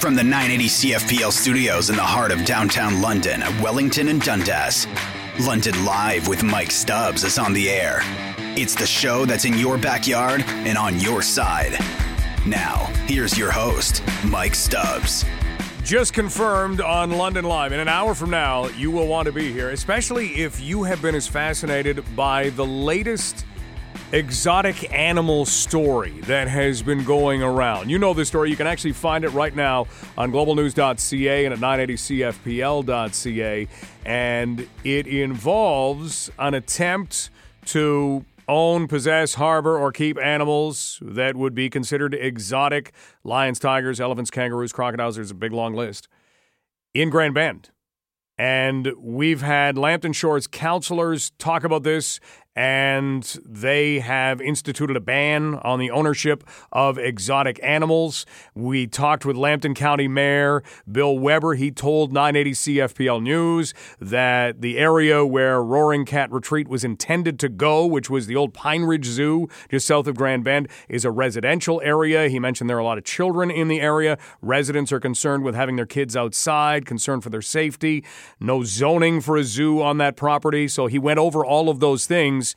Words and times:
From 0.00 0.14
the 0.14 0.22
980 0.22 0.66
CFPL 0.66 1.32
studios 1.32 1.90
in 1.90 1.96
the 1.96 2.02
heart 2.02 2.30
of 2.30 2.44
downtown 2.44 3.02
London, 3.02 3.40
Wellington, 3.60 4.06
and 4.06 4.22
Dundas, 4.22 4.86
London 5.40 5.84
Live 5.84 6.28
with 6.28 6.44
Mike 6.44 6.70
Stubbs 6.70 7.24
is 7.24 7.36
on 7.36 7.52
the 7.52 7.68
air. 7.68 7.98
It's 8.56 8.76
the 8.76 8.86
show 8.86 9.24
that's 9.24 9.44
in 9.44 9.58
your 9.58 9.76
backyard 9.76 10.44
and 10.46 10.78
on 10.78 11.00
your 11.00 11.20
side. 11.20 11.72
Now, 12.46 12.84
here's 13.06 13.36
your 13.36 13.50
host, 13.50 14.04
Mike 14.24 14.54
Stubbs. 14.54 15.24
Just 15.82 16.12
confirmed 16.12 16.80
on 16.80 17.10
London 17.10 17.44
Live. 17.44 17.72
In 17.72 17.80
an 17.80 17.88
hour 17.88 18.14
from 18.14 18.30
now, 18.30 18.68
you 18.68 18.92
will 18.92 19.08
want 19.08 19.26
to 19.26 19.32
be 19.32 19.52
here, 19.52 19.70
especially 19.70 20.28
if 20.36 20.60
you 20.60 20.84
have 20.84 21.02
been 21.02 21.16
as 21.16 21.26
fascinated 21.26 22.04
by 22.14 22.50
the 22.50 22.64
latest 22.64 23.44
exotic 24.12 24.92
animal 24.92 25.44
story 25.44 26.20
that 26.22 26.48
has 26.48 26.82
been 26.82 27.04
going 27.04 27.40
around. 27.42 27.90
You 27.90 27.98
know 27.98 28.14
the 28.14 28.24
story. 28.24 28.48
You 28.50 28.56
can 28.56 28.66
actually 28.66 28.94
find 28.94 29.22
it 29.24 29.28
right 29.30 29.54
now 29.54 29.86
on 30.16 30.32
globalnews.ca 30.32 31.44
and 31.44 31.52
at 31.52 31.60
980cfpl.ca. 31.60 33.68
And 34.06 34.66
it 34.84 35.06
involves 35.06 36.30
an 36.38 36.54
attempt 36.54 37.28
to 37.66 38.24
own, 38.48 38.88
possess, 38.88 39.34
harbor, 39.34 39.78
or 39.78 39.92
keep 39.92 40.18
animals 40.18 40.98
that 41.02 41.36
would 41.36 41.54
be 41.54 41.68
considered 41.68 42.14
exotic 42.14 42.94
lions, 43.22 43.58
tigers, 43.58 44.00
elephants, 44.00 44.30
kangaroos, 44.30 44.72
crocodiles. 44.72 45.16
There's 45.16 45.30
a 45.30 45.34
big 45.34 45.52
long 45.52 45.74
list 45.74 46.08
in 46.94 47.10
Grand 47.10 47.34
Bend. 47.34 47.68
And 48.38 48.92
we've 48.98 49.42
had 49.42 49.76
Lambton 49.76 50.12
Shores 50.12 50.46
counselors 50.46 51.30
talk 51.38 51.64
about 51.64 51.82
this 51.82 52.20
and 52.58 53.38
they 53.46 54.00
have 54.00 54.40
instituted 54.40 54.96
a 54.96 55.00
ban 55.00 55.54
on 55.62 55.78
the 55.78 55.92
ownership 55.92 56.42
of 56.72 56.98
exotic 56.98 57.60
animals. 57.62 58.26
We 58.52 58.88
talked 58.88 59.24
with 59.24 59.36
Lambton 59.36 59.74
County 59.74 60.08
Mayor 60.08 60.64
Bill 60.90 61.16
Weber. 61.16 61.54
He 61.54 61.70
told 61.70 62.12
980 62.12 62.50
CFPL 62.50 63.22
News 63.22 63.74
that 64.00 64.60
the 64.60 64.76
area 64.76 65.24
where 65.24 65.62
Roaring 65.62 66.04
Cat 66.04 66.32
Retreat 66.32 66.66
was 66.66 66.82
intended 66.82 67.38
to 67.38 67.48
go, 67.48 67.86
which 67.86 68.10
was 68.10 68.26
the 68.26 68.34
old 68.34 68.52
Pine 68.54 68.82
Ridge 68.82 69.06
Zoo 69.06 69.48
just 69.70 69.86
south 69.86 70.08
of 70.08 70.16
Grand 70.16 70.42
Bend, 70.42 70.66
is 70.88 71.04
a 71.04 71.12
residential 71.12 71.80
area. 71.84 72.28
He 72.28 72.40
mentioned 72.40 72.68
there 72.68 72.78
are 72.78 72.80
a 72.80 72.84
lot 72.84 72.98
of 72.98 73.04
children 73.04 73.52
in 73.52 73.68
the 73.68 73.80
area. 73.80 74.18
Residents 74.42 74.90
are 74.90 74.98
concerned 74.98 75.44
with 75.44 75.54
having 75.54 75.76
their 75.76 75.86
kids 75.86 76.16
outside, 76.16 76.86
concerned 76.86 77.22
for 77.22 77.30
their 77.30 77.40
safety. 77.40 78.04
No 78.40 78.64
zoning 78.64 79.20
for 79.20 79.36
a 79.36 79.44
zoo 79.44 79.80
on 79.80 79.98
that 79.98 80.16
property. 80.16 80.66
So 80.66 80.88
he 80.88 80.98
went 80.98 81.20
over 81.20 81.44
all 81.44 81.68
of 81.68 81.78
those 81.78 82.06
things 82.06 82.47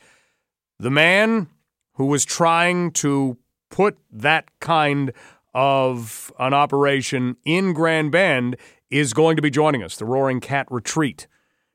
the 0.82 0.90
man 0.90 1.46
who 1.92 2.06
was 2.06 2.24
trying 2.24 2.90
to 2.90 3.36
put 3.70 3.96
that 4.10 4.46
kind 4.58 5.12
of 5.54 6.32
an 6.40 6.52
operation 6.52 7.36
in 7.44 7.72
Grand 7.72 8.10
Bend 8.10 8.56
is 8.90 9.12
going 9.12 9.36
to 9.36 9.42
be 9.42 9.48
joining 9.48 9.84
us, 9.84 9.96
the 9.96 10.04
Roaring 10.04 10.40
Cat 10.40 10.66
Retreat. 10.70 11.28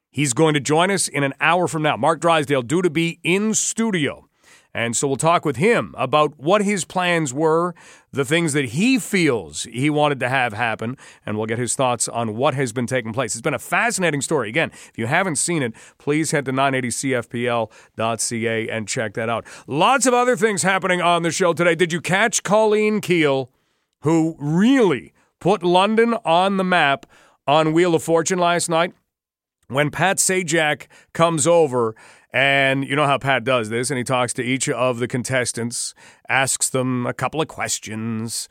He's 0.09 0.33
going 0.33 0.55
to 0.55 0.59
join 0.59 0.91
us 0.91 1.08
in 1.08 1.23
an 1.23 1.33
hour 1.39 1.69
from 1.69 1.83
now. 1.83 1.95
Mark 1.95 2.19
Drysdale, 2.19 2.63
due 2.63 2.81
to 2.81 2.89
be 2.89 3.22
in 3.23 3.53
studio. 3.53 4.27
And 4.78 4.95
so 4.95 5.08
we'll 5.08 5.17
talk 5.17 5.44
with 5.44 5.56
him 5.56 5.95
about 5.97 6.38
what 6.38 6.61
his 6.61 6.86
plans 6.86 7.33
were, 7.33 7.73
the 8.11 8.23
things 8.23 8.53
that 8.53 8.66
he 8.66 9.00
feels 9.00 9.64
he 9.64 9.89
wanted 9.89 10.19
to 10.19 10.30
have 10.30 10.53
happen, 10.53 10.97
and 11.25 11.36
we'll 11.36 11.47
get 11.47 11.58
his 11.58 11.73
thoughts 11.73 12.08
on 12.08 12.36
what 12.36 12.53
has 12.53 12.73
been 12.73 12.86
taking 12.86 13.11
place. 13.11 13.34
It's 13.34 13.42
been 13.42 13.56
a 13.56 13.59
fascinating 13.59 14.22
story. 14.22 14.50
Again, 14.50 14.69
if 14.72 14.95
you 14.95 15.08
haven't 15.08 15.38
seen 15.38 15.64
it, 15.64 15.73
please 15.97 16.30
head 16.30 16.45
to 16.45 16.52
980cfpl.ca 16.52 18.69
and 18.69 18.88
check 18.88 19.16
that 19.16 19.30
out. 19.30 19.47
Lots 19.66 20.06
of 20.06 20.14
other 20.14 20.36
things 20.36 20.61
happening 20.61 21.02
on 21.02 21.23
the 21.23 21.31
show 21.31 21.53
today. 21.53 21.73
Did 21.73 21.91
you 21.91 22.00
catch 22.00 22.44
Colleen 22.44 23.02
Keel, 23.02 23.50
who 24.02 24.35
really 24.38 25.12
put 25.40 25.63
London 25.63 26.13
on 26.23 26.57
the 26.57 26.63
map 26.63 27.07
on 27.47 27.73
Wheel 27.73 27.96
of 27.96 28.03
Fortune 28.03 28.38
last 28.38 28.69
night? 28.69 28.94
When 29.69 29.90
Pat 29.90 30.18
Sajak 30.18 30.85
comes 31.13 31.47
over 31.47 31.96
and 32.38 32.88
you 32.88 32.96
know 32.96 33.08
how 33.08 33.18
Pat 33.18 33.44
does 33.44 33.70
this, 33.70 33.90
and 33.90 33.98
he 33.98 34.03
talks 34.03 34.31
to 34.34 34.44
each 34.44 34.70
of 34.70 35.00
the 35.00 35.08
contestants, 35.08 35.96
asks 36.30 36.70
them 36.70 37.08
a 37.08 37.14
couple 37.14 37.42
of 37.42 37.48
questions, 37.48 38.48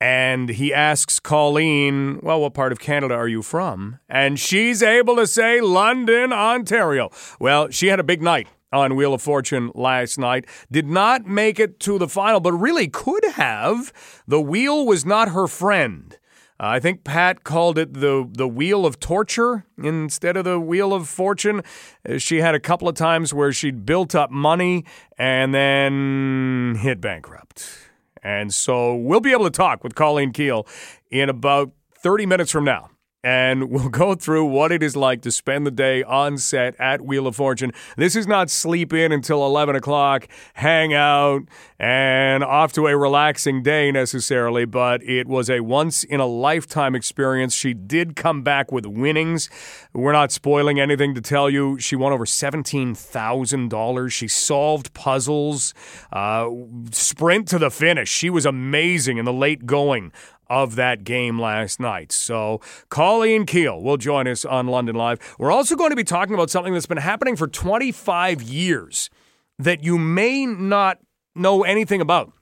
and 0.00 0.48
he 0.48 0.74
asks 0.74 1.20
Colleen, 1.20 2.18
Well, 2.20 2.40
what 2.40 2.54
part 2.54 2.72
of 2.72 2.80
Canada 2.80 3.14
are 3.14 3.28
you 3.28 3.42
from? 3.42 4.00
And 4.08 4.40
she's 4.40 4.82
able 4.82 5.14
to 5.14 5.26
say 5.28 5.60
London, 5.60 6.32
Ontario. 6.32 7.10
Well, 7.38 7.70
she 7.70 7.86
had 7.86 8.00
a 8.00 8.02
big 8.02 8.22
night 8.22 8.48
on 8.72 8.96
Wheel 8.96 9.14
of 9.14 9.22
Fortune 9.22 9.70
last 9.72 10.18
night. 10.18 10.44
Did 10.68 10.88
not 10.88 11.24
make 11.28 11.60
it 11.60 11.78
to 11.80 11.96
the 11.96 12.08
final, 12.08 12.40
but 12.40 12.54
really 12.54 12.88
could 12.88 13.24
have. 13.34 13.92
The 14.26 14.40
wheel 14.40 14.84
was 14.84 15.06
not 15.06 15.28
her 15.28 15.46
friend. 15.46 16.18
Uh, 16.60 16.66
I 16.66 16.80
think 16.80 17.04
Pat 17.04 17.44
called 17.44 17.78
it 17.78 17.94
the 17.94 18.28
the 18.30 18.48
wheel 18.48 18.84
of 18.84 18.98
torture 18.98 19.64
instead 19.82 20.36
of 20.36 20.44
the 20.44 20.58
wheel 20.58 20.92
of 20.92 21.08
fortune. 21.08 21.62
Uh, 22.08 22.18
she 22.18 22.38
had 22.38 22.54
a 22.54 22.60
couple 22.60 22.88
of 22.88 22.94
times 22.94 23.32
where 23.32 23.52
she'd 23.52 23.86
built 23.86 24.14
up 24.14 24.30
money 24.30 24.84
and 25.16 25.54
then 25.54 26.76
hit 26.80 27.00
bankrupt. 27.00 27.88
And 28.22 28.52
so 28.52 28.96
we'll 28.96 29.20
be 29.20 29.32
able 29.32 29.44
to 29.44 29.50
talk 29.50 29.84
with 29.84 29.94
Colleen 29.94 30.32
Keel 30.32 30.66
in 31.10 31.28
about 31.28 31.70
30 31.94 32.26
minutes 32.26 32.50
from 32.50 32.64
now 32.64 32.90
and 33.22 33.70
we'll 33.70 33.88
go 33.88 34.14
through 34.14 34.44
what 34.44 34.72
it 34.72 34.82
is 34.82 34.96
like 34.96 35.22
to 35.22 35.30
spend 35.30 35.66
the 35.66 35.70
day 35.70 36.02
on 36.02 36.38
set 36.38 36.74
at 36.78 37.00
Wheel 37.00 37.26
of 37.26 37.36
Fortune. 37.36 37.72
This 37.96 38.16
is 38.16 38.26
not 38.26 38.50
sleep 38.50 38.92
in 38.92 39.12
until 39.12 39.44
11 39.44 39.76
o'clock, 39.76 40.28
hang 40.54 40.94
out, 40.94 41.42
and 41.78 42.42
off 42.44 42.72
to 42.74 42.86
a 42.86 42.96
relaxing 42.96 43.62
day 43.62 43.90
necessarily, 43.90 44.64
but 44.64 45.02
it 45.02 45.26
was 45.26 45.50
a 45.50 45.60
once 45.60 46.04
in 46.04 46.20
a 46.20 46.26
lifetime 46.26 46.94
experience. 46.94 47.54
She 47.54 47.74
did 47.74 48.16
come 48.16 48.42
back 48.42 48.72
with 48.72 48.86
winnings. 48.86 49.48
We're 49.92 50.12
not 50.12 50.32
spoiling 50.32 50.80
anything 50.80 51.14
to 51.14 51.20
tell 51.20 51.50
you. 51.50 51.78
She 51.78 51.96
won 51.96 52.12
over 52.12 52.24
$17,000. 52.24 54.12
She 54.12 54.28
solved 54.28 54.94
puzzles, 54.94 55.74
uh, 56.12 56.48
sprint 56.92 57.48
to 57.48 57.58
the 57.58 57.70
finish. 57.70 58.08
She 58.08 58.30
was 58.30 58.46
amazing 58.46 59.18
in 59.18 59.24
the 59.24 59.32
late 59.32 59.66
going 59.66 60.12
of 60.50 60.76
that 60.76 61.04
game 61.04 61.40
last 61.40 61.80
night. 61.80 62.12
So, 62.12 62.60
Colleen 62.88 63.46
Keel 63.46 63.82
will 63.82 63.96
join 63.96 64.26
us 64.26 64.44
on 64.44 64.66
London 64.66 64.96
Live. 64.96 65.36
We're 65.38 65.52
also 65.52 65.76
going 65.76 65.90
to 65.90 65.96
be 65.96 66.04
talking 66.04 66.34
about 66.34 66.50
something 66.50 66.72
that's 66.72 66.86
been 66.86 66.98
happening 66.98 67.36
for 67.36 67.46
25 67.46 68.42
years 68.42 69.10
that 69.58 69.82
you 69.84 69.98
may 69.98 70.46
not 70.46 70.98
know 71.34 71.64
anything 71.64 72.00
about. 72.00 72.32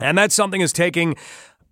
And 0.00 0.18
that 0.18 0.32
something 0.32 0.60
is 0.60 0.72
taking 0.72 1.16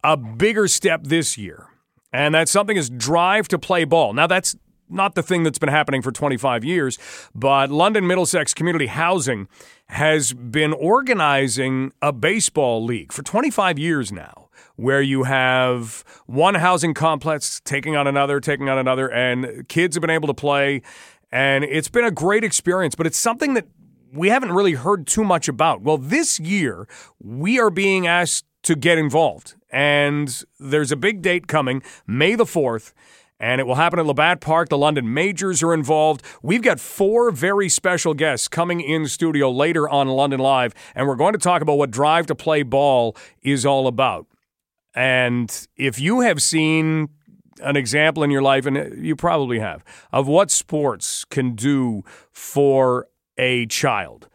a 0.04 0.16
bigger 0.16 0.68
step 0.68 1.04
this 1.04 1.36
year. 1.36 1.66
And 2.12 2.34
that 2.34 2.48
something 2.48 2.76
is 2.76 2.90
drive 2.90 3.48
to 3.48 3.58
play 3.58 3.84
ball. 3.84 4.12
Now, 4.12 4.26
that's 4.26 4.54
not 4.88 5.14
the 5.14 5.22
thing 5.22 5.42
that's 5.42 5.58
been 5.58 5.70
happening 5.70 6.02
for 6.02 6.12
25 6.12 6.64
years, 6.64 6.98
but 7.34 7.70
London 7.70 8.06
Middlesex 8.06 8.52
Community 8.52 8.86
Housing 8.86 9.48
has 9.88 10.32
been 10.34 10.72
organizing 10.72 11.92
a 12.02 12.12
baseball 12.12 12.84
league 12.84 13.12
for 13.12 13.22
25 13.22 13.78
years 13.78 14.12
now 14.12 14.41
where 14.76 15.02
you 15.02 15.24
have 15.24 16.04
one 16.26 16.54
housing 16.54 16.94
complex 16.94 17.60
taking 17.64 17.96
on 17.96 18.06
another, 18.06 18.40
taking 18.40 18.68
on 18.68 18.78
another, 18.78 19.10
and 19.10 19.68
kids 19.68 19.96
have 19.96 20.00
been 20.00 20.10
able 20.10 20.28
to 20.28 20.34
play. 20.34 20.82
And 21.30 21.64
it's 21.64 21.88
been 21.88 22.04
a 22.04 22.10
great 22.10 22.44
experience, 22.44 22.94
but 22.94 23.06
it's 23.06 23.18
something 23.18 23.54
that 23.54 23.66
we 24.12 24.28
haven't 24.28 24.52
really 24.52 24.74
heard 24.74 25.06
too 25.06 25.24
much 25.24 25.48
about. 25.48 25.80
Well, 25.82 25.96
this 25.96 26.38
year, 26.38 26.86
we 27.18 27.58
are 27.58 27.70
being 27.70 28.06
asked 28.06 28.44
to 28.64 28.76
get 28.76 28.98
involved. 28.98 29.54
And 29.70 30.44
there's 30.60 30.92
a 30.92 30.96
big 30.96 31.22
date 31.22 31.46
coming, 31.46 31.82
May 32.06 32.34
the 32.34 32.44
4th 32.44 32.92
and 33.42 33.60
it 33.60 33.66
will 33.66 33.74
happen 33.74 33.98
at 33.98 34.06
Labatt 34.06 34.40
Park. 34.40 34.68
The 34.68 34.78
London 34.78 35.12
Majors 35.12 35.62
are 35.62 35.74
involved. 35.74 36.22
We've 36.42 36.62
got 36.62 36.78
four 36.78 37.32
very 37.32 37.68
special 37.68 38.14
guests 38.14 38.46
coming 38.46 38.80
in 38.80 39.08
studio 39.08 39.50
later 39.50 39.88
on 39.88 40.06
London 40.06 40.38
Live, 40.38 40.72
and 40.94 41.08
we're 41.08 41.16
going 41.16 41.32
to 41.32 41.40
talk 41.40 41.60
about 41.60 41.74
what 41.74 41.90
Drive 41.90 42.26
to 42.26 42.36
Play 42.36 42.62
Ball 42.62 43.16
is 43.42 43.66
all 43.66 43.88
about. 43.88 44.26
And 44.94 45.66
if 45.76 45.98
you 45.98 46.20
have 46.20 46.42
seen 46.42 47.08
an 47.62 47.76
example 47.76 48.22
in 48.22 48.30
your 48.30 48.42
life, 48.42 48.66
and 48.66 49.04
you 49.04 49.16
probably 49.16 49.58
have, 49.58 49.84
of 50.12 50.26
what 50.26 50.50
sports 50.50 51.24
can 51.24 51.54
do 51.54 52.02
for 52.30 53.08
a 53.38 53.66
child, 53.66 54.28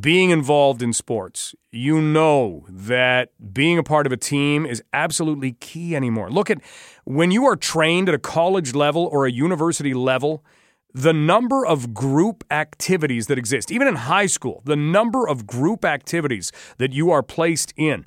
being 0.00 0.30
involved 0.30 0.82
in 0.82 0.92
sports, 0.92 1.54
you 1.70 2.00
know 2.00 2.64
that 2.68 3.30
being 3.52 3.78
a 3.78 3.82
part 3.82 4.06
of 4.06 4.12
a 4.12 4.16
team 4.16 4.66
is 4.66 4.82
absolutely 4.92 5.52
key 5.52 5.94
anymore. 5.94 6.30
Look 6.30 6.50
at 6.50 6.60
when 7.04 7.30
you 7.30 7.46
are 7.46 7.56
trained 7.56 8.08
at 8.08 8.14
a 8.14 8.18
college 8.18 8.74
level 8.74 9.06
or 9.06 9.26
a 9.26 9.30
university 9.30 9.94
level, 9.94 10.44
the 10.92 11.12
number 11.12 11.64
of 11.64 11.94
group 11.94 12.42
activities 12.50 13.26
that 13.28 13.38
exist, 13.38 13.70
even 13.70 13.86
in 13.86 13.94
high 13.94 14.26
school, 14.26 14.62
the 14.64 14.76
number 14.76 15.28
of 15.28 15.46
group 15.46 15.84
activities 15.84 16.50
that 16.78 16.92
you 16.92 17.10
are 17.10 17.22
placed 17.22 17.72
in, 17.76 18.06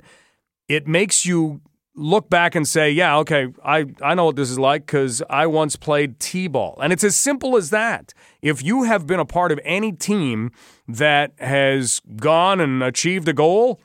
it 0.68 0.86
makes 0.86 1.24
you 1.24 1.60
look 1.94 2.30
back 2.30 2.54
and 2.54 2.66
say, 2.66 2.90
yeah, 2.90 3.16
okay, 3.18 3.48
I, 3.64 3.86
I 4.00 4.14
know 4.14 4.26
what 4.26 4.36
this 4.36 4.50
is 4.50 4.58
like 4.58 4.86
because 4.86 5.22
I 5.28 5.46
once 5.46 5.76
played 5.76 6.20
T 6.20 6.46
ball. 6.46 6.78
And 6.82 6.92
it's 6.92 7.04
as 7.04 7.16
simple 7.16 7.56
as 7.56 7.70
that. 7.70 8.14
If 8.42 8.62
you 8.62 8.84
have 8.84 9.06
been 9.06 9.20
a 9.20 9.24
part 9.24 9.52
of 9.52 9.60
any 9.64 9.92
team 9.92 10.52
that 10.88 11.32
has 11.38 12.00
gone 12.16 12.60
and 12.60 12.82
achieved 12.82 13.28
a 13.28 13.32
goal, 13.32 13.80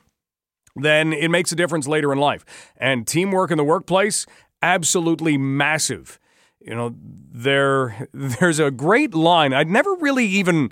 then 0.76 1.12
it 1.12 1.30
makes 1.30 1.52
a 1.52 1.56
difference 1.56 1.88
later 1.88 2.12
in 2.12 2.18
life. 2.18 2.44
And 2.76 3.06
teamwork 3.06 3.50
in 3.50 3.58
the 3.58 3.64
workplace, 3.64 4.26
absolutely 4.62 5.36
massive. 5.36 6.18
You 6.60 6.74
know, 6.74 6.94
there 7.00 8.08
there's 8.12 8.58
a 8.58 8.70
great 8.70 9.14
line. 9.14 9.52
I'd 9.52 9.70
never 9.70 9.94
really 9.96 10.26
even 10.26 10.70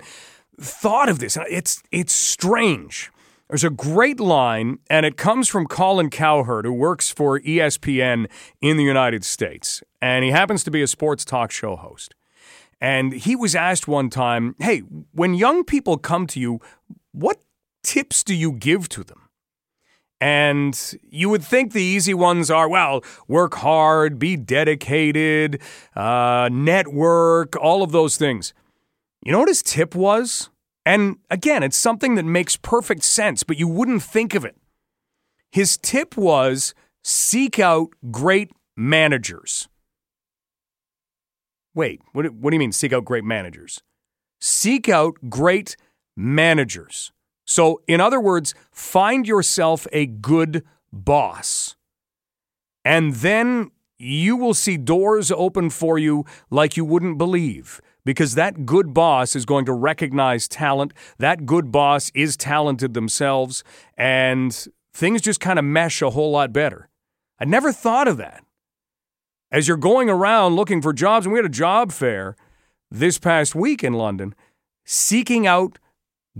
thought 0.59 1.09
of 1.09 1.19
this. 1.19 1.37
It's 1.49 1.81
it's 1.91 2.13
strange. 2.13 3.11
There's 3.49 3.63
a 3.63 3.69
great 3.69 4.19
line, 4.19 4.79
and 4.89 5.05
it 5.05 5.17
comes 5.17 5.47
from 5.47 5.67
Colin 5.67 6.09
Cowherd, 6.09 6.65
who 6.65 6.73
works 6.73 7.11
for 7.11 7.39
ESPN 7.39 8.27
in 8.59 8.77
the 8.77 8.83
United 8.83 9.23
States. 9.23 9.83
And 10.01 10.25
he 10.25 10.31
happens 10.31 10.63
to 10.63 10.71
be 10.71 10.81
a 10.81 10.87
sports 10.87 11.23
talk 11.23 11.51
show 11.51 11.75
host. 11.75 12.15
And 12.81 13.13
he 13.13 13.35
was 13.35 13.55
asked 13.55 13.87
one 13.87 14.09
time, 14.09 14.55
Hey, 14.59 14.79
when 15.11 15.35
young 15.35 15.63
people 15.63 15.97
come 15.97 16.25
to 16.27 16.39
you, 16.39 16.59
what 17.11 17.37
tips 17.83 18.23
do 18.23 18.33
you 18.33 18.51
give 18.51 18.89
to 18.89 19.03
them? 19.03 19.29
And 20.19 20.97
you 21.09 21.29
would 21.29 21.43
think 21.43 21.71
the 21.71 21.83
easy 21.83 22.13
ones 22.15 22.49
are, 22.49 22.67
well, 22.67 23.03
work 23.27 23.55
hard, 23.55 24.17
be 24.17 24.35
dedicated, 24.35 25.61
uh, 25.95 26.49
network, 26.51 27.55
all 27.57 27.83
of 27.83 27.91
those 27.91 28.17
things. 28.17 28.53
You 29.23 29.33
know 29.33 29.39
what 29.39 29.49
his 29.49 29.61
tip 29.61 29.93
was? 29.93 30.49
And 30.85 31.17
again, 31.31 31.63
it's 31.63 31.77
something 31.77 32.15
that 32.15 32.25
makes 32.25 32.57
perfect 32.57 33.03
sense, 33.03 33.43
but 33.43 33.57
you 33.57 33.67
wouldn't 33.67 34.03
think 34.03 34.35
of 34.35 34.45
it. 34.45 34.55
His 35.51 35.77
tip 35.77 36.15
was 36.15 36.75
seek 37.03 37.59
out 37.59 37.89
great 38.11 38.51
managers. 38.77 39.67
Wait, 41.73 42.01
what, 42.13 42.23
do 42.23 42.55
you 42.55 42.59
mean 42.59 42.71
seek 42.71 42.93
out 42.93 43.03
great 43.03 43.23
managers? 43.23 43.81
Seek 44.39 44.87
out 44.87 45.17
great 45.29 45.75
managers. 46.15 47.11
So, 47.45 47.81
in 47.87 47.99
other 47.99 48.19
words, 48.19 48.53
find 48.71 49.27
yourself 49.27 49.87
a 49.91 50.05
good 50.05 50.63
boss. 50.91 51.75
And 52.83 53.15
then 53.15 53.71
you 53.97 54.35
will 54.35 54.53
see 54.53 54.77
doors 54.77 55.31
open 55.31 55.69
for 55.69 55.97
you 55.97 56.25
like 56.49 56.77
you 56.77 56.85
wouldn't 56.85 57.17
believe 57.17 57.81
because 58.05 58.35
that 58.35 58.65
good 58.65 58.93
boss 58.93 59.35
is 59.35 59.45
going 59.45 59.65
to 59.65 59.73
recognize 59.73 60.47
talent. 60.47 60.93
That 61.17 61.45
good 61.45 61.71
boss 61.71 62.11
is 62.13 62.37
talented 62.37 62.93
themselves, 62.93 63.63
and 63.97 64.67
things 64.93 65.21
just 65.21 65.39
kind 65.41 65.59
of 65.59 65.65
mesh 65.65 66.01
a 66.01 66.11
whole 66.11 66.31
lot 66.31 66.53
better. 66.53 66.89
I 67.39 67.45
never 67.45 67.73
thought 67.73 68.07
of 68.07 68.17
that. 68.17 68.43
As 69.51 69.67
you're 69.67 69.77
going 69.77 70.09
around 70.09 70.55
looking 70.55 70.81
for 70.81 70.93
jobs, 70.93 71.25
and 71.25 71.33
we 71.33 71.39
had 71.39 71.45
a 71.45 71.49
job 71.49 71.91
fair 71.91 72.35
this 72.89 73.17
past 73.17 73.55
week 73.55 73.83
in 73.83 73.93
London, 73.93 74.35
seeking 74.85 75.45
out 75.47 75.79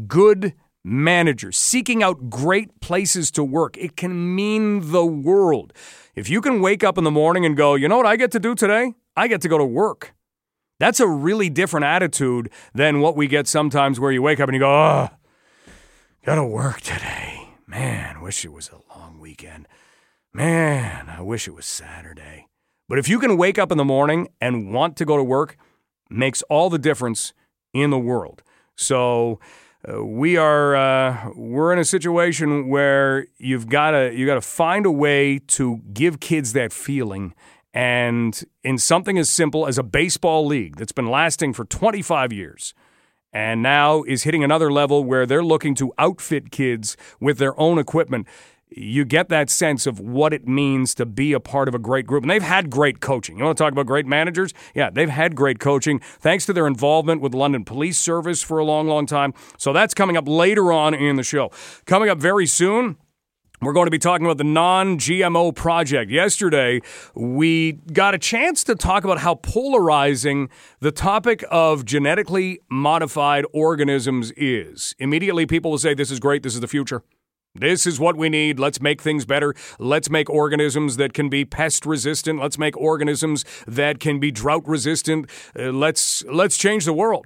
good 0.08 0.54
managers, 0.84 1.58
seeking 1.58 2.04
out 2.04 2.30
great 2.30 2.80
places 2.80 3.32
to 3.32 3.44
work. 3.44 3.78
It 3.78 3.98
can 3.98 4.36
mean 4.36 4.92
the 4.92 5.06
world. 5.06 5.74
If 6.14 6.30
you 6.30 6.42
can 6.42 6.62
wake 6.62 6.84
up 6.84 6.98
in 6.98 7.04
the 7.04 7.12
morning 7.12 7.46
and 7.46 7.58
go, 7.58 7.76
you 7.76 7.88
know 7.88 7.98
what 7.98 8.06
I 8.06 8.16
get 8.16 8.32
to 8.32 8.40
do 8.40 8.54
today? 8.54 8.94
I 9.16 9.28
get 9.28 9.42
to 9.42 9.50
go 9.50 9.58
to 9.58 9.66
work. 9.66 10.14
That's 10.80 11.00
a 11.00 11.08
really 11.08 11.50
different 11.50 11.86
attitude 11.86 12.50
than 12.74 13.00
what 13.00 13.16
we 13.16 13.28
get 13.28 13.48
sometimes 13.48 14.00
where 14.00 14.12
you 14.12 14.22
wake 14.22 14.40
up 14.40 14.50
and 14.50 14.56
you 14.56 14.60
go, 14.60 14.70
oh, 14.70 15.10
gotta 16.26 16.44
work 16.44 16.82
today. 16.82 17.50
Man, 17.66 18.22
wish 18.22 18.44
it 18.44 18.52
was 18.52 18.70
a 18.70 18.98
long 18.98 19.20
weekend. 19.20 19.68
Man, 20.34 21.10
I 21.10 21.22
wish 21.22 21.48
it 21.48 21.56
was 21.56 21.66
Saturday. 21.66 22.48
But 22.90 23.00
if 23.00 23.08
you 23.08 23.20
can 23.20 23.38
wake 23.38 23.58
up 23.58 23.72
in 23.72 23.78
the 23.78 23.86
morning 23.86 24.28
and 24.42 24.74
want 24.74 24.98
to 24.98 25.06
go 25.06 25.18
to 25.18 25.24
work, 25.24 25.58
makes 26.10 26.42
all 26.44 26.70
the 26.70 26.78
difference 26.78 27.34
in 27.74 27.90
the 27.90 27.98
world. 27.98 28.44
So, 28.76 29.40
uh, 29.88 30.04
we 30.04 30.36
are 30.36 30.76
uh, 30.76 31.30
we're 31.36 31.72
in 31.72 31.80
a 31.80 31.86
situation 31.86 32.70
where 32.70 33.28
you've 33.38 33.68
got 33.70 33.92
to 33.92 34.14
you 34.14 34.26
got 34.26 34.36
to 34.36 34.42
find 34.42 34.86
a 34.86 34.92
way 34.92 35.40
to 35.40 35.78
give 35.94 36.20
kids 36.20 36.54
that 36.54 36.74
feeling 36.74 37.34
and 37.76 38.46
in 38.64 38.78
something 38.78 39.18
as 39.18 39.30
simple 39.30 39.68
as 39.68 39.78
a 39.78 39.84
baseball 39.84 40.46
league 40.48 40.78
that's 40.78 40.94
been 40.94 41.12
lasting 41.12 41.54
for 41.54 41.66
25 41.66 42.32
years 42.32 42.74
and 43.34 43.62
now 43.62 44.02
is 44.04 44.24
hitting 44.24 44.46
another 44.46 44.72
level 44.72 45.04
where 45.04 45.26
they're 45.26 45.44
looking 45.44 45.76
to 45.76 45.92
outfit 45.98 46.52
kids 46.52 46.96
with 47.20 47.38
their 47.38 47.60
own 47.60 47.78
equipment 47.78 48.26
you 48.70 49.06
get 49.06 49.30
that 49.30 49.50
sense 49.50 49.86
of 49.86 50.00
what 50.00 50.34
it 50.34 50.48
means 50.48 50.96
to 50.96 51.06
be 51.06 51.34
a 51.34 51.40
part 51.40 51.68
of 51.68 51.76
a 51.76 51.80
great 51.80 52.06
group. 52.06 52.24
And 52.24 52.32
they've 52.32 52.42
had 52.42 52.70
great 52.70 53.00
coaching. 53.00 53.38
You 53.38 53.46
want 53.46 53.58
to 53.58 53.64
talk 53.64 53.72
about 53.72 53.86
great 53.86 54.06
managers? 54.06 54.54
Yeah, 54.74 54.90
they've 54.90 55.08
had 55.10 55.36
great 55.36 55.60
coaching 55.60 56.00
thanks 56.00 56.46
to 56.48 56.54
their 56.54 56.68
involvement 56.68 57.22
with 57.22 57.34
London 57.34 57.64
Police 57.64 57.98
Service 57.98 58.42
for 58.42 58.58
a 58.58 58.66
long, 58.66 58.88
long 58.88 59.06
time. 59.06 59.34
So 59.58 59.72
that's 59.72 59.94
coming 59.94 60.18
up 60.18 60.28
later 60.28 60.74
on 60.74 60.94
in 60.94 61.16
the 61.16 61.24
show. 61.24 61.52
Coming 61.86 62.10
up 62.10 62.18
very 62.18 62.48
soon. 62.48 62.98
We're 63.62 63.74
going 63.74 63.88
to 63.88 63.92
be 63.92 64.00
talking 64.00 64.26
about 64.26 64.38
the 64.38 64.44
non 64.44 64.98
GMO 64.98 65.56
project. 65.56 66.12
Yesterday, 66.12 66.82
we 67.14 67.74
got 67.94 68.14
a 68.14 68.18
chance 68.18 68.64
to 68.66 68.76
talk 68.76 69.04
about 69.04 69.20
how 69.20 69.36
polarizing 69.36 70.50
the 70.80 70.92
topic 70.92 71.44
of 71.50 71.86
genetically 71.86 72.60
modified 72.70 73.46
organisms 73.54 74.32
is. 74.32 74.94
Immediately, 75.00 75.46
people 75.46 75.72
will 75.72 75.78
say, 75.78 75.94
This 75.94 76.12
is 76.12 76.20
great, 76.20 76.44
this 76.44 76.54
is 76.54 76.62
the 76.62 76.68
future. 76.68 77.04
This 77.58 77.88
is 77.88 78.02
what 78.02 78.18
we 78.18 78.28
need. 78.28 78.60
Let's 78.60 78.82
make 78.82 79.02
things 79.02 79.26
better. 79.26 79.56
Let's 79.80 80.10
make 80.10 80.30
organisms 80.30 80.98
that 80.98 81.14
can 81.14 81.30
be 81.30 81.46
pest 81.46 81.86
resistant. 81.86 82.42
Let's 82.42 82.58
make 82.58 82.76
organisms 82.76 83.46
that 83.66 84.02
can 84.02 84.20
be 84.20 84.30
drought 84.30 84.68
resistant. 84.68 85.30
Uh, 85.58 85.72
let's 85.72 86.24
let's 86.26 86.58
change 86.58 86.84
the 86.84 86.94
world. 86.94 87.26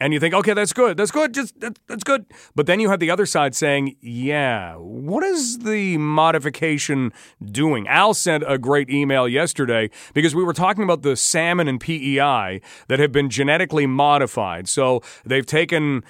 And 0.00 0.12
you 0.12 0.20
think, 0.20 0.32
okay, 0.32 0.54
that's 0.54 0.72
good. 0.72 0.96
That's 0.96 1.10
good. 1.10 1.34
Just 1.34 1.58
that, 1.60 1.78
that's 1.88 2.04
good. 2.04 2.26
But 2.54 2.66
then 2.66 2.78
you 2.78 2.88
have 2.88 3.00
the 3.00 3.10
other 3.10 3.26
side 3.26 3.56
saying, 3.56 3.96
yeah, 4.00 4.76
what 4.76 5.24
is 5.24 5.58
the 5.58 5.98
modification 5.98 7.12
doing? 7.44 7.88
Al 7.88 8.14
sent 8.14 8.44
a 8.46 8.58
great 8.58 8.90
email 8.90 9.28
yesterday 9.28 9.90
because 10.14 10.36
we 10.36 10.44
were 10.44 10.52
talking 10.52 10.84
about 10.84 11.02
the 11.02 11.16
salmon 11.16 11.66
and 11.66 11.80
PEI 11.80 12.60
that 12.86 13.00
have 13.00 13.10
been 13.10 13.28
genetically 13.28 13.86
modified. 13.86 14.68
So 14.68 15.02
they've 15.24 15.46
taken 15.46 16.04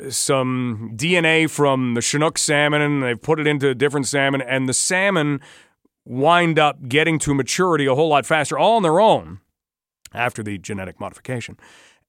uh, 0.00 0.08
some 0.08 0.92
DNA 0.94 1.50
from 1.50 1.92
the 1.92 2.00
Chinook 2.00 2.38
salmon 2.38 2.80
and 2.80 3.02
they've 3.02 3.20
put 3.20 3.38
it 3.38 3.46
into 3.46 3.68
a 3.68 3.74
different 3.74 4.06
salmon, 4.06 4.40
and 4.40 4.66
the 4.66 4.74
salmon 4.74 5.40
wind 6.06 6.58
up 6.58 6.88
getting 6.88 7.18
to 7.18 7.34
maturity 7.34 7.84
a 7.84 7.94
whole 7.94 8.08
lot 8.08 8.24
faster, 8.24 8.58
all 8.58 8.76
on 8.76 8.82
their 8.82 9.00
own 9.00 9.40
after 10.14 10.42
the 10.42 10.56
genetic 10.56 10.98
modification. 10.98 11.58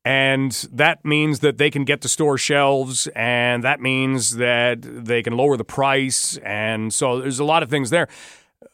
And 0.06 0.52
that 0.72 1.04
means 1.04 1.40
that 1.40 1.58
they 1.58 1.72
can 1.72 1.84
get 1.84 2.02
to 2.02 2.08
store 2.08 2.38
shelves, 2.38 3.08
and 3.16 3.64
that 3.64 3.82
means 3.82 4.36
that 4.36 4.84
they 4.84 5.24
can 5.24 5.36
lower 5.36 5.58
the 5.58 5.66
price. 5.66 6.38
And 6.38 6.94
so 6.94 7.20
there's 7.20 7.40
a 7.40 7.44
lot 7.44 7.64
of 7.64 7.72
things 7.72 7.90
there. 7.90 8.08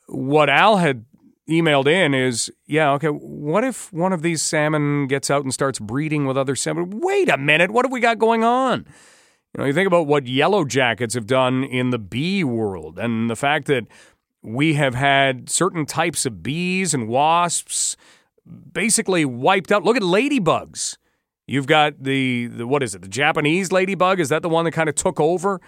What 0.07 0.49
Al 0.49 0.77
had 0.77 1.05
emailed 1.49 1.87
in 1.87 2.13
is, 2.13 2.51
yeah, 2.67 2.91
okay, 2.91 3.07
what 3.07 3.63
if 3.63 3.93
one 3.93 4.11
of 4.11 4.23
these 4.23 4.41
salmon 4.41 5.07
gets 5.07 5.31
out 5.31 5.43
and 5.43 5.53
starts 5.53 5.79
breeding 5.79 6.25
with 6.25 6.37
other 6.37 6.53
salmon? 6.53 6.99
Wait 6.99 7.29
a 7.29 7.37
minute, 7.37 7.71
what 7.71 7.85
have 7.85 7.93
we 7.93 8.01
got 8.01 8.19
going 8.19 8.43
on? 8.43 8.85
You 9.53 9.59
know, 9.59 9.65
you 9.65 9.73
think 9.73 9.87
about 9.87 10.07
what 10.07 10.27
yellow 10.27 10.65
jackets 10.65 11.13
have 11.13 11.27
done 11.27 11.63
in 11.63 11.91
the 11.91 11.99
bee 11.99 12.43
world 12.43 12.99
and 12.99 13.29
the 13.29 13.37
fact 13.37 13.67
that 13.67 13.85
we 14.41 14.73
have 14.73 14.95
had 14.95 15.49
certain 15.49 15.85
types 15.85 16.25
of 16.25 16.43
bees 16.43 16.93
and 16.93 17.07
wasps 17.07 17.95
basically 18.73 19.23
wiped 19.23 19.71
out. 19.71 19.83
Look 19.83 19.95
at 19.95 20.03
ladybugs. 20.03 20.97
You've 21.51 21.67
got 21.67 22.01
the, 22.01 22.47
the 22.47 22.65
what 22.65 22.81
is 22.81 22.95
it? 22.95 23.01
The 23.01 23.09
Japanese 23.09 23.73
ladybug? 23.73 24.21
Is 24.21 24.29
that 24.29 24.41
the 24.41 24.47
one 24.47 24.63
that 24.63 24.71
kind 24.71 24.87
of 24.87 24.95
took 24.95 25.19
over? 25.19 25.59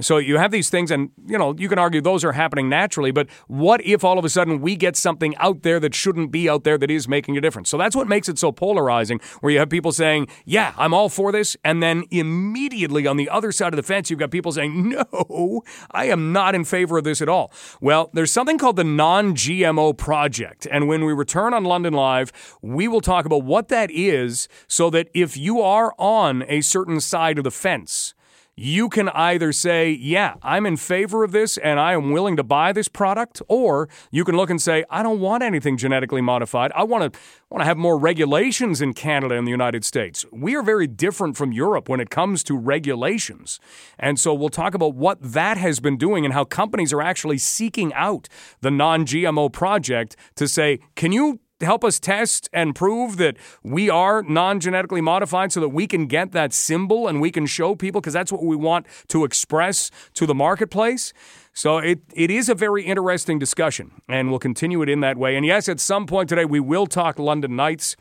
So 0.00 0.18
you 0.18 0.38
have 0.38 0.50
these 0.50 0.70
things, 0.70 0.90
and 0.90 1.10
you 1.26 1.38
know 1.38 1.54
you 1.56 1.68
can 1.68 1.78
argue 1.78 2.00
those 2.00 2.24
are 2.24 2.32
happening 2.32 2.68
naturally. 2.68 3.10
But 3.10 3.28
what 3.46 3.84
if 3.84 4.04
all 4.04 4.18
of 4.18 4.24
a 4.24 4.28
sudden 4.28 4.60
we 4.60 4.76
get 4.76 4.96
something 4.96 5.36
out 5.36 5.62
there 5.62 5.80
that 5.80 5.94
shouldn't 5.94 6.30
be 6.30 6.48
out 6.48 6.64
there 6.64 6.78
that 6.78 6.90
is 6.90 7.08
making 7.08 7.36
a 7.36 7.40
difference? 7.40 7.68
So 7.68 7.78
that's 7.78 7.96
what 7.96 8.08
makes 8.08 8.28
it 8.28 8.38
so 8.38 8.52
polarizing. 8.52 9.20
Where 9.40 9.52
you 9.52 9.58
have 9.58 9.70
people 9.70 9.92
saying, 9.92 10.28
"Yeah, 10.44 10.72
I'm 10.76 10.94
all 10.94 11.08
for 11.08 11.32
this," 11.32 11.56
and 11.64 11.82
then 11.82 12.04
immediately 12.10 13.06
on 13.06 13.16
the 13.16 13.28
other 13.28 13.52
side 13.52 13.72
of 13.72 13.76
the 13.76 13.82
fence, 13.82 14.10
you've 14.10 14.18
got 14.18 14.30
people 14.30 14.52
saying, 14.52 14.88
"No, 15.10 15.62
I 15.90 16.06
am 16.06 16.32
not 16.32 16.54
in 16.54 16.64
favor 16.64 16.98
of 16.98 17.04
this 17.04 17.20
at 17.20 17.28
all." 17.28 17.52
Well, 17.80 18.10
there's 18.12 18.32
something 18.32 18.58
called 18.58 18.76
the 18.76 18.84
Non-GMO 18.84 19.96
Project, 19.96 20.66
and 20.70 20.88
when 20.88 21.04
we 21.04 21.12
return 21.12 21.54
on 21.54 21.64
London 21.64 21.92
Live, 21.92 22.32
we 22.62 22.88
will 22.88 23.00
talk 23.00 23.26
about 23.26 23.44
what 23.44 23.68
that 23.68 23.90
is, 23.90 24.48
so 24.66 24.90
that 24.90 25.08
if 25.14 25.36
you 25.36 25.60
are 25.60 25.94
on 25.98 26.44
a 26.48 26.60
certain 26.60 27.00
side 27.00 27.38
of 27.38 27.44
the 27.44 27.50
fence 27.50 28.14
you 28.60 28.90
can 28.90 29.08
either 29.10 29.52
say, 29.52 29.90
Yeah, 29.90 30.34
I'm 30.42 30.66
in 30.66 30.76
favor 30.76 31.24
of 31.24 31.32
this 31.32 31.56
and 31.56 31.80
I 31.80 31.94
am 31.94 32.10
willing 32.10 32.36
to 32.36 32.44
buy 32.44 32.72
this 32.72 32.88
product, 32.88 33.40
or 33.48 33.88
you 34.10 34.22
can 34.22 34.36
look 34.36 34.50
and 34.50 34.60
say, 34.60 34.84
I 34.90 35.02
don't 35.02 35.18
want 35.18 35.42
anything 35.42 35.78
genetically 35.78 36.20
modified. 36.20 36.70
I 36.74 36.84
want 36.84 37.12
to 37.12 37.18
want 37.48 37.62
to 37.62 37.64
have 37.64 37.78
more 37.78 37.98
regulations 37.98 38.82
in 38.82 38.92
Canada 38.92 39.36
and 39.36 39.46
the 39.46 39.50
United 39.50 39.84
States. 39.84 40.26
We 40.30 40.54
are 40.54 40.62
very 40.62 40.86
different 40.86 41.36
from 41.36 41.52
Europe 41.52 41.88
when 41.88 42.00
it 42.00 42.10
comes 42.10 42.44
to 42.44 42.56
regulations. 42.56 43.58
And 43.98 44.20
so 44.20 44.34
we'll 44.34 44.50
talk 44.50 44.74
about 44.74 44.94
what 44.94 45.18
that 45.20 45.56
has 45.56 45.80
been 45.80 45.96
doing 45.96 46.24
and 46.24 46.34
how 46.34 46.44
companies 46.44 46.92
are 46.92 47.02
actually 47.02 47.38
seeking 47.38 47.94
out 47.94 48.28
the 48.60 48.70
non 48.70 49.06
GMO 49.06 49.50
project 49.50 50.16
to 50.36 50.46
say, 50.46 50.80
Can 50.96 51.12
you 51.12 51.40
help 51.60 51.84
us 51.84 51.98
test 51.98 52.48
and 52.52 52.74
prove 52.74 53.16
that 53.18 53.36
we 53.62 53.88
are 53.90 54.22
non 54.22 54.60
genetically 54.60 55.00
modified 55.00 55.52
so 55.52 55.60
that 55.60 55.70
we 55.70 55.86
can 55.86 56.06
get 56.06 56.32
that 56.32 56.52
symbol 56.52 57.08
and 57.08 57.20
we 57.20 57.30
can 57.30 57.46
show 57.46 57.74
people 57.74 58.00
because 58.00 58.14
that's 58.14 58.32
what 58.32 58.42
we 58.42 58.56
want 58.56 58.86
to 59.08 59.24
express 59.24 59.90
to 60.14 60.26
the 60.26 60.34
marketplace? 60.34 61.12
So 61.52 61.78
it, 61.78 62.00
it 62.14 62.30
is 62.30 62.48
a 62.48 62.54
very 62.54 62.84
interesting 62.84 63.38
discussion, 63.38 64.00
and 64.08 64.30
we'll 64.30 64.38
continue 64.38 64.82
it 64.82 64.88
in 64.88 65.00
that 65.00 65.16
way. 65.16 65.36
And 65.36 65.44
yes, 65.44 65.68
at 65.68 65.80
some 65.80 66.06
point 66.06 66.28
today, 66.28 66.44
we 66.44 66.60
will 66.60 66.86
talk 66.86 67.18
London 67.18 67.56
Knights. 67.56 67.96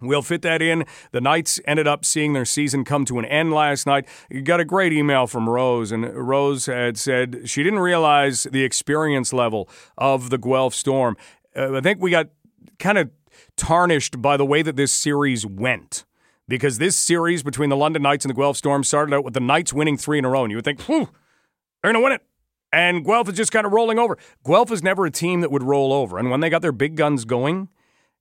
We'll 0.00 0.22
fit 0.22 0.42
that 0.42 0.60
in. 0.60 0.84
The 1.12 1.20
Knights 1.20 1.60
ended 1.66 1.86
up 1.86 2.04
seeing 2.04 2.32
their 2.32 2.44
season 2.44 2.84
come 2.84 3.04
to 3.06 3.18
an 3.18 3.24
end 3.24 3.52
last 3.52 3.86
night. 3.86 4.06
You 4.28 4.42
got 4.42 4.60
a 4.60 4.64
great 4.64 4.92
email 4.92 5.26
from 5.26 5.48
Rose, 5.48 5.92
and 5.92 6.04
Rose 6.14 6.66
had 6.66 6.98
said 6.98 7.48
she 7.48 7.62
didn't 7.62 7.78
realize 7.78 8.44
the 8.44 8.64
experience 8.64 9.32
level 9.32 9.68
of 9.96 10.30
the 10.30 10.38
Guelph 10.38 10.74
Storm. 10.74 11.16
Uh, 11.56 11.76
I 11.76 11.80
think 11.80 12.02
we 12.02 12.10
got 12.10 12.28
kind 12.78 12.98
of 12.98 13.10
tarnished 13.56 14.20
by 14.20 14.36
the 14.36 14.46
way 14.46 14.62
that 14.62 14.76
this 14.76 14.92
series 14.92 15.46
went. 15.46 16.04
Because 16.46 16.76
this 16.76 16.94
series 16.94 17.42
between 17.42 17.70
the 17.70 17.76
London 17.76 18.02
Knights 18.02 18.26
and 18.26 18.30
the 18.30 18.38
Guelph 18.38 18.58
Storm 18.58 18.84
started 18.84 19.14
out 19.14 19.24
with 19.24 19.32
the 19.32 19.40
Knights 19.40 19.72
winning 19.72 19.96
three 19.96 20.18
in 20.18 20.26
a 20.26 20.28
row. 20.28 20.42
And 20.44 20.50
you 20.50 20.58
would 20.58 20.64
think, 20.64 20.82
whew, 20.82 21.08
they're 21.82 21.92
going 21.92 22.02
to 22.02 22.04
win 22.04 22.12
it. 22.12 22.22
And 22.70 23.04
Guelph 23.04 23.28
is 23.28 23.36
just 23.36 23.52
kind 23.52 23.64
of 23.64 23.72
rolling 23.72 23.98
over. 23.98 24.18
Guelph 24.44 24.70
is 24.70 24.82
never 24.82 25.06
a 25.06 25.10
team 25.10 25.40
that 25.40 25.50
would 25.50 25.62
roll 25.62 25.92
over. 25.92 26.18
And 26.18 26.30
when 26.30 26.40
they 26.40 26.50
got 26.50 26.60
their 26.60 26.72
big 26.72 26.96
guns 26.96 27.24
going, 27.24 27.68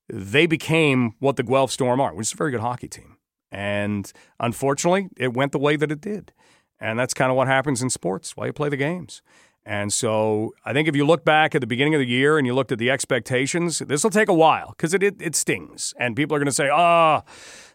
they 0.08 0.46
became 0.46 1.16
what 1.20 1.36
the 1.36 1.44
Guelph 1.44 1.72
Storm 1.72 2.00
are, 2.00 2.14
which 2.14 2.28
is 2.28 2.34
a 2.34 2.38
very 2.38 2.52
good 2.52 2.60
hockey 2.62 2.88
team. 2.88 3.18
And 3.52 4.12
unfortunately, 4.40 5.10
it 5.18 5.34
went 5.34 5.52
the 5.52 5.60
way 5.60 5.76
that 5.76 5.92
it 5.92 6.02
did. 6.02 6.34
And 6.80 7.00
that's 7.00 7.14
kind 7.14 7.32
of 7.32 7.38
what 7.38 7.48
happens 7.48 7.82
in 7.82 7.90
sports 7.90 8.38
why 8.38 8.48
you 8.48 8.54
play 8.54 8.70
the 8.70 8.78
games. 8.78 9.22
And 9.66 9.94
so 9.94 10.54
I 10.66 10.74
think 10.74 10.88
if 10.88 10.96
you 10.96 11.06
look 11.06 11.24
back 11.24 11.56
at 11.56 11.62
the 11.62 11.68
beginning 11.68 11.96
of 11.96 12.00
the 12.00 12.08
year 12.08 12.38
and 12.38 12.46
you 12.46 12.54
looked 12.54 12.72
at 12.72 12.80
the 12.80 12.92
expectations, 12.92 13.80
this 13.80 14.04
will 14.04 14.12
take 14.12 14.28
a 14.28 14.34
while 14.34 14.70
because 14.72 14.94
it, 14.94 15.02
it, 15.02 15.22
it, 15.22 15.36
stings. 15.36 15.94
And 15.98 16.16
people 16.16 16.36
are 16.36 16.40
going 16.40 16.48
to 16.48 16.52
say, 16.52 16.70
oh, 16.70 17.22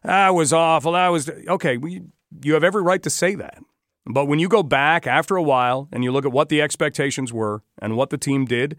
that 0.02 0.30
was 0.30 0.52
awful. 0.52 0.92
That 0.92 1.08
was 1.08 1.30
okay. 1.30 1.78
We, 1.78 2.02
you 2.42 2.54
have 2.54 2.64
every 2.64 2.82
right 2.82 3.02
to 3.02 3.10
say 3.10 3.34
that. 3.36 3.62
But 4.04 4.26
when 4.26 4.38
you 4.38 4.48
go 4.48 4.62
back 4.62 5.06
after 5.06 5.36
a 5.36 5.42
while 5.42 5.88
and 5.90 6.04
you 6.04 6.12
look 6.12 6.26
at 6.26 6.32
what 6.32 6.50
the 6.50 6.60
expectations 6.60 7.32
were 7.32 7.62
and 7.80 7.96
what 7.96 8.10
the 8.10 8.18
team 8.18 8.44
did, 8.44 8.76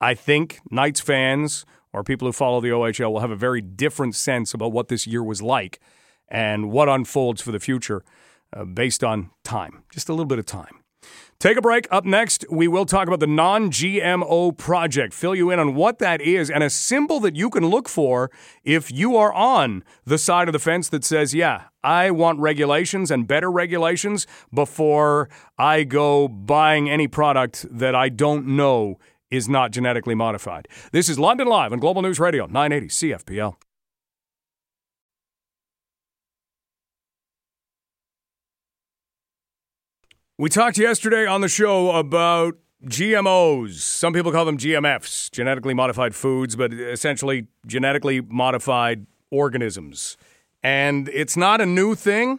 I 0.00 0.14
think 0.14 0.60
Knights 0.70 1.00
fans 1.00 1.64
or 1.92 2.04
people 2.04 2.26
who 2.28 2.32
follow 2.32 2.60
the 2.60 2.68
OHL 2.68 3.12
will 3.12 3.20
have 3.20 3.30
a 3.30 3.36
very 3.36 3.60
different 3.60 4.14
sense 4.14 4.54
about 4.54 4.72
what 4.72 4.88
this 4.88 5.06
year 5.06 5.22
was 5.22 5.42
like 5.42 5.80
and 6.28 6.70
what 6.70 6.88
unfolds 6.88 7.40
for 7.40 7.52
the 7.52 7.60
future 7.60 8.04
uh, 8.52 8.64
based 8.64 9.02
on 9.02 9.30
time, 9.42 9.84
just 9.92 10.08
a 10.08 10.12
little 10.12 10.26
bit 10.26 10.38
of 10.38 10.46
time. 10.46 10.82
Take 11.40 11.56
a 11.56 11.62
break. 11.62 11.86
Up 11.92 12.04
next, 12.04 12.44
we 12.50 12.66
will 12.66 12.84
talk 12.84 13.06
about 13.06 13.20
the 13.20 13.28
non 13.28 13.70
GMO 13.70 14.58
project, 14.58 15.14
fill 15.14 15.36
you 15.36 15.52
in 15.52 15.60
on 15.60 15.76
what 15.76 16.00
that 16.00 16.20
is, 16.20 16.50
and 16.50 16.64
a 16.64 16.70
symbol 16.70 17.20
that 17.20 17.36
you 17.36 17.48
can 17.48 17.64
look 17.66 17.88
for 17.88 18.28
if 18.64 18.90
you 18.90 19.16
are 19.16 19.32
on 19.32 19.84
the 20.04 20.18
side 20.18 20.48
of 20.48 20.52
the 20.52 20.58
fence 20.58 20.88
that 20.88 21.04
says, 21.04 21.34
yeah, 21.34 21.66
I 21.84 22.10
want 22.10 22.40
regulations 22.40 23.12
and 23.12 23.28
better 23.28 23.52
regulations 23.52 24.26
before 24.52 25.28
I 25.56 25.84
go 25.84 26.26
buying 26.26 26.90
any 26.90 27.06
product 27.06 27.66
that 27.70 27.94
I 27.94 28.08
don't 28.08 28.48
know 28.48 28.98
is 29.30 29.48
not 29.48 29.70
genetically 29.70 30.16
modified. 30.16 30.66
This 30.90 31.08
is 31.08 31.20
London 31.20 31.46
Live 31.46 31.72
on 31.72 31.78
Global 31.78 32.02
News 32.02 32.18
Radio, 32.18 32.46
980 32.46 32.88
CFPL. 32.88 33.67
We 40.40 40.48
talked 40.48 40.78
yesterday 40.78 41.26
on 41.26 41.40
the 41.40 41.48
show 41.48 41.90
about 41.90 42.58
GMOs. 42.84 43.72
Some 43.80 44.12
people 44.12 44.30
call 44.30 44.44
them 44.44 44.56
GMFs, 44.56 45.32
genetically 45.32 45.74
modified 45.74 46.14
foods, 46.14 46.54
but 46.54 46.72
essentially 46.72 47.48
genetically 47.66 48.20
modified 48.20 49.08
organisms. 49.32 50.16
And 50.62 51.08
it's 51.08 51.36
not 51.36 51.60
a 51.60 51.66
new 51.66 51.96
thing, 51.96 52.38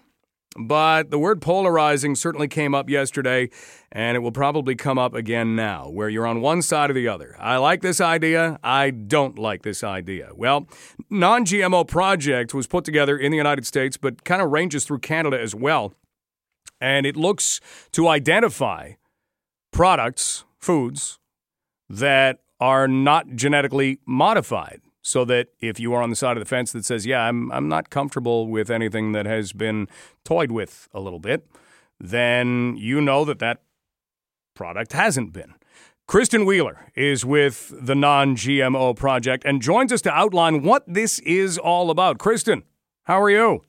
but 0.58 1.12
the 1.12 1.20
word 1.20 1.42
polarizing 1.42 2.16
certainly 2.16 2.48
came 2.48 2.74
up 2.74 2.90
yesterday, 2.90 3.50
and 3.92 4.16
it 4.16 4.22
will 4.22 4.32
probably 4.32 4.76
come 4.76 4.98
up 4.98 5.14
again 5.14 5.58
now, 5.58 5.90
where 5.90 6.08
you're 6.08 6.26
on 6.26 6.40
one 6.40 6.62
side 6.62 6.90
or 6.90 6.94
the 6.94 7.10
other. 7.10 7.36
I 7.38 7.58
like 7.58 7.82
this 7.82 8.00
idea, 8.00 8.62
I 8.64 8.92
don't 8.92 9.38
like 9.38 9.64
this 9.64 9.84
idea. 9.84 10.30
Well, 10.38 10.70
Non 11.10 11.44
GMO 11.44 11.86
Project 11.86 12.54
was 12.54 12.66
put 12.66 12.86
together 12.86 13.18
in 13.18 13.32
the 13.32 13.38
United 13.38 13.66
States, 13.66 13.98
but 13.98 14.24
kind 14.24 14.42
of 14.42 14.52
ranges 14.52 14.86
through 14.86 15.00
Canada 15.00 15.38
as 15.38 15.54
well 15.54 15.94
and 16.80 17.06
it 17.06 17.16
looks 17.16 17.60
to 17.92 18.08
identify 18.08 18.94
products, 19.72 20.46
foods 20.58 21.20
that 21.90 22.40
are 22.60 22.88
not 22.88 23.36
genetically 23.36 24.00
modified. 24.06 24.82
So 25.02 25.26
that 25.26 25.48
if 25.60 25.80
you 25.80 25.94
are 25.94 26.04
on 26.04 26.10
the 26.10 26.16
side 26.16 26.36
of 26.36 26.42
the 26.42 26.50
fence 26.50 26.72
that 26.74 26.86
says, 26.86 27.06
yeah, 27.06 27.22
I'm, 27.22 27.52
I'm 27.52 27.68
not 27.70 27.90
comfortable 27.90 28.48
with 28.48 28.70
anything 28.70 29.14
that 29.14 29.26
has 29.26 29.54
been 29.54 29.88
toyed 30.26 30.52
with 30.52 30.90
a 30.94 31.00
little 31.00 31.20
bit, 31.20 31.48
then 32.00 32.76
you 32.78 33.02
know 33.02 33.26
that 33.26 33.40
that 33.40 33.62
product 34.56 34.94
hasn't 34.94 35.32
been. 35.32 35.56
Kristen 36.06 36.46
Wheeler 36.46 36.92
is 36.96 37.24
with 37.24 37.74
the 37.82 37.96
Non 37.96 38.36
GMO 38.36 38.96
Project 38.96 39.46
and 39.46 39.62
joins 39.62 39.94
us 39.94 40.02
to 40.02 40.12
outline 40.12 40.64
what 40.64 40.84
this 40.86 41.20
is 41.20 41.58
all 41.58 41.90
about. 41.90 42.18
Kristen, 42.18 42.64
how 43.04 43.22
are 43.22 43.30
you? 43.30 43.64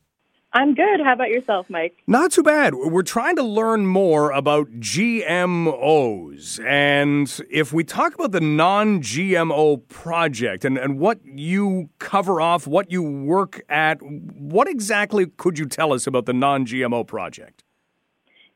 I'm 0.52 0.74
good. 0.74 1.00
How 1.00 1.12
about 1.12 1.28
yourself, 1.28 1.66
Mike? 1.68 1.96
Not 2.08 2.32
too 2.32 2.42
bad. 2.42 2.74
We're 2.74 3.02
trying 3.02 3.36
to 3.36 3.42
learn 3.42 3.86
more 3.86 4.32
about 4.32 4.68
GMOs. 4.80 6.64
And 6.64 7.40
if 7.48 7.72
we 7.72 7.84
talk 7.84 8.14
about 8.14 8.32
the 8.32 8.40
non 8.40 9.00
GMO 9.00 9.86
project 9.86 10.64
and, 10.64 10.76
and 10.76 10.98
what 10.98 11.20
you 11.24 11.90
cover 12.00 12.40
off, 12.40 12.66
what 12.66 12.90
you 12.90 13.00
work 13.00 13.62
at, 13.68 14.02
what 14.02 14.68
exactly 14.68 15.26
could 15.36 15.56
you 15.56 15.66
tell 15.66 15.92
us 15.92 16.08
about 16.08 16.26
the 16.26 16.32
non 16.32 16.66
GMO 16.66 17.06
project? 17.06 17.62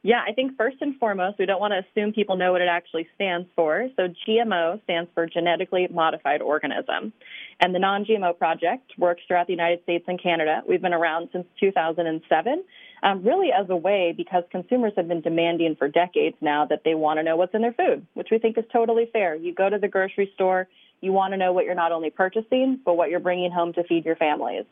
Yeah, 0.03 0.21
I 0.29 0.33
think 0.33 0.59
first 0.59 0.77
and 0.83 0.99
foremost, 0.99 1.39
we 1.39 1.47
don't 1.47 1.61
want 1.61 1.73
to 1.73 1.79
assume 1.79 2.13
people 2.13 2.37
know 2.37 2.53
what 2.53 2.61
it 2.61 2.69
actually 2.69 3.09
stands 3.15 3.49
for. 3.57 3.89
So, 3.97 4.09
GMO 4.29 4.83
stands 4.83 5.09
for 5.15 5.27
genetically 5.27 5.89
modified 5.91 6.43
organism. 6.43 7.15
And 7.61 7.75
the 7.75 7.79
Non 7.79 8.05
GMO 8.05 8.37
Project 8.37 8.93
works 8.99 9.23
throughout 9.27 9.47
the 9.47 9.53
United 9.53 9.83
States 9.83 10.05
and 10.09 10.21
Canada. 10.23 10.63
We've 10.69 10.83
been 10.83 10.95
around 10.95 11.29
since 11.33 11.47
2007, 11.61 12.65
um, 13.03 13.23
really 13.23 13.51
as 13.53 13.67
a 13.71 13.77
way 13.77 14.13
because 14.17 14.45
consumers 14.51 14.93
have 14.97 15.09
been 15.09 15.21
demanding 15.21 15.77
for 15.77 15.89
decades 15.89 16.37
now 16.41 16.67
that 16.67 16.83
they 16.85 16.95
want 16.95 17.19
to 17.19 17.23
know 17.23 17.37
what's 17.37 17.55
in 17.55 17.63
their 17.63 17.73
food, 17.73 18.07
which 18.15 18.29
we 18.31 18.39
think 18.39 18.59
is 18.59 18.65
totally 18.73 19.09
fair. 19.13 19.35
You 19.35 19.55
go 19.55 19.69
to 19.69 19.79
the 19.79 19.89
grocery 19.89 20.31
store, 20.35 20.69
you 21.01 21.13
want 21.13 21.33
to 21.33 21.37
know 21.37 21.53
what 21.53 21.65
you're 21.65 21.75
not 21.75 21.93
only 21.93 22.11
purchasing, 22.11 22.81
but 22.85 22.95
what 22.95 23.11
you're 23.11 23.21
bringing 23.21 23.53
home 23.53 23.73
to 23.75 23.85
feed 23.85 24.05
your 24.05 24.17
families. 24.17 24.65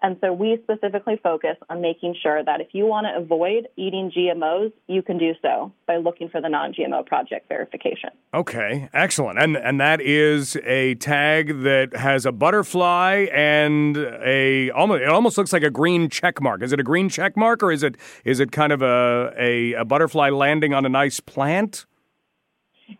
And 0.00 0.16
so 0.20 0.32
we 0.32 0.58
specifically 0.62 1.18
focus 1.22 1.56
on 1.68 1.80
making 1.80 2.14
sure 2.22 2.44
that 2.44 2.60
if 2.60 2.68
you 2.72 2.86
want 2.86 3.06
to 3.06 3.20
avoid 3.20 3.68
eating 3.76 4.12
GMOs, 4.16 4.72
you 4.86 5.02
can 5.02 5.18
do 5.18 5.32
so 5.42 5.72
by 5.86 5.96
looking 5.96 6.28
for 6.28 6.40
the 6.40 6.48
non-GMO 6.48 7.04
project 7.06 7.48
verification. 7.48 8.10
Okay, 8.32 8.88
excellent. 8.92 9.40
And 9.40 9.56
and 9.56 9.80
that 9.80 10.00
is 10.00 10.56
a 10.64 10.94
tag 10.96 11.62
that 11.62 11.96
has 11.96 12.26
a 12.26 12.32
butterfly 12.32 13.26
and 13.32 13.96
a 13.96 14.70
almost 14.70 15.02
it 15.02 15.08
almost 15.08 15.36
looks 15.36 15.52
like 15.52 15.64
a 15.64 15.70
green 15.70 16.08
check 16.08 16.40
mark. 16.40 16.62
Is 16.62 16.72
it 16.72 16.78
a 16.78 16.84
green 16.84 17.08
check 17.08 17.36
mark 17.36 17.62
or 17.62 17.72
is 17.72 17.82
it 17.82 17.96
is 18.24 18.38
it 18.38 18.52
kind 18.52 18.72
of 18.72 18.82
a, 18.82 19.32
a, 19.36 19.72
a 19.72 19.84
butterfly 19.84 20.30
landing 20.30 20.74
on 20.74 20.86
a 20.86 20.88
nice 20.88 21.18
plant? 21.18 21.86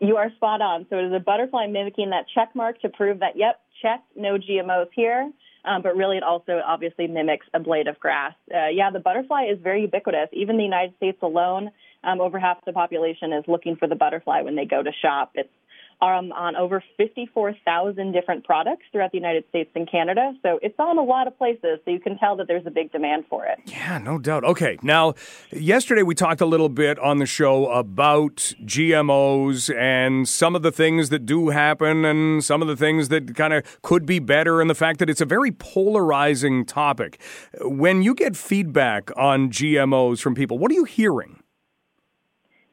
You 0.00 0.16
are 0.16 0.30
spot 0.36 0.60
on. 0.60 0.86
So 0.90 0.98
it 0.98 1.06
is 1.06 1.12
a 1.12 1.20
butterfly 1.20 1.66
mimicking 1.68 2.10
that 2.10 2.26
check 2.34 2.54
mark 2.54 2.80
to 2.82 2.88
prove 2.88 3.20
that 3.20 3.36
yep, 3.36 3.60
check, 3.80 4.02
no 4.16 4.36
GMOs 4.36 4.88
here 4.94 5.30
um, 5.68 5.82
but 5.82 5.96
really 5.96 6.16
it 6.16 6.22
also 6.22 6.60
obviously 6.66 7.06
mimics 7.06 7.46
a 7.52 7.60
blade 7.60 7.86
of 7.88 7.98
grass. 8.00 8.34
Uh, 8.52 8.68
yeah, 8.68 8.90
the 8.90 9.00
butterfly 9.00 9.44
is 9.52 9.58
very 9.62 9.82
ubiquitous. 9.82 10.28
Even 10.32 10.56
the 10.56 10.64
United 10.64 10.96
States 10.96 11.18
alone, 11.22 11.70
um, 12.04 12.20
over 12.20 12.38
half 12.38 12.64
the 12.64 12.72
population 12.72 13.32
is 13.32 13.44
looking 13.46 13.76
for 13.76 13.86
the 13.86 13.94
butterfly 13.94 14.40
when 14.42 14.56
they 14.56 14.64
go 14.64 14.82
to 14.82 14.90
shop. 15.02 15.32
It's 15.34 15.48
um, 16.00 16.32
on 16.32 16.54
over 16.56 16.82
54,000 16.96 18.12
different 18.12 18.44
products 18.44 18.84
throughout 18.92 19.10
the 19.10 19.18
United 19.18 19.44
States 19.48 19.70
and 19.74 19.90
Canada. 19.90 20.32
So 20.42 20.58
it's 20.62 20.78
on 20.78 20.96
a 20.98 21.02
lot 21.02 21.26
of 21.26 21.36
places. 21.36 21.80
So 21.84 21.90
you 21.90 22.00
can 22.00 22.18
tell 22.18 22.36
that 22.36 22.46
there's 22.46 22.66
a 22.66 22.70
big 22.70 22.92
demand 22.92 23.24
for 23.28 23.46
it. 23.46 23.58
Yeah, 23.66 23.98
no 23.98 24.18
doubt. 24.18 24.44
Okay. 24.44 24.78
Now, 24.82 25.14
yesterday 25.50 26.02
we 26.02 26.14
talked 26.14 26.40
a 26.40 26.46
little 26.46 26.68
bit 26.68 26.98
on 27.00 27.18
the 27.18 27.26
show 27.26 27.66
about 27.70 28.36
GMOs 28.64 29.74
and 29.76 30.28
some 30.28 30.54
of 30.54 30.62
the 30.62 30.72
things 30.72 31.08
that 31.08 31.26
do 31.26 31.48
happen 31.48 32.04
and 32.04 32.44
some 32.44 32.62
of 32.62 32.68
the 32.68 32.76
things 32.76 33.08
that 33.08 33.34
kind 33.34 33.52
of 33.52 33.82
could 33.82 34.06
be 34.06 34.20
better 34.20 34.60
and 34.60 34.70
the 34.70 34.74
fact 34.74 35.00
that 35.00 35.10
it's 35.10 35.20
a 35.20 35.26
very 35.26 35.50
polarizing 35.50 36.64
topic. 36.64 37.20
When 37.60 38.02
you 38.02 38.14
get 38.14 38.36
feedback 38.36 39.10
on 39.16 39.50
GMOs 39.50 40.20
from 40.20 40.34
people, 40.34 40.58
what 40.58 40.70
are 40.70 40.74
you 40.74 40.84
hearing? 40.84 41.37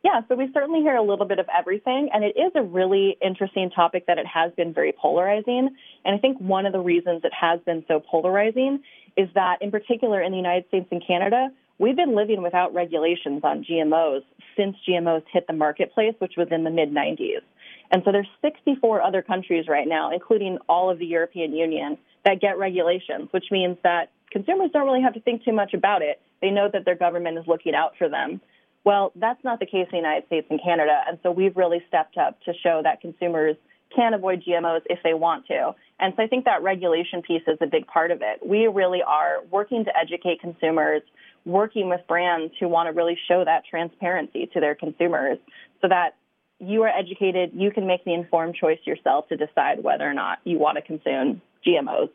Yeah, 0.05 0.21
so 0.27 0.35
we 0.35 0.51
certainly 0.53 0.81
hear 0.81 0.95
a 0.95 1.01
little 1.01 1.25
bit 1.25 1.39
of 1.39 1.47
everything, 1.51 2.09
and 2.13 2.23
it 2.23 2.37
is 2.37 2.51
a 2.53 2.61
really 2.61 3.17
interesting 3.25 3.71
topic 3.71 4.05
that 4.05 4.19
it 4.19 4.27
has 4.27 4.51
been 4.55 4.71
very 4.71 4.93
polarizing. 4.93 5.75
And 6.05 6.15
I 6.15 6.19
think 6.19 6.37
one 6.37 6.67
of 6.67 6.73
the 6.73 6.79
reasons 6.79 7.21
it 7.23 7.31
has 7.33 7.59
been 7.65 7.83
so 7.87 7.99
polarizing 7.99 8.83
is 9.17 9.29
that, 9.33 9.63
in 9.63 9.71
particular, 9.71 10.21
in 10.21 10.31
the 10.31 10.37
United 10.37 10.67
States 10.67 10.85
and 10.91 11.01
Canada, 11.07 11.47
we've 11.79 11.95
been 11.95 12.15
living 12.15 12.43
without 12.43 12.71
regulations 12.71 13.41
on 13.43 13.65
GMOs 13.65 14.21
since 14.55 14.75
GMOs 14.87 15.23
hit 15.33 15.47
the 15.47 15.53
marketplace, 15.53 16.13
which 16.19 16.33
was 16.37 16.49
in 16.51 16.63
the 16.63 16.69
mid 16.69 16.91
90s. 16.91 17.41
And 17.89 18.03
so 18.05 18.11
there's 18.11 18.29
64 18.43 19.01
other 19.01 19.23
countries 19.23 19.65
right 19.67 19.87
now, 19.87 20.13
including 20.13 20.59
all 20.69 20.91
of 20.91 20.99
the 20.99 21.07
European 21.07 21.51
Union, 21.51 21.97
that 22.25 22.39
get 22.39 22.59
regulations, 22.59 23.29
which 23.31 23.45
means 23.49 23.77
that 23.81 24.11
consumers 24.29 24.69
don't 24.71 24.85
really 24.85 25.01
have 25.01 25.15
to 25.15 25.21
think 25.21 25.43
too 25.43 25.51
much 25.51 25.73
about 25.73 26.03
it. 26.03 26.21
They 26.43 26.51
know 26.51 26.69
that 26.71 26.85
their 26.85 26.95
government 26.95 27.39
is 27.39 27.45
looking 27.47 27.73
out 27.73 27.93
for 27.97 28.07
them. 28.07 28.39
Well, 28.85 29.11
that's 29.15 29.43
not 29.43 29.59
the 29.59 29.65
case 29.65 29.87
in 29.91 29.91
the 29.91 29.97
United 29.97 30.27
States 30.27 30.47
and 30.49 30.61
Canada. 30.63 31.01
And 31.07 31.17
so 31.23 31.31
we've 31.31 31.57
really 31.57 31.83
stepped 31.87 32.17
up 32.17 32.39
to 32.43 32.53
show 32.63 32.81
that 32.83 33.01
consumers 33.01 33.55
can 33.95 34.13
avoid 34.13 34.43
GMOs 34.47 34.81
if 34.85 34.99
they 35.03 35.13
want 35.13 35.47
to. 35.47 35.73
And 35.99 36.13
so 36.15 36.23
I 36.23 36.27
think 36.27 36.45
that 36.45 36.61
regulation 36.61 37.21
piece 37.21 37.41
is 37.47 37.57
a 37.61 37.65
big 37.65 37.87
part 37.87 38.11
of 38.11 38.21
it. 38.21 38.45
We 38.45 38.67
really 38.67 39.01
are 39.01 39.37
working 39.49 39.85
to 39.85 39.97
educate 39.97 40.39
consumers, 40.39 41.01
working 41.45 41.89
with 41.89 42.01
brands 42.07 42.53
who 42.59 42.67
want 42.67 42.87
to 42.87 42.93
really 42.93 43.17
show 43.27 43.43
that 43.43 43.63
transparency 43.65 44.49
to 44.53 44.59
their 44.59 44.75
consumers 44.75 45.39
so 45.81 45.87
that 45.87 46.15
you 46.59 46.83
are 46.83 46.89
educated, 46.89 47.51
you 47.53 47.71
can 47.71 47.87
make 47.87 48.05
the 48.05 48.13
informed 48.13 48.55
choice 48.55 48.79
yourself 48.85 49.27
to 49.29 49.37
decide 49.37 49.83
whether 49.83 50.09
or 50.09 50.13
not 50.13 50.39
you 50.43 50.59
want 50.59 50.77
to 50.77 50.81
consume 50.81 51.41
GMOs. 51.65 52.09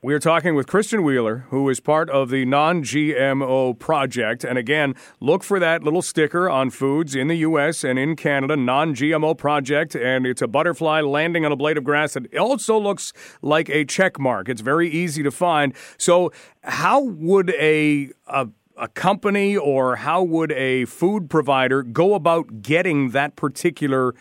We're 0.00 0.18
talking 0.18 0.54
with 0.54 0.66
Kristen 0.66 1.02
Wheeler, 1.02 1.46
who 1.50 1.68
is 1.68 1.78
part 1.78 2.08
of 2.08 2.30
the 2.30 2.44
Non 2.44 2.82
GMO 2.82 3.78
Project. 3.78 4.44
And 4.44 4.56
again, 4.56 4.94
look 5.20 5.42
for 5.42 5.58
that 5.58 5.82
little 5.82 6.00
sticker 6.00 6.48
on 6.48 6.70
foods 6.70 7.14
in 7.14 7.28
the 7.28 7.36
U.S. 7.36 7.84
and 7.84 7.98
in 7.98 8.16
Canada, 8.16 8.56
Non 8.56 8.94
GMO 8.94 9.36
Project. 9.36 9.94
And 9.94 10.26
it's 10.26 10.40
a 10.40 10.46
butterfly 10.46 11.00
landing 11.02 11.44
on 11.44 11.52
a 11.52 11.56
blade 11.56 11.76
of 11.76 11.84
grass. 11.84 12.16
It 12.16 12.36
also 12.36 12.78
looks 12.78 13.12
like 13.42 13.68
a 13.68 13.84
check 13.84 14.18
mark. 14.18 14.48
It's 14.48 14.62
very 14.62 14.88
easy 14.88 15.22
to 15.22 15.30
find. 15.30 15.74
So, 15.98 16.32
how 16.62 17.02
would 17.02 17.50
a, 17.50 18.10
a 18.26 18.48
a 18.76 18.88
company 18.88 19.56
or 19.56 19.96
how 19.96 20.22
would 20.22 20.50
a 20.52 20.84
food 20.86 21.30
provider 21.30 21.82
go 21.82 22.14
about 22.14 22.62
getting 22.62 23.10
that 23.10 23.36
particular 23.36 24.14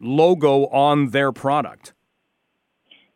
logo 0.00 0.66
on 0.66 1.10
their 1.10 1.32
product? 1.32 1.94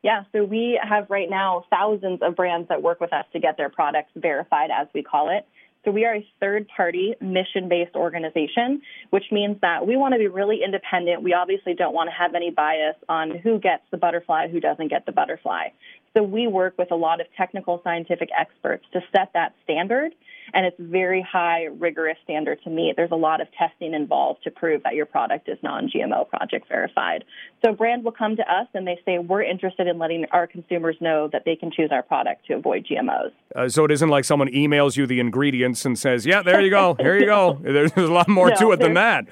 Yeah, 0.02 0.22
so 0.32 0.44
we 0.44 0.80
have 0.82 1.10
right 1.10 1.28
now 1.28 1.64
thousands 1.70 2.20
of 2.22 2.36
brands 2.36 2.68
that 2.68 2.82
work 2.82 3.00
with 3.00 3.12
us 3.12 3.24
to 3.32 3.40
get 3.40 3.56
their 3.56 3.68
products 3.68 4.10
verified, 4.14 4.70
as 4.70 4.86
we 4.94 5.02
call 5.02 5.30
it. 5.36 5.46
So 5.84 5.92
we 5.92 6.04
are 6.04 6.16
a 6.16 6.26
third 6.40 6.68
party 6.68 7.14
mission 7.20 7.68
based 7.68 7.94
organization, 7.94 8.82
which 9.10 9.24
means 9.30 9.56
that 9.62 9.86
we 9.86 9.96
want 9.96 10.12
to 10.12 10.18
be 10.18 10.26
really 10.26 10.60
independent. 10.64 11.22
We 11.22 11.32
obviously 11.32 11.74
don't 11.74 11.94
want 11.94 12.08
to 12.08 12.14
have 12.14 12.34
any 12.34 12.50
bias 12.50 12.96
on 13.08 13.38
who 13.38 13.58
gets 13.58 13.82
the 13.90 13.96
butterfly, 13.96 14.48
who 14.48 14.60
doesn't 14.60 14.88
get 14.88 15.06
the 15.06 15.12
butterfly. 15.12 15.68
So 16.16 16.22
we 16.22 16.46
work 16.46 16.74
with 16.78 16.90
a 16.90 16.96
lot 16.96 17.20
of 17.20 17.26
technical 17.36 17.80
scientific 17.84 18.30
experts 18.38 18.84
to 18.92 19.00
set 19.12 19.30
that 19.34 19.54
standard 19.64 20.12
and 20.54 20.66
it's 20.66 20.76
very 20.78 21.22
high 21.22 21.64
rigorous 21.64 22.16
standard 22.24 22.62
to 22.64 22.70
meet. 22.70 22.96
There's 22.96 23.10
a 23.10 23.16
lot 23.16 23.40
of 23.40 23.48
testing 23.52 23.94
involved 23.94 24.42
to 24.44 24.50
prove 24.50 24.82
that 24.84 24.94
your 24.94 25.06
product 25.06 25.48
is 25.48 25.58
non-GMO 25.62 26.28
project 26.28 26.68
verified. 26.68 27.24
So 27.64 27.72
brand 27.72 28.04
will 28.04 28.12
come 28.12 28.36
to 28.36 28.42
us 28.42 28.66
and 28.74 28.86
they 28.86 29.00
say 29.04 29.18
we're 29.18 29.42
interested 29.42 29.86
in 29.86 29.98
letting 29.98 30.24
our 30.32 30.46
consumers 30.46 30.96
know 31.00 31.28
that 31.32 31.44
they 31.44 31.56
can 31.56 31.70
choose 31.70 31.90
our 31.92 32.02
product 32.02 32.46
to 32.46 32.54
avoid 32.54 32.86
GMOs. 32.86 33.32
Uh, 33.54 33.68
so 33.68 33.84
it 33.84 33.90
isn't 33.90 34.08
like 34.08 34.24
someone 34.24 34.48
emails 34.48 34.96
you 34.96 35.06
the 35.06 35.20
ingredients 35.20 35.84
and 35.84 35.98
says, 35.98 36.26
"Yeah, 36.26 36.42
there 36.42 36.60
you 36.60 36.70
go, 36.70 36.94
here 36.98 37.18
you 37.18 37.26
go." 37.26 37.58
There's 37.62 37.92
a 37.96 38.00
lot 38.02 38.28
more 38.28 38.50
no, 38.50 38.56
to 38.56 38.72
it 38.72 38.80
than 38.80 38.94
that. 38.94 39.26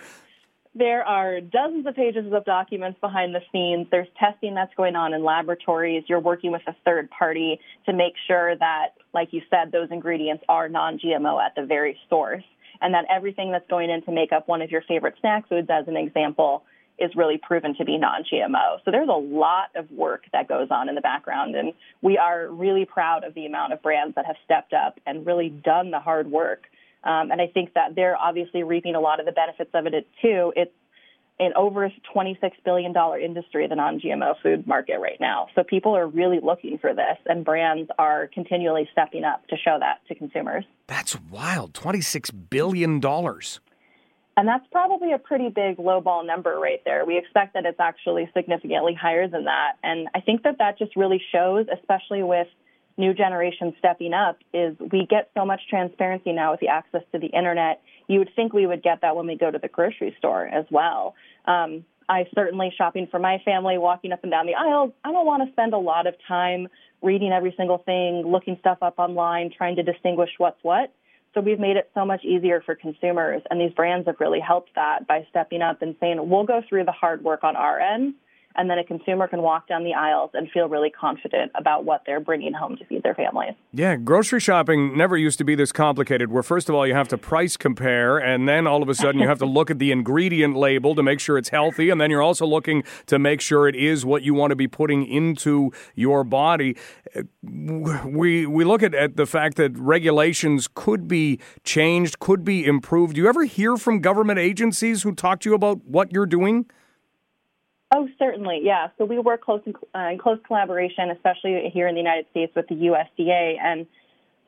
There 0.78 1.02
are 1.04 1.40
dozens 1.40 1.87
of 1.87 1.97
pages 1.97 2.30
of 2.30 2.45
documents 2.45 3.00
behind 3.00 3.35
the 3.35 3.40
scenes. 3.50 3.87
There's 3.90 4.09
testing 4.21 4.54
that's 4.54 4.75
going 4.76 4.95
on 4.95 5.14
in 5.14 5.25
laboratories. 5.25 6.04
You're 6.06 6.21
working 6.21 6.52
with 6.52 6.61
a 6.66 6.76
third 6.85 7.09
party 7.09 7.59
to 7.87 7.95
make 7.95 8.12
sure 8.28 8.54
that, 8.54 8.88
like 9.14 9.33
you 9.33 9.40
said, 9.49 9.73
those 9.73 9.88
ingredients 9.90 10.45
are 10.50 10.68
non 10.68 10.99
GMO 10.99 11.42
at 11.42 11.54
the 11.54 11.64
very 11.64 11.97
source, 12.11 12.45
and 12.83 12.92
that 12.92 13.06
everything 13.11 13.52
that's 13.52 13.66
going 13.71 13.88
in 13.88 14.02
to 14.02 14.12
make 14.12 14.33
up 14.33 14.49
one 14.49 14.61
of 14.61 14.71
your 14.71 14.83
favorite 14.83 15.14
snack 15.21 15.49
foods, 15.49 15.68
as 15.71 15.88
an 15.88 15.97
example, 15.97 16.62
is 16.99 17.11
really 17.16 17.38
proven 17.38 17.75
to 17.76 17.85
be 17.87 17.97
non 17.97 18.25
GMO. 18.30 18.85
So 18.85 18.90
there's 18.90 19.09
a 19.09 19.12
lot 19.12 19.71
of 19.76 19.90
work 19.90 20.25
that 20.35 20.47
goes 20.47 20.68
on 20.71 20.90
in 20.90 20.95
the 20.95 21.00
background, 21.00 21.56
and 21.56 21.73
we 22.02 22.18
are 22.18 22.49
really 22.49 22.85
proud 22.85 23.25
of 23.25 23.33
the 23.33 23.47
amount 23.47 23.73
of 23.73 23.80
brands 23.80 24.14
that 24.16 24.26
have 24.26 24.37
stepped 24.45 24.75
up 24.75 25.00
and 25.06 25.25
really 25.25 25.49
done 25.49 25.90
the 25.90 26.00
hard 26.00 26.30
work 26.30 26.64
um, 27.07 27.31
and 27.31 27.41
I 27.41 27.47
think 27.47 27.75
that 27.75 27.95
they're 27.95 28.17
obviously 28.17 28.65
reaping 28.65 28.95
a 28.95 29.01
lot 29.01 29.21
of 29.21 29.27
the 29.27 29.33
benefits 29.33 29.71
of 29.75 29.87
it 29.87 30.07
too. 30.21 30.53
It's 30.57 30.73
an 31.39 31.52
over 31.54 31.93
$26 32.15 32.37
billion 32.65 32.95
industry, 33.23 33.67
the 33.69 33.76
non 33.76 34.00
GMO 34.00 34.35
food 34.43 34.67
market 34.67 34.99
right 34.99 35.21
now. 35.21 35.49
So 35.54 35.63
people 35.63 35.97
are 35.97 36.07
really 36.07 36.41
looking 36.43 36.78
for 36.78 36.95
this, 36.95 37.19
and 37.26 37.45
brands 37.45 37.91
are 37.99 38.28
continually 38.33 38.89
stepping 38.93 39.25
up 39.25 39.47
to 39.49 39.57
show 39.57 39.76
that 39.78 40.00
to 40.09 40.15
consumers. 40.15 40.65
That's 40.87 41.19
wild 41.30 41.75
$26 41.75 42.30
billion. 42.50 43.00
And 44.39 44.47
that's 44.47 44.67
probably 44.71 45.13
a 45.13 45.19
pretty 45.19 45.49
big 45.49 45.78
lowball 45.78 46.26
number 46.26 46.59
right 46.59 46.83
there. 46.85 47.04
We 47.07 47.17
expect 47.17 47.54
that 47.54 47.65
it's 47.65 47.80
actually 47.80 48.28
significantly 48.37 48.95
higher 48.95 49.28
than 49.28 49.45
that. 49.45 49.75
And 49.83 50.09
I 50.15 50.21
think 50.21 50.43
that 50.43 50.59
that 50.59 50.78
just 50.78 50.95
really 50.97 51.23
shows, 51.33 51.67
especially 51.73 52.23
with 52.23 52.49
new 52.97 53.13
generation 53.15 53.75
stepping 53.78 54.15
up 54.15 54.39
is 54.52 54.76
we 54.78 55.06
get 55.09 55.30
so 55.35 55.45
much 55.45 55.61
transparency 55.69 56.32
now 56.32 56.52
with 56.52 56.61
the 56.61 56.69
access 56.69 57.02
to 57.13 57.19
the 57.19 57.26
internet. 57.26 57.82
You 58.09 58.21
would 58.21 58.30
think 58.35 58.52
we 58.52 58.67
would 58.67 58.82
get 58.82 59.00
that 59.02 59.17
when 59.17 59.26
we 59.26 59.37
go 59.37 59.50
to 59.50 59.59
the 59.59 59.69
grocery 59.69 60.15
store 60.19 60.47
as 60.47 60.65
well. 60.71 61.15
Um, 61.45 61.85
I 62.09 62.26
certainly 62.35 62.73
shopping 62.76 63.09
for 63.11 63.19
my 63.19 63.39
family, 63.45 63.78
walking 63.78 64.13
up 64.13 64.23
and 64.23 64.30
down 64.30 64.47
the 64.47 64.54
aisles. 64.54 64.93
I 65.04 65.13
don't 65.13 65.26
want 65.26 65.47
to 65.47 65.52
spend 65.52 65.75
a 65.75 65.78
lot 65.78 66.06
of 66.06 66.15
time 66.26 66.69
reading 67.02 67.32
every 67.32 67.52
single 67.56 67.78
thing, 67.78 68.23
looking 68.26 68.56
stuff 68.61 68.78
up 68.80 68.99
online, 68.99 69.50
trying 69.56 69.76
to 69.76 69.82
distinguish 69.82 70.30
what's 70.39 70.63
what. 70.63 70.93
So 71.35 71.41
we've 71.41 71.59
made 71.61 71.76
it 71.76 71.91
so 71.95 72.06
much 72.06 72.25
easier 72.25 72.63
for 72.65 72.75
consumers, 72.75 73.43
and 73.50 73.61
these 73.61 73.73
brands 73.73 74.06
have 74.06 74.17
really 74.21 74.41
helped 74.41 74.71
that 74.75 75.06
by 75.06 75.26
stepping 75.28 75.61
up 75.61 75.82
and 75.82 75.95
saying, 76.00 76.30
"We'll 76.30 76.45
go 76.45 76.63
through 76.67 76.85
the 76.85 76.93
hard 76.93 77.23
work 77.23 77.45
on 77.45 77.56
our 77.56 77.78
end." 77.78 78.15
And 78.56 78.71
then 78.71 78.78
a 78.78 78.84
consumer 78.84 79.28
can 79.28 79.42
walk 79.42 79.69
down 79.69 79.84
the 79.84 79.95
aisles 79.95 80.30
and 80.34 80.50
feel 80.50 80.69
really 80.69 80.90
confident 80.90 81.52
about 81.54 81.84
what 81.84 82.02
they're 82.06 82.21
bringing 82.21 82.52
home 82.52 82.76
to 82.76 82.84
feed 82.86 83.02
their 83.02 83.14
families. 83.14 83.54
Yeah, 83.73 83.97
grocery 83.97 84.40
shopping 84.40 84.97
never 84.97 85.16
used 85.16 85.38
to 85.38 85.45
be 85.45 85.54
this 85.54 85.73
complicated. 85.73 86.30
Where 86.30 86.42
first 86.42 86.69
of 86.69 86.75
all 86.75 86.86
you 86.86 86.95
have 86.95 87.08
to 87.08 87.19
price 87.19 87.56
compare, 87.56 88.19
and 88.19 88.49
then 88.49 88.66
all 88.66 88.82
of 88.82 88.88
a 88.88 88.95
sudden 88.95 89.21
you 89.21 89.28
have 89.28 89.38
to 89.38 89.47
look 89.47 89.71
at 89.71 89.78
the 89.78 89.92
ingredient 89.92 90.56
label 90.56 90.95
to 90.95 91.02
make 91.02 91.21
sure 91.21 91.38
it's 91.38 91.50
healthy, 91.50 91.90
and 91.90 92.00
then 92.00 92.10
you're 92.10 92.23
also 92.23 92.47
looking 92.47 92.82
to 93.06 93.19
make 93.19 93.40
sure 93.40 93.69
it 93.69 93.76
is 93.76 94.04
what 94.04 94.23
you 94.23 94.34
want 94.34 94.50
to 94.50 94.56
be 94.56 94.69
putting 94.69 95.06
into 95.06 95.71
your 95.95 96.25
body. 96.25 96.76
We 97.42 98.47
we 98.47 98.64
look 98.64 98.82
at, 98.82 98.95
at 98.95 99.16
the 99.16 99.26
fact 99.26 99.56
that 99.56 99.76
regulations 99.78 100.69
could 100.73 101.08
be 101.08 101.38
changed, 101.64 102.19
could 102.19 102.45
be 102.45 102.64
improved. 102.64 103.14
Do 103.14 103.21
you 103.21 103.28
ever 103.28 103.45
hear 103.45 103.76
from 103.76 104.00
government 104.00 104.38
agencies 104.38 105.02
who 105.02 105.14
talk 105.14 105.40
to 105.40 105.50
you 105.50 105.54
about 105.54 105.84
what 105.84 106.12
you're 106.12 106.26
doing? 106.26 106.66
Oh, 107.97 108.06
certainly, 108.19 108.61
yeah. 108.63 108.89
So 108.99 109.06
we 109.06 109.19
work 109.19 109.43
close 109.43 109.63
in, 109.65 109.73
uh, 109.95 110.11
in 110.11 110.19
close 110.19 110.39
collaboration, 110.47 111.11
especially 111.11 111.71
here 111.73 111.89
in 111.89 111.95
the 111.95 112.00
United 112.00 112.26
States 112.30 112.52
with 112.54 112.69
the 112.69 112.75
USDA. 112.75 113.54
And 113.59 113.87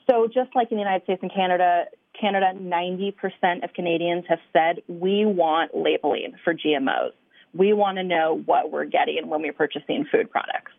so, 0.06 0.26
just 0.26 0.54
like 0.54 0.70
in 0.70 0.76
the 0.76 0.82
United 0.82 1.04
States 1.04 1.20
and 1.22 1.32
Canada, 1.32 1.86
Canada, 2.20 2.52
90% 2.54 3.64
of 3.64 3.72
Canadians 3.72 4.26
have 4.28 4.40
said 4.52 4.82
we 4.86 5.24
want 5.24 5.74
labeling 5.74 6.34
for 6.44 6.52
GMOs. 6.52 7.12
We 7.54 7.72
want 7.72 7.96
to 7.96 8.04
know 8.04 8.42
what 8.44 8.70
we're 8.70 8.84
getting 8.84 9.28
when 9.28 9.40
we're 9.40 9.54
purchasing 9.54 10.04
food 10.12 10.30
products. 10.30 10.72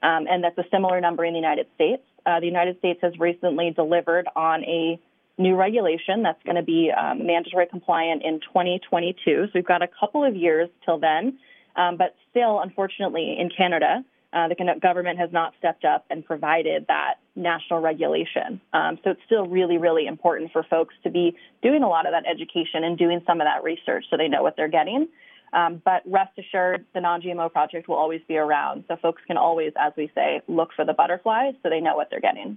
Um, 0.00 0.28
and 0.30 0.44
that's 0.44 0.58
a 0.58 0.64
similar 0.70 1.00
number 1.00 1.24
in 1.24 1.32
the 1.32 1.40
United 1.40 1.66
States. 1.74 2.02
Uh, 2.24 2.38
the 2.38 2.46
United 2.46 2.78
States 2.78 3.00
has 3.02 3.18
recently 3.18 3.72
delivered 3.72 4.28
on 4.36 4.62
a 4.62 5.00
new 5.38 5.56
regulation 5.56 6.22
that's 6.22 6.42
going 6.44 6.54
to 6.54 6.62
be 6.62 6.92
um, 6.92 7.26
mandatory 7.26 7.66
compliant 7.66 8.22
in 8.22 8.38
2022. 8.38 9.46
So 9.46 9.50
we've 9.56 9.66
got 9.66 9.82
a 9.82 9.88
couple 9.88 10.24
of 10.24 10.36
years 10.36 10.68
till 10.84 11.00
then. 11.00 11.38
Um, 11.76 11.96
but 11.96 12.14
still, 12.30 12.60
unfortunately, 12.60 13.36
in 13.38 13.50
Canada, 13.56 14.04
uh, 14.32 14.48
the 14.48 14.56
government 14.80 15.18
has 15.18 15.30
not 15.32 15.52
stepped 15.58 15.84
up 15.84 16.06
and 16.08 16.24
provided 16.24 16.86
that 16.88 17.14
national 17.36 17.80
regulation. 17.80 18.60
Um, 18.72 18.98
so 19.04 19.10
it's 19.10 19.20
still 19.26 19.46
really, 19.46 19.76
really 19.76 20.06
important 20.06 20.52
for 20.52 20.62
folks 20.62 20.94
to 21.04 21.10
be 21.10 21.36
doing 21.62 21.82
a 21.82 21.88
lot 21.88 22.06
of 22.06 22.12
that 22.12 22.24
education 22.26 22.84
and 22.84 22.96
doing 22.96 23.20
some 23.26 23.40
of 23.40 23.46
that 23.46 23.62
research 23.62 24.04
so 24.10 24.16
they 24.16 24.28
know 24.28 24.42
what 24.42 24.56
they're 24.56 24.68
getting. 24.68 25.08
Um, 25.52 25.82
but 25.84 26.02
rest 26.06 26.32
assured, 26.38 26.86
the 26.94 27.00
non 27.00 27.20
GMO 27.20 27.52
project 27.52 27.88
will 27.88 27.96
always 27.96 28.22
be 28.26 28.38
around. 28.38 28.84
So 28.88 28.96
folks 28.96 29.20
can 29.26 29.36
always, 29.36 29.72
as 29.78 29.92
we 29.98 30.10
say, 30.14 30.40
look 30.48 30.70
for 30.74 30.86
the 30.86 30.94
butterflies 30.94 31.54
so 31.62 31.68
they 31.68 31.80
know 31.80 31.94
what 31.94 32.08
they're 32.10 32.20
getting. 32.20 32.56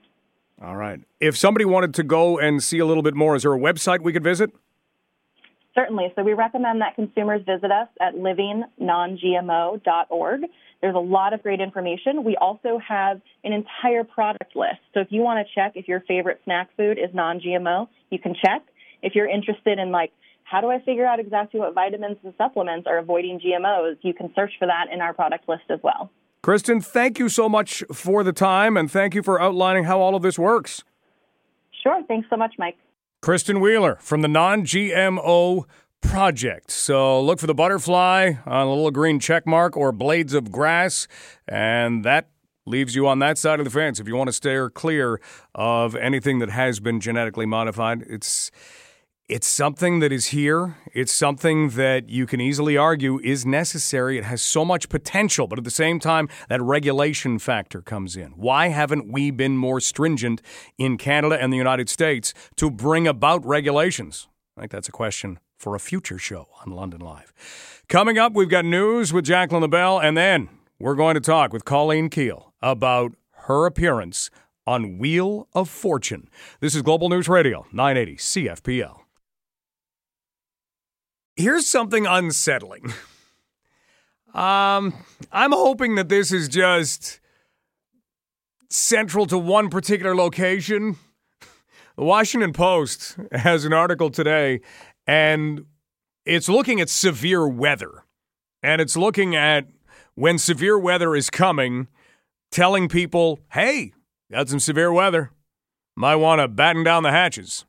All 0.62 0.78
right. 0.78 1.02
If 1.20 1.38
somebody 1.38 1.66
wanted 1.66 1.94
to 1.96 2.04
go 2.04 2.40
and 2.40 2.64
see 2.64 2.80
a 2.80 2.86
little 2.86 3.04
bit 3.04 3.16
more, 3.16 3.36
is 3.36 3.42
there 3.42 3.54
a 3.54 3.60
website 3.60 4.02
we 4.02 4.14
could 4.14 4.24
visit? 4.24 4.52
Certainly. 5.76 6.14
So 6.16 6.24
we 6.24 6.34
recommend 6.34 6.82
that 6.82 6.96
consumers 6.96 7.42
visit 7.46 7.72
us 7.72 7.88
at 8.00 8.16
livingnongmo.org. 8.16 10.42
There's 10.82 10.96
a 10.96 11.00
lot 11.00 11.34
of 11.34 11.44
great 11.44 11.60
information. 11.60 12.24
We 12.24 12.38
also 12.38 12.80
have 12.88 13.20
an 13.44 13.52
entire 13.52 14.06
product 14.06 14.56
list. 14.56 14.80
So 14.94 15.02
if 15.02 15.12
you 15.12 15.22
want 15.22 15.46
to 15.46 15.54
check 15.54 15.74
if 15.76 15.86
your 15.88 16.00
favorite 16.02 16.42
snack 16.46 16.70
food 16.78 16.98
is 16.98 17.14
non-GMO, 17.14 17.90
you 18.10 18.20
can 18.20 18.34
check. 18.34 18.64
If 19.02 19.16
you're 19.16 19.28
interested 19.28 19.78
in 19.78 19.92
like 19.92 20.14
how 20.46 20.62
do 20.62 20.70
I 20.70 20.80
figure 20.80 21.06
out 21.06 21.20
exactly 21.20 21.60
what 21.60 21.74
vitamins 21.74 22.18
and 22.24 22.34
supplements 22.38 22.88
are 22.88 23.00
avoiding 23.00 23.40
GMOs, 23.40 23.98
you 24.02 24.14
can 24.14 24.32
search 24.36 24.54
for 24.60 24.68
that 24.68 24.86
in 24.94 25.02
our 25.02 25.14
product 25.14 25.50
list 25.50 25.64
as 25.70 25.80
well. 25.84 26.12
Kristen, 26.44 26.80
thank 26.80 27.18
you 27.18 27.30
so 27.30 27.50
much 27.50 27.84
for 27.92 28.24
the 28.24 28.32
time 28.32 28.78
and 28.78 28.90
thank 28.90 29.16
you 29.16 29.24
for 29.24 29.42
outlining 29.42 29.86
how 29.86 30.00
all 30.00 30.16
of 30.16 30.22
this 30.22 30.38
works. 30.38 30.84
Sure. 31.82 32.02
Thanks 32.08 32.28
so 32.30 32.38
much, 32.38 32.54
Mike. 32.60 32.78
Kristen 33.26 33.60
Wheeler 33.60 33.98
from 34.02 34.22
the 34.22 34.28
Non 34.28 34.66
GMO 34.66 35.64
project. 36.00 36.70
So 36.70 37.20
look 37.20 37.40
for 37.40 37.48
the 37.48 37.56
butterfly 37.56 38.34
on 38.46 38.68
a 38.68 38.70
little 38.70 38.92
green 38.92 39.20
check 39.20 39.48
mark 39.48 39.76
or 39.76 39.92
blades 39.92 40.36
of 40.36 40.52
grass, 40.52 41.08
and 41.48 42.06
that 42.06 42.30
leaves 42.68 42.94
you 42.94 43.08
on 43.08 43.18
that 43.18 43.40
side 43.40 43.60
of 43.60 43.66
the 43.66 43.72
fence. 43.72 44.00
If 44.00 44.08
you 44.08 44.16
want 44.16 44.28
to 44.28 44.32
steer 44.32 44.70
clear 44.70 45.20
of 45.56 45.96
anything 45.96 46.38
that 46.38 46.52
has 46.52 46.80
been 46.80 47.00
genetically 47.00 47.48
modified, 47.48 48.04
it's 48.08 48.52
it's 49.28 49.48
something 49.48 50.00
that 50.00 50.12
is 50.12 50.28
here. 50.28 50.78
It's 50.94 51.12
something 51.12 51.70
that 51.70 52.10
you 52.10 52.28
can 52.28 52.40
easily 52.40 52.78
argue 52.78 53.20
is 53.24 53.44
necessary. 53.46 54.20
It 54.20 54.24
has 54.24 54.42
so 54.42 54.64
much 54.64 54.88
potential, 54.88 55.48
but 55.48 55.58
at 55.58 55.64
the 55.64 55.72
same 55.72 56.00
time, 56.00 56.30
that 56.48 56.62
regulation 56.62 57.40
factor 57.40 57.82
comes 57.82 58.16
in. 58.16 58.32
Why 58.32 58.68
haven't 58.68 59.12
we 59.12 59.32
been 59.32 59.58
more 59.58 59.80
stringent 59.80 60.42
in 60.78 60.98
Canada 60.98 61.42
and 61.42 61.52
the 61.52 61.58
United 61.58 61.90
States 61.90 62.34
to 62.58 62.70
bring 62.70 63.08
about 63.08 63.44
regulations? 63.46 64.28
I 64.56 64.62
think 64.62 64.72
that's 64.72 64.90
a 64.90 64.94
question 64.94 65.40
for 65.58 65.74
a 65.74 65.80
future 65.80 66.20
show 66.20 66.48
on 66.64 66.72
London 66.72 67.02
Live. 67.02 67.34
Coming 67.90 68.20
up, 68.20 68.34
we've 68.34 68.50
got 68.50 68.64
news 68.64 69.12
with 69.12 69.26
Jacqueline 69.26 69.62
LaBelle, 69.62 70.00
and 70.00 70.16
then 70.16 70.50
we're 70.78 70.96
going 70.96 71.16
to 71.16 71.22
talk 71.22 71.52
with 71.52 71.66
Colleen 71.66 72.10
Keel 72.10 72.54
about 72.62 73.16
her 73.48 73.66
appearance 73.66 74.30
on 74.68 75.00
Wheel 75.00 75.48
of 75.54 75.68
Fortune. 75.68 76.30
This 76.60 76.76
is 76.76 76.84
Global 76.84 77.10
News 77.10 77.28
Radio, 77.28 77.66
980 77.72 78.18
CFPL. 78.18 79.05
Here's 81.36 81.68
something 81.68 82.06
unsettling. 82.06 82.94
Um, 84.34 84.94
I'm 85.32 85.52
hoping 85.52 85.96
that 85.96 86.08
this 86.08 86.32
is 86.32 86.48
just 86.48 87.20
central 88.70 89.26
to 89.28 89.38
one 89.38 89.70
particular 89.70 90.16
location. 90.16 90.98
The 91.98 92.04
Washington 92.04 92.54
Post 92.54 93.18
has 93.32 93.66
an 93.66 93.74
article 93.74 94.10
today, 94.10 94.62
and 95.08 95.66
it's 96.26 96.50
looking 96.50 96.82
at 96.82 96.90
severe 96.90 97.48
weather. 97.48 98.04
And 98.64 98.82
it's 98.82 98.98
looking 98.98 99.36
at 99.36 99.68
when 100.16 100.38
severe 100.38 100.78
weather 100.78 101.16
is 101.16 101.30
coming, 101.30 101.88
telling 102.50 102.90
people, 102.90 103.40
hey, 103.52 103.94
got 104.32 104.50
some 104.50 104.60
severe 104.60 104.92
weather. 104.92 105.32
Might 105.96 106.16
want 106.16 106.40
to 106.40 106.48
batten 106.48 106.84
down 106.84 107.04
the 107.04 107.12
hatches. 107.12 107.66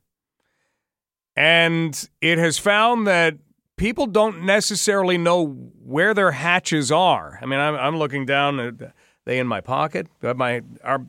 And 1.37 2.09
it 2.21 2.39
has 2.39 2.59
found 2.59 3.07
that 3.07 3.37
people 3.77 4.07
don't 4.07 4.43
necessarily 4.43 5.19
know 5.19 5.47
where 5.85 6.15
their 6.15 6.33
hatches 6.33 6.91
are. 6.91 7.39
I 7.41 7.47
mean, 7.47 7.61
I'm, 7.61 7.75
I'm 7.75 7.97
looking 7.99 8.27
down. 8.27 8.61
Are 8.61 8.95
they 9.25 9.39
in 9.39 9.47
my 9.47 9.61
pocket? 9.61 10.07
My 10.23 10.63
are, 10.83 11.07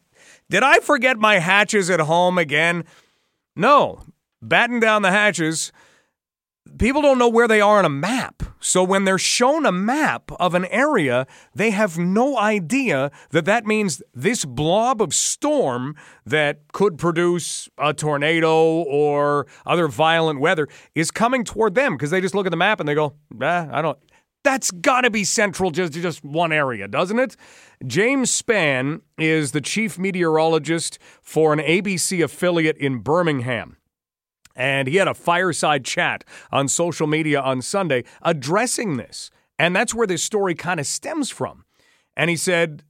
did 0.49 0.63
I 0.63 0.79
forget 0.79 1.17
my 1.17 1.39
hatches 1.39 1.89
at 1.89 1.99
home 2.01 2.37
again? 2.37 2.83
No. 3.55 4.03
Batten 4.41 4.79
down 4.79 5.01
the 5.01 5.11
hatches 5.11 5.71
people 6.77 7.01
don't 7.01 7.17
know 7.17 7.29
where 7.29 7.47
they 7.47 7.61
are 7.61 7.79
on 7.79 7.85
a 7.85 7.89
map. 7.89 8.43
So 8.59 8.83
when 8.83 9.05
they're 9.05 9.17
shown 9.17 9.65
a 9.65 9.71
map 9.71 10.31
of 10.39 10.55
an 10.55 10.65
area, 10.65 11.27
they 11.53 11.71
have 11.71 11.97
no 11.97 12.37
idea 12.37 13.11
that 13.29 13.45
that 13.45 13.65
means 13.65 14.01
this 14.13 14.45
blob 14.45 15.01
of 15.01 15.13
storm 15.13 15.95
that 16.25 16.61
could 16.73 16.97
produce 16.97 17.69
a 17.77 17.93
tornado 17.93 18.81
or 18.83 19.47
other 19.65 19.87
violent 19.87 20.39
weather 20.39 20.67
is 20.95 21.11
coming 21.11 21.43
toward 21.43 21.75
them 21.75 21.95
because 21.95 22.11
they 22.11 22.21
just 22.21 22.35
look 22.35 22.45
at 22.45 22.51
the 22.51 22.57
map 22.57 22.79
and 22.79 22.89
they 22.89 22.95
go, 22.95 23.15
I 23.39 23.81
don't. 23.81 23.97
That's 24.43 24.71
got 24.71 25.01
to 25.01 25.09
be 25.09 25.23
central 25.23 25.71
just 25.71 25.93
to 25.93 26.01
just 26.01 26.23
one 26.23 26.53
area, 26.53 26.87
doesn't 26.87 27.19
it? 27.19 27.35
James 27.85 28.41
Spann 28.41 29.01
is 29.17 29.51
the 29.51 29.59
chief 29.61 29.99
meteorologist 29.99 30.99
for 31.21 31.51
an 31.51 31.59
ABC 31.59 32.23
affiliate 32.23 32.77
in 32.77 32.99
Birmingham. 32.99 33.77
And 34.57 34.87
he 34.87 34.95
had 34.95 35.07
a 35.07 35.13
fireside 35.13 35.85
chat 35.85 36.25
on 36.51 36.67
social 36.67 37.07
media 37.07 37.39
on 37.39 37.61
Sunday 37.61 38.03
addressing 38.23 38.97
this. 38.97 39.29
And 39.57 39.75
that's 39.75 39.93
where 39.93 40.07
this 40.07 40.23
story 40.23 40.55
kind 40.55 40.79
of 40.79 40.87
stems 40.87 41.29
from. 41.29 41.63
And 42.17 42.29
he 42.29 42.35
said, 42.35 42.83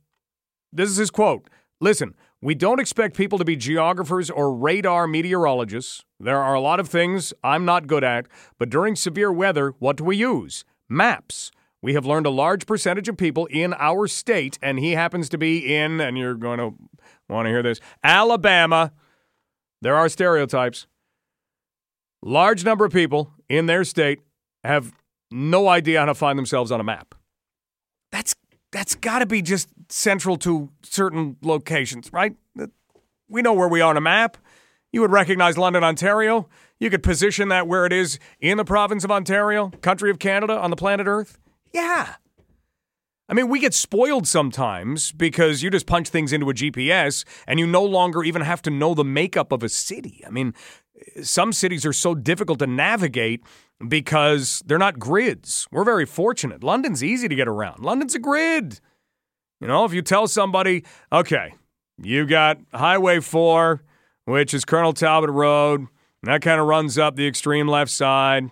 This 0.72 0.90
is 0.90 0.98
his 0.98 1.12
quote 1.12 1.50
Listen, 1.80 2.16
we 2.42 2.56
don't 2.56 2.80
expect 2.80 3.18
people 3.18 3.38
to 3.38 3.46
be 3.46 3.56
geographers 3.56 4.30
or 4.30 4.54
radar 4.54 5.08
meteorologists. 5.08 6.06
There 6.20 6.42
are 6.42 6.54
a 6.54 6.62
lot 6.62 6.80
of 6.80 6.88
things 6.88 7.34
I'm 7.44 7.66
not 7.66 7.88
good 7.88 8.04
at, 8.04 8.28
but 8.58 8.70
during 8.70 8.96
severe 8.96 9.32
weather, 9.32 9.74
what 9.80 9.98
do 9.98 10.04
we 10.04 10.18
use? 10.18 10.64
Maps. 10.90 11.52
We 11.82 11.94
have 11.94 12.06
learned 12.06 12.26
a 12.26 12.32
large 12.32 12.66
percentage 12.66 13.08
of 13.08 13.18
people 13.18 13.46
in 13.48 13.74
our 13.76 14.08
state, 14.08 14.58
and 14.62 14.80
he 14.80 14.94
happens 14.94 15.30
to 15.30 15.38
be 15.38 15.76
in, 15.76 16.00
and 16.00 16.18
you're 16.18 16.34
going 16.34 16.58
to 16.58 16.74
want 17.30 17.46
to 17.46 17.50
hear 17.50 17.62
this, 17.62 17.80
Alabama. 18.04 18.92
There 19.82 19.96
are 19.96 20.10
stereotypes. 20.10 20.88
Large 22.28 22.66
number 22.66 22.84
of 22.84 22.92
people 22.92 23.32
in 23.48 23.68
their 23.68 23.86
state 23.86 24.20
have 24.66 24.92
no 25.32 25.70
idea 25.70 26.02
how 26.02 26.08
to 26.08 26.14
find 26.14 26.38
themselves 26.38 26.74
on 26.74 26.82
a 26.82 26.84
map. 26.84 27.16
That's 28.12 28.36
that's 28.74 28.96
got 28.96 29.20
to 29.20 29.26
be 29.26 29.42
just 29.42 29.70
central 29.88 30.36
to 30.40 30.70
certain 30.84 31.38
locations, 31.42 32.12
right? 32.12 32.36
We 33.30 33.42
know 33.42 33.54
where 33.54 33.70
we 33.70 33.80
are 33.80 33.92
on 33.92 33.96
a 33.96 34.02
map. 34.02 34.36
You 34.92 35.00
would 35.00 35.12
recognize 35.12 35.58
London, 35.58 35.86
Ontario. 35.86 36.50
You 36.82 36.90
could 36.90 37.02
position 37.02 37.48
that 37.48 37.66
where 37.66 37.86
it 37.86 37.94
is 37.94 38.20
in 38.42 38.58
the 38.58 38.66
province 38.66 39.06
of 39.06 39.12
Ontario, 39.12 39.70
country 39.82 40.10
of 40.10 40.20
Canada, 40.20 40.60
on 40.60 40.70
the 40.70 40.76
planet 40.76 41.08
Earth. 41.08 41.40
Yeah. 41.72 42.16
I 43.30 43.34
mean, 43.34 43.50
we 43.50 43.60
get 43.60 43.74
spoiled 43.74 44.26
sometimes 44.26 45.12
because 45.12 45.62
you 45.62 45.70
just 45.70 45.86
punch 45.86 46.08
things 46.10 46.32
into 46.32 46.50
a 46.50 46.54
GPS 46.54 47.26
and 47.46 47.60
you 47.60 47.68
no 47.68 47.84
longer 47.84 48.24
even 48.24 48.42
have 48.42 48.62
to 48.64 48.70
know 48.70 48.94
the 48.94 49.04
makeup 49.04 49.52
of 49.52 49.64
a 49.64 49.70
city. 49.70 50.24
I 50.26 50.30
mean, 50.30 50.54
some 51.22 51.52
cities 51.54 51.86
are 51.86 51.94
so 51.94 52.16
difficult 52.16 52.60
to 52.60 52.68
navigate 52.68 53.44
because 53.88 54.64
they're 54.66 54.78
not 54.78 55.00
grids. 55.00 55.68
We're 55.72 55.84
very 55.84 56.06
fortunate. 56.06 56.64
London's 56.64 57.04
easy 57.04 57.28
to 57.28 57.36
get 57.36 57.48
around. 57.48 57.84
London's 57.84 58.16
a 58.16 58.20
grid. 58.20 58.80
You 59.60 59.68
know, 59.68 59.86
if 59.86 59.94
you 59.94 60.02
tell 60.02 60.28
somebody, 60.28 60.84
okay, 61.12 61.54
you 62.02 62.26
got 62.26 62.58
Highway 62.74 63.20
4, 63.20 63.82
which 64.26 64.54
is 64.54 64.66
Colonel 64.66 64.94
Talbot 64.94 65.30
Road, 65.30 65.88
that 66.24 66.42
kind 66.42 66.60
of 66.60 66.68
runs 66.68 66.98
up 66.98 67.16
the 67.16 67.28
extreme 67.28 67.68
left 67.68 67.92
side. 67.92 68.52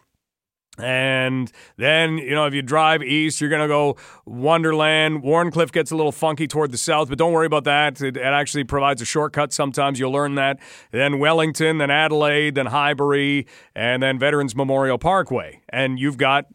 And 0.77 1.51
then, 1.77 2.17
you 2.17 2.31
know, 2.31 2.45
if 2.45 2.53
you 2.53 2.61
drive 2.61 3.01
east, 3.01 3.39
you're 3.39 3.49
going 3.49 3.61
to 3.61 3.67
go 3.67 3.95
Wonderland. 4.25 5.23
Wharncliffe 5.23 5.71
gets 5.71 5.91
a 5.91 5.95
little 5.95 6.11
funky 6.11 6.47
toward 6.47 6.71
the 6.71 6.77
south, 6.77 7.07
but 7.09 7.17
don't 7.17 7.31
worry 7.31 7.45
about 7.45 7.63
that. 7.63 8.01
It, 8.01 8.17
it, 8.17 8.23
actually 8.23 8.65
provides 8.65 9.01
a 9.01 9.05
shortcut 9.05 9.53
sometimes. 9.53 9.99
You'll 9.99 10.11
learn 10.11 10.35
that. 10.35 10.59
Then 10.91 11.19
Wellington, 11.19 11.77
then 11.77 11.89
Adelaide, 11.89 12.55
then 12.55 12.67
Highbury, 12.67 13.47
and 13.73 14.03
then 14.03 14.19
Veterans 14.19 14.55
Memorial 14.55 14.97
Parkway. 14.97 15.61
And 15.69 15.97
you've 15.97 16.17
got 16.17 16.45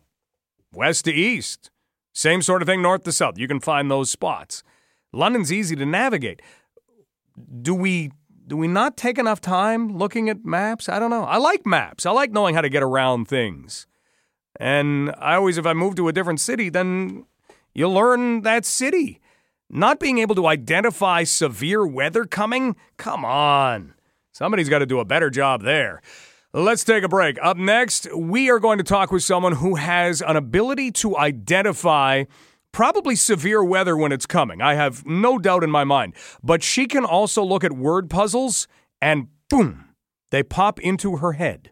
west 0.73 1.07
to 1.07 1.13
east. 1.13 1.71
Same 2.13 2.43
sort 2.43 2.61
of 2.61 2.69
thing, 2.69 2.83
north 2.83 3.05
to 3.05 3.13
south. 3.13 3.39
You 3.39 3.49
can 3.49 3.61
find 3.61 3.91
those 3.91 4.11
spots. 4.11 4.63
London's 5.13 5.53
easy 5.53 5.77
to 5.77 5.87
navigate. 5.87 6.43
Do 7.63 7.75
we 7.75 8.11
do 8.47 8.57
we 8.57 8.67
not 8.67 8.97
take 8.97 9.17
enough 9.17 9.41
time 9.41 9.97
looking 9.97 10.29
at 10.29 10.45
maps? 10.45 10.89
I 10.89 10.99
don't 10.99 11.11
know. 11.11 11.23
I 11.23 11.37
like 11.37 11.65
maps. 11.65 12.05
I 12.05 12.11
like 12.11 12.33
knowing 12.33 12.57
how 12.57 12.61
to 12.61 12.69
get 12.69 12.83
around 12.83 13.29
things. 13.29 13.87
And 14.61 15.15
I 15.17 15.37
always, 15.37 15.57
if 15.57 15.65
I 15.65 15.73
move 15.73 15.95
to 15.97 16.09
a 16.09 16.13
different 16.13 16.39
city, 16.39 16.69
then 16.69 17.25
you 17.75 17.89
learn 17.89 18.43
that 18.43 18.67
city. 18.67 19.19
Not 19.71 19.99
being 19.99 20.19
able 20.19 20.35
to 20.35 20.47
identify 20.47 21.25
severe 21.25 21.87
weather 21.87 22.27
coming? 22.27 22.77
Come 22.99 23.25
on. 23.25 23.95
Somebody's 24.33 24.69
got 24.69 24.81
to 24.81 24.87
do 24.87 25.01
a 25.01 25.05
better 25.05 25.31
job 25.31 25.63
there. 25.63 26.03
Let's 26.53 26.85
take 26.85 27.05
a 27.05 27.09
break. 27.09 27.39
Up 27.41 27.57
next, 27.57 28.13
we 28.15 28.51
are 28.51 28.59
going 28.59 28.77
to 28.77 28.85
talk 28.85 29.11
with 29.11 29.23
someone 29.23 29.53
who 29.53 29.77
has 29.77 30.21
an 30.21 30.37
ability 30.37 30.91
to 30.93 31.17
identify 31.17 32.25
probably 32.71 33.17
severe 33.17 33.65
weather 33.65 33.97
when 33.97 34.13
it's 34.13 34.27
coming. 34.27 34.61
I 34.61 34.75
have 34.75 35.07
no 35.07 35.39
doubt 35.39 35.65
in 35.65 35.71
my 35.71 35.85
mind. 35.85 36.15
But 36.43 36.63
she 36.63 36.87
can 36.87 37.07
also 37.07 37.43
look 37.43 37.65
at 37.65 37.73
word 37.73 38.11
puzzles 38.11 38.69
and 39.01 39.29
boom, 39.49 39.95
they 40.31 40.43
pop 40.43 40.79
into 40.81 41.17
her 41.17 41.33
head. 41.33 41.71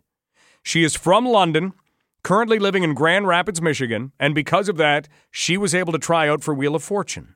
She 0.62 0.84
is 0.84 0.94
from 0.94 1.26
London 1.26 1.74
currently 2.22 2.58
living 2.58 2.82
in 2.82 2.94
Grand 2.94 3.26
Rapids, 3.26 3.62
Michigan, 3.62 4.12
and 4.18 4.34
because 4.34 4.68
of 4.68 4.76
that, 4.76 5.08
she 5.30 5.56
was 5.56 5.74
able 5.74 5.92
to 5.92 5.98
try 5.98 6.28
out 6.28 6.42
for 6.42 6.54
Wheel 6.54 6.74
of 6.74 6.82
Fortune. 6.82 7.34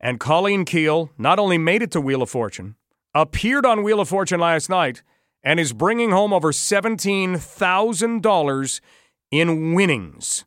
And 0.00 0.20
Colleen 0.20 0.64
Keel 0.64 1.10
not 1.16 1.38
only 1.38 1.58
made 1.58 1.82
it 1.82 1.90
to 1.92 2.00
Wheel 2.00 2.22
of 2.22 2.30
Fortune, 2.30 2.74
appeared 3.14 3.64
on 3.64 3.82
Wheel 3.82 4.00
of 4.00 4.08
Fortune 4.08 4.40
last 4.40 4.68
night, 4.68 5.02
and 5.42 5.60
is 5.60 5.72
bringing 5.72 6.10
home 6.10 6.32
over 6.32 6.52
$17,000 6.52 8.80
in 9.30 9.74
winnings. 9.74 10.44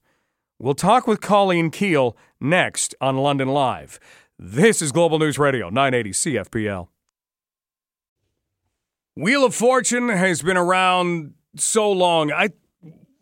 We'll 0.59 0.75
talk 0.75 1.07
with 1.07 1.21
Colleen 1.21 1.71
Keel 1.71 2.17
next 2.41 2.93
on 2.99 3.17
London 3.17 3.47
Live. 3.47 3.99
This 4.37 4.81
is 4.81 4.91
Global 4.91 5.17
News 5.17 5.39
Radio, 5.39 5.69
980 5.69 6.11
CFPL. 6.11 6.89
Wheel 9.15 9.45
of 9.45 9.55
Fortune 9.55 10.09
has 10.09 10.41
been 10.41 10.57
around 10.57 11.33
so 11.55 11.89
long. 11.91 12.31
I 12.31 12.49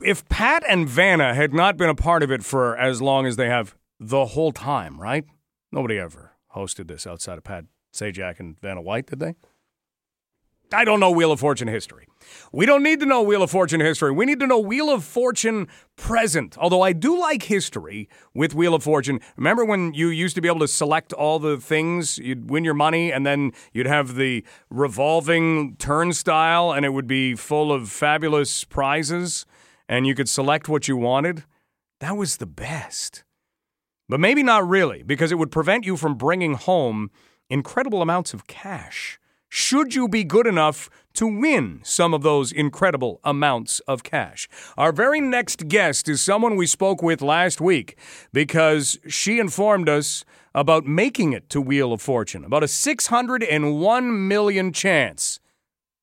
if 0.01 0.27
Pat 0.29 0.63
and 0.67 0.87
Vanna 0.87 1.33
had 1.33 1.53
not 1.53 1.77
been 1.77 1.89
a 1.89 1.95
part 1.95 2.23
of 2.23 2.31
it 2.31 2.43
for 2.43 2.77
as 2.77 3.01
long 3.01 3.25
as 3.25 3.35
they 3.35 3.47
have 3.47 3.75
the 3.99 4.25
whole 4.25 4.51
time, 4.51 5.01
right? 5.01 5.25
Nobody 5.71 5.97
ever 5.97 6.33
hosted 6.55 6.87
this 6.87 7.07
outside 7.07 7.37
of 7.37 7.43
Pat 7.43 7.65
Sajak 7.93 8.39
and 8.39 8.59
Vanna 8.59 8.81
White, 8.81 9.07
did 9.07 9.19
they? 9.19 9.35
I 10.73 10.83
don't 10.83 10.99
know 10.99 11.11
Wheel 11.11 11.31
of 11.31 11.39
Fortune 11.39 11.69
history. 11.69 12.07
We 12.51 12.65
don't 12.65 12.83
need 12.83 12.99
to 12.99 13.05
know 13.05 13.21
Wheel 13.21 13.41
of 13.41 13.49
Fortune 13.49 13.79
history. 13.79 14.11
We 14.11 14.25
need 14.25 14.41
to 14.41 14.47
know 14.47 14.59
Wheel 14.59 14.89
of 14.89 15.05
Fortune 15.05 15.69
present. 15.95 16.57
Although 16.57 16.81
I 16.81 16.91
do 16.91 17.17
like 17.17 17.43
history 17.43 18.09
with 18.33 18.53
Wheel 18.53 18.75
of 18.75 18.83
Fortune. 18.83 19.21
Remember 19.37 19.63
when 19.63 19.93
you 19.93 20.09
used 20.09 20.35
to 20.35 20.41
be 20.41 20.49
able 20.49 20.59
to 20.59 20.67
select 20.67 21.13
all 21.13 21.39
the 21.39 21.55
things? 21.55 22.17
You'd 22.17 22.49
win 22.49 22.65
your 22.65 22.73
money 22.73 23.13
and 23.13 23.25
then 23.25 23.53
you'd 23.71 23.87
have 23.87 24.15
the 24.15 24.43
revolving 24.69 25.77
turnstile 25.77 26.73
and 26.73 26.85
it 26.85 26.89
would 26.89 27.07
be 27.07 27.33
full 27.35 27.71
of 27.71 27.89
fabulous 27.89 28.65
prizes 28.65 29.45
and 29.87 30.05
you 30.05 30.15
could 30.15 30.29
select 30.29 30.69
what 30.69 30.87
you 30.87 30.97
wanted? 30.97 31.43
That 31.99 32.17
was 32.17 32.37
the 32.37 32.45
best. 32.45 33.23
But 34.09 34.19
maybe 34.19 34.43
not 34.43 34.67
really, 34.67 35.03
because 35.03 35.31
it 35.31 35.37
would 35.37 35.51
prevent 35.51 35.85
you 35.85 35.97
from 35.97 36.15
bringing 36.15 36.53
home 36.53 37.11
incredible 37.49 38.01
amounts 38.01 38.33
of 38.33 38.47
cash. 38.47 39.19
Should 39.49 39.95
you 39.95 40.09
be 40.09 40.23
good 40.23 40.45
enough 40.45 40.89
to 41.13 41.25
win 41.25 41.79
some 41.83 42.13
of 42.13 42.21
those 42.21 42.51
incredible 42.51 43.21
amounts 43.23 43.79
of 43.81 44.03
cash? 44.03 44.47
Our 44.77 44.91
very 44.91 45.21
next 45.21 45.67
guest 45.69 46.09
is 46.09 46.21
someone 46.21 46.57
we 46.57 46.67
spoke 46.67 47.01
with 47.01 47.21
last 47.21 47.61
week 47.61 47.97
because 48.33 48.99
she 49.07 49.39
informed 49.39 49.87
us 49.87 50.25
about 50.53 50.85
making 50.85 51.33
it 51.33 51.49
to 51.51 51.61
Wheel 51.61 51.93
of 51.93 52.01
Fortune, 52.01 52.43
about 52.43 52.63
a 52.63 52.67
601 52.67 54.27
million 54.27 54.73
chance. 54.73 55.39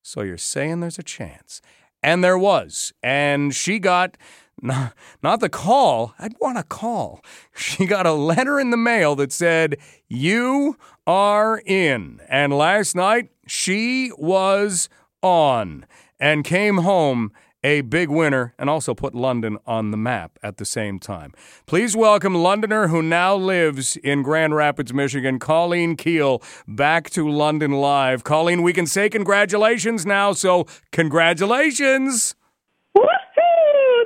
So 0.01 0.21
you're 0.21 0.37
saying 0.37 0.79
there's 0.79 0.99
a 0.99 1.03
chance. 1.03 1.61
And 2.05 2.23
there 2.23 2.37
was. 2.37 2.93
And 3.01 3.53
she 3.55 3.79
got 3.79 4.15
not, 4.61 4.93
not 5.23 5.39
the 5.39 5.49
call. 5.49 6.13
I'd 6.19 6.35
want 6.39 6.59
a 6.59 6.63
call. 6.63 7.21
She 7.55 7.87
got 7.87 8.05
a 8.05 8.13
letter 8.13 8.59
in 8.59 8.69
the 8.69 8.77
mail 8.77 9.15
that 9.15 9.31
said, 9.31 9.77
You 10.07 10.77
are 11.07 11.61
in. 11.65 12.21
And 12.29 12.53
last 12.53 12.95
night, 12.95 13.29
she 13.47 14.11
was 14.17 14.87
on 15.23 15.85
and 16.19 16.43
came 16.45 16.77
home 16.77 17.31
a 17.65 17.81
big 17.81 18.09
winner 18.09 18.53
and 18.59 18.69
also 18.69 18.93
put 18.93 19.15
London 19.15 19.57
on 19.65 19.89
the 19.89 19.97
map 19.97 20.37
at 20.43 20.57
the 20.57 20.65
same 20.65 20.99
time. 20.99 21.33
Please 21.65 21.97
welcome 21.97 22.35
Londoner 22.35 22.89
who 22.89 23.01
now 23.01 23.35
lives 23.35 23.97
in 23.97 24.21
Grand 24.21 24.55
Rapids, 24.55 24.93
Michigan, 24.93 25.39
Colleen 25.39 25.95
Keel, 25.95 26.43
back 26.67 27.09
to 27.09 27.27
London 27.27 27.71
Live. 27.71 28.23
Colleen, 28.23 28.61
we 28.61 28.71
can 28.71 28.85
say 28.85 29.09
congratulations 29.09 30.05
now, 30.05 30.31
so 30.31 30.67
congratulations. 30.91 32.35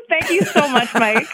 Thank 0.09 0.29
you 0.31 0.41
so 0.41 0.67
much, 0.67 0.93
Mike. 0.95 1.27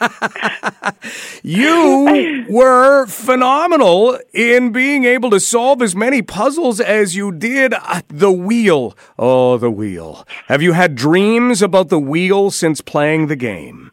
you 1.44 2.46
were 2.50 3.06
phenomenal 3.08 4.20
in 4.34 4.72
being 4.72 5.06
able 5.06 5.30
to 5.30 5.40
solve 5.40 5.82
as 5.82 5.96
many 5.96 6.22
puzzles 6.22 6.80
as 6.80 7.16
you 7.16 7.32
did. 7.32 7.74
The 8.10 8.32
wheel. 8.32 8.98
Oh, 9.18 9.58
the 9.58 9.72
wheel. 9.72 10.28
Have 10.48 10.62
you 10.62 10.74
had 10.74 10.96
dreams 10.96 11.62
about 11.62 11.90
the 11.90 12.00
wheel 12.00 12.52
since 12.52 12.82
playing 12.82 13.28
the 13.28 13.36
game? 13.36 13.92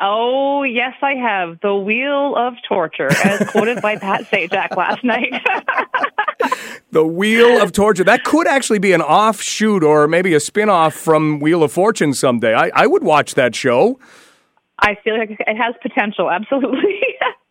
Oh, 0.00 0.62
yes, 0.62 0.94
I 1.02 1.14
have. 1.14 1.60
The 1.60 1.74
Wheel 1.74 2.34
of 2.36 2.54
Torture, 2.68 3.10
as 3.24 3.50
quoted 3.52 3.80
by 3.82 3.96
Pat 3.96 4.22
Sajak 4.24 4.76
last 4.76 5.04
night. 5.04 5.32
the 6.90 7.06
Wheel 7.06 7.62
of 7.62 7.72
Torture. 7.72 8.04
That 8.04 8.24
could 8.24 8.46
actually 8.46 8.78
be 8.78 8.92
an 8.92 9.02
offshoot 9.02 9.82
or 9.82 10.08
maybe 10.08 10.34
a 10.34 10.38
spinoff 10.38 10.92
from 10.92 11.40
Wheel 11.40 11.62
of 11.62 11.72
Fortune 11.72 12.14
someday. 12.14 12.54
I, 12.54 12.70
I 12.74 12.86
would 12.86 13.02
watch 13.04 13.34
that 13.34 13.54
show. 13.54 13.98
I 14.78 14.96
feel 15.02 15.18
like 15.18 15.30
it 15.30 15.56
has 15.56 15.74
potential, 15.80 16.30
absolutely. 16.30 17.00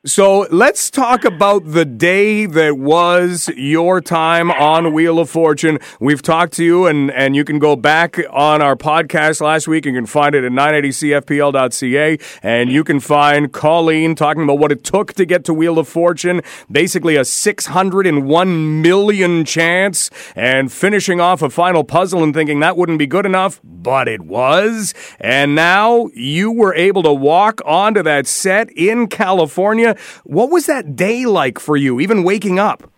So 0.07 0.41
let's 0.51 0.91
talk 0.91 1.25
about 1.25 1.71
the 1.71 1.83
day 1.83 2.45
that 2.45 2.77
was 2.77 3.49
your 3.57 4.01
time 4.01 4.51
on 4.51 4.93
Wheel 4.93 5.17
of 5.17 5.31
Fortune. 5.31 5.79
We've 5.99 6.21
talked 6.21 6.53
to 6.53 6.63
you, 6.63 6.85
and, 6.85 7.09
and 7.09 7.35
you 7.35 7.43
can 7.43 7.57
go 7.57 7.75
back 7.75 8.19
on 8.29 8.61
our 8.61 8.75
podcast 8.75 9.41
last 9.41 9.67
week. 9.67 9.87
And 9.87 9.95
you 9.95 10.01
can 10.01 10.05
find 10.05 10.35
it 10.35 10.43
at 10.43 10.51
980cfpl.ca, 10.51 12.19
and 12.43 12.71
you 12.71 12.83
can 12.83 12.99
find 12.99 13.51
Colleen 13.51 14.13
talking 14.13 14.43
about 14.43 14.59
what 14.59 14.71
it 14.71 14.83
took 14.83 15.13
to 15.13 15.25
get 15.25 15.43
to 15.45 15.55
Wheel 15.55 15.79
of 15.79 15.87
Fortune. 15.87 16.41
Basically, 16.71 17.15
a 17.15 17.25
601 17.25 18.81
million 18.83 19.43
chance, 19.43 20.11
and 20.35 20.71
finishing 20.71 21.19
off 21.19 21.41
a 21.41 21.49
final 21.49 21.83
puzzle 21.83 22.21
and 22.21 22.31
thinking 22.31 22.59
that 22.59 22.77
wouldn't 22.77 22.99
be 22.99 23.07
good 23.07 23.25
enough, 23.25 23.59
but 23.63 24.07
it 24.07 24.21
was. 24.21 24.93
And 25.19 25.55
now 25.55 26.09
you 26.13 26.51
were 26.51 26.75
able 26.75 27.01
to 27.01 27.13
walk 27.13 27.59
onto 27.65 28.03
that 28.03 28.27
set 28.27 28.69
in 28.73 29.07
California 29.07 29.94
what 30.23 30.49
was 30.51 30.65
that 30.65 30.95
day 30.95 31.25
like 31.25 31.59
for 31.59 31.77
you, 31.77 31.99
even 31.99 32.23
waking 32.23 32.59
up? 32.59 32.91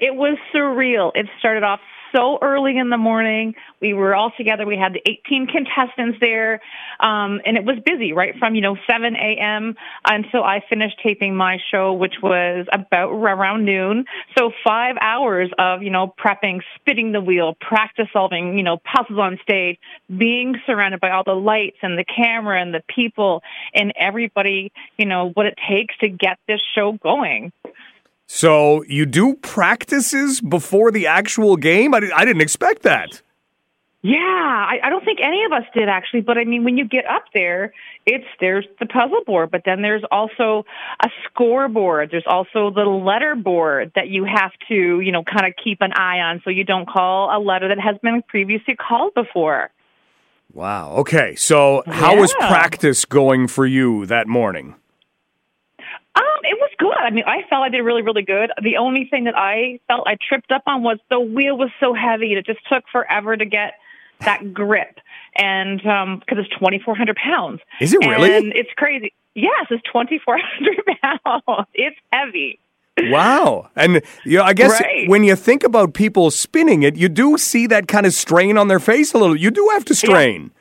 It 0.00 0.14
was 0.14 0.38
surreal. 0.54 1.12
It 1.14 1.26
started 1.38 1.62
off 1.62 1.80
so 2.14 2.38
early 2.40 2.78
in 2.78 2.90
the 2.90 2.96
morning. 2.96 3.54
We 3.80 3.92
were 3.92 4.14
all 4.14 4.32
together. 4.36 4.66
We 4.66 4.76
had 4.76 4.92
the 4.94 5.02
18 5.04 5.48
contestants 5.48 6.18
there, 6.20 6.60
um, 7.00 7.40
and 7.44 7.56
it 7.56 7.64
was 7.64 7.78
busy 7.84 8.12
right 8.12 8.34
from 8.38 8.54
you 8.54 8.60
know 8.60 8.76
7 8.88 9.16
a.m. 9.16 9.74
until 10.06 10.42
I 10.44 10.62
finished 10.68 11.00
taping 11.02 11.34
my 11.34 11.58
show, 11.70 11.92
which 11.92 12.14
was 12.22 12.66
about 12.72 13.10
around 13.10 13.64
noon. 13.64 14.04
So 14.38 14.52
five 14.64 14.96
hours 15.00 15.50
of 15.58 15.82
you 15.82 15.90
know 15.90 16.14
prepping, 16.18 16.60
spinning 16.76 17.12
the 17.12 17.20
wheel, 17.20 17.56
practice 17.60 18.06
solving, 18.12 18.56
you 18.56 18.62
know 18.62 18.78
puzzles 18.78 19.18
on 19.18 19.38
stage, 19.42 19.78
being 20.16 20.54
surrounded 20.66 21.00
by 21.00 21.10
all 21.10 21.24
the 21.24 21.32
lights 21.32 21.78
and 21.82 21.98
the 21.98 22.04
camera 22.04 22.60
and 22.60 22.72
the 22.72 22.82
people 22.94 23.42
and 23.74 23.92
everybody. 23.96 24.72
You 24.96 25.06
know 25.06 25.30
what 25.30 25.46
it 25.46 25.58
takes 25.68 25.96
to 25.98 26.08
get 26.08 26.38
this 26.46 26.60
show 26.74 26.92
going. 26.92 27.52
So 28.26 28.82
you 28.84 29.06
do 29.06 29.34
practices 29.34 30.40
before 30.40 30.90
the 30.90 31.06
actual 31.06 31.56
game? 31.56 31.94
I, 31.94 32.10
I 32.14 32.24
didn't 32.24 32.42
expect 32.42 32.82
that. 32.82 33.22
Yeah, 34.04 34.18
I, 34.18 34.80
I 34.82 34.90
don't 34.90 35.02
think 35.02 35.20
any 35.22 35.44
of 35.44 35.52
us 35.52 35.64
did 35.72 35.88
actually. 35.88 36.20
But 36.20 36.36
I 36.36 36.44
mean, 36.44 36.62
when 36.62 36.76
you 36.76 36.86
get 36.86 37.06
up 37.06 37.24
there, 37.32 37.72
it's 38.04 38.26
there's 38.38 38.66
the 38.78 38.84
puzzle 38.84 39.22
board, 39.24 39.50
but 39.50 39.62
then 39.64 39.80
there's 39.80 40.02
also 40.10 40.66
a 41.02 41.08
scoreboard. 41.24 42.10
There's 42.10 42.26
also 42.26 42.70
the 42.70 42.82
letter 42.82 43.34
board 43.34 43.92
that 43.94 44.08
you 44.08 44.24
have 44.26 44.52
to, 44.68 45.00
you 45.00 45.10
know, 45.10 45.24
kind 45.24 45.46
of 45.46 45.54
keep 45.62 45.80
an 45.80 45.94
eye 45.94 46.18
on 46.18 46.42
so 46.44 46.50
you 46.50 46.64
don't 46.64 46.86
call 46.86 47.34
a 47.34 47.40
letter 47.40 47.68
that 47.68 47.80
has 47.80 47.96
been 48.02 48.22
previously 48.28 48.74
called 48.76 49.14
before. 49.14 49.70
Wow. 50.52 50.92
Okay. 50.96 51.34
So, 51.36 51.82
how 51.86 52.12
yeah. 52.12 52.20
was 52.20 52.34
practice 52.34 53.06
going 53.06 53.48
for 53.48 53.66
you 53.66 54.04
that 54.04 54.28
morning? 54.28 54.74
Um, 56.14 56.40
it 56.42 56.58
was 56.60 56.63
good. 56.84 56.96
I 56.96 57.10
mean, 57.10 57.24
I 57.26 57.42
felt 57.48 57.62
I 57.62 57.68
did 57.68 57.80
really, 57.80 58.02
really 58.02 58.22
good. 58.22 58.50
The 58.62 58.76
only 58.76 59.06
thing 59.06 59.24
that 59.24 59.36
I 59.36 59.80
felt 59.88 60.06
I 60.06 60.16
tripped 60.28 60.52
up 60.52 60.62
on 60.66 60.82
was 60.82 60.98
the 61.10 61.20
wheel 61.20 61.56
was 61.56 61.70
so 61.80 61.94
heavy. 61.94 62.34
It 62.34 62.46
just 62.46 62.60
took 62.68 62.84
forever 62.90 63.36
to 63.36 63.44
get 63.44 63.74
that 64.20 64.54
grip, 64.54 64.98
and 65.36 65.78
because 65.78 66.02
um, 66.04 66.38
it's 66.38 66.48
twenty 66.56 66.78
four 66.78 66.94
hundred 66.96 67.16
pounds. 67.16 67.60
Is 67.80 67.92
it 67.92 68.00
really? 68.00 68.34
And 68.34 68.52
it's 68.54 68.72
crazy. 68.76 69.12
Yes, 69.34 69.66
it's 69.70 69.82
twenty 69.90 70.18
four 70.18 70.38
hundred 70.38 70.80
pounds. 71.02 71.68
It's 71.74 71.96
heavy. 72.12 72.58
Wow. 72.96 73.70
And 73.74 74.02
you 74.24 74.38
know, 74.38 74.44
I 74.44 74.52
guess 74.52 74.80
right. 74.80 75.08
when 75.08 75.24
you 75.24 75.34
think 75.34 75.64
about 75.64 75.94
people 75.94 76.30
spinning 76.30 76.82
it, 76.82 76.96
you 76.96 77.08
do 77.08 77.36
see 77.38 77.66
that 77.66 77.88
kind 77.88 78.06
of 78.06 78.12
strain 78.12 78.56
on 78.56 78.68
their 78.68 78.78
face 78.78 79.12
a 79.14 79.18
little. 79.18 79.36
You 79.36 79.50
do 79.50 79.68
have 79.72 79.84
to 79.86 79.94
strain. 79.94 80.52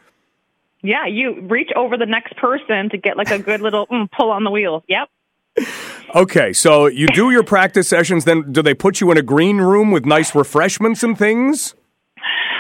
Yeah, 0.82 1.06
yeah 1.06 1.14
you 1.14 1.42
reach 1.42 1.72
over 1.76 1.96
the 1.96 2.08
next 2.08 2.36
person 2.38 2.90
to 2.90 2.98
get 2.98 3.18
like 3.18 3.30
a 3.30 3.40
good 3.40 3.62
little 3.62 3.88
mm, 3.88 4.10
pull 4.12 4.32
on 4.32 4.44
the 4.44 4.52
wheel. 4.52 4.84
Yep. 4.88 5.10
Okay, 6.16 6.54
so 6.54 6.86
you 6.86 7.08
do 7.08 7.32
your 7.32 7.44
practice 7.44 7.88
sessions, 7.88 8.26
then 8.26 8.52
do 8.52 8.62
they 8.62 8.74
put 8.74 9.02
you 9.02 9.12
in 9.12 9.18
a 9.18 9.22
green 9.22 9.58
room 9.58 9.92
with 9.92 10.06
nice 10.06 10.36
refreshments 10.36 11.04
and 11.04 11.18
things? 11.18 11.76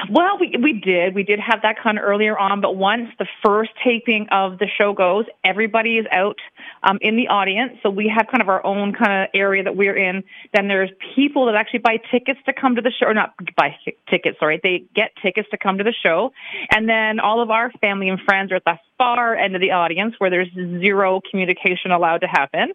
Well, 0.10 0.38
we 0.40 0.56
we 0.62 0.74
did. 0.74 1.16
We 1.16 1.24
did 1.24 1.40
have 1.40 1.62
that 1.62 1.76
kind 1.82 1.98
of 1.98 2.04
earlier 2.04 2.38
on, 2.38 2.62
but 2.62 2.76
once 2.76 3.10
the 3.20 3.28
first 3.46 3.72
taping 3.84 4.28
of 4.32 4.60
the 4.60 4.68
show 4.78 4.94
goes, 4.94 5.26
everybody 5.46 5.98
is 5.98 6.06
out 6.12 6.38
um, 6.84 6.98
in 7.02 7.16
the 7.16 7.28
audience. 7.28 7.74
So 7.82 7.90
we 7.90 8.12
have 8.16 8.28
kind 8.28 8.42
of 8.42 8.50
our 8.50 8.66
own 8.66 8.94
kind 8.94 9.24
of 9.24 9.30
area 9.34 9.64
that 9.64 9.76
we're 9.76 9.96
in. 9.96 10.24
Then 10.54 10.68
there's 10.68 10.90
people 11.16 11.46
that 11.48 11.56
actually 11.56 11.80
buy 11.80 11.98
tickets 12.12 12.40
to 12.46 12.54
come 12.54 12.76
to 12.76 12.82
the 12.82 12.92
show, 12.92 13.08
or 13.08 13.14
not 13.14 13.34
buy 13.56 13.76
tickets, 14.10 14.38
sorry. 14.40 14.60
They 14.62 14.86
get 14.96 15.12
tickets 15.22 15.48
to 15.52 15.58
come 15.58 15.78
to 15.78 15.84
the 15.84 15.94
show. 16.04 16.32
And 16.72 16.88
then 16.88 17.20
all 17.20 17.42
of 17.42 17.50
our 17.50 17.72
family 17.82 18.10
and 18.10 18.20
friends 18.22 18.52
are 18.52 18.56
at 18.56 18.66
the 18.66 18.78
far 18.98 19.36
end 19.36 19.56
of 19.56 19.62
the 19.62 19.72
audience 19.72 20.16
where 20.18 20.30
there's 20.30 20.50
zero 20.54 21.22
communication 21.30 21.92
allowed 21.92 22.20
to 22.20 22.28
happen. 22.28 22.74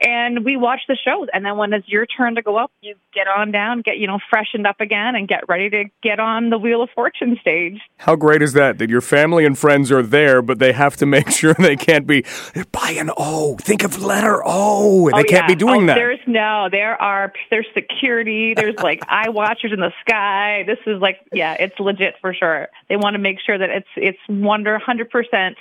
And 0.00 0.44
we 0.44 0.56
watch 0.56 0.80
the 0.88 0.96
shows. 0.96 1.28
And 1.32 1.44
then 1.44 1.56
when 1.56 1.72
it's 1.72 1.88
your 1.88 2.06
turn 2.06 2.34
to 2.34 2.42
go 2.42 2.56
up, 2.56 2.72
you 2.80 2.94
get 3.14 3.28
on 3.28 3.52
down, 3.52 3.82
get, 3.82 3.98
you 3.98 4.06
know, 4.06 4.18
freshened 4.30 4.66
up 4.66 4.80
again 4.80 5.14
and 5.14 5.28
get 5.28 5.48
ready 5.48 5.70
to 5.70 5.84
get 6.02 6.18
on 6.18 6.50
the 6.50 6.58
Wheel 6.58 6.82
of 6.82 6.90
Fortune 6.94 7.36
stage. 7.40 7.80
How 7.98 8.16
great 8.16 8.42
is 8.42 8.52
that? 8.54 8.78
That 8.78 8.90
your 8.90 9.00
family 9.00 9.44
and 9.44 9.58
friends 9.58 9.92
are 9.92 10.02
there, 10.02 10.42
but 10.42 10.58
they 10.58 10.72
have 10.72 10.96
to 10.96 11.06
make 11.06 11.30
sure 11.30 11.54
they 11.54 11.76
can't 11.76 12.06
be 12.06 12.24
by 12.72 12.90
an 12.98 13.10
O. 13.16 13.56
Think 13.60 13.84
of 13.84 14.02
letter 14.02 14.42
O. 14.44 15.10
They 15.10 15.20
oh, 15.20 15.24
can't 15.24 15.30
yeah. 15.30 15.46
be 15.46 15.54
doing 15.54 15.84
oh, 15.84 15.86
that. 15.86 15.94
There's 15.94 16.20
no, 16.26 16.68
there 16.70 17.00
are, 17.00 17.32
there's 17.50 17.66
security. 17.74 18.54
There's 18.54 18.76
like 18.76 19.02
eye 19.08 19.28
watchers 19.28 19.72
in 19.72 19.80
the 19.80 19.92
sky. 20.00 20.64
This 20.66 20.78
is 20.86 21.00
like, 21.00 21.18
yeah, 21.32 21.54
it's 21.58 21.78
legit 21.78 22.14
for 22.20 22.34
sure. 22.34 22.68
They 22.88 22.96
want 22.96 23.14
to 23.14 23.18
make 23.18 23.38
sure 23.44 23.56
that 23.56 23.70
it's, 23.70 23.88
it's 23.96 24.18
wonder 24.28 24.78
100% 24.78 25.54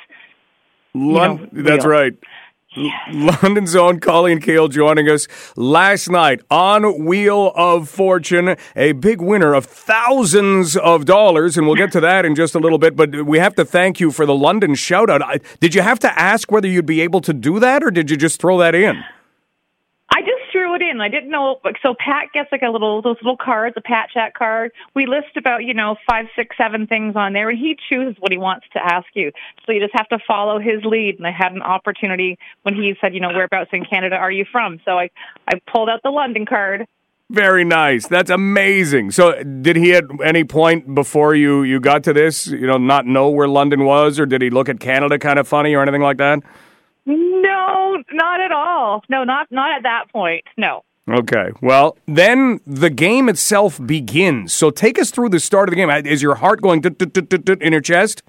Lon- 0.94 1.50
know, 1.52 1.64
that's 1.64 1.86
right. 1.86 2.14
London's 3.12 3.76
own 3.76 4.00
Colleen 4.00 4.40
Keel 4.40 4.70
joining 4.70 5.10
us 5.10 5.28
last 5.58 6.10
night 6.10 6.40
on 6.50 7.04
Wheel 7.04 7.52
of 7.54 7.90
Fortune, 7.90 8.56
a 8.78 8.94
big 8.94 9.20
winner 9.20 9.54
of 9.54 9.66
thousands 9.66 10.78
of 10.78 11.04
dollars, 11.04 11.58
and 11.58 11.68
we'll 11.68 11.76
get 11.76 11.92
to 11.92 12.00
that 12.00 12.24
in 12.24 12.34
just 12.34 12.56
a 12.56 12.60
little 12.60 12.78
bit. 12.78 12.96
But 12.96 13.26
we 13.26 13.40
have 13.40 13.56
to 13.56 13.66
thank 13.66 14.00
you 14.00 14.10
for 14.10 14.26
the 14.26 14.34
London 14.34 14.76
shout 14.76 15.10
out. 15.10 15.42
Did 15.60 15.76
you 15.76 15.82
have 15.82 16.00
to 16.00 16.20
ask 16.20 16.50
whether 16.50 16.68
you'd 16.68 16.86
be 16.86 17.02
able 17.02 17.20
to 17.22 17.34
do 17.34 17.60
that, 17.60 17.84
or 17.84 17.92
did 17.92 18.10
you 18.10 18.16
just 18.16 18.40
throw 18.40 18.58
that 18.60 18.74
in? 18.74 19.04
It 20.76 20.82
in. 20.82 21.02
I 21.02 21.10
didn't 21.10 21.30
know. 21.30 21.60
So 21.82 21.94
Pat 21.98 22.28
gets 22.34 22.52
like 22.52 22.62
a 22.62 22.70
little 22.70 23.02
those 23.02 23.18
little 23.22 23.38
cards, 23.38 23.76
a 23.78 23.82
Pat 23.82 24.10
Chat 24.14 24.34
card. 24.34 24.72
We 24.96 25.06
list 25.06 25.38
about 25.38 25.64
you 25.64 25.74
know 25.74 25.96
five, 26.10 26.26
six, 26.36 26.56
seven 26.58 26.88
things 26.88 27.16
on 27.16 27.34
there, 27.34 27.50
and 27.50 27.58
he 27.58 27.78
chooses 27.90 28.16
what 28.20 28.32
he 28.32 28.38
wants 28.38 28.68
to 28.74 28.80
ask 28.84 29.08
you. 29.14 29.32
So 29.66 29.72
you 29.72 29.80
just 29.80 29.96
have 29.96 30.10
to 30.10 30.20
follow 30.28 30.60
his 30.60 30.84
lead. 30.84 31.18
And 31.18 31.28
I 31.28 31.32
had 31.32 31.54
an 31.54 31.62
opportunity 31.62 32.38
when 32.64 32.76
he 32.76 32.96
said, 33.02 33.14
you 33.14 33.20
know, 33.20 33.30
whereabouts 33.30 33.70
in 33.74 33.86
Canada 33.86 34.16
are 34.16 34.32
you 34.32 34.46
from? 34.52 34.80
So 34.86 34.98
I 34.98 35.10
I 35.48 35.60
pulled 35.72 35.90
out 35.90 36.02
the 36.04 36.12
London 36.12 36.46
card. 36.46 36.88
Very 37.32 37.64
nice. 37.64 38.08
That's 38.08 38.30
amazing. 38.30 39.12
So, 39.12 39.42
did 39.42 39.78
he 39.78 39.94
at 39.94 40.04
any 40.22 40.44
point 40.44 40.94
before 40.94 41.34
you 41.34 41.64
you 41.64 41.80
got 41.80 42.04
to 42.04 42.14
this, 42.14 42.48
you 42.48 42.68
know, 42.68 42.78
not 42.78 43.06
know 43.06 43.30
where 43.30 43.48
London 43.48 43.86
was, 43.86 44.20
or 44.20 44.26
did 44.26 44.42
he 44.42 44.50
look 44.50 44.68
at 44.68 44.82
Canada 44.82 45.18
kind 45.18 45.40
of 45.40 45.48
funny 45.48 45.74
or 45.74 45.82
anything 45.82 46.02
like 46.02 46.18
that? 46.18 46.40
No, 47.06 48.04
not 48.12 48.42
at 48.42 48.52
all. 48.52 49.04
No, 49.10 49.24
not 49.24 49.52
not 49.52 49.76
at 49.76 49.84
that 49.84 50.06
point. 50.12 50.46
No. 50.58 50.84
Okay. 51.10 51.50
Well, 51.62 51.98
then 52.06 52.60
the 52.66 52.90
game 52.90 53.28
itself 53.28 53.80
begins. 53.86 54.54
So 54.54 54.70
take 54.70 55.00
us 55.00 55.10
through 55.10 55.30
the 55.30 55.40
start 55.40 55.68
of 55.68 55.72
the 55.72 55.76
game. 55.76 55.90
Is 56.06 56.22
your 56.22 56.36
heart 56.36 56.62
going 56.62 56.84
in 56.84 57.72
your 57.72 57.82
chest? 57.82 58.22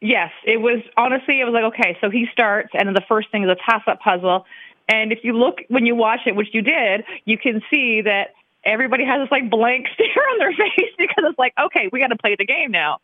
Yes, 0.00 0.30
it 0.44 0.60
was 0.60 0.80
honestly 0.96 1.40
it 1.40 1.44
was 1.44 1.54
like 1.54 1.64
okay, 1.74 1.98
so 2.00 2.08
he 2.08 2.26
starts 2.32 2.70
and 2.74 2.86
then 2.86 2.94
the 2.94 3.04
first 3.08 3.30
thing 3.32 3.42
is 3.42 3.50
a 3.50 3.56
toss 3.56 3.82
up 3.88 4.00
puzzle. 4.00 4.46
And 4.88 5.12
if 5.12 5.18
you 5.24 5.32
look 5.32 5.58
when 5.68 5.84
you 5.84 5.96
watch 5.96 6.20
it, 6.26 6.36
which 6.36 6.48
you 6.52 6.62
did, 6.62 7.04
you 7.24 7.36
can 7.36 7.60
see 7.68 8.02
that 8.02 8.34
everybody 8.64 9.04
has 9.04 9.20
this 9.22 9.30
like 9.32 9.50
blank 9.50 9.86
stare 9.94 10.28
on 10.32 10.38
their 10.38 10.52
face 10.52 10.92
because 10.98 11.24
it's 11.28 11.38
like, 11.38 11.52
okay, 11.58 11.88
we 11.92 11.98
got 11.98 12.08
to 12.08 12.16
play 12.16 12.36
the 12.38 12.46
game 12.46 12.70
now. 12.70 12.98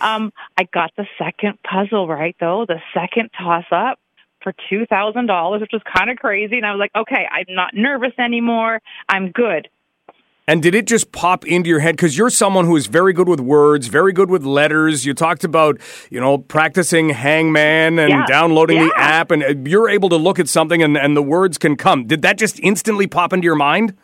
Um, 0.00 0.32
I 0.58 0.64
got 0.64 0.92
the 0.96 1.06
second 1.18 1.58
puzzle 1.62 2.08
right 2.08 2.36
though, 2.40 2.64
the 2.66 2.80
second 2.94 3.30
toss 3.38 3.64
up 3.70 3.98
for 4.42 4.54
two 4.68 4.86
thousand 4.86 5.26
dollars, 5.26 5.60
which 5.60 5.72
was 5.72 5.82
kind 5.96 6.10
of 6.10 6.18
crazy. 6.18 6.56
And 6.56 6.66
I 6.66 6.72
was 6.72 6.78
like, 6.78 6.94
okay, 6.94 7.26
I'm 7.30 7.54
not 7.54 7.74
nervous 7.74 8.12
anymore. 8.18 8.80
I'm 9.08 9.32
good. 9.32 9.68
And 10.48 10.62
did 10.62 10.76
it 10.76 10.86
just 10.86 11.10
pop 11.10 11.44
into 11.44 11.68
your 11.68 11.80
head? 11.80 11.96
Because 11.96 12.16
you're 12.16 12.30
someone 12.30 12.66
who 12.66 12.76
is 12.76 12.86
very 12.86 13.12
good 13.12 13.28
with 13.28 13.40
words, 13.40 13.88
very 13.88 14.12
good 14.12 14.30
with 14.30 14.44
letters. 14.44 15.04
You 15.04 15.12
talked 15.12 15.42
about, 15.42 15.80
you 16.08 16.20
know, 16.20 16.38
practicing 16.38 17.08
Hangman 17.08 17.98
and 17.98 18.10
yeah. 18.10 18.26
downloading 18.26 18.76
yeah. 18.76 18.84
the 18.84 19.00
app, 19.00 19.30
and 19.32 19.42
uh, 19.42 19.54
you're 19.68 19.88
able 19.88 20.08
to 20.10 20.16
look 20.16 20.38
at 20.38 20.48
something 20.48 20.84
and, 20.84 20.96
and 20.96 21.16
the 21.16 21.22
words 21.22 21.58
can 21.58 21.76
come. 21.76 22.06
Did 22.06 22.22
that 22.22 22.38
just 22.38 22.60
instantly 22.60 23.08
pop 23.08 23.32
into 23.32 23.44
your 23.44 23.56
mind? 23.56 23.96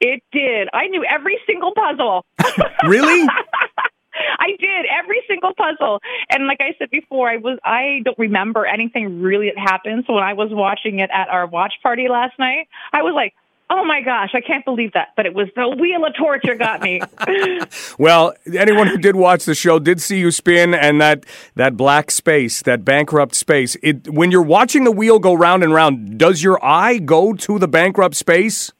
It 0.00 0.22
did. 0.32 0.68
I 0.72 0.86
knew 0.86 1.04
every 1.04 1.38
single 1.46 1.74
puzzle. 1.74 2.24
really? 2.84 3.28
I 4.38 4.48
did 4.58 4.86
every 4.90 5.22
single 5.28 5.52
puzzle. 5.54 6.00
And 6.30 6.46
like 6.46 6.60
I 6.60 6.74
said 6.78 6.90
before, 6.90 7.28
I 7.28 7.36
was 7.36 7.58
I 7.64 8.00
don't 8.04 8.18
remember 8.18 8.66
anything 8.66 9.20
really 9.20 9.50
that 9.54 9.58
happened. 9.58 10.04
So 10.06 10.14
when 10.14 10.24
I 10.24 10.34
was 10.34 10.48
watching 10.50 11.00
it 11.00 11.10
at 11.12 11.28
our 11.28 11.46
watch 11.46 11.74
party 11.82 12.08
last 12.08 12.38
night, 12.38 12.68
I 12.92 13.02
was 13.02 13.14
like, 13.14 13.34
Oh 13.70 13.84
my 13.84 14.00
gosh, 14.00 14.30
I 14.32 14.40
can't 14.40 14.64
believe 14.64 14.94
that. 14.94 15.08
But 15.14 15.26
it 15.26 15.34
was 15.34 15.48
the 15.54 15.68
wheel 15.68 16.04
of 16.06 16.14
torture 16.16 16.54
got 16.54 16.80
me. 16.80 17.02
well, 17.98 18.32
anyone 18.54 18.86
who 18.86 18.96
did 18.96 19.14
watch 19.14 19.44
the 19.44 19.54
show 19.54 19.78
did 19.78 20.00
see 20.00 20.18
you 20.18 20.30
spin 20.30 20.74
and 20.74 21.00
that 21.02 21.24
that 21.54 21.76
black 21.76 22.10
space, 22.10 22.62
that 22.62 22.84
bankrupt 22.84 23.34
space. 23.34 23.76
It 23.82 24.08
when 24.08 24.30
you're 24.30 24.40
watching 24.42 24.84
the 24.84 24.92
wheel 24.92 25.18
go 25.18 25.34
round 25.34 25.62
and 25.62 25.74
round, 25.74 26.18
does 26.18 26.42
your 26.42 26.64
eye 26.64 26.96
go 26.96 27.34
to 27.34 27.58
the 27.58 27.68
bankrupt 27.68 28.14
space? 28.14 28.72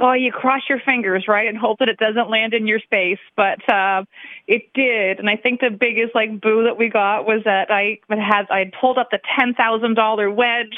Well, 0.00 0.16
you 0.16 0.30
cross 0.30 0.62
your 0.68 0.80
fingers, 0.80 1.24
right, 1.26 1.48
and 1.48 1.56
hope 1.56 1.78
that 1.78 1.88
it 1.88 1.98
doesn't 1.98 2.28
land 2.28 2.52
in 2.52 2.66
your 2.66 2.80
space. 2.80 3.18
But 3.34 3.66
uh, 3.68 4.04
it 4.46 4.72
did, 4.74 5.18
and 5.18 5.28
I 5.28 5.36
think 5.36 5.60
the 5.60 5.70
biggest 5.70 6.14
like 6.14 6.40
boo 6.40 6.64
that 6.64 6.76
we 6.76 6.88
got 6.88 7.26
was 7.26 7.42
that 7.44 7.70
I 7.70 7.98
had 8.10 8.46
I 8.50 8.58
had 8.60 8.72
pulled 8.78 8.98
up 8.98 9.10
the 9.10 9.20
ten 9.38 9.54
thousand 9.54 9.94
dollar 9.94 10.30
wedge. 10.30 10.76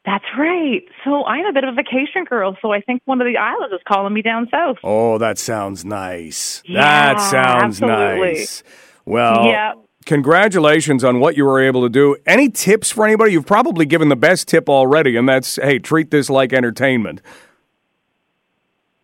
That's 0.05 0.25
right. 0.39 0.83
So 1.03 1.25
I'm 1.25 1.47
a 1.47 1.53
bit 1.53 1.65
of 1.65 1.73
a 1.73 1.77
vacation 1.77 2.25
girl, 2.25 2.59
so 2.61 2.73
I 2.73 2.83
think 2.83 3.01
one 3.07 3.23
of 3.23 3.27
the 3.27 3.39
islands 3.39 3.73
is 3.73 3.81
calling 3.89 4.13
me 4.13 4.21
down 4.21 4.49
south. 4.51 4.77
Oh, 4.85 5.17
that 5.17 5.39
sounds 5.39 5.83
nice. 5.85 6.63
Yeah, 6.67 7.15
that 7.15 7.21
sounds 7.31 7.81
absolutely. 7.83 8.35
nice. 8.35 8.63
Well, 9.07 9.47
yeah. 9.47 9.73
Congratulations 10.05 11.03
on 11.03 11.21
what 11.21 11.39
you 11.39 11.47
were 11.47 11.63
able 11.63 11.83
to 11.83 11.89
do. 11.89 12.17
Any 12.27 12.51
tips 12.51 12.91
for 12.91 13.07
anybody? 13.07 13.33
You've 13.33 13.47
probably 13.47 13.87
given 13.87 14.11
the 14.11 14.17
best 14.17 14.49
tip 14.49 14.69
already, 14.69 15.17
and 15.17 15.27
that's 15.27 15.57
hey, 15.57 15.79
treat 15.79 16.11
this 16.11 16.29
like 16.29 16.53
entertainment. 16.53 17.23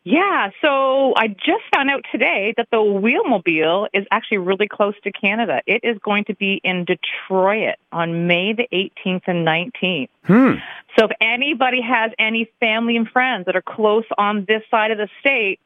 Yeah, 0.02 0.48
so 0.62 1.12
I 1.14 1.28
just 1.28 1.62
found 1.74 1.90
out 1.90 2.04
today 2.10 2.54
that 2.56 2.68
the 2.70 2.78
Wheelmobile 2.78 3.88
is 3.92 4.06
actually 4.10 4.38
really 4.38 4.66
close 4.66 4.94
to 5.04 5.12
Canada. 5.12 5.60
It 5.66 5.80
is 5.82 5.98
going 6.02 6.24
to 6.24 6.34
be 6.34 6.58
in 6.64 6.86
Detroit 6.86 7.74
on 7.92 8.26
May 8.26 8.54
the 8.54 8.66
18th 8.72 9.22
and 9.26 9.46
19th. 9.46 10.08
Hmm. 10.24 10.54
So 10.98 11.04
if 11.04 11.10
anybody 11.20 11.82
has 11.82 12.12
any 12.18 12.50
family 12.60 12.96
and 12.96 13.08
friends 13.08 13.44
that 13.46 13.56
are 13.56 13.62
close 13.62 14.04
on 14.16 14.46
this 14.48 14.62
side 14.70 14.90
of 14.90 14.96
the 14.96 15.08
state, 15.20 15.60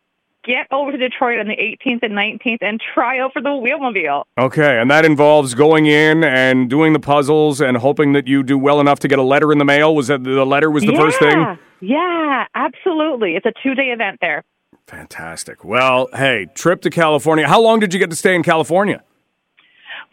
get 0.45 0.67
over 0.71 0.93
to 0.93 0.99
Detroit 0.99 1.39
on 1.39 1.49
the 1.49 1.57
18th 1.57 2.03
and 2.03 2.13
19th 2.13 2.59
and 2.61 2.81
try 2.95 3.19
out 3.19 3.33
for 3.33 3.43
the 3.43 3.49
Wheelmobile. 3.49 4.25
Okay, 4.39 4.81
and 4.81 4.91
that 4.91 5.05
involves 5.05 5.55
going 5.55 5.87
in 5.87 6.25
and 6.25 6.69
doing 6.71 6.93
the 6.93 7.01
puzzles 7.01 7.61
and 7.61 7.77
hoping 7.77 8.13
that 8.13 8.27
you 8.27 8.43
do 8.43 8.59
well 8.59 8.81
enough 8.81 8.99
to 9.01 9.09
get 9.09 9.19
a 9.19 9.23
letter 9.23 9.53
in 9.53 9.59
the 9.59 9.65
mail. 9.65 9.95
Was 9.95 10.09
that 10.09 10.25
the 10.25 10.45
letter 10.45 10.71
was 10.71 10.85
the 10.85 10.93
yeah, 10.93 10.99
first 10.99 11.19
thing? 11.19 11.59
Yeah, 11.81 12.45
absolutely. 12.55 13.37
It's 13.37 13.47
a 13.47 13.53
two-day 13.63 13.89
event 13.89 14.19
there. 14.21 14.45
Fantastic. 14.87 15.65
Well, 15.65 16.09
hey, 16.15 16.47
trip 16.55 16.83
to 16.83 16.91
California. 16.91 17.49
How 17.49 17.61
long 17.61 17.81
did 17.81 17.95
you 17.95 17.99
get 17.99 18.11
to 18.11 18.17
stay 18.17 18.35
in 18.35 18.43
California? 18.43 19.03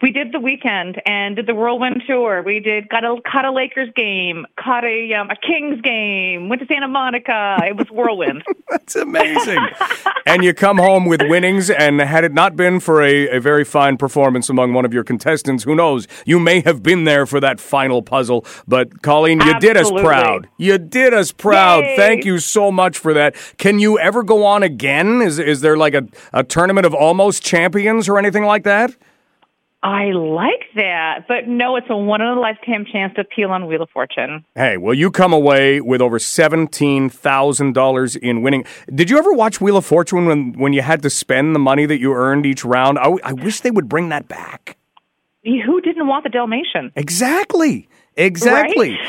We 0.02 0.10
did 0.10 0.32
the 0.32 0.40
weekend 0.40 1.00
and 1.06 1.36
did 1.36 1.46
the 1.46 1.54
whirlwind 1.54 2.02
tour. 2.06 2.42
We 2.42 2.58
did 2.58 2.88
got 2.88 3.04
a 3.04 3.16
caught 3.24 3.44
a 3.44 3.52
Lakers 3.52 3.88
game, 3.94 4.44
caught 4.58 4.84
a 4.84 5.14
um, 5.14 5.30
a 5.30 5.36
Kings 5.36 5.80
game, 5.80 6.48
went 6.48 6.60
to 6.60 6.66
Santa 6.66 6.88
Monica. 6.88 7.58
It 7.62 7.76
was 7.76 7.88
whirlwind. 7.90 8.42
That's 8.68 8.96
amazing. 8.96 9.64
and 10.26 10.42
you 10.42 10.52
come 10.54 10.78
home 10.78 11.06
with 11.06 11.22
winnings, 11.22 11.70
and 11.70 12.00
had 12.00 12.24
it 12.24 12.32
not 12.34 12.56
been 12.56 12.80
for 12.80 13.00
a, 13.00 13.28
a 13.36 13.40
very 13.40 13.64
fine 13.64 13.96
performance 13.96 14.50
among 14.50 14.72
one 14.72 14.84
of 14.84 14.92
your 14.92 15.04
contestants, 15.04 15.62
who 15.62 15.76
knows? 15.76 16.08
You 16.26 16.40
may 16.40 16.60
have 16.62 16.82
been 16.82 17.04
there 17.04 17.24
for 17.24 17.38
that 17.38 17.60
final 17.60 18.02
puzzle. 18.02 18.44
But 18.66 19.02
Colleen, 19.02 19.40
you 19.40 19.58
did 19.60 19.76
us 19.76 19.90
proud. 19.90 20.48
You 20.56 20.78
did 20.78 21.14
us 21.14 21.30
proud. 21.30 21.84
Yay. 21.84 21.96
Thank 21.96 22.24
you 22.24 22.38
so 22.38 22.72
much 22.72 22.98
for 22.98 23.14
that. 23.14 23.36
Can 23.56 23.78
you 23.78 23.98
ever 24.00 24.24
go 24.24 24.44
on 24.44 24.64
again? 24.64 25.22
Is 25.22 25.38
is 25.38 25.60
there 25.60 25.76
like 25.76 25.94
a, 25.94 26.08
a 26.32 26.42
tournament 26.42 26.86
of 26.86 26.92
almost 26.92 27.44
champions 27.44 28.08
or 28.08 28.18
anything 28.18 28.44
like 28.44 28.64
that? 28.64 28.96
I 29.84 30.12
like 30.12 30.64
that, 30.76 31.26
but 31.26 31.48
no, 31.48 31.74
it's 31.74 31.88
a 31.90 31.96
one 31.96 32.20
in 32.20 32.28
a 32.28 32.38
lifetime 32.38 32.84
chance 32.90 33.14
to 33.14 33.22
appeal 33.22 33.50
on 33.50 33.66
Wheel 33.66 33.82
of 33.82 33.90
Fortune. 33.90 34.44
Hey, 34.54 34.76
well, 34.76 34.94
you 34.94 35.10
come 35.10 35.32
away 35.32 35.80
with 35.80 36.00
over 36.00 36.20
seventeen 36.20 37.08
thousand 37.10 37.72
dollars 37.74 38.14
in 38.14 38.42
winning. 38.42 38.64
Did 38.94 39.10
you 39.10 39.18
ever 39.18 39.32
watch 39.32 39.60
Wheel 39.60 39.76
of 39.76 39.84
Fortune 39.84 40.26
when 40.26 40.52
when 40.52 40.72
you 40.72 40.82
had 40.82 41.02
to 41.02 41.10
spend 41.10 41.54
the 41.54 41.58
money 41.58 41.84
that 41.86 41.98
you 41.98 42.12
earned 42.14 42.46
each 42.46 42.64
round? 42.64 42.96
I, 42.98 43.16
I 43.24 43.32
wish 43.32 43.60
they 43.60 43.72
would 43.72 43.88
bring 43.88 44.08
that 44.10 44.28
back. 44.28 44.76
Who 45.44 45.80
didn't 45.80 46.06
want 46.06 46.22
the 46.22 46.30
Dalmatian? 46.30 46.92
Exactly, 46.94 47.88
exactly. 48.16 48.96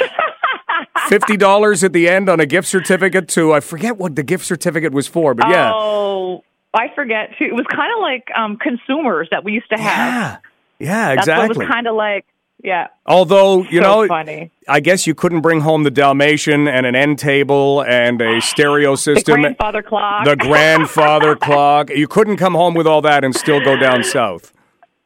Fifty 1.08 1.38
dollars 1.38 1.84
at 1.84 1.94
the 1.94 2.10
end 2.10 2.30
on 2.30 2.40
a 2.40 2.46
gift 2.48 2.68
certificate 2.68 3.28
to 3.30 3.54
I 3.54 3.60
forget 3.60 3.98
what 3.98 4.16
the 4.16 4.24
gift 4.24 4.46
certificate 4.46 4.92
was 4.92 5.08
for, 5.08 5.36
but 5.36 5.50
yeah, 5.50 5.72
Oh, 5.72 6.44
I 6.74 6.88
forget 6.96 7.30
too. 7.38 7.46
It 7.46 7.54
was 7.54 7.68
kind 7.70 7.92
of 7.96 8.02
like 8.02 8.28
um, 8.36 8.58
consumers 8.58 9.28
that 9.30 9.44
we 9.44 9.52
used 9.52 9.70
to 9.70 9.78
have. 9.78 9.86
yeah, 9.86 10.38
yeah, 10.84 11.16
That's 11.16 11.28
what 11.28 11.38
it 11.38 11.42
exactly. 11.46 11.66
was 11.66 11.74
kind 11.74 11.88
of 11.88 11.96
like. 11.96 12.26
Yeah. 12.64 12.88
Although 13.06 13.64
you 13.64 13.82
So 13.82 14.04
know, 14.04 14.08
funny. 14.08 14.52
I 14.70 14.80
guess 14.80 15.06
you 15.06 15.14
couldn't 15.14 15.42
bring 15.42 15.62
home 15.62 15.84
the 15.84 15.92
Dalmatian 15.92 16.68
and 16.70 16.86
an 16.86 16.96
end 16.96 17.20
table 17.20 17.84
and 17.84 18.22
a 18.22 18.40
stereo 18.40 18.92
The 18.92 18.98
system. 18.98 19.42
grandfather 19.42 19.82
clock. 19.82 20.26
the 20.26 20.38
grandfather 20.38 21.36
clock. 21.48 21.90
You 21.90 22.08
couldn't 22.08 22.38
come 22.38 22.54
home 22.54 22.74
with 22.74 22.88
all 22.88 23.02
that 23.02 23.24
and 23.26 23.36
still 23.36 23.60
go 23.60 23.76
down 23.76 24.04
south. 24.06 24.54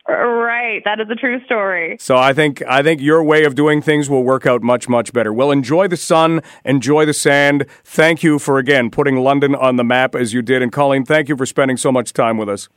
right. 0.08 0.82
That 0.86 1.00
is 1.00 1.10
a 1.10 1.16
true 1.16 1.44
story. 1.46 1.98
So 2.00 2.16
I 2.16 2.32
think 2.34 2.62
I 2.68 2.84
think 2.84 3.02
your 3.02 3.24
way 3.24 3.44
of 3.44 3.56
doing 3.56 3.82
things 3.82 4.10
will 4.10 4.24
work 4.24 4.46
out 4.46 4.62
much 4.62 4.88
much 4.88 5.12
better. 5.12 5.34
Well, 5.34 5.50
enjoy 5.50 5.88
the 5.88 5.98
sun, 5.98 6.42
enjoy 6.64 7.06
the 7.06 7.14
sand. 7.14 7.66
Thank 7.84 8.22
you 8.24 8.38
for 8.38 8.60
again 8.60 8.92
putting 8.92 9.18
London 9.18 9.56
on 9.56 9.78
the 9.78 9.84
map 9.84 10.14
as 10.14 10.32
you 10.34 10.42
did, 10.44 10.62
and 10.62 10.72
Colleen, 10.72 11.06
thank 11.06 11.28
you 11.28 11.36
for 11.36 11.46
spending 11.48 11.78
so 11.78 11.92
much 11.92 12.14
time 12.14 12.38
with 12.38 12.50
us. 12.50 12.70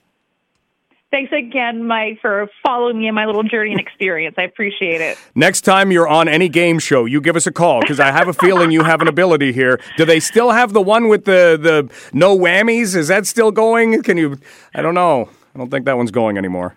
Thanks 1.10 1.32
again, 1.32 1.86
Mike, 1.86 2.18
for 2.22 2.48
following 2.64 2.98
me 2.98 3.08
in 3.08 3.14
my 3.16 3.26
little 3.26 3.42
journey 3.42 3.72
and 3.72 3.80
experience. 3.80 4.36
I 4.38 4.42
appreciate 4.42 5.00
it. 5.00 5.18
Next 5.34 5.62
time 5.62 5.90
you're 5.90 6.06
on 6.06 6.28
any 6.28 6.48
game 6.48 6.78
show, 6.78 7.04
you 7.04 7.20
give 7.20 7.34
us 7.34 7.48
a 7.48 7.52
call 7.52 7.80
because 7.80 7.98
I 7.98 8.12
have 8.12 8.28
a 8.28 8.32
feeling 8.32 8.70
you 8.70 8.84
have 8.84 9.00
an 9.02 9.08
ability 9.08 9.52
here. 9.52 9.80
Do 9.96 10.04
they 10.04 10.20
still 10.20 10.50
have 10.50 10.72
the 10.72 10.80
one 10.80 11.08
with 11.08 11.24
the 11.24 11.58
the 11.60 11.92
no 12.12 12.38
whammies? 12.38 12.94
Is 12.94 13.08
that 13.08 13.26
still 13.26 13.50
going? 13.50 14.02
Can 14.04 14.18
you? 14.18 14.38
I 14.72 14.82
don't 14.82 14.94
know. 14.94 15.28
I 15.52 15.58
don't 15.58 15.68
think 15.68 15.84
that 15.86 15.96
one's 15.96 16.12
going 16.12 16.38
anymore. 16.38 16.76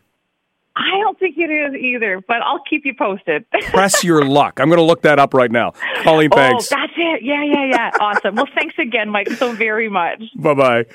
I 0.76 1.00
don't 1.02 1.20
think 1.20 1.38
it 1.38 1.52
is 1.52 1.76
either, 1.76 2.20
but 2.28 2.38
I'll 2.42 2.64
keep 2.68 2.84
you 2.86 2.96
posted. 2.98 3.46
Press 3.62 4.04
your 4.04 4.26
luck. 4.26 4.60
I'm 4.60 4.70
going 4.70 4.80
to 4.80 4.84
look 4.84 5.04
that 5.04 5.20
up 5.20 5.36
right 5.36 5.52
now. 5.52 5.74
Colleen, 6.02 6.30
oh, 6.34 6.36
thanks. 6.36 6.72
Oh, 6.72 6.76
that's 6.76 6.94
it. 6.98 7.22
Yeah, 7.22 7.44
yeah, 7.44 7.66
yeah. 7.66 7.92
Awesome. 8.00 8.34
Well, 8.34 8.48
thanks 8.56 8.74
again, 8.80 9.10
Mike, 9.12 9.30
so 9.34 9.54
very 9.54 9.90
much. 9.90 10.24
Bye 10.36 10.54
bye. 10.56 10.86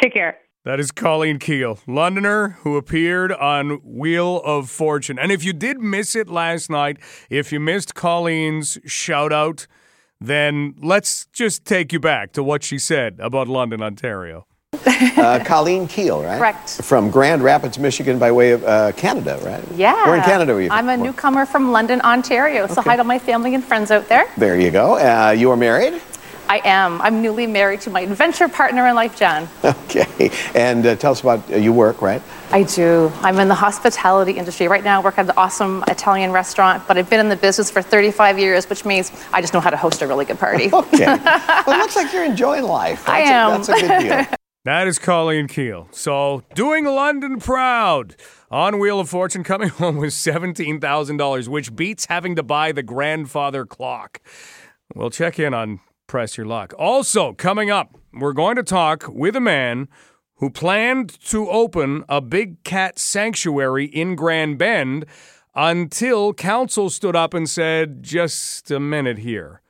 Take 0.00 0.14
care. 0.14 0.38
That 0.62 0.78
is 0.78 0.92
Colleen 0.92 1.38
Keel, 1.38 1.78
Londoner 1.86 2.50
who 2.60 2.76
appeared 2.76 3.32
on 3.32 3.80
Wheel 3.82 4.42
of 4.44 4.68
Fortune. 4.68 5.18
And 5.18 5.32
if 5.32 5.42
you 5.42 5.54
did 5.54 5.80
miss 5.80 6.14
it 6.14 6.28
last 6.28 6.68
night, 6.68 6.98
if 7.30 7.50
you 7.50 7.58
missed 7.58 7.94
Colleen's 7.94 8.78
shout 8.84 9.32
out, 9.32 9.66
then 10.20 10.74
let's 10.82 11.24
just 11.32 11.64
take 11.64 11.94
you 11.94 11.98
back 11.98 12.32
to 12.32 12.42
what 12.42 12.62
she 12.62 12.78
said 12.78 13.18
about 13.20 13.48
London, 13.48 13.82
Ontario. 13.82 14.46
Uh, 14.82 15.42
Colleen 15.46 15.88
Keel, 15.88 16.22
right? 16.22 16.36
Correct. 16.36 16.82
From 16.82 17.10
Grand 17.10 17.42
Rapids, 17.42 17.78
Michigan, 17.78 18.18
by 18.18 18.30
way 18.30 18.50
of 18.50 18.62
uh, 18.64 18.92
Canada, 18.92 19.40
right? 19.42 19.64
Yeah. 19.76 20.06
Where 20.06 20.16
in 20.16 20.22
Canada 20.22 20.52
were 20.52 20.60
you? 20.60 20.68
I'm 20.70 20.90
a 20.90 20.96
newcomer 20.96 21.46
from 21.46 21.72
London, 21.72 22.02
Ontario. 22.02 22.66
So 22.66 22.82
hi 22.82 22.96
to 22.96 23.04
my 23.04 23.18
family 23.18 23.54
and 23.54 23.64
friends 23.64 23.90
out 23.90 24.08
there. 24.10 24.26
There 24.36 24.60
you 24.60 24.70
go. 24.70 24.98
Uh, 24.98 25.30
you 25.30 25.50
are 25.50 25.56
married? 25.56 26.02
I 26.50 26.60
am. 26.64 27.00
I'm 27.00 27.22
newly 27.22 27.46
married 27.46 27.80
to 27.82 27.90
my 27.90 28.00
adventure 28.00 28.48
partner 28.48 28.88
in 28.88 28.96
life, 28.96 29.16
John. 29.16 29.48
Okay. 29.90 30.30
And 30.54 30.84
uh, 30.86 30.94
tell 30.96 31.12
us 31.12 31.20
about 31.20 31.50
uh, 31.50 31.56
you 31.56 31.72
work, 31.72 32.00
right? 32.02 32.22
I 32.52 32.62
do. 32.64 33.10
I'm 33.22 33.38
in 33.38 33.48
the 33.48 33.54
hospitality 33.54 34.32
industry. 34.32 34.66
Right 34.68 34.84
now, 34.84 35.00
I 35.00 35.04
work 35.04 35.18
at 35.18 35.26
an 35.26 35.32
awesome 35.36 35.82
Italian 35.88 36.30
restaurant, 36.32 36.86
but 36.86 36.96
I've 36.98 37.08
been 37.10 37.18
in 37.20 37.28
the 37.28 37.36
business 37.36 37.70
for 37.70 37.82
35 37.82 38.38
years, 38.38 38.68
which 38.68 38.84
means 38.84 39.10
I 39.32 39.40
just 39.40 39.52
know 39.52 39.60
how 39.60 39.70
to 39.70 39.76
host 39.76 40.02
a 40.02 40.06
really 40.06 40.24
good 40.24 40.38
party. 40.38 40.70
Okay. 40.80 41.04
well, 41.06 41.76
it 41.76 41.78
looks 41.78 41.96
like 41.96 42.12
you're 42.12 42.24
enjoying 42.24 42.64
life. 42.64 43.08
I 43.08 43.24
That's 43.24 43.68
a- 43.68 43.72
am. 43.72 43.78
that's 43.78 43.82
a 43.82 43.86
good 43.88 44.26
deal. 44.28 44.36
That 44.64 44.86
is 44.88 44.98
Colleen 44.98 45.46
Keel. 45.48 45.88
So, 45.92 46.42
doing 46.54 46.84
London 46.84 47.38
proud 47.40 48.16
on 48.50 48.78
Wheel 48.78 49.00
of 49.00 49.08
Fortune, 49.08 49.42
coming 49.44 49.68
home 49.70 49.96
with 49.96 50.10
$17,000, 50.10 51.48
which 51.48 51.74
beats 51.74 52.06
having 52.06 52.36
to 52.36 52.42
buy 52.42 52.72
the 52.72 52.82
grandfather 52.82 53.64
clock. 53.64 54.20
We'll 54.94 55.10
check 55.10 55.38
in 55.38 55.54
on 55.54 55.80
Press 56.10 56.36
Your 56.36 56.44
Luck. 56.44 56.74
Also, 56.76 57.34
coming 57.34 57.70
up, 57.70 57.96
we're 58.12 58.32
going 58.32 58.56
to 58.56 58.64
talk 58.64 59.04
with 59.06 59.36
a 59.36 59.40
man 59.40 59.86
who 60.38 60.50
planned 60.50 61.08
to 61.26 61.48
open 61.48 62.02
a 62.08 62.20
big 62.20 62.64
cat 62.64 62.98
sanctuary 62.98 63.84
in 63.84 64.16
Grand 64.16 64.58
Bend 64.58 65.06
until 65.54 66.34
council 66.34 66.90
stood 66.90 67.14
up 67.14 67.32
and 67.32 67.48
said, 67.48 68.02
just 68.02 68.72
a 68.72 68.80
minute 68.80 69.18
here, 69.18 69.62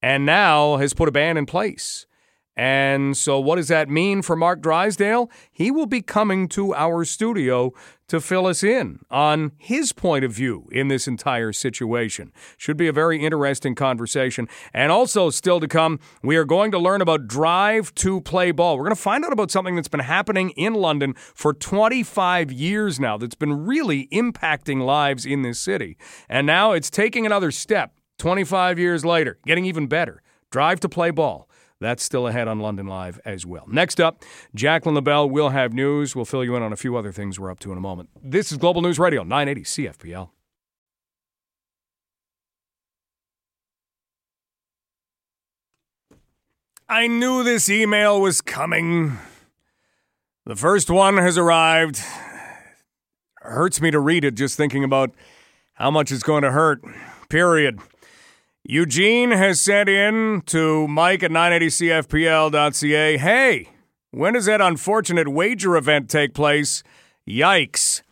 and 0.00 0.24
now 0.24 0.76
has 0.76 0.94
put 0.94 1.08
a 1.08 1.12
ban 1.12 1.36
in 1.36 1.46
place. 1.46 2.06
And 2.54 3.16
so, 3.16 3.40
what 3.40 3.56
does 3.56 3.68
that 3.68 3.88
mean 3.88 4.20
for 4.20 4.36
Mark 4.36 4.60
Drysdale? 4.60 5.30
He 5.50 5.70
will 5.70 5.86
be 5.86 6.02
coming 6.02 6.48
to 6.48 6.74
our 6.74 7.02
studio 7.04 7.72
to 8.08 8.20
fill 8.20 8.46
us 8.46 8.62
in 8.62 8.98
on 9.10 9.52
his 9.56 9.92
point 9.94 10.22
of 10.22 10.32
view 10.32 10.68
in 10.70 10.88
this 10.88 11.08
entire 11.08 11.54
situation. 11.54 12.30
Should 12.58 12.76
be 12.76 12.88
a 12.88 12.92
very 12.92 13.24
interesting 13.24 13.74
conversation. 13.74 14.48
And 14.74 14.92
also, 14.92 15.30
still 15.30 15.60
to 15.60 15.68
come, 15.68 15.98
we 16.22 16.36
are 16.36 16.44
going 16.44 16.72
to 16.72 16.78
learn 16.78 17.00
about 17.00 17.26
Drive 17.26 17.94
to 17.96 18.20
Play 18.20 18.50
Ball. 18.50 18.76
We're 18.76 18.84
going 18.84 18.96
to 18.96 19.00
find 19.00 19.24
out 19.24 19.32
about 19.32 19.50
something 19.50 19.74
that's 19.74 19.88
been 19.88 20.00
happening 20.00 20.50
in 20.50 20.74
London 20.74 21.14
for 21.14 21.54
25 21.54 22.52
years 22.52 23.00
now 23.00 23.16
that's 23.16 23.34
been 23.34 23.64
really 23.64 24.08
impacting 24.08 24.84
lives 24.84 25.24
in 25.24 25.40
this 25.40 25.58
city. 25.58 25.96
And 26.28 26.46
now 26.46 26.72
it's 26.72 26.90
taking 26.90 27.24
another 27.24 27.50
step 27.50 27.94
25 28.18 28.78
years 28.78 29.06
later, 29.06 29.38
getting 29.46 29.64
even 29.64 29.86
better. 29.86 30.22
Drive 30.50 30.80
to 30.80 30.88
Play 30.90 31.10
Ball. 31.10 31.48
That's 31.82 32.02
still 32.02 32.28
ahead 32.28 32.48
on 32.48 32.60
London 32.60 32.86
Live 32.86 33.20
as 33.24 33.44
well. 33.44 33.64
Next 33.66 34.00
up, 34.00 34.24
Jacqueline 34.54 34.94
LaBelle 34.94 35.28
will 35.28 35.50
have 35.50 35.72
news. 35.72 36.14
We'll 36.14 36.24
fill 36.24 36.44
you 36.44 36.54
in 36.56 36.62
on 36.62 36.72
a 36.72 36.76
few 36.76 36.96
other 36.96 37.12
things 37.12 37.40
we're 37.40 37.50
up 37.50 37.58
to 37.60 37.72
in 37.72 37.78
a 37.78 37.80
moment. 37.80 38.08
This 38.22 38.52
is 38.52 38.58
Global 38.58 38.82
News 38.82 38.98
Radio, 38.98 39.24
980 39.24 39.64
CFPL. 39.64 40.30
I 46.88 47.06
knew 47.06 47.42
this 47.42 47.68
email 47.68 48.20
was 48.20 48.40
coming. 48.40 49.18
The 50.44 50.56
first 50.56 50.90
one 50.90 51.16
has 51.16 51.38
arrived. 51.38 52.00
Hurts 53.40 53.80
me 53.80 53.90
to 53.90 53.98
read 53.98 54.24
it 54.24 54.34
just 54.34 54.56
thinking 54.56 54.84
about 54.84 55.14
how 55.72 55.90
much 55.90 56.12
it's 56.12 56.22
going 56.22 56.42
to 56.42 56.50
hurt. 56.50 56.82
Period. 57.28 57.80
Eugene 58.64 59.32
has 59.32 59.60
sent 59.60 59.88
in 59.88 60.40
to 60.46 60.86
Mike 60.86 61.24
at 61.24 61.32
980CFPL.ca. 61.32 63.18
Hey, 63.18 63.68
when 64.12 64.34
does 64.34 64.46
that 64.46 64.60
unfortunate 64.60 65.26
wager 65.26 65.76
event 65.76 66.08
take 66.08 66.32
place? 66.32 66.84
Yikes. 67.28 68.02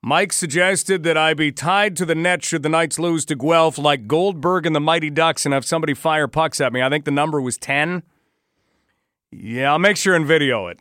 Mike 0.00 0.32
suggested 0.32 1.02
that 1.02 1.16
I 1.16 1.34
be 1.34 1.50
tied 1.50 1.96
to 1.96 2.06
the 2.06 2.14
net 2.14 2.44
should 2.44 2.62
the 2.62 2.68
Knights 2.68 3.00
lose 3.00 3.24
to 3.26 3.34
Guelph 3.34 3.76
like 3.76 4.06
Goldberg 4.06 4.66
and 4.66 4.74
the 4.74 4.80
Mighty 4.80 5.10
Ducks 5.10 5.44
and 5.44 5.52
have 5.52 5.64
somebody 5.64 5.94
fire 5.94 6.28
pucks 6.28 6.60
at 6.60 6.72
me. 6.72 6.80
I 6.80 6.88
think 6.88 7.04
the 7.04 7.10
number 7.10 7.40
was 7.40 7.56
10. 7.56 8.04
Yeah, 9.32 9.72
I'll 9.72 9.78
make 9.80 9.96
sure 9.96 10.14
and 10.14 10.26
video 10.26 10.68
it. 10.68 10.78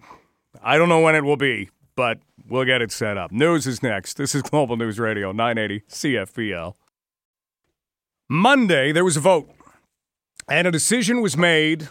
I 0.63 0.77
don't 0.77 0.89
know 0.89 0.99
when 0.99 1.15
it 1.15 1.23
will 1.23 1.37
be, 1.37 1.69
but 1.95 2.19
we'll 2.47 2.65
get 2.65 2.83
it 2.83 2.91
set 2.91 3.17
up. 3.17 3.31
News 3.31 3.65
is 3.65 3.81
next. 3.81 4.17
This 4.17 4.35
is 4.35 4.43
Global 4.43 4.77
News 4.77 4.99
Radio, 4.99 5.31
980 5.31 5.85
CFPL. 5.89 6.75
Monday, 8.33 8.93
there 8.93 9.03
was 9.03 9.17
a 9.17 9.19
vote, 9.19 9.49
and 10.47 10.65
a 10.65 10.71
decision 10.71 11.19
was 11.19 11.35
made 11.35 11.89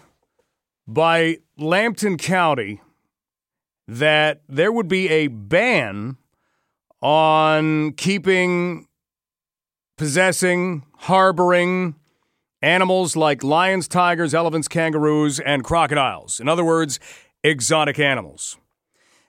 by 0.89 1.37
Lambton 1.59 2.17
County 2.17 2.81
that 3.87 4.41
there 4.49 4.73
would 4.73 4.89
be 4.89 5.07
a 5.11 5.27
ban 5.27 6.17
on 7.03 7.93
keeping, 7.93 8.89
possessing, 9.99 10.87
harboring 11.01 11.97
animals 12.63 13.17
like 13.17 13.45
lions, 13.45 13.87
tigers, 13.87 14.33
elephants, 14.33 14.67
kangaroos, 14.67 15.41
and 15.41 15.63
crocodiles. 15.63 16.41
In 16.41 16.49
other 16.49 16.65
words, 16.65 16.99
exotic 17.45 17.99
animals. 17.99 18.57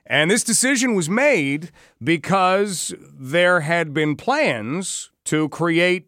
And 0.05 0.31
this 0.31 0.45
decision 0.45 0.95
was 0.95 1.09
made 1.09 1.71
because 2.01 2.95
there 3.19 3.59
had 3.59 3.93
been 3.93 4.15
plans 4.15 5.11
to 5.25 5.49
create 5.49 6.07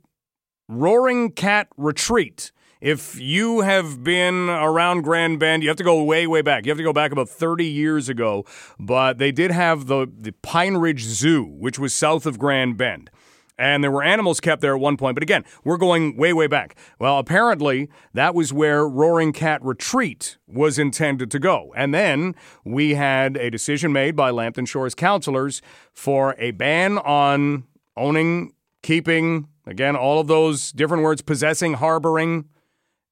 Roaring 0.70 1.32
Cat 1.32 1.68
Retreat. 1.78 2.52
If 2.80 3.20
you 3.20 3.62
have 3.62 4.04
been 4.04 4.50
around 4.50 5.04
Grand 5.04 5.40
Bend, 5.40 5.64
you 5.64 5.70
have 5.70 5.78
to 5.78 5.84
go 5.84 6.04
way, 6.04 6.28
way 6.28 6.42
back. 6.42 6.66
You 6.66 6.72
have 6.72 6.78
to 6.78 6.84
go 6.84 6.92
back 6.92 7.12
about 7.12 7.30
30 7.30 7.66
years 7.66 8.10
ago. 8.10 8.46
But 8.78 9.20
they 9.20 9.32
did 9.32 9.52
have 9.52 9.88
the, 9.88 10.06
the 10.14 10.32
Pine 10.42 10.76
Ridge 10.76 11.04
Zoo, 11.04 11.44
which 11.44 11.80
was 11.80 11.94
south 11.94 12.26
of 12.26 12.38
Grand 12.38 12.76
Bend. 12.76 13.10
And 13.58 13.84
there 13.84 13.92
were 13.92 14.04
animals 14.04 14.40
kept 14.40 14.62
there 14.62 14.76
at 14.76 14.82
one 14.82 14.98
point. 14.98 15.16
But 15.16 15.24
again, 15.24 15.46
we're 15.64 15.78
going 15.78 16.18
way, 16.18 16.34
way 16.34 16.48
back. 16.48 16.76
Well, 17.00 17.20
apparently, 17.20 17.90
that 18.14 18.34
was 18.36 18.52
where 18.52 18.88
Roaring 18.88 19.32
Cat 19.32 19.64
Retreat 19.64 20.38
was 20.48 20.80
intended 20.80 21.30
to 21.32 21.40
go. 21.40 21.72
And 21.78 21.94
then 21.94 22.36
we 22.66 22.96
had 22.96 23.38
a 23.38 23.50
decision 23.50 23.94
made 23.94 24.16
by 24.16 24.32
Lambton 24.32 24.66
Shores 24.66 24.96
councilors 24.96 25.62
for 25.94 26.36
a 26.38 26.52
ban 26.52 26.98
on 26.98 27.66
owning, 27.96 28.54
keeping, 28.82 29.48
again, 29.66 29.96
all 29.96 30.20
of 30.20 30.28
those 30.28 30.72
different 30.72 31.04
words 31.04 31.22
possessing, 31.22 31.76
harboring 31.76 32.46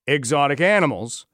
exotic 0.08 0.62
animals. 0.62 1.26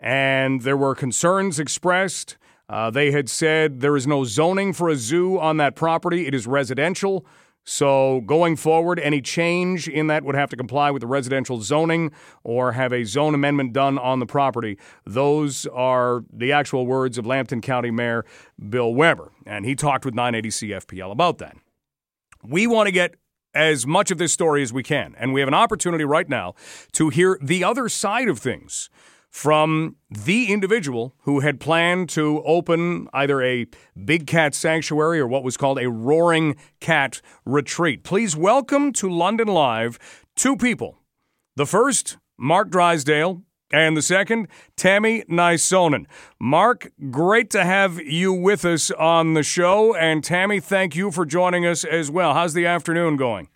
And 0.00 0.62
there 0.62 0.76
were 0.76 0.94
concerns 0.94 1.60
expressed. 1.60 2.36
Uh, 2.68 2.90
they 2.90 3.10
had 3.12 3.28
said 3.28 3.80
there 3.80 3.96
is 3.96 4.06
no 4.06 4.24
zoning 4.24 4.72
for 4.72 4.88
a 4.88 4.96
zoo 4.96 5.38
on 5.38 5.58
that 5.58 5.76
property, 5.76 6.26
it 6.26 6.34
is 6.34 6.46
residential. 6.46 7.26
So, 7.64 8.22
going 8.22 8.56
forward, 8.56 8.98
any 8.98 9.20
change 9.20 9.86
in 9.86 10.08
that 10.08 10.24
would 10.24 10.34
have 10.34 10.50
to 10.50 10.56
comply 10.56 10.90
with 10.90 11.00
the 11.00 11.06
residential 11.06 11.60
zoning 11.60 12.10
or 12.42 12.72
have 12.72 12.92
a 12.92 13.04
zone 13.04 13.36
amendment 13.36 13.72
done 13.72 13.98
on 13.98 14.18
the 14.18 14.26
property. 14.26 14.78
Those 15.06 15.66
are 15.66 16.24
the 16.32 16.50
actual 16.50 16.86
words 16.86 17.18
of 17.18 17.26
Lambton 17.26 17.60
County 17.60 17.92
Mayor 17.92 18.24
Bill 18.68 18.92
Weber. 18.92 19.30
And 19.46 19.64
he 19.64 19.76
talked 19.76 20.04
with 20.04 20.14
980 20.14 20.48
CFPL 20.48 21.12
about 21.12 21.38
that. 21.38 21.56
We 22.42 22.66
want 22.66 22.88
to 22.88 22.92
get 22.92 23.14
as 23.54 23.86
much 23.86 24.10
of 24.10 24.18
this 24.18 24.32
story 24.32 24.62
as 24.62 24.72
we 24.72 24.82
can. 24.82 25.14
And 25.18 25.32
we 25.32 25.40
have 25.40 25.48
an 25.48 25.54
opportunity 25.54 26.04
right 26.04 26.28
now 26.28 26.54
to 26.92 27.08
hear 27.08 27.38
the 27.42 27.64
other 27.64 27.88
side 27.88 28.28
of 28.28 28.38
things 28.38 28.90
from 29.30 29.96
the 30.10 30.52
individual 30.52 31.14
who 31.20 31.40
had 31.40 31.58
planned 31.58 32.08
to 32.10 32.42
open 32.44 33.08
either 33.14 33.42
a 33.42 33.66
big 34.04 34.26
cat 34.26 34.54
sanctuary 34.54 35.18
or 35.18 35.26
what 35.26 35.42
was 35.42 35.56
called 35.56 35.78
a 35.78 35.88
roaring 35.88 36.54
cat 36.80 37.22
retreat. 37.46 38.04
Please 38.04 38.36
welcome 38.36 38.92
to 38.92 39.08
London 39.08 39.48
Live 39.48 39.98
two 40.36 40.56
people. 40.56 40.98
The 41.56 41.66
first, 41.66 42.18
Mark 42.38 42.70
Drysdale, 42.70 43.42
and 43.72 43.96
the 43.96 44.02
second, 44.02 44.48
Tammy 44.76 45.22
Nisonen. 45.30 46.06
Mark, 46.40 46.90
great 47.10 47.50
to 47.50 47.64
have 47.64 48.00
you 48.00 48.32
with 48.32 48.64
us 48.64 48.90
on 48.92 49.34
the 49.34 49.42
show. 49.42 49.94
And 49.94 50.22
Tammy, 50.22 50.60
thank 50.60 50.94
you 50.96 51.10
for 51.10 51.24
joining 51.24 51.66
us 51.66 51.84
as 51.84 52.10
well. 52.10 52.34
How's 52.34 52.54
the 52.54 52.66
afternoon 52.66 53.16
going? 53.16 53.48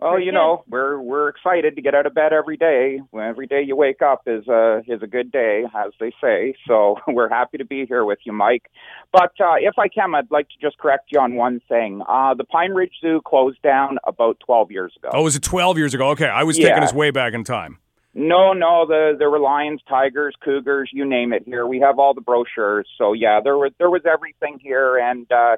Well, 0.00 0.18
you 0.20 0.32
know, 0.32 0.64
we're 0.68 1.00
we're 1.00 1.28
excited 1.28 1.76
to 1.76 1.80
get 1.82 1.94
out 1.94 2.04
of 2.04 2.14
bed 2.14 2.32
every 2.32 2.56
day. 2.56 3.00
Every 3.18 3.46
day 3.46 3.62
you 3.62 3.76
wake 3.76 4.02
up 4.02 4.22
is 4.26 4.46
a 4.48 4.82
is 4.88 5.02
a 5.02 5.06
good 5.06 5.30
day, 5.30 5.64
as 5.74 5.92
they 6.00 6.12
say. 6.20 6.54
So 6.66 6.96
we're 7.06 7.28
happy 7.28 7.58
to 7.58 7.64
be 7.64 7.86
here 7.86 8.04
with 8.04 8.18
you, 8.24 8.32
Mike. 8.32 8.70
But 9.12 9.32
uh, 9.40 9.54
if 9.60 9.78
I 9.78 9.86
can, 9.88 10.14
I'd 10.14 10.30
like 10.32 10.48
to 10.48 10.54
just 10.60 10.78
correct 10.78 11.10
you 11.12 11.20
on 11.20 11.36
one 11.36 11.60
thing. 11.68 12.02
Uh, 12.08 12.34
the 12.34 12.44
Pine 12.44 12.72
Ridge 12.72 12.92
Zoo 13.00 13.22
closed 13.24 13.62
down 13.62 13.98
about 14.04 14.38
12 14.44 14.72
years 14.72 14.92
ago. 14.98 15.10
Oh, 15.12 15.22
was 15.22 15.36
it 15.36 15.42
12 15.42 15.78
years 15.78 15.94
ago? 15.94 16.08
Okay, 16.10 16.26
I 16.28 16.42
was 16.42 16.58
Yeah. 16.58 16.68
taking 16.70 16.82
us 16.82 16.92
way 16.92 17.10
back 17.12 17.32
in 17.32 17.44
time. 17.44 17.78
No, 18.14 18.52
no, 18.52 18.86
the 18.86 19.16
there 19.18 19.30
were 19.30 19.40
lions, 19.40 19.80
tigers, 19.88 20.34
cougars, 20.42 20.90
you 20.92 21.04
name 21.04 21.32
it. 21.32 21.42
Here 21.46 21.66
we 21.66 21.80
have 21.80 21.98
all 21.98 22.14
the 22.14 22.20
brochures. 22.20 22.86
So 22.96 23.12
yeah, 23.12 23.40
there 23.42 23.56
was 23.56 23.72
there 23.78 23.90
was 23.90 24.02
everything 24.06 24.60
here, 24.62 24.96
and 24.96 25.30
uh, 25.32 25.56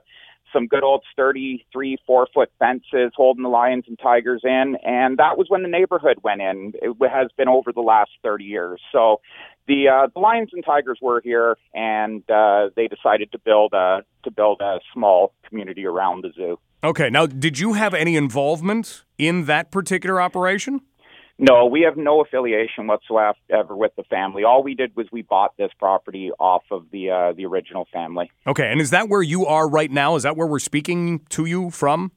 some 0.55 0.67
good 0.67 0.83
old 0.83 1.05
sturdy 1.13 1.67
three, 1.71 1.99
four 2.07 2.27
foot 2.33 2.51
fences 2.59 3.13
holding 3.15 3.43
the 3.43 3.51
lions 3.51 3.85
and 3.89 3.99
tigers 3.99 4.41
in, 4.43 4.77
and 4.83 5.19
that 5.19 5.37
was 5.37 5.47
when 5.49 5.63
the 5.63 5.69
neighborhood 5.69 6.19
went 6.23 6.41
in. 6.41 6.73
It 6.81 6.97
has 7.11 7.29
been 7.37 7.49
over 7.49 7.73
the 7.73 7.83
last 7.83 8.11
thirty 8.23 8.45
years. 8.45 8.81
So 8.91 9.21
the 9.69 9.89
uh, 9.89 10.09
the 10.15 10.21
lions 10.21 10.51
and 10.55 10.65
tigers 10.65 10.99
were 11.03 11.21
here, 11.23 11.59
and 11.75 12.23
uh, 12.31 12.71
they 12.75 12.89
decided 12.89 13.33
to 13.33 13.39
build 13.39 13.75
a 13.75 14.03
to 14.25 14.31
build 14.31 14.63
a 14.63 14.79
small 14.95 15.35
community 15.47 15.85
around 15.85 16.25
the 16.25 16.33
zoo. 16.35 16.59
Okay, 16.83 17.11
now, 17.11 17.27
did 17.27 17.59
you 17.59 17.73
have 17.73 17.95
any 17.95 18.17
involvement 18.17 19.05
in 19.19 19.47
that 19.47 19.71
particular 19.71 20.23
operation? 20.23 20.83
No, 21.39 21.67
we 21.67 21.83
have 21.83 21.99
no 21.99 22.23
affiliation 22.23 22.87
whatsoever 22.87 23.77
with 23.77 23.93
the 23.97 24.05
family. 24.05 24.43
All 24.43 24.63
we 24.63 24.75
did 24.75 24.97
was 24.97 25.07
we 25.13 25.21
bought 25.21 25.55
this 25.59 25.71
property 25.79 26.31
off 26.39 26.63
of 26.71 26.87
the 26.91 27.11
uh, 27.11 27.33
the 27.33 27.45
original 27.45 27.87
family. 27.93 28.31
Okay, 28.47 28.71
and 28.73 28.81
is 28.81 28.91
that 28.91 29.11
where 29.11 29.23
you 29.23 29.45
are 29.45 29.69
right 29.69 29.91
now? 29.91 30.17
Is 30.17 30.23
that 30.23 30.37
where 30.37 30.47
we're 30.47 30.59
speaking 30.59 31.21
to 31.31 31.45
you 31.45 31.71
from? 31.71 32.11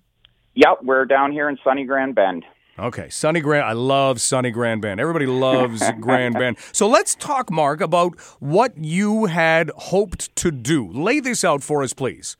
Yep, 0.55 0.79
we're 0.83 1.05
down 1.05 1.33
here 1.33 1.49
in 1.49 1.57
sunny 1.63 1.85
Grand 1.85 2.15
Bend. 2.15 2.45
Okay, 2.77 3.09
Sunny 3.09 3.41
Grand. 3.41 3.65
I 3.65 3.73
love 3.73 4.21
Sunny 4.21 4.51
Grand 4.51 4.81
Bend. 4.81 5.01
Everybody 5.01 5.25
loves 5.25 5.83
Grand 5.99 6.35
Bend. 6.35 6.57
So 6.71 6.87
let's 6.87 7.13
talk, 7.13 7.51
Mark, 7.51 7.81
about 7.81 8.17
what 8.39 8.77
you 8.77 9.25
had 9.25 9.69
hoped 9.75 10.33
to 10.37 10.49
do. 10.49 10.89
Lay 10.89 11.19
this 11.19 11.43
out 11.43 11.61
for 11.61 11.83
us, 11.83 11.91
please. 11.91 12.37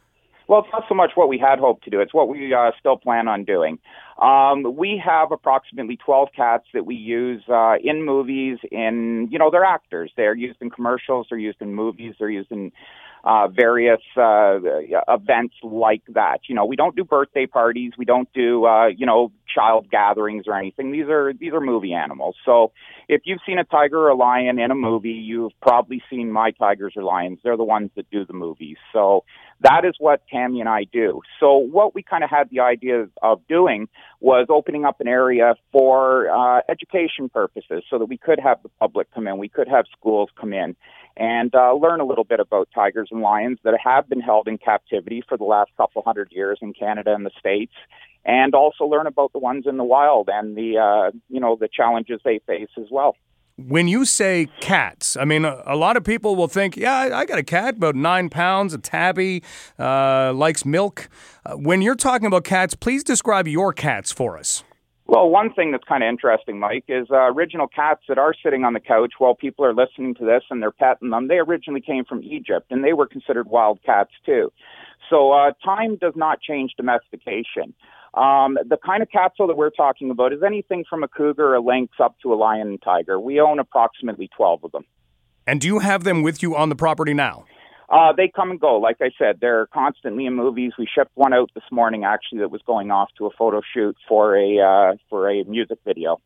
Well, 0.47 0.61
it's 0.61 0.69
not 0.71 0.85
so 0.87 0.95
much 0.95 1.11
what 1.15 1.27
we 1.27 1.37
had 1.37 1.59
hoped 1.59 1.83
to 1.83 1.89
do; 1.89 1.99
it's 1.99 2.13
what 2.13 2.29
we 2.29 2.53
uh, 2.53 2.71
still 2.79 2.95
plan 2.95 3.27
on 3.27 3.43
doing. 3.43 3.79
Um, 4.21 4.75
we 4.75 5.01
have 5.03 5.31
approximately 5.31 5.95
12 5.95 6.29
cats 6.35 6.65
that 6.73 6.85
we 6.85 6.95
use 6.95 7.41
uh, 7.47 7.75
in 7.81 8.03
movies. 8.05 8.57
In 8.71 9.29
you 9.31 9.39
know, 9.39 9.49
they're 9.49 9.63
actors. 9.63 10.11
They're 10.17 10.35
used 10.35 10.61
in 10.61 10.69
commercials. 10.69 11.27
They're 11.29 11.39
used 11.39 11.61
in 11.61 11.73
movies. 11.73 12.15
They're 12.19 12.29
used 12.29 12.51
in 12.51 12.71
uh, 13.23 13.47
various 13.47 14.01
uh, 14.17 14.59
events 15.07 15.55
like 15.63 16.03
that. 16.09 16.39
You 16.47 16.55
know, 16.55 16.65
we 16.65 16.75
don't 16.75 16.95
do 16.95 17.03
birthday 17.03 17.45
parties. 17.45 17.93
We 17.97 18.05
don't 18.05 18.31
do 18.33 18.65
uh, 18.65 18.87
you 18.87 19.05
know 19.05 19.31
child 19.53 19.89
gatherings 19.89 20.45
or 20.47 20.57
anything. 20.57 20.91
These 20.91 21.07
are 21.07 21.33
these 21.33 21.53
are 21.53 21.61
movie 21.61 21.93
animals. 21.93 22.35
So 22.45 22.71
if 23.07 23.21
you've 23.25 23.39
seen 23.45 23.59
a 23.59 23.63
tiger 23.63 23.99
or 23.99 24.09
a 24.09 24.15
lion 24.15 24.59
in 24.59 24.71
a 24.71 24.75
movie, 24.75 25.09
you've 25.09 25.51
probably 25.61 26.01
seen 26.09 26.31
my 26.31 26.51
tigers 26.51 26.93
or 26.95 27.03
lions. 27.03 27.39
They're 27.43 27.57
the 27.57 27.63
ones 27.63 27.91
that 27.95 28.09
do 28.09 28.25
the 28.25 28.33
movies. 28.33 28.77
So 28.93 29.23
that 29.61 29.83
is 29.83 29.95
what 29.99 30.21
Tammy 30.31 30.59
and 30.59 30.69
I 30.69 30.85
do. 30.85 31.21
So 31.39 31.57
what 31.57 31.93
we 31.93 32.03
kind 32.03 32.23
of 32.23 32.29
had 32.29 32.49
the 32.49 32.61
idea 32.61 33.07
of 33.21 33.41
doing 33.47 33.87
was 34.21 34.47
opening 34.49 34.85
up 34.85 35.01
an 35.01 35.07
area 35.07 35.55
for 35.71 36.29
uh, 36.29 36.61
education 36.69 37.29
purposes 37.29 37.83
so 37.89 37.97
that 37.99 38.05
we 38.05 38.17
could 38.17 38.39
have 38.39 38.61
the 38.63 38.69
public 38.79 39.13
come 39.13 39.27
in, 39.27 39.37
we 39.37 39.49
could 39.49 39.67
have 39.67 39.85
schools 39.97 40.29
come 40.39 40.53
in 40.53 40.75
and 41.17 41.53
uh, 41.53 41.73
learn 41.73 41.99
a 41.99 42.05
little 42.05 42.23
bit 42.23 42.39
about 42.39 42.69
tigers 42.73 43.09
and 43.11 43.21
lions 43.21 43.59
that 43.63 43.73
have 43.83 44.07
been 44.07 44.21
held 44.21 44.47
in 44.47 44.57
captivity 44.57 45.21
for 45.27 45.37
the 45.37 45.43
last 45.43 45.69
couple 45.75 46.01
hundred 46.01 46.31
years 46.31 46.57
in 46.61 46.73
Canada 46.73 47.13
and 47.13 47.25
the 47.25 47.31
States. 47.37 47.73
And 48.25 48.53
also 48.53 48.83
learn 48.85 49.07
about 49.07 49.31
the 49.33 49.39
ones 49.39 49.65
in 49.65 49.77
the 49.77 49.83
wild 49.83 50.29
and 50.31 50.55
the 50.55 50.77
uh, 50.77 51.17
you 51.29 51.39
know 51.39 51.57
the 51.59 51.69
challenges 51.71 52.19
they 52.23 52.39
face 52.45 52.69
as 52.77 52.87
well. 52.91 53.15
When 53.55 53.89
you 53.89 54.05
say 54.05 54.47
cats, 54.61 55.17
I 55.17 55.25
mean, 55.25 55.43
a, 55.43 55.61
a 55.65 55.75
lot 55.75 55.97
of 55.97 56.03
people 56.05 56.37
will 56.37 56.47
think, 56.47 56.77
yeah, 56.77 56.95
I, 56.95 57.19
I 57.19 57.25
got 57.25 57.39
a 57.39 57.43
cat, 57.43 57.75
about 57.75 57.95
nine 57.95 58.29
pounds, 58.29 58.73
a 58.73 58.77
tabby, 58.77 59.43
uh, 59.77 60.31
likes 60.33 60.65
milk. 60.65 61.09
Uh, 61.45 61.55
when 61.55 61.81
you're 61.81 61.95
talking 61.95 62.27
about 62.27 62.45
cats, 62.45 62.73
please 62.75 63.03
describe 63.03 63.47
your 63.47 63.73
cats 63.73 64.13
for 64.13 64.37
us. 64.37 64.63
Well, 65.07 65.27
one 65.29 65.51
thing 65.51 65.71
that's 65.71 65.83
kind 65.85 66.03
of 66.03 66.07
interesting, 66.07 66.59
Mike, 66.59 66.85
is 66.87 67.07
uh, 67.09 67.33
original 67.33 67.67
cats 67.67 68.01
that 68.07 68.19
are 68.19 68.33
sitting 68.43 68.63
on 68.63 68.73
the 68.73 68.79
couch 68.79 69.13
while 69.17 69.33
people 69.33 69.65
are 69.65 69.73
listening 69.73 70.13
to 70.15 70.23
this 70.23 70.43
and 70.51 70.61
they're 70.61 70.71
petting 70.71 71.09
them. 71.09 71.27
They 71.27 71.39
originally 71.39 71.81
came 71.81 72.05
from 72.05 72.21
Egypt, 72.23 72.67
and 72.69 72.83
they 72.83 72.93
were 72.93 73.07
considered 73.07 73.47
wild 73.47 73.79
cats 73.83 74.11
too. 74.23 74.51
So 75.09 75.31
uh, 75.31 75.53
time 75.65 75.97
does 75.97 76.13
not 76.15 76.41
change 76.41 76.73
domestication. 76.77 77.73
Um, 78.13 78.57
the 78.67 78.77
kind 78.83 79.03
of 79.03 79.09
though, 79.37 79.47
that 79.47 79.57
we're 79.57 79.69
talking 79.69 80.09
about 80.09 80.33
is 80.33 80.41
anything 80.45 80.83
from 80.89 81.03
a 81.03 81.07
cougar, 81.07 81.53
a 81.53 81.61
lynx, 81.61 81.93
up 81.99 82.15
to 82.23 82.33
a 82.33 82.35
lion 82.35 82.67
and 82.67 82.81
tiger. 82.81 83.19
We 83.19 83.39
own 83.39 83.59
approximately 83.59 84.29
12 84.35 84.63
of 84.63 84.71
them. 84.71 84.85
And 85.45 85.61
do 85.61 85.67
you 85.67 85.79
have 85.79 86.03
them 86.03 86.21
with 86.21 86.41
you 86.43 86.55
on 86.55 86.69
the 86.69 86.75
property 86.75 87.13
now? 87.13 87.45
Uh, 87.89 88.13
they 88.15 88.31
come 88.33 88.51
and 88.51 88.59
go. 88.59 88.77
Like 88.77 88.97
I 89.01 89.09
said, 89.17 89.39
they're 89.41 89.65
constantly 89.67 90.27
in 90.27 90.35
movies. 90.35 90.73
We 90.77 90.87
shipped 90.93 91.11
one 91.15 91.33
out 91.33 91.49
this 91.55 91.63
morning, 91.71 92.03
actually, 92.03 92.39
that 92.39 92.51
was 92.51 92.61
going 92.65 92.91
off 92.91 93.09
to 93.17 93.25
a 93.25 93.31
photo 93.31 93.61
shoot 93.73 93.97
for 94.07 94.37
a 94.37 94.59
uh, 94.59 94.95
for 95.09 95.29
a 95.29 95.43
music 95.45 95.79
video. 95.85 96.21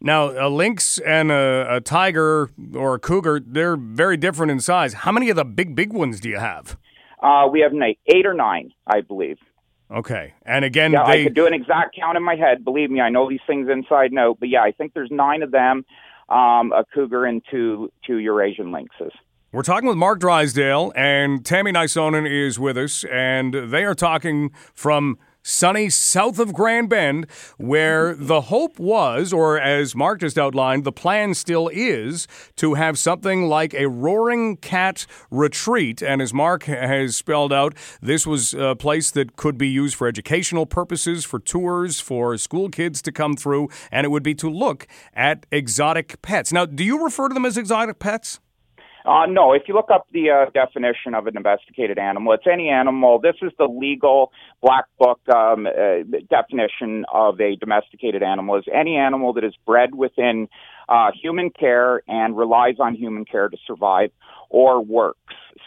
Now, 0.00 0.30
a 0.30 0.48
lynx 0.48 0.98
and 0.98 1.30
a, 1.30 1.76
a 1.76 1.80
tiger 1.80 2.50
or 2.74 2.94
a 2.94 2.98
cougar, 2.98 3.40
they're 3.44 3.76
very 3.76 4.16
different 4.16 4.50
in 4.50 4.60
size. 4.60 4.94
How 4.94 5.12
many 5.12 5.30
of 5.30 5.36
the 5.36 5.44
big, 5.44 5.76
big 5.76 5.92
ones 5.92 6.20
do 6.20 6.28
you 6.28 6.38
have? 6.38 6.76
Uh, 7.20 7.46
we 7.50 7.60
have 7.60 7.72
ni- 7.72 7.98
eight 8.06 8.26
or 8.26 8.34
nine, 8.34 8.72
I 8.86 9.00
believe. 9.00 9.38
Okay. 9.90 10.32
And 10.44 10.64
again, 10.64 10.92
Yeah, 10.92 11.04
they. 11.06 11.20
I 11.20 11.24
could 11.24 11.34
do 11.34 11.46
an 11.46 11.54
exact 11.54 11.96
count 11.96 12.16
in 12.16 12.22
my 12.22 12.34
head. 12.36 12.64
Believe 12.64 12.90
me, 12.90 13.00
I 13.00 13.10
know 13.10 13.28
these 13.28 13.40
things 13.46 13.68
inside 13.68 14.10
and 14.10 14.18
out. 14.18 14.38
But 14.40 14.48
yeah, 14.48 14.62
I 14.62 14.72
think 14.72 14.94
there's 14.94 15.10
nine 15.10 15.42
of 15.42 15.50
them, 15.50 15.84
um, 16.28 16.72
a 16.72 16.84
cougar 16.94 17.24
and 17.26 17.42
two 17.50 17.92
two 18.06 18.18
Eurasian 18.18 18.72
lynxes. 18.72 19.12
We're 19.52 19.62
talking 19.62 19.86
with 19.86 19.98
Mark 19.98 20.18
Drysdale, 20.18 20.94
and 20.96 21.44
Tammy 21.44 21.72
Nisonen 21.72 22.26
is 22.26 22.58
with 22.58 22.78
us, 22.78 23.04
and 23.04 23.52
they 23.52 23.84
are 23.84 23.94
talking 23.94 24.50
from 24.72 25.18
sunny 25.42 25.90
south 25.90 26.38
of 26.38 26.52
Grand 26.52 26.88
Bend, 26.88 27.26
where 27.56 28.14
mm-hmm. 28.14 28.26
the 28.26 28.42
hope 28.42 28.78
was, 28.78 29.32
or 29.32 29.60
as 29.60 29.94
Mark 29.94 30.20
just 30.20 30.38
outlined, 30.38 30.84
the 30.84 30.92
plan 30.92 31.34
still 31.34 31.68
is 31.72 32.26
to 32.56 32.74
have 32.74 32.98
something 32.98 33.48
like 33.48 33.74
a 33.74 33.88
roaring 33.88 34.56
cat 34.56 35.06
retreat. 35.30 36.02
And 36.02 36.22
as 36.22 36.32
Mark 36.32 36.64
has 36.64 37.16
spelled 37.16 37.52
out, 37.52 37.74
this 38.00 38.26
was 38.26 38.54
a 38.54 38.76
place 38.76 39.10
that 39.12 39.36
could 39.36 39.58
be 39.58 39.68
used 39.68 39.96
for 39.96 40.06
educational 40.06 40.66
purposes, 40.66 41.24
for 41.24 41.38
tours, 41.38 42.00
for 42.00 42.36
school 42.38 42.68
kids 42.68 43.02
to 43.02 43.12
come 43.12 43.36
through, 43.36 43.68
and 43.90 44.04
it 44.04 44.10
would 44.10 44.22
be 44.22 44.34
to 44.36 44.48
look 44.48 44.86
at 45.14 45.46
exotic 45.50 46.20
pets. 46.22 46.52
Now, 46.52 46.66
do 46.66 46.84
you 46.84 47.02
refer 47.02 47.28
to 47.28 47.34
them 47.34 47.44
as 47.44 47.56
exotic 47.56 47.98
pets? 47.98 48.40
Uh, 49.04 49.26
no, 49.26 49.52
if 49.52 49.62
you 49.66 49.74
look 49.74 49.90
up 49.92 50.06
the 50.12 50.30
uh, 50.30 50.50
definition 50.50 51.14
of 51.14 51.26
an 51.26 51.34
domesticated 51.34 51.98
animal, 51.98 52.32
it's 52.32 52.46
any 52.50 52.68
animal. 52.68 53.20
This 53.20 53.36
is 53.42 53.52
the 53.58 53.66
legal 53.66 54.32
black 54.60 54.84
book 54.98 55.20
um, 55.34 55.66
uh, 55.66 56.02
definition 56.30 57.04
of 57.12 57.40
a 57.40 57.56
domesticated 57.56 58.22
animal: 58.22 58.56
is 58.56 58.64
any 58.72 58.96
animal 58.96 59.32
that 59.34 59.44
is 59.44 59.54
bred 59.66 59.94
within 59.94 60.48
uh, 60.88 61.10
human 61.20 61.50
care 61.50 62.02
and 62.08 62.36
relies 62.36 62.76
on 62.78 62.94
human 62.94 63.24
care 63.24 63.48
to 63.48 63.56
survive 63.66 64.10
or 64.50 64.82
works. 64.84 65.18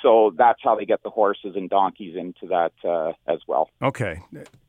So 0.01 0.33
that's 0.38 0.59
how 0.63 0.75
they 0.75 0.86
get 0.86 1.03
the 1.03 1.09
horses 1.09 1.55
and 1.55 1.69
donkeys 1.69 2.15
into 2.15 2.47
that 2.47 2.73
uh, 2.88 3.13
as 3.27 3.39
well. 3.47 3.69
Okay. 3.81 4.21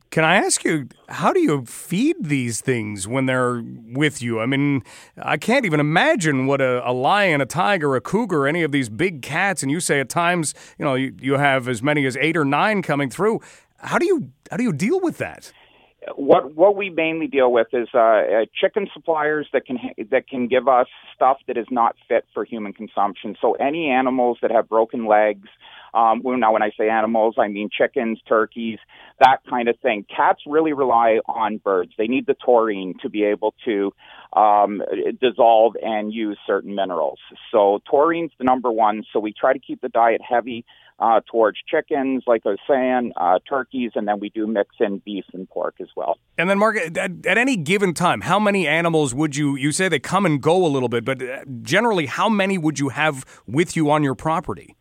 Can 0.09 0.23
I 0.23 0.37
ask 0.37 0.63
you, 0.63 0.87
how 1.09 1.33
do 1.33 1.39
you 1.39 1.65
feed 1.65 2.15
these 2.21 2.61
things 2.61 3.07
when 3.07 3.25
they're 3.25 3.61
with 3.91 4.21
you? 4.21 4.39
I 4.39 4.45
mean, 4.45 4.83
I 5.17 5.37
can't 5.37 5.65
even 5.65 5.79
imagine 5.79 6.47
what 6.47 6.61
a, 6.61 6.87
a 6.89 6.93
lion, 6.93 7.41
a 7.41 7.45
tiger, 7.45 7.95
a 7.95 8.01
cougar, 8.01 8.47
any 8.47 8.63
of 8.63 8.71
these 8.71 8.89
big 8.89 9.21
cats, 9.21 9.61
and 9.61 9.71
you 9.71 9.79
say 9.79 9.99
at 9.99 10.09
times, 10.09 10.53
you 10.79 10.85
know, 10.85 10.95
you, 10.95 11.13
you 11.19 11.33
have 11.33 11.67
as 11.67 11.83
many 11.83 12.05
as 12.05 12.15
eight 12.17 12.37
or 12.37 12.45
nine 12.45 12.81
coming 12.81 13.09
through. 13.09 13.41
How 13.77 13.97
do 13.97 14.05
you 14.05 14.31
how 14.49 14.57
do 14.57 14.63
you 14.63 14.73
deal 14.73 14.99
with 15.01 15.17
that? 15.17 15.51
what 16.15 16.55
what 16.55 16.75
we 16.75 16.89
mainly 16.89 17.27
deal 17.27 17.51
with 17.51 17.67
is 17.73 17.89
uh, 17.93 17.97
uh, 17.99 18.45
chicken 18.59 18.87
suppliers 18.93 19.47
that 19.53 19.65
can 19.65 19.77
that 20.11 20.27
can 20.27 20.47
give 20.47 20.67
us 20.67 20.87
stuff 21.15 21.37
that 21.47 21.57
is 21.57 21.65
not 21.69 21.95
fit 22.07 22.25
for 22.33 22.45
human 22.45 22.73
consumption. 22.73 23.35
So 23.41 23.53
any 23.53 23.89
animals 23.89 24.37
that 24.41 24.51
have 24.51 24.69
broken 24.69 25.05
legs, 25.05 25.49
um, 25.93 26.21
well, 26.23 26.37
now 26.37 26.53
when 26.53 26.63
I 26.63 26.71
say 26.77 26.89
animals, 26.89 27.35
I 27.37 27.47
mean 27.47 27.69
chickens, 27.75 28.19
turkeys, 28.27 28.79
that 29.19 29.37
kind 29.49 29.67
of 29.67 29.75
thing. 29.81 30.05
Cats 30.13 30.41
really 30.45 30.73
rely 30.73 31.19
on 31.27 31.57
birds. 31.57 31.91
They 31.97 32.07
need 32.07 32.27
the 32.27 32.35
taurine 32.35 32.95
to 33.01 33.09
be 33.09 33.23
able 33.23 33.53
to 33.65 33.93
um, 34.33 34.81
dissolve 35.21 35.75
and 35.81 36.13
use 36.13 36.37
certain 36.45 36.75
minerals. 36.75 37.19
So 37.51 37.79
taurine's 37.89 38.31
the 38.37 38.43
number 38.43 38.71
one. 38.71 39.03
So 39.11 39.19
we 39.19 39.33
try 39.33 39.53
to 39.53 39.59
keep 39.59 39.81
the 39.81 39.89
diet 39.89 40.21
heavy 40.27 40.65
uh, 40.99 41.21
towards 41.29 41.57
chickens, 41.67 42.23
like 42.25 42.41
I 42.45 42.49
was 42.49 42.59
saying, 42.67 43.13
uh, 43.17 43.39
turkeys, 43.47 43.91
and 43.95 44.07
then 44.07 44.19
we 44.19 44.29
do 44.29 44.47
mix 44.47 44.75
in 44.79 44.99
beef 45.05 45.25
and 45.33 45.47
pork 45.47 45.75
as 45.79 45.87
well. 45.95 46.17
And 46.37 46.49
then, 46.49 46.57
Mark, 46.57 46.77
at, 46.77 46.97
at, 46.97 47.37
any 47.37 47.55
given 47.55 47.93
time, 47.93 48.21
how 48.21 48.39
many 48.39 48.67
animals 48.67 49.13
would 49.13 49.35
you? 49.35 49.55
You 49.55 49.71
say 49.71 49.89
they 49.89 49.99
come 49.99 50.25
and 50.25 50.41
go 50.41 50.65
a 50.65 50.67
little 50.67 50.89
bit, 50.89 51.05
but 51.05 51.21
uh, 51.21 51.45
generally, 51.61 52.07
how 52.07 52.29
many 52.29 52.57
would 52.57 52.79
you 52.79 52.89
have 52.89 53.25
with 53.45 53.75
you 53.75 53.91
on 53.91 54.03
your 54.03 54.15
property? 54.15 54.76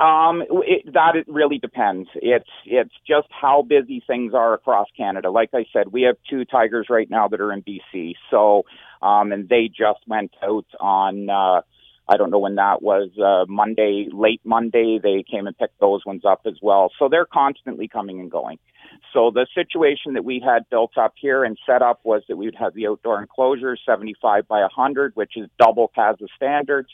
Um, 0.00 0.42
it, 0.48 0.92
that 0.94 1.16
it 1.16 1.26
really 1.28 1.58
depends. 1.58 2.08
It's 2.14 2.48
it's 2.64 2.94
just 3.06 3.28
how 3.30 3.62
busy 3.62 4.02
things 4.06 4.32
are 4.32 4.54
across 4.54 4.88
Canada. 4.96 5.30
Like 5.30 5.50
I 5.52 5.66
said, 5.72 5.92
we 5.92 6.02
have 6.02 6.16
two 6.30 6.46
tigers 6.46 6.86
right 6.88 7.08
now 7.10 7.28
that 7.28 7.40
are 7.42 7.52
in 7.52 7.62
BC. 7.62 8.14
So, 8.30 8.62
um, 9.02 9.32
and 9.32 9.48
they 9.48 9.68
just 9.68 10.00
went 10.06 10.32
out 10.42 10.66
on. 10.80 11.28
Uh, 11.28 11.60
I 12.08 12.16
don't 12.16 12.30
know 12.30 12.40
when 12.40 12.56
that 12.56 12.82
was, 12.82 13.10
uh, 13.16 13.46
Monday, 13.48 14.08
late 14.12 14.40
Monday, 14.44 14.98
they 15.00 15.24
came 15.30 15.46
and 15.46 15.56
picked 15.56 15.78
those 15.78 16.04
ones 16.04 16.22
up 16.28 16.42
as 16.46 16.54
well. 16.60 16.90
So 16.98 17.08
they're 17.08 17.26
constantly 17.26 17.86
coming 17.86 18.18
and 18.18 18.30
going. 18.30 18.58
So 19.12 19.30
the 19.32 19.46
situation 19.54 20.14
that 20.14 20.24
we 20.24 20.42
had 20.44 20.68
built 20.68 20.98
up 20.98 21.14
here 21.16 21.44
and 21.44 21.56
set 21.64 21.80
up 21.80 22.00
was 22.04 22.22
that 22.28 22.36
we 22.36 22.46
would 22.46 22.56
have 22.56 22.74
the 22.74 22.88
outdoor 22.88 23.20
enclosure 23.20 23.76
75 23.86 24.48
by 24.48 24.60
100, 24.60 25.12
which 25.14 25.36
is 25.36 25.48
double 25.58 25.90
CAZA 25.96 26.26
standards. 26.36 26.88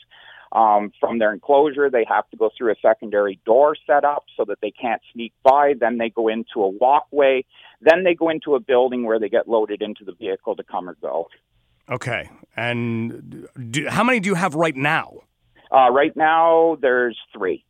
Um, 0.51 0.91
from 0.99 1.19
their 1.19 1.31
enclosure, 1.31 1.89
they 1.89 2.05
have 2.09 2.27
to 2.31 2.37
go 2.37 2.49
through 2.57 2.71
a 2.71 2.75
secondary 2.81 3.39
door 3.45 3.75
set 3.85 4.03
up 4.03 4.25
so 4.35 4.45
that 4.45 4.59
they 4.61 4.71
can't 4.71 5.01
sneak 5.13 5.33
by. 5.43 5.73
Then 5.79 5.97
they 5.99 6.09
go 6.09 6.27
into 6.27 6.63
a 6.63 6.67
walkway. 6.67 7.45
Then 7.81 8.03
they 8.03 8.15
go 8.15 8.29
into 8.29 8.55
a 8.55 8.59
building 8.59 9.03
where 9.03 9.19
they 9.19 9.29
get 9.29 9.47
loaded 9.47 9.81
into 9.81 10.03
the 10.03 10.13
vehicle 10.13 10.55
to 10.55 10.63
come 10.63 10.89
or 10.89 10.95
go. 11.01 11.29
Okay. 11.89 12.29
And 12.55 13.47
do, 13.69 13.87
how 13.87 14.03
many 14.03 14.19
do 14.19 14.29
you 14.29 14.35
have 14.35 14.55
right 14.55 14.75
now? 14.75 15.21
Uh, 15.71 15.91
right 15.91 16.15
now, 16.15 16.77
there's 16.81 17.17
three. 17.31 17.63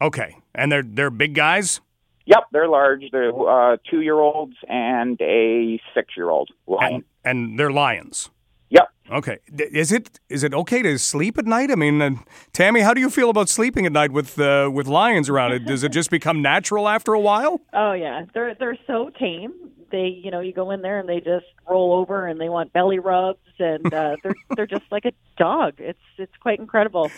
Okay. 0.00 0.36
And 0.54 0.70
they're 0.70 0.82
they're 0.82 1.10
big 1.10 1.34
guys. 1.34 1.80
Yep, 2.26 2.44
they're 2.52 2.68
large. 2.68 3.04
They're 3.12 3.30
uh, 3.30 3.76
two 3.88 4.00
year 4.00 4.18
olds 4.18 4.56
and 4.68 5.18
a 5.20 5.80
six 5.94 6.14
year 6.16 6.28
old 6.28 6.50
lion. 6.66 7.04
And, 7.24 7.48
and, 7.48 7.58
they're 7.58 7.70
lions. 7.70 8.30
Yep. 8.70 8.88
Okay. 9.12 9.38
Is 9.56 9.92
it 9.92 10.18
is 10.28 10.42
it 10.42 10.52
okay 10.52 10.82
to 10.82 10.98
sleep 10.98 11.38
at 11.38 11.46
night? 11.46 11.70
I 11.70 11.76
mean, 11.76 12.02
uh, 12.02 12.10
Tammy, 12.52 12.80
how 12.80 12.92
do 12.92 13.00
you 13.00 13.10
feel 13.10 13.30
about 13.30 13.48
sleeping 13.48 13.86
at 13.86 13.92
night 13.92 14.10
with 14.10 14.38
uh, 14.38 14.70
with 14.72 14.86
lions 14.88 15.28
around? 15.28 15.52
It 15.52 15.64
does 15.64 15.84
it 15.84 15.92
just 15.92 16.10
become 16.10 16.42
natural 16.42 16.88
after 16.88 17.12
a 17.12 17.20
while? 17.20 17.60
Oh 17.72 17.92
yeah, 17.92 18.24
they're 18.34 18.54
they're 18.54 18.78
so 18.86 19.10
tame 19.10 19.52
they 19.90 20.06
you 20.22 20.30
know 20.30 20.40
you 20.40 20.52
go 20.52 20.70
in 20.70 20.82
there 20.82 20.98
and 20.98 21.08
they 21.08 21.20
just 21.20 21.46
roll 21.68 21.92
over 21.92 22.26
and 22.26 22.40
they 22.40 22.48
want 22.48 22.72
belly 22.72 22.98
rubs 22.98 23.38
and 23.58 23.92
uh, 23.92 24.16
they're 24.22 24.34
they're 24.56 24.66
just 24.66 24.84
like 24.90 25.04
a 25.04 25.12
dog. 25.36 25.74
It's 25.78 25.98
it's 26.18 26.36
quite 26.40 26.58
incredible. 26.58 27.10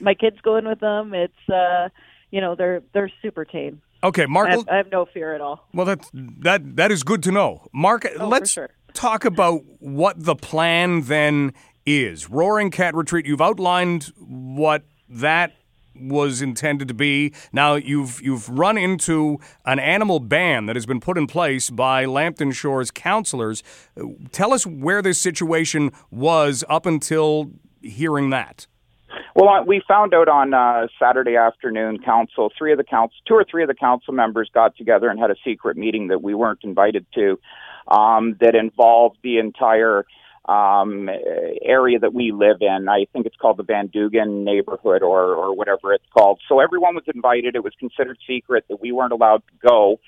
My 0.00 0.14
kids 0.14 0.36
go 0.42 0.56
in 0.56 0.66
with 0.66 0.80
them. 0.80 1.14
It's 1.14 1.48
uh, 1.48 1.88
you 2.30 2.40
know 2.40 2.54
they're 2.54 2.82
they're 2.92 3.10
super 3.22 3.44
tame. 3.44 3.80
Okay, 4.02 4.26
Mark. 4.26 4.48
I 4.48 4.50
have, 4.52 4.68
I 4.68 4.76
have 4.76 4.90
no 4.90 5.06
fear 5.06 5.34
at 5.34 5.40
all. 5.40 5.66
Well, 5.72 5.86
that 5.86 6.10
that 6.12 6.76
that 6.76 6.90
is 6.90 7.02
good 7.02 7.22
to 7.24 7.32
know, 7.32 7.66
Mark. 7.72 8.06
Oh, 8.18 8.28
let's 8.28 8.50
sure. 8.50 8.70
Talk 8.94 9.24
about 9.24 9.62
what 9.80 10.24
the 10.24 10.36
plan 10.36 11.02
then 11.02 11.52
is. 11.84 12.30
Roaring 12.30 12.70
Cat 12.70 12.94
Retreat. 12.94 13.26
You've 13.26 13.40
outlined 13.40 14.12
what 14.16 14.84
that 15.08 15.52
was 15.96 16.40
intended 16.40 16.88
to 16.88 16.94
be. 16.94 17.32
Now 17.52 17.74
you've 17.74 18.22
you've 18.22 18.48
run 18.48 18.78
into 18.78 19.38
an 19.64 19.80
animal 19.80 20.20
ban 20.20 20.66
that 20.66 20.76
has 20.76 20.86
been 20.86 21.00
put 21.00 21.18
in 21.18 21.26
place 21.26 21.70
by 21.70 22.04
Lambton 22.04 22.52
Shores 22.52 22.92
councilors. 22.92 23.62
Tell 24.30 24.52
us 24.52 24.64
where 24.64 25.02
this 25.02 25.18
situation 25.20 25.90
was 26.10 26.64
up 26.68 26.86
until 26.86 27.50
hearing 27.82 28.30
that. 28.30 28.68
Well, 29.36 29.64
we 29.64 29.82
found 29.86 30.14
out 30.14 30.28
on 30.28 30.54
uh, 30.54 30.86
Saturday 31.00 31.36
afternoon. 31.36 31.98
Council, 31.98 32.52
three 32.56 32.70
of 32.70 32.78
the 32.78 32.84
council, 32.84 33.16
two 33.26 33.34
or 33.34 33.44
three 33.48 33.62
of 33.62 33.68
the 33.68 33.74
council 33.74 34.14
members 34.14 34.48
got 34.54 34.76
together 34.76 35.08
and 35.08 35.18
had 35.18 35.30
a 35.30 35.36
secret 35.44 35.76
meeting 35.76 36.08
that 36.08 36.22
we 36.22 36.34
weren't 36.34 36.60
invited 36.62 37.06
to. 37.14 37.38
Um, 37.86 38.36
that 38.40 38.54
involved 38.54 39.18
the 39.22 39.38
entire 39.38 40.06
um, 40.46 41.08
area 41.62 41.98
that 41.98 42.12
we 42.12 42.32
live 42.32 42.58
in. 42.60 42.88
I 42.88 43.06
think 43.12 43.26
it's 43.26 43.36
called 43.36 43.56
the 43.56 43.62
Van 43.62 43.86
Dugan 43.86 44.44
neighborhood 44.44 45.02
or, 45.02 45.34
or 45.34 45.54
whatever 45.54 45.92
it's 45.92 46.04
called. 46.16 46.40
So 46.48 46.60
everyone 46.60 46.94
was 46.94 47.04
invited. 47.14 47.56
It 47.56 47.64
was 47.64 47.72
considered 47.78 48.18
secret 48.26 48.64
that 48.68 48.80
we 48.80 48.92
weren't 48.92 49.12
allowed 49.12 49.42
to 49.48 49.68
go. 49.68 50.00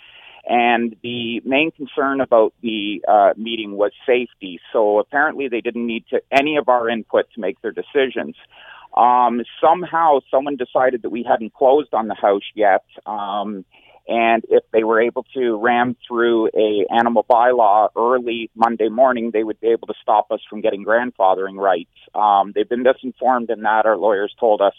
And 0.49 0.95
the 1.03 1.41
main 1.45 1.71
concern 1.73 2.21
about 2.21 2.55
the 2.63 3.03
uh, 3.09 3.31
meeting 3.37 3.73
was 3.73 3.93
safety. 4.07 4.61
So 4.73 4.99
apparently 4.99 5.49
they 5.49 5.61
didn't 5.61 5.87
need 5.87 6.05
to, 6.11 6.21
any 6.31 6.57
of 6.57 6.69
our 6.69 6.89
input 6.89 7.27
to 7.35 7.41
make 7.41 7.61
their 7.63 7.73
decisions. 7.73 8.37
Um, 8.97 9.43
somehow 9.61 10.21
someone 10.31 10.57
decided 10.57 11.03
that 11.03 11.11
we 11.11 11.25
hadn't 11.29 11.55
closed 11.55 11.93
on 11.93 12.09
the 12.09 12.15
house 12.15 12.49
yet. 12.55 12.85
Um, 13.07 13.65
and 14.09 14.45
if 14.49 14.63
they 14.73 14.85
were 14.85 15.01
able 15.01 15.25
to 15.35 15.57
ram 15.61 15.97
through 16.07 16.49
a 16.49 16.87
animal 16.93 17.25
bylaw 17.29 17.89
early 17.97 18.51
Monday 18.55 18.89
morning, 18.89 19.31
they 19.33 19.43
would 19.43 19.61
be 19.61 19.69
able 19.69 19.87
to 19.89 19.95
stop 20.01 20.31
us 20.31 20.41
from 20.49 20.61
getting 20.61 20.85
grandfathering 20.85 21.57
rights. 21.57 21.91
Um, 22.15 22.53
they've 22.55 22.69
been 22.69 22.85
misinformed 22.85 23.51
in 23.51 23.63
that. 23.63 23.87
Our 23.87 23.97
lawyers 23.97 24.35
told 24.39 24.61
us 24.61 24.75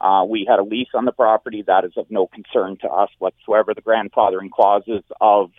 uh, 0.00 0.24
we 0.28 0.46
had 0.48 0.58
a 0.58 0.64
lease 0.64 0.88
on 0.94 1.04
the 1.04 1.12
property. 1.12 1.62
That 1.66 1.84
is 1.84 1.92
of 1.96 2.06
no 2.10 2.26
concern 2.26 2.76
to 2.82 2.88
us 2.88 3.10
whatsoever. 3.18 3.72
The 3.74 3.82
grandfathering 3.82 4.50
clauses 4.50 5.02
of 5.20 5.50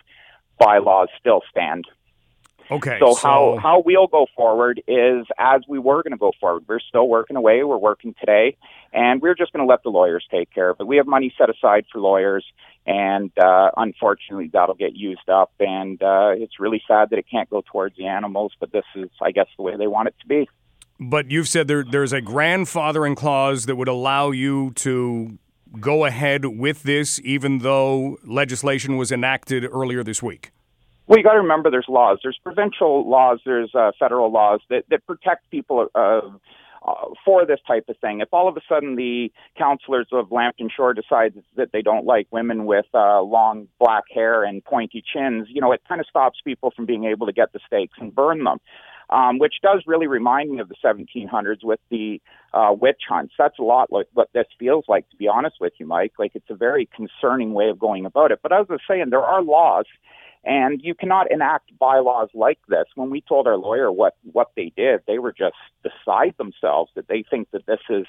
bylaws 0.58 1.08
still 1.18 1.42
stand. 1.50 1.86
Okay. 2.70 2.98
So, 3.00 3.14
so, 3.14 3.16
how 3.16 3.58
how 3.60 3.82
we'll 3.84 4.06
go 4.06 4.26
forward 4.36 4.82
is 4.86 5.26
as 5.38 5.62
we 5.68 5.78
were 5.78 6.02
going 6.02 6.12
to 6.12 6.18
go 6.18 6.32
forward. 6.38 6.64
We're 6.68 6.80
still 6.80 7.08
working 7.08 7.36
away. 7.36 7.62
We're 7.64 7.78
working 7.78 8.14
today, 8.20 8.56
and 8.92 9.22
we're 9.22 9.34
just 9.34 9.52
going 9.52 9.66
to 9.66 9.70
let 9.70 9.82
the 9.82 9.90
lawyers 9.90 10.24
take 10.30 10.52
care 10.52 10.70
of 10.70 10.76
it. 10.80 10.86
We 10.86 10.96
have 10.98 11.06
money 11.06 11.32
set 11.38 11.48
aside 11.48 11.86
for 11.90 12.00
lawyers, 12.00 12.44
and 12.86 13.30
uh, 13.38 13.70
unfortunately, 13.76 14.50
that'll 14.52 14.74
get 14.74 14.94
used 14.94 15.28
up. 15.28 15.52
And 15.60 16.02
uh, 16.02 16.30
it's 16.34 16.60
really 16.60 16.82
sad 16.86 17.10
that 17.10 17.18
it 17.18 17.26
can't 17.30 17.48
go 17.48 17.62
towards 17.72 17.96
the 17.96 18.06
animals, 18.06 18.52
but 18.60 18.72
this 18.72 18.84
is, 18.94 19.08
I 19.22 19.30
guess, 19.30 19.46
the 19.56 19.62
way 19.62 19.76
they 19.76 19.86
want 19.86 20.08
it 20.08 20.14
to 20.20 20.26
be. 20.26 20.48
But 21.00 21.30
you've 21.30 21.48
said 21.48 21.68
there 21.68 21.84
there's 21.84 22.12
a 22.12 22.20
grandfathering 22.20 23.16
clause 23.16 23.66
that 23.66 23.76
would 23.76 23.88
allow 23.88 24.30
you 24.30 24.72
to 24.76 25.38
go 25.80 26.04
ahead 26.04 26.44
with 26.44 26.82
this, 26.82 27.20
even 27.24 27.58
though 27.58 28.18
legislation 28.24 28.96
was 28.96 29.12
enacted 29.12 29.64
earlier 29.64 30.02
this 30.02 30.22
week. 30.22 30.50
Well, 31.08 31.16
you 31.16 31.24
got 31.24 31.32
to 31.32 31.40
remember 31.40 31.70
there's 31.70 31.86
laws. 31.88 32.18
There's 32.22 32.38
provincial 32.44 33.08
laws. 33.08 33.40
There's 33.46 33.74
uh, 33.74 33.92
federal 33.98 34.30
laws 34.30 34.60
that, 34.68 34.84
that 34.90 35.06
protect 35.06 35.50
people 35.50 35.88
uh, 35.94 36.20
for 37.24 37.46
this 37.46 37.60
type 37.66 37.86
of 37.88 37.96
thing. 37.98 38.20
If 38.20 38.28
all 38.32 38.46
of 38.46 38.58
a 38.58 38.60
sudden 38.68 38.94
the 38.94 39.32
councilors 39.56 40.08
of 40.12 40.30
Lambton 40.30 40.68
Shore 40.74 40.92
decide 40.92 41.32
that 41.56 41.72
they 41.72 41.80
don't 41.80 42.04
like 42.04 42.28
women 42.30 42.66
with 42.66 42.84
uh, 42.92 43.22
long 43.22 43.68
black 43.80 44.04
hair 44.12 44.44
and 44.44 44.62
pointy 44.62 45.02
chins, 45.02 45.48
you 45.50 45.62
know, 45.62 45.72
it 45.72 45.80
kind 45.88 45.98
of 45.98 46.06
stops 46.06 46.40
people 46.44 46.72
from 46.76 46.84
being 46.84 47.04
able 47.04 47.26
to 47.26 47.32
get 47.32 47.54
the 47.54 47.60
stakes 47.66 47.96
and 47.98 48.14
burn 48.14 48.44
them. 48.44 48.58
Um, 49.10 49.38
which 49.38 49.54
does 49.62 49.84
really 49.86 50.06
remind 50.06 50.50
me 50.50 50.60
of 50.60 50.68
the 50.68 50.74
1700s 50.84 51.64
with 51.64 51.80
the 51.90 52.20
uh, 52.52 52.74
witch 52.78 53.00
hunts. 53.08 53.32
That's 53.38 53.58
a 53.58 53.62
lot 53.62 53.90
like 53.90 54.06
what 54.12 54.28
this 54.34 54.44
feels 54.58 54.84
like, 54.86 55.08
to 55.08 55.16
be 55.16 55.26
honest 55.26 55.56
with 55.62 55.72
you, 55.78 55.86
Mike. 55.86 56.12
Like 56.18 56.32
it's 56.34 56.50
a 56.50 56.54
very 56.54 56.90
concerning 56.94 57.54
way 57.54 57.70
of 57.70 57.78
going 57.78 58.04
about 58.04 58.32
it. 58.32 58.40
But 58.42 58.52
as 58.52 58.66
I 58.68 58.74
was 58.74 58.82
saying, 58.86 59.06
there 59.08 59.24
are 59.24 59.42
laws 59.42 59.86
and 60.48 60.80
you 60.82 60.94
cannot 60.94 61.30
enact 61.30 61.78
bylaws 61.78 62.30
like 62.32 62.58
this. 62.68 62.86
When 62.94 63.10
we 63.10 63.20
told 63.20 63.46
our 63.46 63.58
lawyer 63.58 63.92
what, 63.92 64.16
what 64.32 64.50
they 64.56 64.72
did, 64.74 65.02
they 65.06 65.18
were 65.18 65.32
just 65.32 65.56
beside 65.82 66.34
themselves 66.38 66.90
that 66.96 67.06
they 67.06 67.22
think 67.28 67.50
that 67.52 67.66
this 67.66 67.80
is 67.90 68.06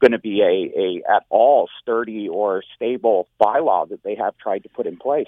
going 0.00 0.12
to 0.12 0.18
be 0.18 0.40
a, 0.40 0.80
a 0.80 1.16
at 1.16 1.24
all 1.28 1.68
sturdy 1.82 2.28
or 2.28 2.62
stable 2.74 3.28
bylaw 3.38 3.90
that 3.90 4.02
they 4.02 4.14
have 4.14 4.36
tried 4.38 4.62
to 4.62 4.70
put 4.70 4.86
in 4.86 4.96
place. 4.96 5.26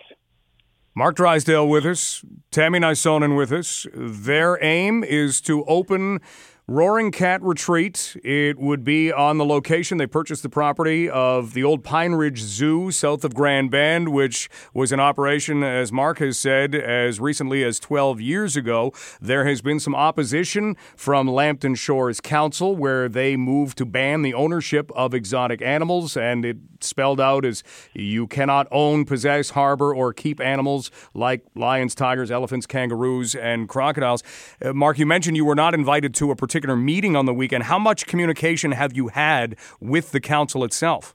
Mark 0.95 1.17
Drysdale 1.17 1.69
with 1.69 1.85
us, 1.85 2.25
Tammy 2.51 2.79
Nisonen 2.79 3.37
with 3.37 3.53
us. 3.53 3.87
Their 3.93 4.63
aim 4.65 5.05
is 5.05 5.43
to 5.43 5.65
open 5.65 6.21
Roaring 6.67 7.13
Cat 7.13 7.43
Retreat. 7.43 8.17
It 8.25 8.59
would 8.59 8.85
be 8.85 9.13
on 9.13 9.37
the 9.37 9.45
location. 9.45 9.99
They 9.99 10.07
purchased 10.07 10.43
the 10.43 10.49
property 10.49 11.11
of 11.11 11.53
the 11.53 11.63
old 11.63 11.85
Pine 11.85 12.13
Ridge 12.13 12.41
Zoo 12.41 12.91
south 12.91 13.23
of 13.23 13.35
Grand 13.35 13.71
Bend, 13.71 14.09
which 14.09 14.49
was 14.73 14.91
in 14.91 14.99
operation, 14.99 15.63
as 15.63 15.93
Mark 15.93 16.21
has 16.21 16.39
said, 16.39 16.75
as 16.75 17.21
recently 17.21 17.63
as 17.63 17.79
12 17.79 18.19
years 18.23 18.57
ago. 18.57 18.95
There 19.21 19.45
has 19.45 19.61
been 19.61 19.79
some 19.79 19.95
opposition 19.95 20.75
from 20.97 21.29
Lambton 21.29 21.75
Shores 21.75 22.19
Council, 22.19 22.75
where 22.75 23.11
they 23.11 23.37
moved 23.37 23.77
to 23.77 23.85
ban 23.85 24.23
the 24.23 24.33
ownership 24.33 24.91
of 24.95 25.13
exotic 25.13 25.61
animals, 25.61 26.17
and 26.17 26.47
it 26.47 26.57
spelled 26.81 27.21
out 27.21 27.45
as 27.45 27.63
you 27.93 28.27
cannot 28.27 28.69
own, 28.71 29.05
possess, 29.05 29.51
harbor, 29.51 29.95
or 29.95 30.15
keep 30.15 30.41
animals 30.41 30.91
like 31.13 31.45
lions, 31.55 31.95
tigers, 31.95 32.31
elephants, 32.31 32.65
kangaroos, 32.65 33.35
and 33.35 33.69
crocodiles. 33.69 34.23
Uh, 34.65 34.73
Mark, 34.73 34.99
you 34.99 35.05
mentioned 35.05 35.37
you 35.37 35.45
were 35.45 35.55
not 35.55 35.75
invited 35.75 36.15
to 36.15 36.31
a 36.31 36.37
particular 36.37 36.54
meeting 36.77 37.17
on 37.17 37.27
the 37.27 37.35
weekend. 37.35 37.65
How 37.65 37.79
much 37.79 38.07
communication 38.07 38.73
have 38.73 38.97
you 38.97 39.09
had 39.09 39.57
with 39.81 40.13
the 40.13 40.21
council 40.21 40.65
itself? 40.65 41.15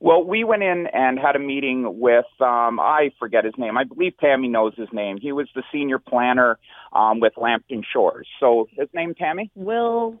Well, 0.00 0.24
we 0.24 0.42
went 0.42 0.64
in 0.64 0.88
and 0.92 1.16
had 1.16 1.36
a 1.36 1.38
meeting 1.38 2.00
with 2.00 2.24
um, 2.40 2.80
I 2.80 3.12
forget 3.20 3.44
his 3.44 3.54
name. 3.56 3.78
I 3.78 3.84
believe 3.84 4.14
Tammy 4.18 4.48
knows 4.48 4.74
his 4.76 4.88
name. 4.92 5.16
He 5.16 5.30
was 5.30 5.48
the 5.54 5.62
senior 5.70 6.00
planner 6.00 6.58
um, 6.92 7.20
with 7.20 7.34
Lambton 7.36 7.84
Shores. 7.92 8.26
So 8.40 8.68
his 8.76 8.88
name 8.92 9.14
Tammy 9.14 9.52
Will 9.54 10.20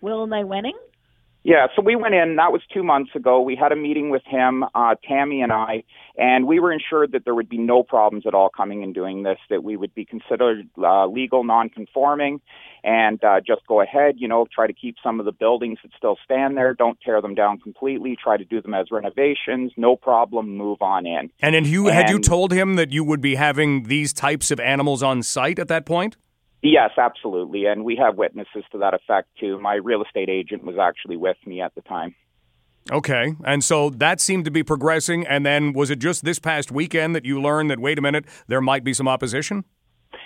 Will 0.00 0.28
Nywenning. 0.28 0.78
Yeah, 1.48 1.68
so 1.74 1.80
we 1.80 1.96
went 1.96 2.14
in. 2.14 2.36
That 2.36 2.52
was 2.52 2.60
two 2.70 2.82
months 2.82 3.12
ago. 3.14 3.40
We 3.40 3.56
had 3.56 3.72
a 3.72 3.76
meeting 3.76 4.10
with 4.10 4.20
him, 4.26 4.64
uh, 4.74 4.96
Tammy 5.02 5.40
and 5.40 5.50
I, 5.50 5.82
and 6.18 6.46
we 6.46 6.60
were 6.60 6.70
ensured 6.70 7.12
that 7.12 7.24
there 7.24 7.34
would 7.34 7.48
be 7.48 7.56
no 7.56 7.82
problems 7.82 8.26
at 8.26 8.34
all 8.34 8.50
coming 8.54 8.82
and 8.82 8.94
doing 8.94 9.22
this. 9.22 9.38
That 9.48 9.64
we 9.64 9.74
would 9.74 9.94
be 9.94 10.04
considered 10.04 10.68
uh, 10.76 11.06
legal, 11.06 11.44
non-conforming, 11.44 12.42
and 12.84 13.24
uh, 13.24 13.40
just 13.40 13.66
go 13.66 13.80
ahead. 13.80 14.16
You 14.18 14.28
know, 14.28 14.46
try 14.54 14.66
to 14.66 14.74
keep 14.74 14.96
some 15.02 15.20
of 15.20 15.24
the 15.24 15.32
buildings 15.32 15.78
that 15.82 15.92
still 15.96 16.18
stand 16.22 16.54
there. 16.58 16.74
Don't 16.74 17.00
tear 17.00 17.22
them 17.22 17.34
down 17.34 17.60
completely. 17.60 18.14
Try 18.22 18.36
to 18.36 18.44
do 18.44 18.60
them 18.60 18.74
as 18.74 18.88
renovations. 18.90 19.72
No 19.78 19.96
problem. 19.96 20.54
Move 20.54 20.82
on 20.82 21.06
in. 21.06 21.30
And 21.40 21.54
then 21.54 21.64
you 21.64 21.86
and, 21.86 21.96
had 21.96 22.10
you 22.10 22.18
told 22.18 22.52
him 22.52 22.76
that 22.76 22.92
you 22.92 23.02
would 23.04 23.22
be 23.22 23.36
having 23.36 23.84
these 23.84 24.12
types 24.12 24.50
of 24.50 24.60
animals 24.60 25.02
on 25.02 25.22
site 25.22 25.58
at 25.58 25.68
that 25.68 25.86
point? 25.86 26.18
Yes, 26.62 26.90
absolutely. 26.98 27.66
And 27.66 27.84
we 27.84 27.96
have 27.96 28.16
witnesses 28.16 28.64
to 28.72 28.78
that 28.78 28.94
effect 28.94 29.28
too. 29.38 29.60
My 29.60 29.74
real 29.74 30.02
estate 30.02 30.28
agent 30.28 30.64
was 30.64 30.76
actually 30.76 31.16
with 31.16 31.36
me 31.46 31.60
at 31.60 31.74
the 31.74 31.82
time. 31.82 32.14
Okay. 32.90 33.36
And 33.44 33.62
so 33.62 33.90
that 33.90 34.20
seemed 34.20 34.44
to 34.46 34.50
be 34.50 34.62
progressing. 34.62 35.26
And 35.26 35.44
then 35.44 35.72
was 35.72 35.90
it 35.90 35.98
just 35.98 36.24
this 36.24 36.38
past 36.38 36.72
weekend 36.72 37.14
that 37.14 37.24
you 37.24 37.40
learned 37.40 37.70
that, 37.70 37.78
wait 37.78 37.98
a 37.98 38.02
minute, 38.02 38.24
there 38.48 38.60
might 38.60 38.82
be 38.82 38.94
some 38.94 39.06
opposition? 39.06 39.64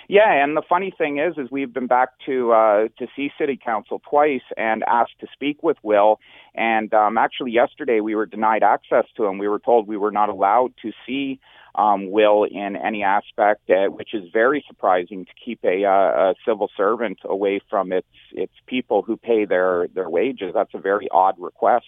Yeah, 0.09 0.43
and 0.43 0.55
the 0.55 0.61
funny 0.67 0.93
thing 0.97 1.17
is, 1.17 1.37
is 1.37 1.49
we've 1.51 1.73
been 1.73 1.87
back 1.87 2.09
to 2.25 2.51
uh, 2.51 2.87
to 2.99 3.07
see 3.15 3.31
City 3.37 3.57
Council 3.63 4.01
twice 4.09 4.41
and 4.57 4.83
asked 4.87 5.19
to 5.21 5.27
speak 5.31 5.63
with 5.63 5.77
Will. 5.81 6.19
And 6.55 6.93
um, 6.93 7.17
actually, 7.17 7.51
yesterday 7.51 7.99
we 7.99 8.15
were 8.15 8.25
denied 8.25 8.63
access 8.63 9.05
to 9.17 9.25
him. 9.25 9.37
We 9.37 9.47
were 9.47 9.59
told 9.59 9.87
we 9.87 9.97
were 9.97 10.11
not 10.11 10.29
allowed 10.29 10.73
to 10.81 10.91
see 11.05 11.39
um, 11.75 12.11
will 12.11 12.43
in 12.43 12.75
any 12.75 13.03
aspect, 13.03 13.69
uh, 13.69 13.87
which 13.87 14.13
is 14.13 14.29
very 14.31 14.63
surprising 14.67 15.25
to 15.25 15.31
keep 15.43 15.59
a, 15.63 15.85
uh, 15.85 16.31
a 16.31 16.35
civil 16.45 16.69
servant 16.77 17.19
away 17.25 17.59
from 17.69 17.91
its 17.91 18.07
its 18.31 18.53
people 18.67 19.01
who 19.01 19.17
pay 19.17 19.45
their 19.45 19.87
their 19.93 20.09
wages. 20.09 20.51
That's 20.53 20.73
a 20.73 20.79
very 20.79 21.07
odd 21.11 21.35
request, 21.39 21.87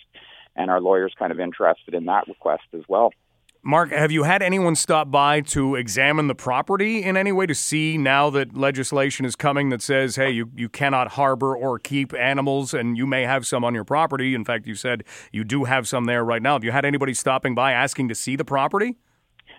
and 0.56 0.72
our 0.72 0.82
lawyers 0.82 1.14
kind 1.18 1.32
of 1.32 1.40
interested 1.40 1.94
in 1.94 2.06
that 2.06 2.28
request 2.28 2.64
as 2.74 2.84
well. 2.88 3.12
Mark, 3.68 3.90
have 3.90 4.12
you 4.12 4.22
had 4.22 4.44
anyone 4.44 4.76
stop 4.76 5.10
by 5.10 5.42
to 5.42 5.74
examine 5.74 6.28
the 6.28 6.36
property 6.36 7.02
in 7.02 7.18
any 7.18 7.32
way 7.32 7.48
to 7.48 7.56
see 7.56 7.98
now 7.98 8.30
that 8.30 8.56
legislation 8.56 9.26
is 9.26 9.36
coming 9.36 9.70
that 9.70 9.82
says, 9.82 10.18
hey, 10.18 10.30
you, 10.30 10.52
you 10.56 10.70
cannot 10.70 11.14
harbor 11.14 11.58
or 11.58 11.80
keep 11.80 12.14
animals 12.14 12.76
and 12.76 12.96
you 12.96 13.08
may 13.08 13.24
have 13.24 13.44
some 13.44 13.64
on 13.64 13.74
your 13.74 13.84
property? 13.84 14.36
In 14.36 14.46
fact, 14.46 14.68
you 14.68 14.76
said 14.76 15.04
you 15.32 15.44
do 15.44 15.64
have 15.64 15.88
some 15.88 16.06
there 16.06 16.24
right 16.24 16.44
now. 16.44 16.54
Have 16.54 16.64
you 16.64 16.72
had 16.72 16.86
anybody 16.86 17.16
stopping 17.16 17.56
by 17.56 17.72
asking 17.72 18.08
to 18.10 18.14
see 18.14 18.36
the 18.36 18.46
property? 18.46 18.98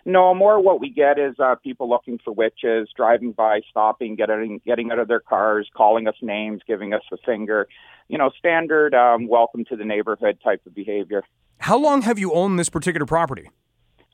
No, 0.08 0.32
more 0.34 0.60
what 0.60 0.80
we 0.80 0.88
get 0.88 1.18
is 1.18 1.34
uh, 1.40 1.56
people 1.56 1.90
looking 1.90 2.20
for 2.24 2.32
witches, 2.32 2.88
driving 2.96 3.32
by, 3.32 3.62
stopping, 3.68 4.14
getting 4.14 4.60
getting 4.64 4.92
out 4.92 5.00
of 5.00 5.08
their 5.08 5.18
cars, 5.18 5.68
calling 5.76 6.06
us 6.06 6.14
names, 6.22 6.62
giving 6.64 6.94
us 6.94 7.02
the 7.10 7.18
finger. 7.26 7.66
You 8.06 8.16
know, 8.16 8.30
standard 8.38 8.94
um, 8.94 9.26
welcome 9.26 9.64
to 9.64 9.74
the 9.74 9.84
neighborhood 9.84 10.38
type 10.44 10.62
of 10.64 10.76
behavior. 10.76 11.24
How 11.58 11.76
long 11.76 12.02
have 12.02 12.20
you 12.20 12.32
owned 12.32 12.56
this 12.56 12.68
particular 12.68 13.04
property? 13.04 13.50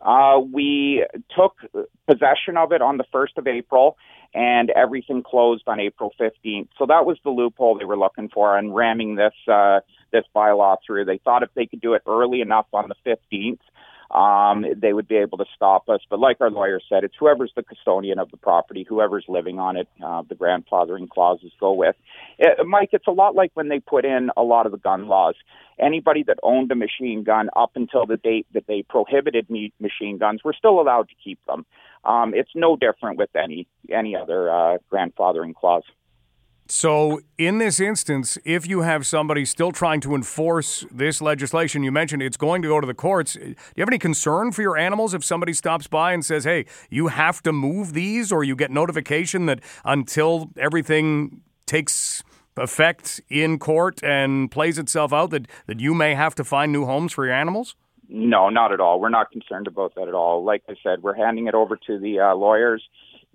Uh, 0.01 0.41
we 0.41 1.07
took 1.37 1.57
possession 2.09 2.57
of 2.57 2.73
it 2.73 2.81
on 2.81 2.97
the 2.97 3.05
1st 3.15 3.37
of 3.37 3.47
April, 3.47 3.99
and 4.33 4.71
everything 4.71 5.23
closed 5.23 5.65
on 5.67 5.79
April 5.79 6.11
15th. 6.19 6.69
So 6.79 6.87
that 6.87 7.05
was 7.05 7.19
the 7.23 7.31
loophole 7.31 7.79
they 7.79 7.85
were 7.85 7.99
looking 7.99 8.31
for 8.31 8.57
and 8.57 8.75
ramming 8.75 9.17
this 9.17 9.35
uh, 9.47 9.81
this 10.11 10.25
bylaw 10.35 10.79
through. 10.87 11.05
They 11.05 11.19
thought 11.19 11.43
if 11.43 11.51
they 11.55 11.67
could 11.67 11.83
do 11.83 11.93
it 11.93 12.03
early 12.07 12.41
enough 12.41 12.67
on 12.73 12.89
the 12.89 13.17
15th, 13.31 13.61
um, 14.13 14.67
they 14.77 14.93
would 14.93 15.09
be 15.09 15.17
able 15.17 15.39
to 15.39 15.45
stop 15.57 15.89
us. 15.89 16.01
But 16.09 16.21
like 16.21 16.41
our 16.41 16.51
lawyer 16.51 16.81
said, 16.89 17.03
it's 17.05 17.15
whoever's 17.19 17.53
the 17.57 17.63
custodian 17.63 18.19
of 18.19 18.31
the 18.31 18.37
property, 18.37 18.85
whoever's 18.87 19.25
living 19.29 19.59
on 19.59 19.77
it, 19.77 19.89
uh, 20.05 20.23
the 20.29 20.35
grandfathering 20.35 21.09
clauses 21.09 21.51
go 21.59 21.73
with. 21.73 21.97
It, 22.39 22.61
uh, 22.61 22.65
Mike, 22.65 22.91
it's 22.93 23.07
a 23.07 23.13
lot 23.13 23.35
like 23.35 23.51
when 23.55 23.69
they 23.69 23.81
put 23.81 24.05
in 24.05 24.31
a 24.37 24.43
lot 24.43 24.67
of 24.67 24.73
the 24.73 24.79
gun 24.79 25.09
laws. 25.09 25.35
Anybody 25.79 26.23
that 26.25 26.39
owned 26.43 26.71
a 26.71 26.75
machine 26.75 27.25
gun 27.25 27.49
up 27.57 27.73
until 27.75 28.05
the 28.05 28.19
date 28.19 28.47
that 28.53 28.67
they 28.67 28.83
prohibited 28.83 29.49
me- 29.49 29.73
machine 29.81 30.19
guns 30.19 30.45
were 30.45 30.55
still 30.57 30.81
allowed 30.81 31.09
to 31.09 31.15
keep 31.25 31.39
them. 31.47 31.65
Um, 32.05 32.35
it's 32.35 32.51
no 32.55 32.77
different 32.77 33.17
with 33.17 33.31
any 33.37 33.67
any 33.91 34.17
other 34.17 34.51
uh, 34.51 34.79
grandfathering 34.93 35.55
clause. 35.55 35.85
So, 36.75 37.21
in 37.37 37.59
this 37.59 37.81
instance, 37.81 38.39
if 38.47 38.67
you 38.67 38.81
have 38.81 39.07
somebody 39.07 39.45
still 39.45 39.73
trying 39.73 40.01
to 40.01 40.15
enforce 40.15 40.87
this 40.91 41.21
legislation, 41.21 41.83
you 41.83 41.93
mentioned 41.93 42.23
it's 42.23 42.39
going 42.39 42.63
to 42.63 42.69
go 42.69 42.81
to 42.81 42.87
the 42.87 42.95
courts. 42.95 43.35
Do 43.35 43.41
you 43.51 43.55
have 43.77 43.91
any 43.91 43.99
concern 43.99 44.53
for 44.53 44.63
your 44.63 44.79
animals 44.79 45.13
if 45.13 45.23
somebody 45.23 45.53
stops 45.53 45.87
by 45.87 46.15
and 46.15 46.25
says, 46.25 46.45
hey, 46.45 46.65
you 46.89 47.09
have 47.09 47.43
to 47.43 47.53
move 47.53 47.93
these, 47.93 48.33
or 48.33 48.43
you 48.43 48.57
get 48.57 48.71
notification 48.71 49.45
that 49.47 49.61
until 49.85 50.49
everything 50.57 51.43
takes 51.67 52.25
effect 52.57 53.21
in 53.29 53.59
court 53.59 54.03
and 54.03 54.51
plays 54.51 54.79
itself 54.79 55.13
out, 55.13 55.29
that, 55.29 55.49
that 55.67 55.79
you 55.79 55.93
may 55.93 56.15
have 56.15 56.35
to 56.37 56.43
find 56.43 56.73
new 56.73 56.87
homes 56.87 57.13
for 57.13 57.27
your 57.27 57.35
animals? 57.35 57.77
No, 58.09 58.49
not 58.49 58.73
at 58.73 58.81
all. 58.81 58.99
We're 58.99 59.11
not 59.11 59.31
concerned 59.31 59.67
about 59.67 59.95
that 59.97 60.09
at 60.09 60.15
all. 60.15 60.43
Like 60.43 60.63
I 60.71 60.77
said, 60.83 61.03
we're 61.03 61.17
handing 61.17 61.49
it 61.49 61.55
over 61.55 61.77
to 61.87 61.99
the 61.99 62.21
uh, 62.21 62.35
lawyers. 62.35 62.83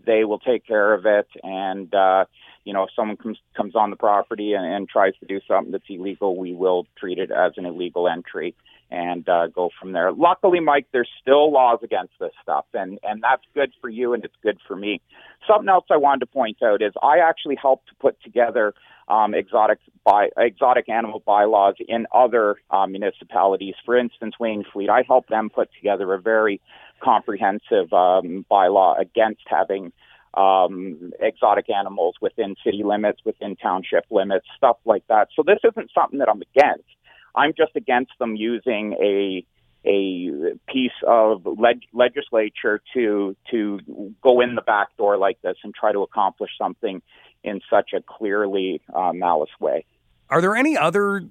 They 0.03 0.23
will 0.23 0.39
take 0.39 0.65
care 0.65 0.95
of 0.95 1.05
it. 1.05 1.27
And, 1.43 1.93
uh, 1.93 2.25
you 2.67 2.73
know, 2.73 2.83
if 2.83 2.89
someone 2.93 3.15
comes 3.15 3.37
comes 3.55 3.75
on 3.75 3.91
the 3.91 3.95
property 3.95 4.51
and, 4.51 4.65
and 4.65 4.89
tries 4.89 5.13
to 5.21 5.25
do 5.25 5.39
something 5.47 5.71
that's 5.71 5.85
illegal, 5.89 6.35
we 6.35 6.53
will 6.53 6.85
treat 6.97 7.17
it 7.17 7.31
as 7.31 7.53
an 7.55 7.65
illegal 7.65 8.09
entry 8.09 8.55
and 8.91 9.27
uh, 9.29 9.47
go 9.47 9.69
from 9.79 9.93
there. 9.93 10.11
Luckily, 10.11 10.59
Mike, 10.59 10.87
there's 10.91 11.09
still 11.21 11.51
laws 11.51 11.79
against 11.81 12.11
this 12.19 12.33
stuff, 12.43 12.65
and 12.73 12.99
and 13.03 13.23
that's 13.23 13.43
good 13.53 13.71
for 13.79 13.89
you 13.89 14.13
and 14.13 14.25
it's 14.25 14.35
good 14.43 14.59
for 14.67 14.75
me. 14.75 14.99
Something 15.47 15.69
else 15.69 15.85
I 15.89 15.95
wanted 15.95 16.19
to 16.19 16.25
point 16.25 16.57
out 16.61 16.81
is 16.81 16.91
I 17.01 17.19
actually 17.19 17.55
helped 17.55 17.87
to 17.87 17.95
put 17.95 18.21
together 18.21 18.73
um, 19.07 19.33
exotic 19.33 19.79
by 20.03 20.27
exotic 20.37 20.89
animal 20.89 21.23
bylaws 21.25 21.75
in 21.87 22.05
other 22.13 22.57
uh, 22.69 22.85
municipalities. 22.85 23.75
For 23.85 23.97
instance, 23.97 24.35
Wainfleet, 24.41 24.89
I 24.89 25.03
helped 25.07 25.29
them 25.29 25.49
put 25.49 25.69
together 25.73 26.13
a 26.13 26.19
very 26.19 26.59
comprehensive 27.01 27.93
um, 27.93 28.45
bylaw 28.51 28.99
against 28.99 29.43
having 29.47 29.93
um, 30.37 31.11
exotic 31.19 31.69
animals 31.69 32.15
within 32.21 32.55
city 32.63 32.83
limits, 32.83 33.19
within 33.25 33.55
township 33.55 34.05
limits, 34.11 34.45
stuff 34.55 34.77
like 34.85 35.05
that. 35.07 35.29
So 35.35 35.43
this 35.45 35.59
isn't 35.63 35.89
something 35.93 36.19
that 36.19 36.29
I'm 36.29 36.41
against. 36.41 36.89
I'm 37.35 37.53
just 37.57 37.75
against 37.75 38.11
them 38.19 38.35
using 38.35 38.93
a 38.93 39.45
a 39.85 40.55
piece 40.67 40.91
of 41.07 41.45
leg- 41.45 41.87
legislature 41.93 42.81
to 42.93 43.35
to 43.51 44.13
go 44.21 44.41
in 44.41 44.55
the 44.55 44.61
back 44.61 44.95
door 44.97 45.17
like 45.17 45.41
this 45.41 45.55
and 45.63 45.73
try 45.73 45.91
to 45.91 46.01
accomplish 46.01 46.51
something 46.57 47.01
in 47.43 47.61
such 47.69 47.91
a 47.93 48.01
clearly 48.01 48.81
uh, 48.93 49.13
malice 49.13 49.49
way. 49.59 49.85
Are 50.29 50.41
there 50.41 50.55
any 50.55 50.75
other, 50.77 51.23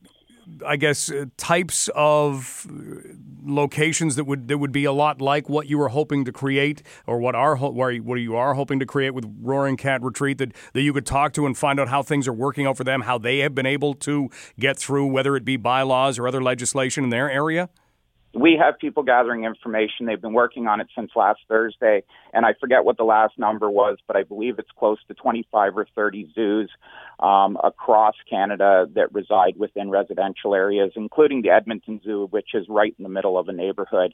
I 0.64 0.76
guess, 0.76 1.10
uh, 1.10 1.26
types 1.36 1.88
of 1.94 2.66
locations 3.44 4.16
that 4.16 4.24
would 4.24 4.48
that 4.48 4.58
would 4.58 4.72
be 4.72 4.84
a 4.84 4.92
lot 4.92 5.20
like 5.20 5.48
what 5.48 5.68
you 5.68 5.78
were 5.78 5.88
hoping 5.88 6.24
to 6.24 6.32
create, 6.32 6.82
or 7.06 7.18
what 7.18 7.34
are 7.34 7.56
where 7.56 7.96
what 7.96 8.16
you 8.16 8.36
are 8.36 8.54
hoping 8.54 8.78
to 8.78 8.86
create 8.86 9.10
with 9.10 9.24
Roaring 9.40 9.76
Cat 9.76 10.02
Retreat 10.02 10.38
that 10.38 10.52
that 10.72 10.82
you 10.82 10.92
could 10.92 11.06
talk 11.06 11.32
to 11.34 11.46
and 11.46 11.56
find 11.56 11.80
out 11.80 11.88
how 11.88 12.02
things 12.02 12.28
are 12.28 12.32
working 12.32 12.66
out 12.66 12.76
for 12.76 12.84
them, 12.84 13.02
how 13.02 13.18
they 13.18 13.38
have 13.38 13.54
been 13.54 13.66
able 13.66 13.94
to 13.94 14.30
get 14.58 14.78
through, 14.78 15.06
whether 15.06 15.36
it 15.36 15.44
be 15.44 15.56
bylaws 15.56 16.18
or 16.18 16.28
other 16.28 16.42
legislation 16.42 17.04
in 17.04 17.10
their 17.10 17.30
area? 17.30 17.68
We 18.36 18.58
have 18.62 18.78
people 18.78 19.02
gathering 19.02 19.44
information. 19.44 20.06
They've 20.06 20.20
been 20.20 20.34
working 20.34 20.66
on 20.66 20.80
it 20.80 20.88
since 20.94 21.10
last 21.16 21.40
Thursday, 21.48 22.02
and 22.32 22.44
I 22.44 22.54
forget 22.60 22.84
what 22.84 22.98
the 22.98 23.04
last 23.04 23.38
number 23.38 23.70
was, 23.70 23.98
but 24.06 24.16
I 24.16 24.24
believe 24.24 24.58
it's 24.58 24.70
close 24.78 24.98
to 25.08 25.14
25 25.14 25.76
or 25.76 25.86
30 25.94 26.32
zoos 26.34 26.70
um, 27.20 27.56
across 27.64 28.14
Canada 28.28 28.86
that 28.94 29.12
reside 29.14 29.56
within 29.56 29.90
residential 29.90 30.54
areas, 30.54 30.92
including 30.96 31.42
the 31.42 31.50
Edmonton 31.50 32.00
Zoo, 32.04 32.28
which 32.30 32.50
is 32.54 32.66
right 32.68 32.94
in 32.98 33.02
the 33.02 33.08
middle 33.08 33.38
of 33.38 33.48
a 33.48 33.52
neighborhood. 33.52 34.12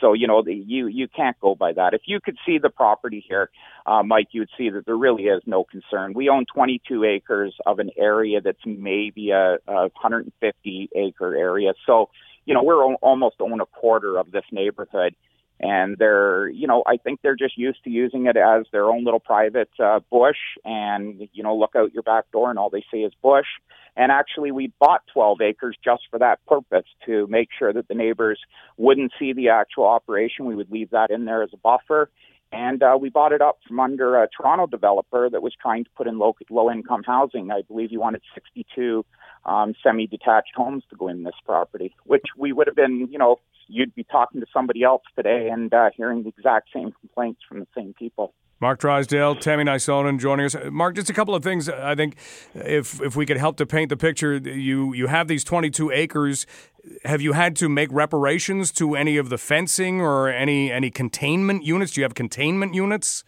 So 0.00 0.14
you 0.14 0.26
know 0.26 0.42
the, 0.42 0.54
you 0.54 0.88
you 0.88 1.06
can't 1.06 1.38
go 1.38 1.54
by 1.54 1.74
that. 1.74 1.94
If 1.94 2.02
you 2.06 2.18
could 2.20 2.36
see 2.44 2.58
the 2.58 2.70
property 2.70 3.24
here, 3.26 3.50
uh, 3.86 4.02
Mike, 4.02 4.28
you'd 4.32 4.48
see 4.58 4.70
that 4.70 4.86
there 4.86 4.96
really 4.96 5.24
is 5.24 5.42
no 5.46 5.64
concern. 5.64 6.14
We 6.14 6.28
own 6.28 6.46
22 6.52 7.04
acres 7.04 7.54
of 7.66 7.78
an 7.78 7.90
area 7.96 8.40
that's 8.40 8.64
maybe 8.64 9.30
a, 9.30 9.58
a 9.68 9.82
150 9.82 10.90
acre 10.96 11.36
area. 11.36 11.74
So 11.86 12.08
you 12.44 12.54
know, 12.54 12.62
we're 12.62 12.84
almost 12.96 13.36
own 13.40 13.60
a 13.60 13.66
quarter 13.66 14.18
of 14.18 14.30
this 14.30 14.44
neighborhood. 14.50 15.14
And 15.60 15.96
they're, 15.96 16.48
you 16.48 16.66
know, 16.66 16.82
I 16.86 16.96
think 16.96 17.20
they're 17.22 17.36
just 17.36 17.56
used 17.56 17.84
to 17.84 17.90
using 17.90 18.26
it 18.26 18.36
as 18.36 18.64
their 18.72 18.86
own 18.86 19.04
little 19.04 19.20
private 19.20 19.70
uh, 19.78 20.00
bush. 20.10 20.38
And, 20.64 21.28
you 21.32 21.42
know, 21.44 21.54
look 21.56 21.76
out 21.76 21.94
your 21.94 22.02
back 22.02 22.30
door 22.32 22.50
and 22.50 22.58
all 22.58 22.68
they 22.68 22.84
see 22.90 22.98
is 22.98 23.12
bush. 23.22 23.46
And 23.96 24.10
actually, 24.10 24.50
we 24.50 24.72
bought 24.80 25.02
12 25.12 25.40
acres 25.40 25.76
just 25.84 26.02
for 26.10 26.18
that 26.18 26.44
purpose 26.46 26.86
to 27.06 27.26
make 27.28 27.50
sure 27.56 27.72
that 27.72 27.88
the 27.88 27.94
neighbors 27.94 28.40
wouldn't 28.76 29.12
see 29.18 29.34
the 29.34 29.50
actual 29.50 29.84
operation. 29.84 30.46
We 30.46 30.56
would 30.56 30.70
leave 30.70 30.90
that 30.90 31.10
in 31.10 31.26
there 31.26 31.42
as 31.42 31.50
a 31.52 31.58
buffer. 31.58 32.10
And 32.52 32.82
uh, 32.82 32.98
we 33.00 33.08
bought 33.08 33.32
it 33.32 33.40
up 33.40 33.58
from 33.66 33.80
under 33.80 34.22
a 34.22 34.28
Toronto 34.28 34.66
developer 34.66 35.30
that 35.30 35.42
was 35.42 35.54
trying 35.60 35.84
to 35.84 35.90
put 35.96 36.06
in 36.06 36.18
low, 36.18 36.36
low 36.50 36.70
income 36.70 37.02
housing. 37.04 37.50
I 37.50 37.62
believe 37.62 37.90
he 37.90 37.96
wanted 37.96 38.20
62 38.34 39.04
um, 39.46 39.74
semi 39.82 40.06
detached 40.06 40.52
homes 40.54 40.84
to 40.90 40.96
go 40.96 41.08
in 41.08 41.24
this 41.24 41.34
property, 41.46 41.94
which 42.04 42.26
we 42.36 42.52
would 42.52 42.66
have 42.66 42.76
been, 42.76 43.08
you 43.10 43.18
know, 43.18 43.36
you'd 43.68 43.94
be 43.94 44.04
talking 44.04 44.40
to 44.40 44.46
somebody 44.52 44.82
else 44.82 45.02
today 45.16 45.48
and 45.50 45.72
uh, 45.72 45.90
hearing 45.96 46.22
the 46.22 46.28
exact 46.28 46.68
same 46.74 46.92
complaints 47.00 47.40
from 47.48 47.60
the 47.60 47.66
same 47.74 47.94
people. 47.98 48.34
Mark 48.62 48.78
Drysdale, 48.78 49.34
Tammy 49.34 49.64
Nisonen 49.64 50.20
joining 50.20 50.46
us. 50.46 50.54
Mark, 50.70 50.94
just 50.94 51.10
a 51.10 51.12
couple 51.12 51.34
of 51.34 51.42
things. 51.42 51.68
I 51.68 51.96
think 51.96 52.14
if 52.54 53.00
if 53.02 53.16
we 53.16 53.26
could 53.26 53.36
help 53.36 53.56
to 53.56 53.66
paint 53.66 53.88
the 53.88 53.96
picture, 53.96 54.36
you 54.36 54.94
you 54.94 55.08
have 55.08 55.26
these 55.26 55.42
22 55.42 55.90
acres. 55.90 56.46
Have 57.04 57.20
you 57.20 57.32
had 57.32 57.56
to 57.56 57.68
make 57.68 57.88
reparations 57.90 58.70
to 58.74 58.94
any 58.94 59.16
of 59.16 59.30
the 59.30 59.36
fencing 59.36 60.00
or 60.00 60.28
any 60.28 60.70
any 60.70 60.92
containment 60.92 61.64
units? 61.64 61.90
Do 61.90 62.02
you 62.02 62.04
have 62.04 62.14
containment 62.14 62.72
units? 62.72 63.24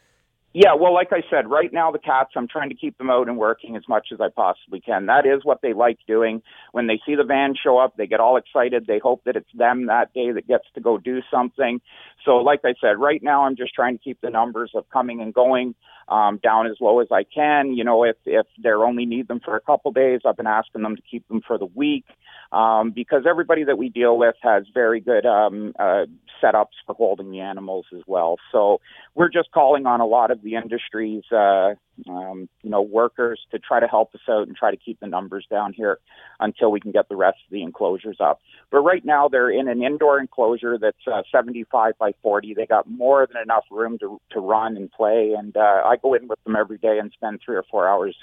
Yeah, 0.57 0.75
well, 0.79 0.95
like 0.95 1.09
I 1.11 1.23
said, 1.29 1.51
right 1.51 1.73
now 1.73 1.91
the 1.91 1.99
cats, 1.99 2.31
I'm 2.37 2.47
trying 2.47 2.69
to 2.69 2.77
keep 2.77 2.97
them 2.97 3.11
out 3.11 3.27
and 3.27 3.37
working 3.37 3.75
as 3.75 3.83
much 3.89 4.09
as 4.13 4.21
I 4.21 4.29
possibly 4.29 4.81
can. 4.81 5.07
That 5.07 5.27
is 5.27 5.45
what 5.45 5.63
they 5.63 5.73
like 5.73 5.99
doing. 6.07 6.43
When 6.71 6.87
they 6.87 7.01
see 7.05 7.17
the 7.17 7.25
van 7.25 7.55
show 7.61 7.77
up, 7.77 7.97
they 7.97 8.07
get 8.07 8.21
all 8.21 8.37
excited. 8.37 8.87
They 8.87 9.01
hope 9.01 9.25
that 9.25 9.35
it's 9.35 9.51
them 9.53 9.87
that 9.87 10.15
day 10.15 10.31
that 10.31 10.47
gets 10.47 10.67
to 10.77 10.81
go 10.81 10.97
do 10.97 11.23
something. 11.29 11.81
So, 12.25 12.37
like 12.37 12.61
I 12.65 12.75
said, 12.81 12.99
right 12.99 13.23
now 13.23 13.45
I'm 13.45 13.57
just 13.57 13.75
trying 13.75 13.99
to 13.99 14.03
keep 14.03 14.21
the 14.21 14.31
numbers 14.31 14.73
of 14.75 14.89
coming 14.91 15.21
and 15.21 15.33
going 15.35 15.75
um, 16.09 16.39
down 16.43 16.67
as 16.67 16.77
low 16.81 17.01
as 17.01 17.09
I 17.11 17.25
can. 17.25 17.75
You 17.75 17.85
know, 17.85 18.05
if 18.05 18.17
if 18.25 18.47
they 18.63 18.71
only 18.71 19.07
need 19.07 19.29
them 19.29 19.41
for 19.45 19.57
a 19.57 19.61
couple 19.61 19.91
days, 19.93 20.21
I've 20.25 20.37
been 20.37 20.47
asking 20.47 20.83
them 20.83 20.97
to 20.97 21.03
keep 21.03 21.27
them 21.29 21.41
for 21.47 21.59
the 21.59 21.67
week 21.67 22.05
um, 22.53 22.93
because 22.95 23.25
everybody 23.29 23.65
that 23.65 23.79
we 23.79 23.89
deal 23.89 24.17
with 24.17 24.37
has 24.43 24.65
very 24.73 25.01
good 25.01 25.27
um, 25.27 25.75
uh, 25.79 26.07
setups 26.43 26.77
for 26.87 26.95
holding 26.95 27.31
the 27.31 27.41
animals 27.41 27.87
as 27.95 28.03
well. 28.07 28.37
So 28.53 28.81
we're 29.15 29.31
just 29.31 29.51
calling 29.53 29.87
on 29.87 30.01
a 30.01 30.07
lot 30.07 30.31
of 30.31 30.43
the 30.43 30.55
industries. 30.55 31.25
uh, 31.33 31.75
um, 32.09 32.49
you 32.63 32.71
know, 32.71 32.83
workers 32.83 33.41
to 33.51 33.59
try 33.59 33.81
to 33.81 33.87
help 33.87 34.15
us 34.15 34.21
out 34.29 34.47
and 34.47 34.57
try 34.57 34.71
to 34.71 34.77
keep 34.77 35.01
the 35.01 35.07
numbers 35.07 35.47
down 35.51 35.73
here 35.73 35.99
until 36.41 36.71
we 36.71 36.81
can 36.81 36.93
get 36.93 37.09
the 37.09 37.17
rest 37.17 37.39
of 37.47 37.53
the 37.53 37.63
enclosures 37.63 38.19
up. 38.21 38.41
But 38.71 38.81
right 38.81 39.05
now 39.05 39.29
they're 39.29 39.51
in 39.51 39.69
an 39.69 39.83
indoor 39.83 40.19
enclosure 40.19 40.79
that's 40.79 41.07
uh, 41.07 41.23
75 41.31 41.95
by 41.99 42.13
40. 42.23 42.55
They 42.55 42.67
got 42.67 42.89
more 42.89 43.27
than 43.27 43.41
enough 43.43 43.65
room 43.71 43.99
to 43.99 44.21
to 44.31 44.41
run 44.41 44.77
and 44.77 44.91
play, 44.91 45.35
and 45.37 45.57
uh, 45.57 45.83
I 45.85 45.97
go 46.01 46.15
in 46.15 46.29
with 46.29 46.43
them 46.45 46.57
every 46.57 46.79
day 46.79 46.99
and 46.99 47.13
spend 47.13 47.41
three 47.45 47.57
or 47.57 47.65
four 47.71 47.89
hours 47.89 48.17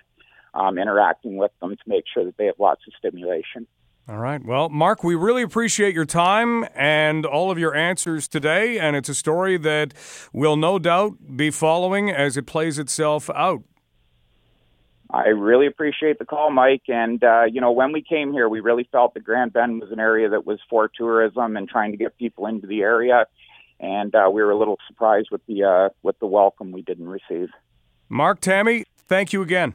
um, 0.53 0.78
interacting 0.78 1.38
with 1.38 1.51
them 1.61 1.72
to 1.72 1.84
make 1.88 2.03
sure 2.13 2.26
that 2.26 2.38
they 2.38 2.45
have 2.45 2.59
lots 2.59 2.82
of 2.88 2.93
stimulation. 2.97 3.67
All 4.10 4.18
right. 4.18 4.43
Well, 4.43 4.68
Mark, 4.70 5.04
we 5.04 5.16
really 5.16 5.43
appreciate 5.43 5.93
your 5.93 6.06
time 6.06 6.66
and 6.76 7.26
all 7.26 7.52
of 7.52 7.60
your 7.60 7.76
answers 7.76 8.28
today. 8.28 8.80
And 8.80 8.95
it's 8.95 9.10
a 9.10 9.16
story 9.16 9.58
that 9.58 9.93
we'll 10.34 10.58
no 10.58 10.80
doubt 10.80 11.38
be 11.38 11.52
following 11.52 12.10
as 12.10 12.36
it 12.36 12.45
plays 12.45 12.80
itself 12.80 13.30
out. 13.30 13.64
I 15.14 15.28
really 15.28 15.68
appreciate 15.68 16.20
the 16.20 16.26
call, 16.26 16.52
Mike. 16.52 16.84
And, 16.88 17.24
uh, 17.24 17.43
you 17.43 17.62
know, 17.62 17.72
when 17.72 17.91
we 17.91 18.02
came 18.02 18.32
here, 18.32 18.47
we 18.47 18.60
really 18.62 18.88
felt 18.91 19.14
that 19.14 19.24
Grand 19.24 19.54
Bend 19.54 19.82
was 19.82 19.91
an 19.91 19.99
area 19.99 20.30
that 20.30 20.45
was 20.45 20.60
for 20.70 20.89
tourism 20.89 21.58
and 21.58 21.68
trying 21.68 21.91
to 21.91 21.97
get 21.97 22.18
people 22.18 22.47
into 22.47 22.66
the 22.66 22.82
area. 22.82 23.26
And 23.80 24.16
uh, 24.16 24.30
we 24.32 24.41
were 24.41 24.52
a 24.52 24.58
little 24.58 24.78
surprised 24.88 25.30
with 25.32 25.45
the 25.47 25.64
uh, 25.64 25.89
with 26.04 26.18
the 26.20 26.28
welcome 26.28 26.72
we 26.72 26.82
didn't 26.82 27.10
receive. 27.10 27.49
Mark, 28.10 28.39
Tammy, 28.39 28.86
thank 29.08 29.34
you 29.34 29.41
again. 29.41 29.74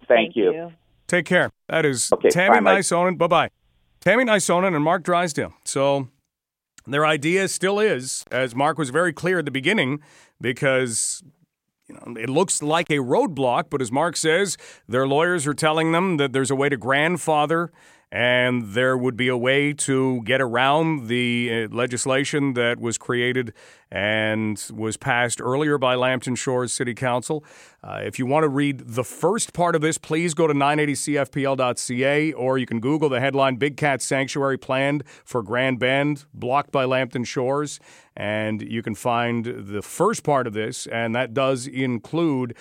Thank, 0.00 0.34
thank 0.34 0.36
you. 0.36 0.52
you. 0.52 0.72
Take 1.12 1.26
care. 1.26 1.50
That 1.68 1.84
is 1.84 2.10
okay, 2.10 2.30
Tammy 2.30 2.62
bye, 2.62 2.78
Nisonen. 2.78 3.18
Bye 3.18 3.26
bye. 3.26 3.50
Tammy 4.00 4.24
Nisonen 4.24 4.74
and 4.74 4.82
Mark 4.82 5.02
Drysdale. 5.02 5.52
So 5.62 6.08
their 6.86 7.04
idea 7.04 7.48
still 7.48 7.78
is, 7.78 8.24
as 8.30 8.54
Mark 8.54 8.78
was 8.78 8.88
very 8.88 9.12
clear 9.12 9.40
at 9.40 9.44
the 9.44 9.50
beginning, 9.50 10.00
because 10.40 11.22
you 11.86 11.96
know, 11.96 12.18
it 12.18 12.30
looks 12.30 12.62
like 12.62 12.88
a 12.88 12.96
roadblock, 12.96 13.64
but 13.68 13.82
as 13.82 13.92
Mark 13.92 14.16
says, 14.16 14.56
their 14.88 15.06
lawyers 15.06 15.46
are 15.46 15.52
telling 15.52 15.92
them 15.92 16.16
that 16.16 16.32
there's 16.32 16.50
a 16.50 16.56
way 16.56 16.70
to 16.70 16.78
grandfather 16.78 17.70
and 18.12 18.74
there 18.74 18.94
would 18.94 19.16
be 19.16 19.28
a 19.28 19.36
way 19.36 19.72
to 19.72 20.20
get 20.24 20.42
around 20.42 21.08
the 21.08 21.64
uh, 21.64 21.74
legislation 21.74 22.52
that 22.52 22.78
was 22.78 22.98
created 22.98 23.54
and 23.90 24.62
was 24.70 24.98
passed 24.98 25.40
earlier 25.40 25.78
by 25.78 25.94
Lambton 25.94 26.34
Shores 26.34 26.74
City 26.74 26.92
Council. 26.92 27.42
Uh, 27.82 28.00
if 28.04 28.18
you 28.18 28.26
want 28.26 28.44
to 28.44 28.48
read 28.48 28.80
the 28.80 29.02
first 29.02 29.54
part 29.54 29.74
of 29.74 29.80
this, 29.80 29.96
please 29.96 30.34
go 30.34 30.46
to 30.46 30.52
980cfpl.ca 30.52 32.32
or 32.34 32.58
you 32.58 32.66
can 32.66 32.80
Google 32.80 33.08
the 33.08 33.18
headline 33.18 33.56
Big 33.56 33.78
Cat 33.78 34.02
Sanctuary 34.02 34.58
Planned 34.58 35.04
for 35.24 35.42
Grand 35.42 35.78
Bend, 35.78 36.26
blocked 36.34 36.70
by 36.70 36.84
Lambton 36.84 37.24
Shores. 37.24 37.80
And 38.14 38.60
you 38.60 38.82
can 38.82 38.94
find 38.94 39.46
the 39.46 39.80
first 39.80 40.22
part 40.22 40.46
of 40.46 40.52
this, 40.52 40.86
and 40.86 41.14
that 41.14 41.32
does 41.32 41.66
include 41.66 42.54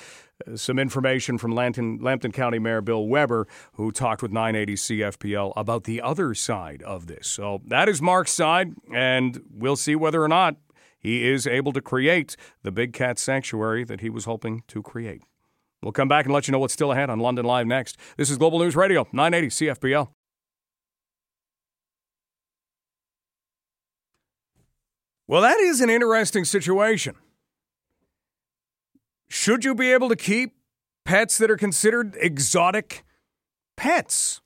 some 0.56 0.80
information 0.80 1.38
from 1.38 1.52
Lambton, 1.52 2.00
Lambton 2.02 2.32
County 2.32 2.60
Mayor 2.60 2.82
Bill 2.82 3.06
Weber, 3.08 3.48
who 3.74 3.92
talked 3.92 4.22
with 4.22 4.32
980 4.32 4.74
CFPL 4.76 5.54
about 5.56 5.84
the 5.86 6.02
other 6.02 6.34
side 6.34 6.82
of 6.84 7.08
this. 7.08 7.28
So 7.28 7.62
that 7.68 7.90
is 7.90 8.02
Mark's 8.02 8.32
side, 8.32 8.74
and 8.94 9.42
we'll 9.52 9.76
see 9.76 9.96
whether 9.96 10.24
or 10.24 10.28
not 10.28 10.56
he 11.00 11.28
is 11.28 11.48
able 11.48 11.74
to 11.74 11.82
create 11.82 12.36
the 12.64 12.72
big 12.72 12.94
cat 12.94 13.18
sanctuary 13.18 13.84
that 13.84 14.02
he 14.02 14.10
was 14.10 14.26
hoping 14.26 14.64
to 14.68 14.82
create. 14.82 15.24
We'll 15.82 15.92
come 15.92 16.08
back 16.08 16.26
and 16.26 16.34
let 16.34 16.48
you 16.48 16.52
know 16.52 16.60
what's 16.60 16.74
still 16.74 16.92
ahead 16.92 17.10
on 17.10 17.20
London 17.20 17.44
Live 17.44 17.66
next. 17.66 17.98
This 18.16 18.30
is 18.30 18.38
Global 18.38 18.60
News 18.60 18.76
Radio, 18.76 19.08
980 19.12 19.66
CFPL. 19.66 20.10
Well, 25.28 25.42
that 25.42 25.60
is 25.60 25.82
an 25.82 25.90
interesting 25.90 26.46
situation. 26.46 27.16
Should 29.32 29.64
you 29.64 29.74
be 29.74 29.94
able 29.94 30.10
to 30.10 30.18
keep 30.18 30.58
pets 31.06 31.38
that 31.38 31.50
are 31.50 31.56
considered 31.56 32.18
exotic 32.20 33.06
pets? 33.78 34.42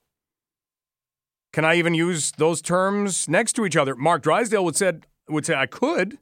Can 1.52 1.64
I 1.64 1.74
even 1.74 1.92
use 1.92 2.30
those 2.30 2.62
terms 2.62 3.28
next 3.28 3.54
to 3.54 3.66
each 3.66 3.76
other? 3.76 3.96
Mark 3.96 4.22
Drysdale 4.22 4.64
would 4.64 4.76
said 4.76 5.06
would 5.28 5.44
say 5.44 5.56
I 5.56 5.66
could 5.66 6.18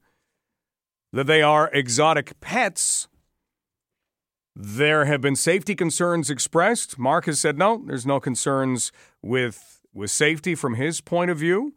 that 1.12 1.26
they 1.26 1.42
are 1.42 1.68
exotic 1.74 2.40
pets. 2.40 3.06
There 4.56 5.04
have 5.04 5.20
been 5.20 5.36
safety 5.36 5.74
concerns 5.74 6.30
expressed. 6.30 6.98
Mark 6.98 7.26
has 7.26 7.38
said 7.38 7.58
no, 7.58 7.82
there's 7.84 8.06
no 8.06 8.18
concerns 8.18 8.92
with 9.20 9.82
with 9.92 10.10
safety 10.10 10.54
from 10.54 10.76
his 10.76 11.02
point 11.02 11.30
of 11.30 11.36
view. 11.36 11.74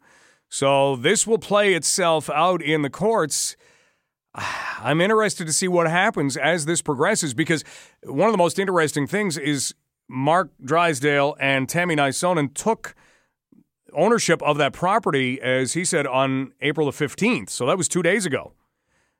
So 0.48 0.96
this 0.96 1.26
will 1.26 1.38
play 1.38 1.74
itself 1.74 2.30
out 2.30 2.62
in 2.62 2.80
the 2.80 2.88
courts 2.88 3.58
I'm 4.34 5.00
interested 5.00 5.46
to 5.46 5.52
see 5.52 5.68
what 5.68 5.88
happens 5.88 6.36
as 6.36 6.66
this 6.66 6.82
progresses 6.82 7.34
because 7.34 7.64
one 8.04 8.28
of 8.28 8.32
the 8.32 8.38
most 8.38 8.58
interesting 8.58 9.06
things 9.06 9.36
is 9.36 9.74
Mark 10.08 10.50
Drysdale 10.62 11.36
and 11.40 11.68
Tammy 11.68 11.96
Nisonen 11.96 12.54
took 12.54 12.94
ownership 13.92 14.42
of 14.42 14.58
that 14.58 14.72
property, 14.72 15.40
as 15.40 15.72
he 15.72 15.84
said, 15.84 16.06
on 16.06 16.52
April 16.60 16.90
the 16.90 16.92
15th. 16.92 17.50
So 17.50 17.66
that 17.66 17.76
was 17.76 17.88
two 17.88 18.02
days 18.02 18.26
ago. 18.26 18.52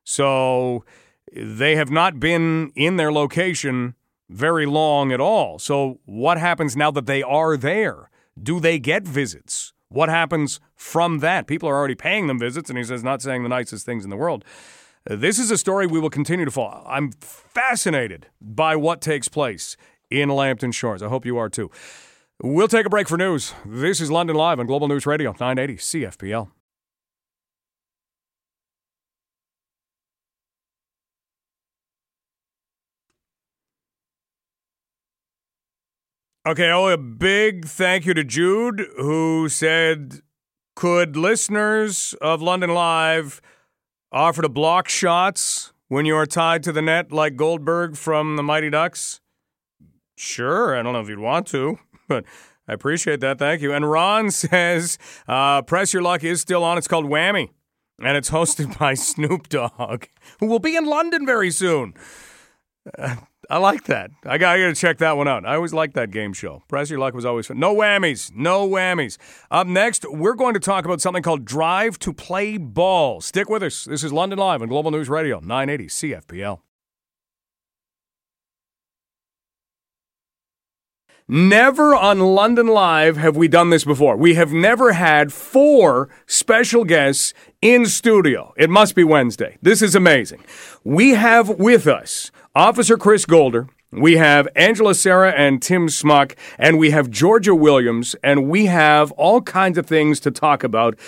So 0.05 0.85
they 1.35 1.77
have 1.77 1.91
not 1.91 2.21
been 2.21 2.73
in 2.75 2.97
their 2.97 3.13
location 3.13 3.95
very 4.29 4.67
long 4.67 5.13
at 5.13 5.21
all. 5.21 5.59
So, 5.59 6.01
what 6.05 6.39
happens 6.39 6.77
now 6.77 6.91
that 6.91 7.07
they 7.07 7.23
are 7.23 7.57
there? 7.57 8.11
Do 8.41 8.61
they 8.61 8.79
get 8.79 9.05
visits? 9.05 9.73
What 9.89 10.09
happens 10.11 10.61
from 10.77 11.21
that? 11.21 11.47
People 11.47 11.69
are 11.69 11.77
already 11.77 11.95
paying 11.95 12.27
them 12.27 12.39
visits, 12.39 12.69
and 12.69 12.79
he 12.79 12.85
says, 12.85 13.03
not 13.03 13.23
saying 13.23 13.43
the 13.43 13.49
nicest 13.49 13.87
things 13.87 14.05
in 14.05 14.11
the 14.11 14.17
world. 14.17 14.45
This 15.11 15.39
is 15.39 15.51
a 15.51 15.57
story 15.57 15.87
we 15.87 15.99
will 15.99 16.11
continue 16.11 16.45
to 16.45 16.51
follow. 16.51 16.85
I'm 16.87 17.13
fascinated 17.13 18.27
by 18.43 18.77
what 18.77 19.01
takes 19.01 19.27
place 19.27 19.75
in 20.11 20.29
Lambton 20.29 20.71
Shores. 20.71 21.03
I 21.03 21.09
hope 21.09 21.25
you 21.25 21.39
are 21.39 21.49
too. 21.49 21.71
We'll 22.43 22.69
take 22.69 22.85
a 22.85 22.91
break 22.91 23.09
for 23.09 23.17
news. 23.17 23.55
This 23.65 24.03
is 24.03 24.11
London 24.11 24.37
Live 24.37 24.61
on 24.61 24.67
Global 24.67 24.87
News 24.87 25.07
Radio, 25.07 25.31
980 25.41 25.77
CFPL. 25.77 26.51
Okay, 36.47 36.71
oh, 36.71 36.89
a 36.89 36.99
big 36.99 37.65
thank 37.65 38.05
you 38.05 38.13
to 38.13 38.25
Jude, 38.25 38.87
who 38.99 39.49
said, 39.49 40.21
Could 40.77 41.17
listeners 41.17 42.15
of 42.21 42.43
London 42.43 42.75
Live 42.75 43.41
offer 44.13 44.43
to 44.43 44.49
block 44.49 44.89
shots 44.89 45.73
when 45.89 46.05
you 46.07 46.17
are 46.17 46.27
tied 46.27 46.63
to 46.65 46.73
the 46.73 46.83
net 46.83 47.13
like 47.13 47.37
Goldberg 47.37 47.97
from 47.97 48.37
the 48.37 48.43
Mighty 48.43 48.71
Ducks? 48.71 49.21
Sure, 50.17 50.77
I 50.77 50.83
don't 50.83 50.93
know 50.93 51.01
if 51.01 51.09
you'd 51.09 51.19
want 51.19 51.47
to, 51.49 51.79
but 52.09 52.25
I 52.67 52.73
appreciate 52.73 53.21
that. 53.21 53.39
Thank 53.39 53.63
you. 53.63 53.73
And 53.73 53.91
Ron 53.91 54.31
says, 54.33 54.99
uh, 55.27 55.63
Press 55.63 55.93
Your 55.93 56.03
Luck 56.03 56.25
is 56.25 56.41
still 56.41 56.65
on. 56.65 56.79
It's 56.79 56.89
called 56.89 57.07
Whammy, 57.07 57.51
and 58.03 58.17
it's 58.17 58.31
hosted 58.39 58.79
by 58.79 58.95
Snoop 58.95 59.49
Dogg, 59.49 60.05
who 60.41 60.47
will 60.47 60.59
be 60.59 60.77
in 60.77 60.85
London 60.85 61.25
very 61.27 61.51
soon. 61.51 61.95
Uh, 62.99 63.17
I 63.51 63.57
like 63.57 63.85
that. 63.85 64.11
I 64.27 64.37
got, 64.37 64.57
I 64.57 64.61
got 64.61 64.67
to 64.69 64.75
check 64.75 64.99
that 64.99 65.17
one 65.17 65.27
out. 65.27 65.47
I 65.47 65.55
always 65.55 65.73
liked 65.73 65.95
that 65.95 66.11
game 66.11 66.35
show. 66.35 66.63
Press 66.69 66.91
Your 66.91 66.99
Luck 66.99 67.15
was 67.15 67.25
always 67.25 67.47
fun. 67.47 67.59
No 67.59 67.75
whammies. 67.75 68.31
No 68.35 68.69
whammies. 68.69 69.17
Up 69.51 69.67
next, 69.67 70.05
we're 70.11 70.35
going 70.35 70.53
to 70.53 70.61
talk 70.61 70.85
about 70.85 71.01
something 71.01 71.23
called 71.23 71.47
Drive 71.47 71.99
to 72.01 72.13
Play 72.13 72.59
Ball. 72.59 73.23
Stick 73.23 73.49
with 73.49 73.63
us. 73.63 73.85
This 73.85 74.05
is 74.05 74.13
London 74.13 74.39
Live 74.39 74.61
on 74.61 74.69
Global 74.69 74.91
News 74.91 75.09
Radio, 75.09 75.41
980 75.41 75.87
CFPL. 75.87 76.61
Never 81.31 81.95
on 81.95 82.21
London 82.21 82.69
Live 82.69 83.19
have 83.19 83.37
we 83.37 83.49
done 83.49 83.69
this 83.71 83.85
before. 83.85 84.17
We 84.17 84.35
have 84.35 84.53
never 84.53 84.93
had 84.93 85.31
four 85.31 86.09
special 86.27 86.85
guests 86.85 87.35
in 87.61 87.85
studio. 87.85 88.55
It 88.57 88.71
must 88.71 88.95
be 88.95 89.05
Wednesday. 89.05 89.59
This 89.61 89.83
is 89.83 89.95
amazing. 89.95 90.43
We 90.85 91.11
have 91.11 91.51
with 91.51 91.87
us 91.87 92.31
Officer 92.59 92.97
Chris 92.97 93.25
Golder. 93.25 93.69
We 93.93 94.17
have 94.17 94.49
Angela 94.57 94.93
Sarah 94.93 95.31
and 95.31 95.63
Tim 95.63 95.89
Smuck, 95.89 96.35
and 96.59 96.77
we 96.77 96.91
have 96.91 97.09
Georgia 97.09 97.55
Williams, 97.55 98.17
and 98.21 98.51
we 98.51 98.67
have 98.67 99.13
all 99.13 99.41
kinds 99.43 99.79
of 99.79 99.87
things 99.87 100.19
to 100.19 100.33
talk 100.33 100.65
about. 100.65 100.99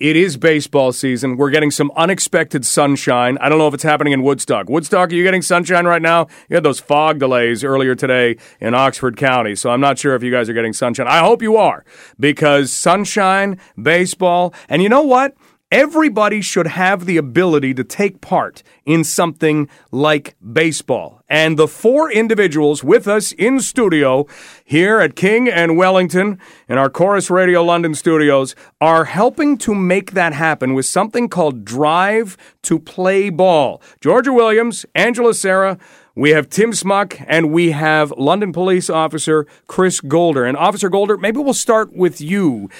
It 0.00 0.16
is 0.16 0.38
baseball 0.38 0.92
season. 0.92 1.36
We're 1.36 1.50
getting 1.50 1.70
some 1.70 1.92
unexpected 1.94 2.64
sunshine. 2.64 3.36
I 3.42 3.50
don't 3.50 3.58
know 3.58 3.68
if 3.68 3.74
it's 3.74 3.82
happening 3.82 4.14
in 4.14 4.22
Woodstock. 4.22 4.70
Woodstock, 4.70 5.10
are 5.10 5.14
you 5.14 5.24
getting 5.24 5.42
sunshine 5.42 5.84
right 5.84 6.00
now? 6.00 6.26
You 6.48 6.56
had 6.56 6.64
those 6.64 6.80
fog 6.80 7.18
delays 7.18 7.62
earlier 7.62 7.94
today 7.94 8.38
in 8.58 8.74
Oxford 8.74 9.18
County, 9.18 9.54
so 9.54 9.68
I'm 9.68 9.80
not 9.80 9.98
sure 9.98 10.14
if 10.14 10.22
you 10.22 10.30
guys 10.30 10.48
are 10.48 10.54
getting 10.54 10.72
sunshine. 10.72 11.06
I 11.06 11.18
hope 11.18 11.42
you 11.42 11.58
are, 11.58 11.84
because 12.18 12.72
sunshine, 12.72 13.60
baseball, 13.80 14.54
and 14.70 14.82
you 14.82 14.88
know 14.88 15.02
what? 15.02 15.36
Everybody 15.74 16.40
should 16.40 16.68
have 16.68 17.04
the 17.04 17.16
ability 17.16 17.74
to 17.74 17.82
take 17.82 18.20
part 18.20 18.62
in 18.84 19.02
something 19.02 19.68
like 19.90 20.36
baseball. 20.52 21.20
And 21.28 21.58
the 21.58 21.66
four 21.66 22.12
individuals 22.12 22.84
with 22.84 23.08
us 23.08 23.32
in 23.32 23.58
studio 23.58 24.28
here 24.64 25.00
at 25.00 25.16
King 25.16 25.48
and 25.48 25.76
Wellington 25.76 26.38
in 26.68 26.78
our 26.78 26.88
Corus 26.88 27.28
Radio 27.28 27.64
London 27.64 27.96
studios 27.96 28.54
are 28.80 29.06
helping 29.06 29.58
to 29.58 29.74
make 29.74 30.12
that 30.12 30.32
happen 30.32 30.74
with 30.74 30.86
something 30.86 31.28
called 31.28 31.64
Drive 31.64 32.36
to 32.62 32.78
Play 32.78 33.28
Ball. 33.28 33.82
Georgia 34.00 34.32
Williams, 34.32 34.86
Angela 34.94 35.34
Sarah, 35.34 35.76
we 36.14 36.30
have 36.30 36.48
Tim 36.48 36.72
Smuck 36.72 37.16
and 37.26 37.50
we 37.50 37.72
have 37.72 38.12
London 38.16 38.52
Police 38.52 38.88
Officer 38.88 39.48
Chris 39.66 40.00
Golder. 40.00 40.44
And 40.44 40.56
Officer 40.56 40.88
Golder, 40.88 41.16
maybe 41.16 41.38
we'll 41.38 41.52
start 41.52 41.92
with 41.92 42.20
you. 42.20 42.70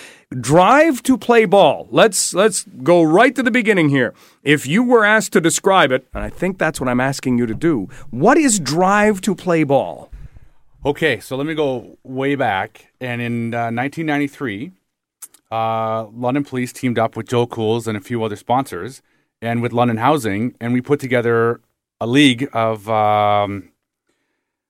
Drive 0.40 1.02
to 1.04 1.16
play 1.16 1.44
ball. 1.44 1.86
Let's 1.90 2.34
let's 2.34 2.64
go 2.82 3.02
right 3.02 3.34
to 3.36 3.42
the 3.42 3.50
beginning 3.50 3.90
here. 3.90 4.14
If 4.42 4.66
you 4.66 4.82
were 4.82 5.04
asked 5.04 5.32
to 5.34 5.40
describe 5.40 5.92
it, 5.92 6.06
and 6.12 6.24
I 6.24 6.30
think 6.30 6.58
that's 6.58 6.80
what 6.80 6.88
I'm 6.88 7.00
asking 7.00 7.38
you 7.38 7.46
to 7.46 7.54
do, 7.54 7.88
what 8.10 8.36
is 8.36 8.58
drive 8.58 9.20
to 9.22 9.34
play 9.34 9.64
ball? 9.64 10.10
Okay, 10.84 11.20
so 11.20 11.36
let 11.36 11.46
me 11.46 11.54
go 11.54 11.96
way 12.02 12.34
back. 12.34 12.92
And 13.00 13.22
in 13.22 13.54
uh, 13.54 13.70
1993, 13.70 14.72
uh, 15.50 16.06
London 16.06 16.44
Police 16.44 16.72
teamed 16.72 16.98
up 16.98 17.16
with 17.16 17.28
Joe 17.28 17.46
Kool's 17.46 17.86
and 17.86 17.96
a 17.96 18.00
few 18.00 18.24
other 18.24 18.36
sponsors, 18.36 19.02
and 19.40 19.62
with 19.62 19.72
London 19.72 19.98
Housing, 19.98 20.54
and 20.60 20.72
we 20.72 20.80
put 20.80 21.00
together 21.00 21.60
a 22.00 22.06
league 22.06 22.48
of 22.52 22.88
um, 22.88 23.70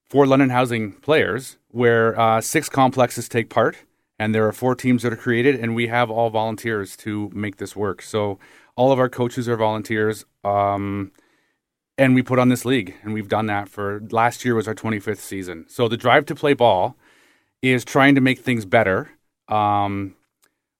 four 0.08 0.26
London 0.26 0.50
Housing 0.50 0.92
players 0.92 1.56
where 1.70 2.18
uh, 2.20 2.40
six 2.40 2.68
complexes 2.68 3.28
take 3.28 3.48
part, 3.48 3.76
and 4.18 4.34
there 4.34 4.46
are 4.46 4.52
four 4.52 4.74
teams 4.74 5.02
that 5.02 5.12
are 5.12 5.16
created, 5.16 5.56
and 5.56 5.74
we 5.74 5.88
have 5.88 6.10
all 6.10 6.30
volunteers 6.30 6.96
to 6.98 7.30
make 7.34 7.56
this 7.56 7.74
work. 7.74 8.02
So 8.02 8.38
all 8.76 8.92
of 8.92 8.98
our 8.98 9.08
coaches 9.08 9.48
are 9.48 9.56
volunteers, 9.56 10.24
um, 10.44 11.12
and 11.98 12.14
we 12.14 12.22
put 12.22 12.38
on 12.38 12.48
this 12.48 12.64
league, 12.64 12.94
and 13.02 13.12
we've 13.12 13.28
done 13.28 13.46
that 13.46 13.68
for 13.68 14.02
last 14.10 14.44
year 14.44 14.54
was 14.54 14.68
our 14.68 14.74
25th 14.74 15.18
season. 15.18 15.66
So 15.68 15.88
the 15.88 15.96
drive 15.96 16.26
to 16.26 16.34
play 16.34 16.54
ball 16.54 16.96
is 17.62 17.84
trying 17.84 18.14
to 18.14 18.20
make 18.20 18.40
things 18.40 18.64
better. 18.64 19.10
Um, 19.48 20.16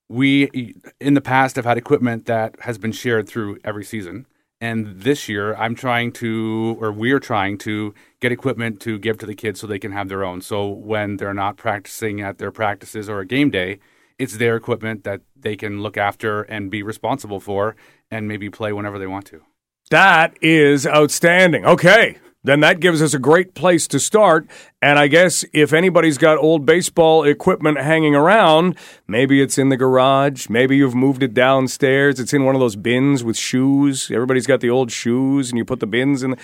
we 0.09 0.75
in 1.01 1.15
the 1.15 1.21
past 1.21 1.57
have 1.57 1.65
had 1.65 1.79
equipment 1.79 2.27
that 2.27 2.57
has 2.61 2.79
been 2.79 2.93
shared 2.93 3.29
through 3.29 3.59
every 3.65 3.85
season 3.85 4.27
and 4.65 5.03
this 5.03 5.29
year, 5.29 5.55
I'm 5.57 5.75
trying 5.75 6.11
to, 6.13 6.79
or 6.81 6.91
we're 6.91 7.21
trying 7.21 7.59
to 7.59 7.93
get 8.21 8.33
equipment 8.33 8.81
to 8.81 8.99
give 8.99 9.19
to 9.19 9.27
the 9.27 9.35
kids 9.35 9.61
so 9.61 9.67
they 9.67 9.79
can 9.79 9.93
have 9.93 10.09
their 10.09 10.25
own. 10.25 10.41
So 10.41 10.67
when 10.67 11.19
they're 11.19 11.35
not 11.35 11.59
practicing 11.59 12.23
at 12.23 12.39
their 12.39 12.51
practices 12.51 13.07
or 13.07 13.21
a 13.21 13.27
game 13.27 13.51
day, 13.51 13.79
it's 14.19 14.39
their 14.39 14.57
equipment 14.57 15.05
that 15.05 15.21
they 15.37 15.55
can 15.55 15.83
look 15.83 15.99
after 15.99 16.45
and 16.45 16.71
be 16.71 16.83
responsible 16.83 17.41
for 17.41 17.77
and 18.11 18.27
maybe 18.27 18.49
play 18.49 18.73
whenever 18.73 18.99
they 18.99 19.07
want 19.07 19.27
to. 19.27 19.43
That 19.91 20.35
is 20.41 20.87
outstanding. 20.87 21.67
Okay 21.67 22.17
then 22.45 22.61
that 22.61 22.79
gives 22.79 23.03
us 23.03 23.15
a 23.15 23.19
great 23.19 23.55
place 23.55 23.89
to 23.89 23.99
start. 23.99 24.47
And 24.81 24.99
I 24.99 25.09
guess 25.09 25.45
if 25.53 25.73
anybody's 25.73 26.19
got 26.19 26.39
old 26.39 26.67
baseball 26.67 27.25
equipment 27.25 27.79
hanging 27.79 28.15
around, 28.15 28.77
maybe 29.09 29.41
it's 29.43 29.59
in 29.59 29.71
the 29.71 29.79
garage, 29.79 30.49
maybe 30.51 30.77
you've 30.77 30.95
moved 30.95 31.23
it 31.23 31.33
downstairs, 31.33 32.21
it's 32.21 32.35
in 32.35 32.45
one 32.45 32.55
of 32.55 32.61
those 32.61 32.77
bins 32.77 33.25
with 33.25 33.37
shoes. 33.37 34.11
Everybody's 34.11 34.47
got 34.47 34.61
the 34.61 34.71
old 34.71 34.93
shoes, 34.93 35.51
and 35.51 35.59
you 35.59 35.65
put 35.65 35.81
the 35.81 35.87
bins 35.87 36.23
in. 36.23 36.37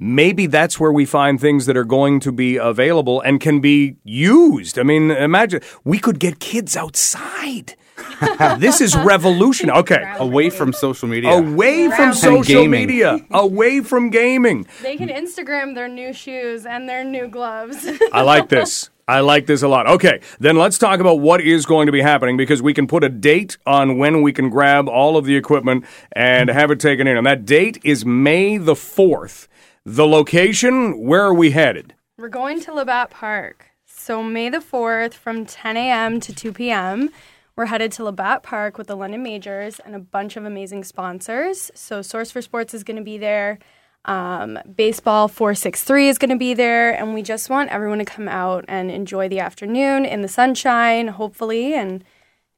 Maybe 0.00 0.46
that's 0.46 0.80
where 0.80 0.90
we 0.90 1.04
find 1.04 1.40
things 1.40 1.66
that 1.66 1.76
are 1.76 1.84
going 1.84 2.18
to 2.20 2.32
be 2.32 2.56
available 2.56 3.20
and 3.20 3.40
can 3.40 3.60
be 3.60 3.96
used. 4.02 4.78
I 4.78 4.82
mean, 4.82 5.10
imagine 5.12 5.60
we 5.84 5.98
could 5.98 6.18
get 6.18 6.40
kids 6.40 6.76
outside 6.76 7.76
this 8.58 8.80
is 8.80 8.96
revolution. 8.96 9.70
Okay. 9.70 10.14
Away 10.18 10.50
from 10.50 10.72
social 10.72 11.08
media. 11.08 11.30
Away 11.30 11.90
from 11.90 12.12
social 12.12 12.66
media. 12.66 13.18
Away 13.30 13.80
from 13.80 14.10
gaming. 14.10 14.66
They 14.82 14.96
can 14.96 15.08
Instagram 15.08 15.74
their 15.74 15.88
new 15.88 16.12
shoes 16.12 16.66
and 16.66 16.88
their 16.88 17.04
new 17.04 17.28
gloves. 17.28 17.86
I 18.12 18.22
like 18.22 18.48
this. 18.48 18.90
I 19.06 19.20
like 19.20 19.44
this 19.46 19.62
a 19.62 19.68
lot. 19.68 19.86
Okay, 19.86 20.20
then 20.40 20.56
let's 20.56 20.78
talk 20.78 20.98
about 20.98 21.20
what 21.20 21.42
is 21.42 21.66
going 21.66 21.86
to 21.86 21.92
be 21.92 22.00
happening 22.00 22.38
because 22.38 22.62
we 22.62 22.72
can 22.72 22.86
put 22.86 23.04
a 23.04 23.10
date 23.10 23.58
on 23.66 23.98
when 23.98 24.22
we 24.22 24.32
can 24.32 24.48
grab 24.48 24.88
all 24.88 25.18
of 25.18 25.26
the 25.26 25.36
equipment 25.36 25.84
and 26.12 26.48
have 26.48 26.70
it 26.70 26.80
taken 26.80 27.06
in. 27.06 27.18
And 27.18 27.26
that 27.26 27.44
date 27.44 27.78
is 27.84 28.06
May 28.06 28.56
the 28.56 28.72
4th. 28.72 29.46
The 29.84 30.06
location, 30.06 30.98
where 30.98 31.22
are 31.22 31.34
we 31.34 31.50
headed? 31.50 31.94
We're 32.16 32.28
going 32.28 32.60
to 32.62 32.72
Labatt 32.72 33.10
Park. 33.10 33.66
So 33.84 34.22
May 34.22 34.48
the 34.48 34.58
4th 34.58 35.12
from 35.12 35.44
10 35.44 35.76
a.m. 35.76 36.20
to 36.20 36.34
2 36.34 36.52
p.m. 36.54 37.10
We're 37.56 37.66
headed 37.66 37.92
to 37.92 38.04
Labatt 38.04 38.42
Park 38.42 38.78
with 38.78 38.88
the 38.88 38.96
London 38.96 39.22
Majors 39.22 39.78
and 39.78 39.94
a 39.94 40.00
bunch 40.00 40.36
of 40.36 40.44
amazing 40.44 40.82
sponsors. 40.82 41.70
So, 41.74 42.02
Source 42.02 42.32
for 42.32 42.42
Sports 42.42 42.74
is 42.74 42.82
going 42.82 42.96
to 42.96 43.02
be 43.04 43.16
there. 43.16 43.60
Um, 44.06 44.58
Baseball 44.76 45.28
463 45.28 46.08
is 46.08 46.18
going 46.18 46.30
to 46.30 46.36
be 46.36 46.54
there. 46.54 46.90
And 46.90 47.14
we 47.14 47.22
just 47.22 47.48
want 47.48 47.70
everyone 47.70 47.98
to 47.98 48.04
come 48.04 48.26
out 48.26 48.64
and 48.66 48.90
enjoy 48.90 49.28
the 49.28 49.38
afternoon 49.38 50.04
in 50.04 50.22
the 50.22 50.28
sunshine, 50.28 51.06
hopefully, 51.06 51.74
and 51.74 52.02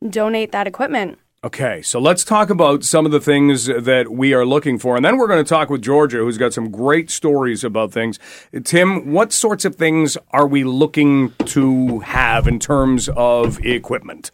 donate 0.09 0.53
that 0.53 0.67
equipment. 0.67 1.19
Okay, 1.47 1.81
so 1.81 2.01
let's 2.01 2.25
talk 2.25 2.51
about 2.51 2.83
some 2.83 3.07
of 3.07 3.13
the 3.13 3.21
things 3.21 3.67
that 3.67 4.11
we 4.11 4.35
are 4.35 4.45
looking 4.45 4.81
for. 4.81 4.97
And 4.97 5.05
then 5.05 5.17
we're 5.17 5.29
going 5.29 5.45
to 5.45 5.49
talk 5.49 5.71
with 5.71 5.81
Georgia, 5.81 6.17
who's 6.17 6.39
got 6.39 6.53
some 6.53 6.73
great 6.73 7.09
stories 7.09 7.63
about 7.63 7.93
things. 7.93 8.19
Tim, 8.65 9.13
what 9.13 9.33
sorts 9.33 9.65
of 9.65 9.77
things 9.77 10.19
are 10.33 10.49
we 10.49 10.65
looking 10.65 11.31
to 11.45 12.01
have 12.01 12.49
in 12.49 12.59
terms 12.59 13.09
of 13.11 13.65
equipment? 13.65 14.33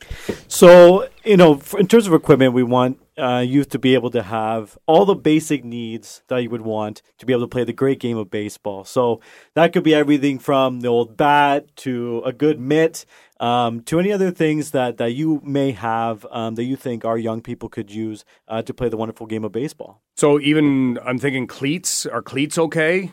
So, 0.48 1.06
you 1.22 1.36
know, 1.36 1.60
in 1.78 1.86
terms 1.86 2.06
of 2.06 2.14
equipment, 2.14 2.54
we 2.54 2.62
want 2.62 2.98
uh, 3.18 3.44
youth 3.46 3.68
to 3.68 3.78
be 3.78 3.92
able 3.92 4.10
to 4.10 4.22
have 4.22 4.78
all 4.86 5.04
the 5.04 5.14
basic 5.14 5.64
needs 5.64 6.22
that 6.28 6.38
you 6.38 6.48
would 6.48 6.62
want 6.62 7.02
to 7.18 7.26
be 7.26 7.34
able 7.34 7.42
to 7.42 7.48
play 7.48 7.64
the 7.64 7.74
great 7.74 8.00
game 8.00 8.16
of 8.16 8.30
baseball. 8.30 8.84
So 8.84 9.20
that 9.52 9.74
could 9.74 9.84
be 9.84 9.94
everything 9.94 10.38
from 10.38 10.80
the 10.80 10.88
old 10.88 11.18
bat 11.18 11.76
to 11.76 12.22
a 12.24 12.32
good 12.32 12.58
mitt 12.58 13.04
um, 13.42 13.80
to 13.82 13.98
any 13.98 14.12
other 14.12 14.30
things 14.30 14.70
that, 14.70 14.96
that 14.98 15.12
you 15.12 15.40
may 15.44 15.72
have 15.72 16.24
um, 16.30 16.54
that 16.54 16.64
you 16.64 16.76
think 16.76 17.04
our 17.04 17.18
young 17.18 17.40
people 17.42 17.68
could 17.68 17.90
use 17.90 18.24
uh, 18.48 18.62
to 18.62 18.72
play 18.72 18.88
the 18.88 18.96
wonderful 18.96 19.26
game 19.26 19.44
of 19.44 19.52
baseball. 19.52 20.00
So 20.16 20.38
even 20.40 20.98
I'm 21.04 21.18
thinking 21.18 21.46
cleats. 21.46 22.06
Are 22.06 22.22
cleats 22.22 22.56
okay? 22.58 23.12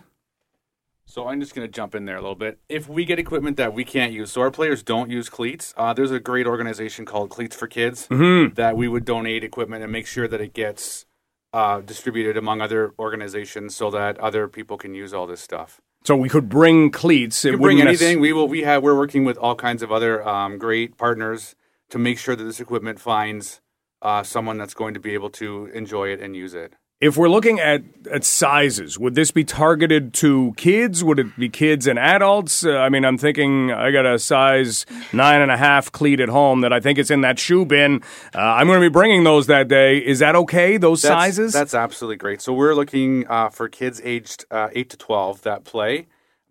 So 1.06 1.28
I'm 1.28 1.40
just 1.42 1.56
going 1.56 1.68
to 1.68 1.72
jump 1.72 1.96
in 1.96 2.06
there 2.06 2.18
a 2.18 2.22
little 2.22 2.36
bit. 2.36 2.60
If 2.70 2.88
we 2.88 3.04
get 3.04 3.18
equipment 3.18 3.58
that 3.58 3.74
we 3.74 3.84
can't 3.84 4.14
use, 4.14 4.32
so 4.32 4.42
our 4.42 4.52
players 4.52 4.84
don't 4.84 5.10
use 5.10 5.28
cleats, 5.28 5.74
uh, 5.76 5.92
there's 5.92 6.12
a 6.12 6.20
great 6.20 6.46
organization 6.46 7.04
called 7.04 7.32
Cleats 7.32 7.56
for 7.56 7.66
Kids 7.68 8.08
Mhm. 8.10 8.54
that 8.54 8.78
we 8.78 8.88
would 8.88 9.06
donate 9.06 9.44
equipment 9.44 9.82
and 9.82 9.92
make 9.92 10.06
sure 10.06 10.28
that 10.28 10.40
it 10.40 10.54
gets 10.54 11.08
uh, 11.52 11.82
distributed 11.82 12.38
among 12.38 12.62
other 12.62 12.94
organizations 13.00 13.76
so 13.76 13.90
that 13.90 14.20
other 14.20 14.48
people 14.48 14.78
can 14.78 14.94
use 14.94 15.12
all 15.16 15.26
this 15.26 15.42
stuff. 15.42 15.82
So 16.04 16.16
we 16.16 16.30
could 16.30 16.50
bring 16.50 16.92
cleats. 16.92 17.44
It 17.46 17.52
can 17.52 17.62
bring 17.62 17.78
necess- 17.78 17.88
anything. 17.88 18.20
We 18.20 18.34
will. 18.34 18.48
We 18.48 18.62
have. 18.62 18.84
We're 18.84 18.98
working 18.98 19.26
with 19.26 19.38
all 19.38 19.56
kinds 19.56 19.84
of 19.84 19.92
other 19.92 20.28
um, 20.28 20.58
great 20.58 20.98
partners 20.98 21.56
to 21.90 21.98
make 21.98 22.18
sure 22.18 22.36
that 22.36 22.44
this 22.44 22.60
equipment 22.60 23.00
finds 23.00 23.62
uh, 24.02 24.24
someone 24.24 24.58
that's 24.58 24.74
going 24.74 24.94
to 24.94 25.00
be 25.00 25.14
able 25.14 25.30
to 25.32 25.66
enjoy 25.68 26.10
it 26.10 26.22
and 26.22 26.36
use 26.36 26.54
it. 26.54 26.74
If 27.02 27.16
we're 27.16 27.30
looking 27.30 27.62
at, 27.62 27.82
at 28.12 28.26
sizes, 28.26 29.00
would 29.00 29.16
this 29.16 29.32
be 29.32 29.46
targeted 29.46 30.14
to 30.16 30.54
kids? 30.58 31.02
Would 31.02 31.18
it 31.18 31.38
be 31.38 31.48
kids 31.48 31.88
and 31.88 31.98
adults? 31.98 32.66
Uh, 32.66 32.76
I 32.76 32.90
mean, 32.90 33.06
I'm 33.06 33.18
thinking 33.18 33.72
I 33.72 33.90
got 33.92 34.06
a 34.06 34.20
size 34.20 34.86
nine 35.14 35.40
and 35.40 35.50
a 35.50 35.56
half 35.56 35.94
cleat 35.94 36.20
at 36.20 36.28
home 36.28 36.60
that 36.60 36.74
I 36.74 36.82
think 36.82 37.00
is 37.00 37.10
in 37.10 37.22
that 37.22 37.40
shoe 37.40 37.64
bin. 37.64 38.02
Uh, 38.36 38.40
I'm 38.40 38.68
going 38.68 38.82
to 38.82 38.86
be 38.86 38.92
bringing 38.92 39.24
those 39.24 39.48
that 39.48 39.70
day. 39.70 40.00
Is 40.00 40.20
that 40.20 40.36
okay? 40.36 40.76
Those 40.76 41.02
That's- 41.04 41.18
sizes? 41.18 41.54
That's 41.54 41.74
absolutely 41.74 42.18
great. 42.18 42.42
So 42.42 42.52
we're 42.52 42.76
looking 42.76 43.26
uh, 43.30 43.48
for 43.48 43.70
kids 43.70 44.02
aged 44.04 44.44
uh, 44.52 44.68
eight 44.74 44.90
to 44.90 44.98
twelve 44.98 45.42
that 45.44 45.64
play. 45.64 46.08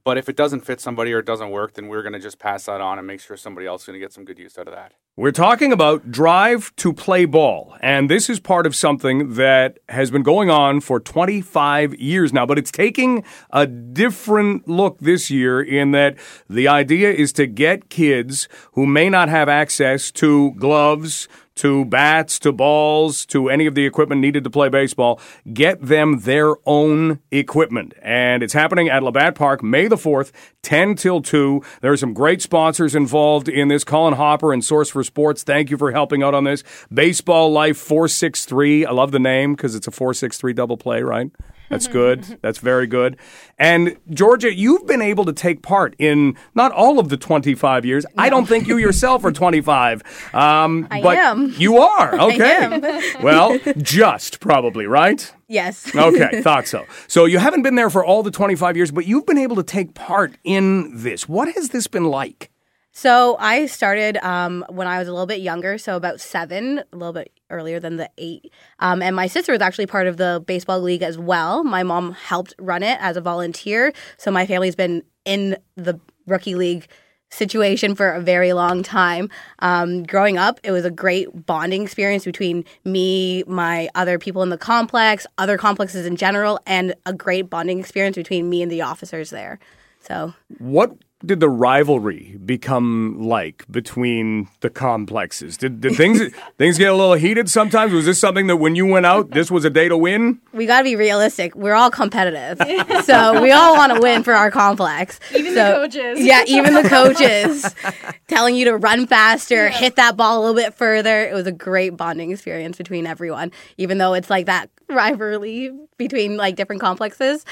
But 0.09 0.17
if 0.17 0.31
it 0.31 0.37
doesn't 0.37 0.61
fit 0.61 0.81
somebody 0.81 1.13
or 1.13 1.19
it 1.19 1.27
doesn't 1.27 1.51
work, 1.51 1.75
then 1.75 1.87
we're 1.87 2.01
going 2.01 2.15
to 2.15 2.19
just 2.19 2.39
pass 2.39 2.65
that 2.65 2.81
on 2.81 2.97
and 2.97 3.07
make 3.07 3.21
sure 3.21 3.37
somebody 3.37 3.67
else 3.67 3.83
is 3.83 3.89
going 3.89 4.01
to 4.01 4.01
get 4.01 4.11
some 4.11 4.25
good 4.25 4.39
use 4.39 4.57
out 4.57 4.67
of 4.67 4.73
that. 4.73 4.95
We're 5.17 5.33
talking 5.33 5.71
about 5.71 6.11
drive 6.11 6.75
to 6.77 6.95
play 6.95 7.27
ball. 7.27 7.77
And 7.83 8.09
this 8.09 8.31
is 8.31 8.41
part 8.41 8.67
of 8.67 8.75
something 8.75 9.35
that 9.35 9.81
has 9.91 10.11
been 10.11 10.23
going 10.23 10.49
on 10.49 10.81
for 10.81 10.99
25 10.99 11.97
years 11.97 12.33
now, 12.33 12.47
but 12.47 12.57
it's 12.57 12.71
taking 12.71 13.23
a 13.51 13.67
different 13.67 14.67
look 14.67 14.99
this 15.01 15.31
year 15.31 15.61
in 15.61 15.91
that 15.91 16.17
the 16.49 16.69
idea 16.69 17.13
is 17.13 17.31
to 17.35 17.47
get 17.47 17.91
kids 17.91 18.49
who 18.73 18.87
may 18.87 19.11
not 19.11 19.29
have 19.29 19.51
access 19.51 20.11
to 20.13 20.53
gloves, 20.53 21.29
to 21.59 21.85
bats, 21.85 22.39
to 22.41 22.53
balls, 22.53 23.25
to 23.27 23.49
any 23.49 23.67
of 23.67 23.75
the 23.75 23.87
equipment 23.87 24.21
needed 24.21 24.45
to 24.45 24.51
play 24.51 24.69
baseball, 24.69 25.21
get 25.53 25.81
them 25.81 26.21
their 26.21 26.55
own 26.67 27.21
equipment. 27.31 27.95
And 28.03 28.43
it's 28.43 28.53
happening 28.53 28.89
at 28.89 29.03
Labatt 29.03 29.35
Park 29.35 29.63
May 29.63 29.89
the 29.89 29.97
4th, 29.97 30.33
10 30.63 30.95
till 30.95 31.23
2. 31.23 31.63
There 31.81 31.93
are 31.93 31.97
some 31.97 32.15
great 32.15 32.43
sponsors 32.43 32.95
involved 32.95 33.49
in 33.49 33.69
this. 33.69 33.85
Colin 33.85 34.15
Hopper 34.15 34.53
and 34.53 34.65
Source 34.65 34.91
for 34.91 35.05
Sports, 35.05 35.43
thank 35.43 35.71
you 35.71 35.77
for 35.77 35.93
helping 35.93 36.23
out 36.23 36.35
on 36.35 36.45
this. 36.45 36.65
Baseball 36.93 37.51
Life 37.53 37.77
463. 37.77 38.87
I 38.87 38.91
love 38.91 39.13
the 39.13 39.19
name 39.19 39.55
because 39.55 39.75
it's 39.75 39.87
a 39.87 39.91
463 39.91 40.53
double 40.53 40.77
play, 40.77 41.03
right? 41.03 41.31
That's 41.69 41.87
good. 41.87 42.39
That's 42.43 42.59
very 42.59 42.87
good. 42.87 43.17
And 43.59 43.97
Georgia, 44.11 44.55
you've 44.55 44.87
been 44.87 45.03
able 45.03 45.25
to 45.25 45.33
take 45.33 45.63
part 45.63 45.95
in 45.99 46.37
not 46.55 46.73
all 46.73 46.99
of 46.99 47.09
the 47.09 47.17
25 47.17 47.85
years. 47.85 48.07
I 48.17 48.31
don't 48.31 48.47
think 48.47 48.67
you 48.67 48.79
yourself 48.79 49.25
are 49.25 49.33
25. 49.33 50.03
Um, 50.35 50.87
I 50.91 51.03
but 51.03 51.17
am. 51.19 51.55
You 51.57 51.79
are. 51.79 52.19
Okay. 52.29 53.03
well, 53.23 53.59
just 53.79 54.41
probably, 54.41 54.87
right? 54.87 55.33
Yes. 55.49 55.95
okay, 55.95 56.43
thought 56.43 56.67
so. 56.67 56.85
So 57.07 57.25
you 57.25 57.39
haven't 57.39 57.63
been 57.63 57.75
there 57.75 57.89
for 57.91 58.05
all 58.05 58.23
the 58.23 58.31
25 58.31 58.77
years, 58.77 58.91
but 58.91 59.07
you've 59.07 59.25
been 59.25 59.39
able 59.39 59.57
to 59.57 59.63
take 59.63 59.95
part 59.95 60.37
in 60.45 61.03
this. 61.03 61.29
What 61.29 61.53
has 61.55 61.71
this 61.71 61.87
been 61.87 62.05
like? 62.05 62.51
So 62.99 63.37
I 63.39 63.67
started 63.67 64.17
um, 64.25 64.65
when 64.71 64.89
I 64.89 64.99
was 64.99 65.07
a 65.07 65.13
little 65.13 65.29
bit 65.29 65.41
younger, 65.41 65.79
so 65.79 65.95
about 65.95 66.21
seven, 66.21 66.83
a 66.93 66.97
little 66.97 67.13
bit 67.13 67.31
earlier 67.49 67.79
than 67.79 67.97
the 67.97 68.11
eight. 68.19 68.53
Um, 68.81 69.03
and 69.03 69.15
my 69.15 69.29
sister 69.29 69.53
was 69.53 69.61
actually 69.61 69.87
part 69.87 70.09
of 70.09 70.17
the 70.17 70.43
baseball 70.45 70.81
league 70.81 71.03
as 71.03 71.17
well. 71.17 71.63
My 71.63 71.85
mom 71.85 72.11
helped 72.11 72.57
run 72.59 72.83
it 72.83 72.99
as 73.01 73.17
a 73.17 73.21
volunteer, 73.21 73.93
so 74.17 74.33
my 74.33 74.47
family's 74.47 74.75
been 74.75 75.05
in 75.25 75.57
the 75.77 76.01
rookie 76.27 76.57
league 76.57 76.89
situation 77.31 77.95
for 77.95 78.11
a 78.11 78.21
very 78.21 78.53
long 78.53 78.83
time. 78.83 79.31
Um, 79.61 80.03
growing 80.03 80.37
up, 80.37 80.59
it 80.65 80.73
was 80.73 80.85
a 80.85 80.91
great 80.91 81.47
bonding 81.47 81.85
experience 81.85 82.25
between 82.25 82.65
me, 82.85 83.45
my 83.47 83.89
other 83.95 84.19
people 84.19 84.43
in 84.43 84.49
the 84.49 84.59
complex, 84.59 85.25
other 85.39 85.57
complexes 85.57 86.05
in 86.05 86.17
general, 86.17 86.59
and 86.67 86.97
a 87.07 87.13
great 87.13 87.49
bonding 87.49 87.79
experience 87.79 88.17
between 88.17 88.51
me 88.51 88.61
and 88.61 88.73
the 88.73 88.83
officers 88.83 89.31
there. 89.31 89.61
So 90.01 90.35
What 90.59 90.97
did 91.25 91.41
the 91.41 91.49
rivalry 91.49 92.37
become 92.45 93.17
like 93.21 93.65
between 93.71 94.49
the 94.61 94.71
complexes? 94.71 95.57
Did, 95.57 95.81
did 95.81 95.97
things 95.97 96.21
things 96.59 96.79
get 96.79 96.91
a 96.93 96.95
little 96.95 97.15
heated 97.15 97.51
sometimes? 97.51 97.93
Was 97.93 98.07
this 98.07 98.21
something 98.21 98.47
that 98.47 98.57
when 98.57 98.77
you 98.77 98.87
went 98.87 99.05
out, 99.05 99.31
this 99.31 99.51
was 99.51 99.65
a 99.65 99.71
day 99.71 99.89
to 99.89 99.97
win? 99.97 100.41
we 100.53 100.67
got 100.67 100.79
to 100.79 100.85
be 100.85 100.95
realistic. 100.97 101.55
We're 101.57 101.75
all 101.75 101.91
competitive, 101.91 102.59
so 103.05 103.43
we 103.43 103.51
all 103.51 103.77
want 103.77 103.95
to 103.95 104.01
win 104.01 104.23
for 104.23 104.33
our 104.33 104.51
complex. 104.51 105.19
Even 105.35 105.55
So- 105.55 105.65
the 105.69 105.75
coaches. 105.89 106.25
Yeah, 106.25 106.45
even 106.47 106.75
the 106.75 106.89
coaches 106.89 107.75
telling 108.29 108.55
you 108.55 108.67
to 108.67 108.77
run 108.77 109.07
faster, 109.07 109.69
hit 109.69 109.97
that 109.97 110.17
ball 110.17 110.39
a 110.39 110.41
little 110.41 110.55
bit 110.55 110.75
further. 110.75 111.29
It 111.29 111.35
was 111.35 111.47
a 111.47 111.53
great 111.53 111.97
bonding 111.97 112.31
experience 112.31 112.77
between 112.79 113.07
everyone. 113.07 113.51
Even 113.77 113.99
though 113.99 114.15
it's 114.15 114.31
like 114.31 114.47
that 114.47 114.71
rivalry 114.89 115.71
between 115.97 116.37
like 116.37 116.57
different 116.57 116.81
complexes, 116.81 117.45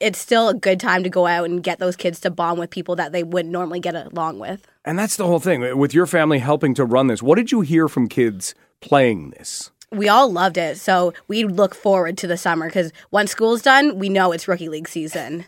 it's 0.00 0.18
still 0.18 0.48
a 0.48 0.54
good 0.54 0.78
time 0.80 1.02
to 1.02 1.08
go 1.10 1.26
out 1.26 1.44
and 1.46 1.62
get 1.62 1.78
those 1.78 1.96
kids 1.96 2.20
to 2.20 2.30
bond 2.30 2.58
with 2.58 2.70
people 2.70 2.96
that 2.96 3.12
they 3.12 3.22
wouldn't 3.22 3.52
normally 3.52 3.80
get 3.80 3.94
along 3.94 4.38
with. 4.38 4.66
And 4.84 4.98
that's 4.98 5.16
the 5.16 5.26
whole 5.26 5.40
thing. 5.40 5.78
With 5.78 5.94
your 5.94 6.06
family 6.06 6.38
helping 6.38 6.74
to 6.74 6.84
run 6.84 7.06
this, 7.06 7.22
what 7.22 7.36
did 7.36 7.50
you 7.52 7.62
hear 7.62 7.88
from 7.88 8.08
kids 8.08 8.54
playing 8.80 9.30
this? 9.30 9.70
We 9.92 10.08
all 10.08 10.30
loved 10.30 10.58
it, 10.58 10.78
so 10.78 11.14
we 11.28 11.44
look 11.44 11.74
forward 11.74 12.18
to 12.18 12.26
the 12.26 12.36
summer 12.36 12.66
because 12.66 12.92
once 13.10 13.30
school's 13.30 13.62
done, 13.62 13.98
we 13.98 14.08
know 14.08 14.32
it's 14.32 14.48
rookie 14.48 14.68
league 14.68 14.88
season. 14.88 15.44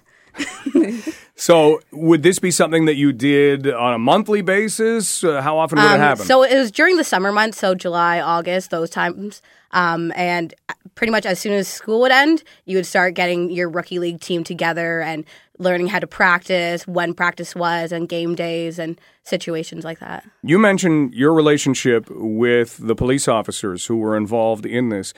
So, 1.40 1.80
would 1.92 2.24
this 2.24 2.40
be 2.40 2.50
something 2.50 2.86
that 2.86 2.96
you 2.96 3.12
did 3.12 3.70
on 3.70 3.94
a 3.94 3.98
monthly 3.98 4.40
basis? 4.42 5.22
Uh, 5.22 5.40
how 5.40 5.56
often 5.56 5.78
would 5.78 5.84
it 5.84 5.92
Um, 5.92 6.00
happen? 6.00 6.24
So 6.26 6.42
it 6.42 6.52
was 6.58 6.72
during 6.72 6.96
the 6.96 7.04
summer 7.04 7.30
months, 7.30 7.58
so 7.58 7.76
July, 7.76 8.20
August, 8.20 8.70
those 8.70 8.90
times. 8.90 9.40
Um, 9.72 10.12
and 10.16 10.54
pretty 10.94 11.10
much 11.10 11.26
as 11.26 11.38
soon 11.38 11.52
as 11.52 11.68
school 11.68 12.00
would 12.00 12.12
end, 12.12 12.42
you 12.64 12.76
would 12.76 12.86
start 12.86 13.14
getting 13.14 13.50
your 13.50 13.68
rookie 13.68 13.98
league 13.98 14.20
team 14.20 14.44
together 14.44 15.00
and 15.00 15.24
learning 15.58 15.88
how 15.88 15.98
to 15.98 16.06
practice, 16.06 16.86
when 16.86 17.14
practice 17.14 17.54
was, 17.54 17.92
and 17.92 18.08
game 18.08 18.34
days 18.34 18.78
and 18.78 19.00
situations 19.24 19.84
like 19.84 19.98
that. 19.98 20.24
You 20.42 20.58
mentioned 20.58 21.14
your 21.14 21.32
relationship 21.32 22.06
with 22.10 22.78
the 22.78 22.94
police 22.94 23.28
officers 23.28 23.86
who 23.86 23.96
were 23.98 24.16
involved 24.16 24.64
in 24.66 24.88
this. 24.88 25.12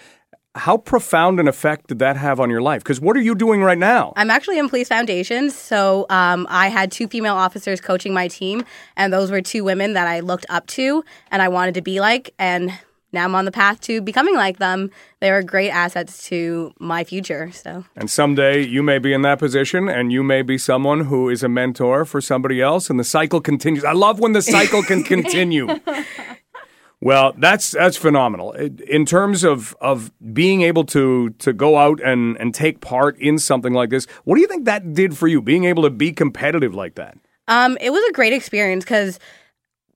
How 0.56 0.76
profound 0.76 1.38
an 1.38 1.46
effect 1.46 1.86
did 1.86 2.00
that 2.00 2.16
have 2.16 2.40
on 2.40 2.50
your 2.50 2.60
life? 2.60 2.82
Because 2.82 3.00
what 3.00 3.16
are 3.16 3.20
you 3.20 3.36
doing 3.36 3.62
right 3.62 3.78
now? 3.78 4.12
I'm 4.16 4.30
actually 4.30 4.58
in 4.58 4.68
police 4.68 4.88
foundations, 4.88 5.54
so 5.54 6.06
um, 6.10 6.46
I 6.50 6.68
had 6.68 6.90
two 6.90 7.06
female 7.06 7.36
officers 7.36 7.80
coaching 7.80 8.12
my 8.12 8.26
team, 8.26 8.64
and 8.96 9.12
those 9.12 9.30
were 9.30 9.40
two 9.40 9.62
women 9.62 9.92
that 9.92 10.08
I 10.08 10.20
looked 10.20 10.46
up 10.48 10.66
to 10.68 11.04
and 11.30 11.40
I 11.40 11.48
wanted 11.48 11.74
to 11.74 11.82
be 11.82 12.00
like, 12.00 12.34
and 12.38 12.72
now 13.12 13.24
I'm 13.24 13.34
on 13.34 13.44
the 13.44 13.52
path 13.52 13.80
to 13.82 14.00
becoming 14.00 14.34
like 14.34 14.58
them. 14.58 14.90
They 15.20 15.30
are 15.30 15.42
great 15.42 15.70
assets 15.70 16.26
to 16.28 16.72
my 16.78 17.04
future. 17.04 17.50
So 17.52 17.84
And 17.96 18.10
someday 18.10 18.64
you 18.64 18.82
may 18.82 18.98
be 18.98 19.12
in 19.12 19.22
that 19.22 19.38
position 19.38 19.88
and 19.88 20.12
you 20.12 20.22
may 20.22 20.42
be 20.42 20.58
someone 20.58 21.00
who 21.00 21.28
is 21.28 21.42
a 21.42 21.48
mentor 21.48 22.04
for 22.04 22.20
somebody 22.20 22.62
else 22.62 22.90
and 22.90 22.98
the 22.98 23.04
cycle 23.04 23.40
continues. 23.40 23.84
I 23.84 23.92
love 23.92 24.20
when 24.20 24.32
the 24.32 24.42
cycle 24.42 24.82
can 24.82 25.02
continue. 25.14 25.68
Well, 27.02 27.32
that's 27.38 27.70
that's 27.70 27.96
phenomenal. 27.96 28.52
In 28.52 29.06
terms 29.06 29.42
of 29.42 29.74
of 29.80 30.12
being 30.34 30.62
able 30.62 30.84
to 30.84 31.30
to 31.30 31.52
go 31.52 31.78
out 31.78 31.98
and 32.02 32.36
and 32.36 32.54
take 32.54 32.80
part 32.80 33.18
in 33.18 33.38
something 33.38 33.72
like 33.72 33.88
this, 33.88 34.04
what 34.24 34.34
do 34.34 34.42
you 34.42 34.46
think 34.46 34.66
that 34.66 34.92
did 34.92 35.16
for 35.16 35.26
you? 35.26 35.40
Being 35.40 35.64
able 35.64 35.82
to 35.84 35.90
be 35.90 36.12
competitive 36.12 36.74
like 36.74 36.96
that. 36.96 37.16
Um, 37.48 37.78
it 37.80 37.90
was 37.90 38.04
a 38.08 38.12
great 38.12 38.34
experience 38.34 38.84
because 38.84 39.18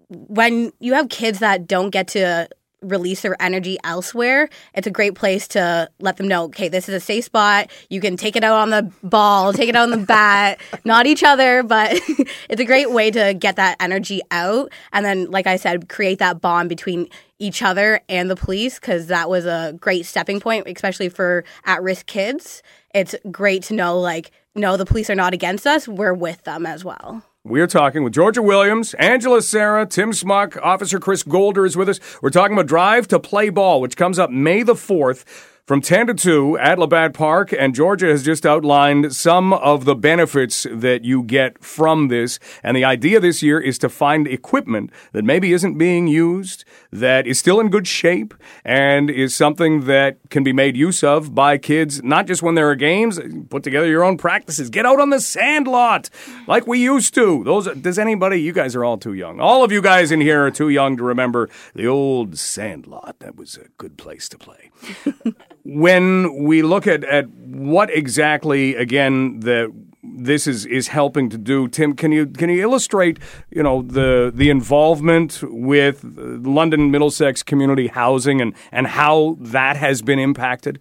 when 0.09 0.72
you 0.80 0.94
have 0.94 1.10
kids 1.10 1.40
that 1.40 1.66
don't 1.66 1.90
get 1.90 2.09
to 2.09 2.48
release 2.85 3.23
their 3.23 3.40
energy 3.40 3.78
elsewhere, 3.85 4.48
it's 4.74 4.86
a 4.86 4.90
great 4.90 5.15
place 5.15 5.48
to 5.48 5.89
let 6.01 6.16
them 6.16 6.28
know, 6.28 6.44
okay, 6.44 6.69
this 6.69 6.89
is 6.89 6.94
a 6.94 7.01
safe 7.01 7.24
spot. 7.24 7.70
You 7.90 8.01
can 8.01 8.16
take 8.16 8.36
it 8.36 8.44
out 8.44 8.61
on 8.61 8.70
the 8.70 8.93
ball, 9.02 9.52
take 9.52 9.69
it 9.69 9.77
out 9.77 9.85
on 9.85 9.90
the 9.90 10.06
bat, 10.06 10.61
not 10.85 11.06
each 11.06 11.23
other, 11.23 11.62
but 11.62 11.93
it's 12.48 12.61
a 12.61 12.65
great 12.65 12.90
way 12.90 13.11
to 13.11 13.35
get 13.35 13.56
that 13.56 13.77
energy 13.81 14.20
out. 14.31 14.70
And 14.93 15.05
then, 15.05 15.31
like 15.31 15.47
I 15.47 15.56
said, 15.56 15.89
create 15.89 16.19
that 16.19 16.40
bond 16.40 16.69
between 16.69 17.09
each 17.39 17.62
other 17.62 18.01
and 18.09 18.31
the 18.31 18.36
police 18.36 18.78
because 18.78 19.09
that 19.09 19.28
was 19.28 19.44
a 19.44 19.74
great 19.81 20.06
stepping 20.06 20.40
point, 20.40 20.66
especially 20.69 21.09
for 21.09 21.44
at 21.65 21.82
risk 21.82 22.06
kids. 22.06 22.62
It's 22.94 23.15
great 23.31 23.62
to 23.65 23.74
know, 23.74 23.98
like, 23.98 24.31
no, 24.55 24.77
the 24.77 24.86
police 24.86 25.11
are 25.11 25.16
not 25.16 25.35
against 25.35 25.66
us, 25.66 25.89
we're 25.89 26.15
with 26.15 26.44
them 26.44 26.65
as 26.65 26.85
well. 26.85 27.24
We're 27.46 27.66
talking 27.66 28.02
with 28.02 28.14
Georgia 28.14 28.40
Williams, 28.40 28.94
Angela 28.94 29.42
Sarah, 29.42 29.84
Tim 29.84 30.14
Smuck, 30.14 30.56
Officer 30.62 30.98
Chris 30.98 31.22
Golder 31.22 31.66
is 31.66 31.76
with 31.76 31.90
us. 31.90 32.00
We're 32.22 32.30
talking 32.30 32.56
about 32.56 32.68
Drive 32.68 33.06
to 33.08 33.20
Play 33.20 33.50
Ball, 33.50 33.82
which 33.82 33.98
comes 33.98 34.18
up 34.18 34.30
May 34.30 34.62
the 34.62 34.72
4th 34.72 35.26
from 35.66 35.82
10 35.82 36.06
to 36.06 36.14
2 36.14 36.58
at 36.58 36.78
Labatt 36.78 37.12
Park, 37.12 37.52
and 37.52 37.74
Georgia 37.74 38.06
has 38.06 38.22
just 38.22 38.44
outlined 38.44 39.14
some 39.14 39.52
of 39.52 39.84
the 39.84 39.94
benefits 39.94 40.66
that 40.70 41.04
you 41.04 41.22
get 41.22 41.62
from 41.62 42.08
this. 42.08 42.38
And 42.62 42.74
the 42.76 42.84
idea 42.84 43.20
this 43.20 43.42
year 43.42 43.60
is 43.60 43.78
to 43.78 43.90
find 43.90 44.26
equipment 44.26 44.90
that 45.12 45.24
maybe 45.24 45.52
isn't 45.52 45.76
being 45.76 46.06
used, 46.06 46.64
that 46.94 47.26
is 47.26 47.40
still 47.40 47.58
in 47.58 47.70
good 47.70 47.88
shape, 47.88 48.34
and 48.64 49.10
is 49.10 49.34
something 49.34 49.86
that 49.86 50.18
can 50.30 50.44
be 50.44 50.52
made 50.52 50.76
use 50.76 51.02
of 51.02 51.34
by 51.34 51.58
kids, 51.58 52.02
not 52.04 52.26
just 52.26 52.40
when 52.40 52.54
there 52.54 52.70
are 52.70 52.76
games, 52.76 53.18
put 53.50 53.64
together 53.64 53.88
your 53.88 54.04
own 54.04 54.16
practices, 54.16 54.70
get 54.70 54.86
out 54.86 55.00
on 55.00 55.10
the 55.10 55.20
sand 55.20 55.66
lot 55.66 56.08
like 56.46 56.68
we 56.68 56.78
used 56.78 57.12
to. 57.14 57.42
Those 57.42 57.66
Does 57.74 57.98
anybody, 57.98 58.40
you 58.40 58.52
guys 58.52 58.76
are 58.76 58.84
all 58.84 58.96
too 58.96 59.12
young. 59.12 59.40
All 59.40 59.64
of 59.64 59.72
you 59.72 59.82
guys 59.82 60.12
in 60.12 60.20
here 60.20 60.46
are 60.46 60.52
too 60.52 60.68
young 60.68 60.96
to 60.96 61.02
remember 61.02 61.50
the 61.74 61.86
old 61.86 62.38
sand 62.38 62.86
lot. 62.86 63.16
That 63.18 63.34
was 63.34 63.56
a 63.56 63.66
good 63.76 63.98
place 63.98 64.28
to 64.28 64.38
play 64.38 64.70
when 65.64 66.44
we 66.44 66.62
look 66.62 66.86
at, 66.86 67.02
at 67.02 67.28
what 67.28 67.90
exactly 67.90 68.76
again 68.76 69.40
that 69.40 69.72
this 70.05 70.47
is 70.47 70.66
is 70.66 70.89
helping 70.89 71.28
to 71.31 71.39
do, 71.39 71.68
Tim, 71.68 71.94
can 71.94 72.12
you 72.12 72.26
can 72.26 72.51
you 72.51 72.62
illustrate 72.62 73.18
you 73.51 73.62
know 73.62 73.82
the 73.82 74.32
the 74.35 74.51
involvement 74.51 75.40
with 75.43 76.05
London 76.05 76.90
Middlesex 76.90 77.43
community 77.43 77.89
housing 77.89 78.40
and 78.40 78.55
and 78.72 78.86
how 78.86 79.36
that 79.40 79.76
has 79.76 80.02
been 80.02 80.18
impacted? 80.18 80.81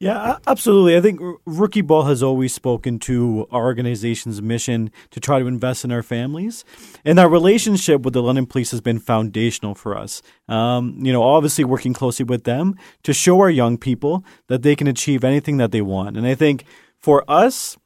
Yeah, 0.00 0.38
absolutely. 0.46 0.96
I 0.96 1.00
think 1.00 1.20
Rookie 1.44 1.80
Ball 1.80 2.04
has 2.04 2.22
always 2.22 2.54
spoken 2.54 3.00
to 3.00 3.48
our 3.50 3.64
organization's 3.64 4.40
mission 4.40 4.92
to 5.10 5.18
try 5.18 5.40
to 5.40 5.46
invest 5.48 5.84
in 5.84 5.90
our 5.90 6.04
families. 6.04 6.64
And 7.04 7.18
our 7.18 7.28
relationship 7.28 8.02
with 8.02 8.14
the 8.14 8.22
London 8.22 8.46
Police 8.46 8.70
has 8.70 8.80
been 8.80 9.00
foundational 9.00 9.74
for 9.74 9.98
us. 9.98 10.22
Um, 10.46 11.00
you 11.02 11.12
know, 11.12 11.24
obviously 11.24 11.64
working 11.64 11.94
closely 11.94 12.24
with 12.24 12.44
them 12.44 12.76
to 13.02 13.12
show 13.12 13.40
our 13.40 13.50
young 13.50 13.76
people 13.76 14.24
that 14.46 14.62
they 14.62 14.76
can 14.76 14.86
achieve 14.86 15.24
anything 15.24 15.56
that 15.56 15.72
they 15.72 15.82
want. 15.82 16.16
And 16.16 16.28
I 16.28 16.36
think 16.36 16.64
for 16.96 17.24
us, 17.26 17.76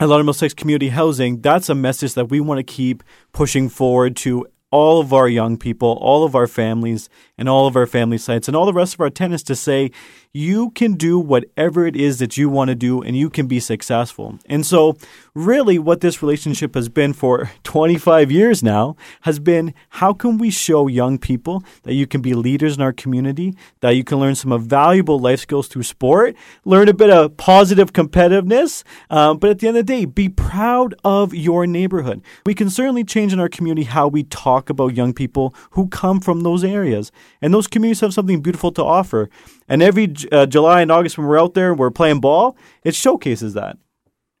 at 0.00 0.08
London 0.08 0.26
Middlesex 0.26 0.54
Community 0.54 0.88
Housing, 0.88 1.40
that's 1.40 1.68
a 1.68 1.74
message 1.74 2.14
that 2.14 2.26
we 2.26 2.40
want 2.40 2.58
to 2.58 2.64
keep 2.64 3.02
pushing 3.32 3.68
forward 3.68 4.16
to 4.16 4.46
all 4.70 5.00
of 5.00 5.12
our 5.12 5.28
young 5.28 5.58
people, 5.58 5.98
all 6.00 6.24
of 6.24 6.34
our 6.34 6.46
families, 6.46 7.10
and 7.36 7.48
all 7.48 7.66
of 7.66 7.76
our 7.76 7.86
family 7.86 8.16
sites, 8.16 8.48
and 8.48 8.56
all 8.56 8.64
the 8.64 8.72
rest 8.72 8.94
of 8.94 9.00
our 9.00 9.10
tenants 9.10 9.42
to 9.44 9.54
say, 9.54 9.90
you 10.34 10.70
can 10.70 10.94
do 10.94 11.18
whatever 11.18 11.86
it 11.86 11.94
is 11.94 12.18
that 12.18 12.38
you 12.38 12.48
want 12.48 12.68
to 12.68 12.74
do 12.74 13.02
and 13.02 13.14
you 13.14 13.28
can 13.28 13.46
be 13.46 13.60
successful. 13.60 14.38
And 14.46 14.64
so, 14.64 14.96
really, 15.34 15.78
what 15.78 16.00
this 16.00 16.22
relationship 16.22 16.74
has 16.74 16.88
been 16.88 17.12
for 17.12 17.50
25 17.64 18.32
years 18.32 18.62
now 18.62 18.96
has 19.22 19.38
been 19.38 19.74
how 19.90 20.14
can 20.14 20.38
we 20.38 20.50
show 20.50 20.86
young 20.86 21.18
people 21.18 21.62
that 21.82 21.92
you 21.92 22.06
can 22.06 22.22
be 22.22 22.32
leaders 22.32 22.76
in 22.76 22.82
our 22.82 22.94
community, 22.94 23.54
that 23.80 23.90
you 23.90 24.04
can 24.04 24.18
learn 24.18 24.34
some 24.34 24.58
valuable 24.66 25.18
life 25.18 25.40
skills 25.40 25.68
through 25.68 25.82
sport, 25.82 26.34
learn 26.64 26.88
a 26.88 26.94
bit 26.94 27.10
of 27.10 27.36
positive 27.36 27.92
competitiveness, 27.92 28.84
um, 29.10 29.36
but 29.36 29.50
at 29.50 29.58
the 29.58 29.68
end 29.68 29.76
of 29.76 29.86
the 29.86 29.92
day, 29.92 30.06
be 30.06 30.30
proud 30.30 30.94
of 31.04 31.34
your 31.34 31.66
neighborhood. 31.66 32.22
We 32.46 32.54
can 32.54 32.70
certainly 32.70 33.04
change 33.04 33.34
in 33.34 33.40
our 33.40 33.50
community 33.50 33.84
how 33.84 34.08
we 34.08 34.22
talk 34.24 34.70
about 34.70 34.96
young 34.96 35.12
people 35.12 35.54
who 35.72 35.88
come 35.88 36.20
from 36.20 36.40
those 36.40 36.64
areas. 36.64 37.12
And 37.42 37.52
those 37.52 37.66
communities 37.66 38.00
have 38.00 38.14
something 38.14 38.40
beautiful 38.40 38.72
to 38.72 38.84
offer. 38.84 39.28
And 39.72 39.82
every 39.82 40.14
uh, 40.30 40.44
July 40.44 40.82
and 40.82 40.92
August 40.92 41.16
when 41.16 41.26
we're 41.26 41.40
out 41.40 41.54
there, 41.54 41.70
and 41.70 41.78
we're 41.78 41.90
playing 41.90 42.20
ball, 42.20 42.58
it 42.84 42.94
showcases 42.94 43.54
that. 43.54 43.78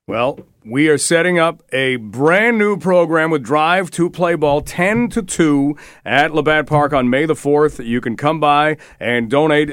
Well, 0.06 0.38
we 0.62 0.90
are 0.90 0.98
setting 0.98 1.38
up 1.38 1.62
a 1.72 1.96
brand 1.96 2.58
new 2.58 2.76
program 2.76 3.30
with 3.30 3.42
Drive 3.42 3.90
to 3.92 4.10
Play 4.10 4.34
Ball 4.34 4.60
10 4.60 5.08
to 5.08 5.22
2 5.22 5.74
at 6.04 6.34
Labatt 6.34 6.66
Park 6.66 6.92
on 6.92 7.08
May 7.08 7.24
the 7.24 7.32
4th. 7.32 7.82
You 7.82 8.02
can 8.02 8.14
come 8.14 8.40
by 8.40 8.76
and 9.00 9.30
donate. 9.30 9.72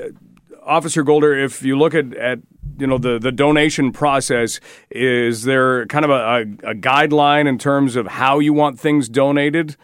Officer 0.64 1.04
Golder, 1.04 1.38
if 1.38 1.62
you 1.62 1.78
look 1.78 1.94
at, 1.94 2.14
at 2.14 2.40
you 2.78 2.88
know 2.88 2.98
the, 2.98 3.20
the 3.20 3.34
donation 3.34 3.92
process, 3.92 4.62
is 4.90 5.44
there 5.44 5.86
kind 5.88 6.06
of 6.06 6.12
a, 6.12 6.14
a, 6.14 6.72
a 6.72 6.74
guideline 6.74 7.50
in 7.50 7.58
terms 7.58 7.98
of 7.98 8.08
how 8.08 8.40
you 8.40 8.54
want 8.54 8.80
things 8.80 9.10
donated? 9.10 9.76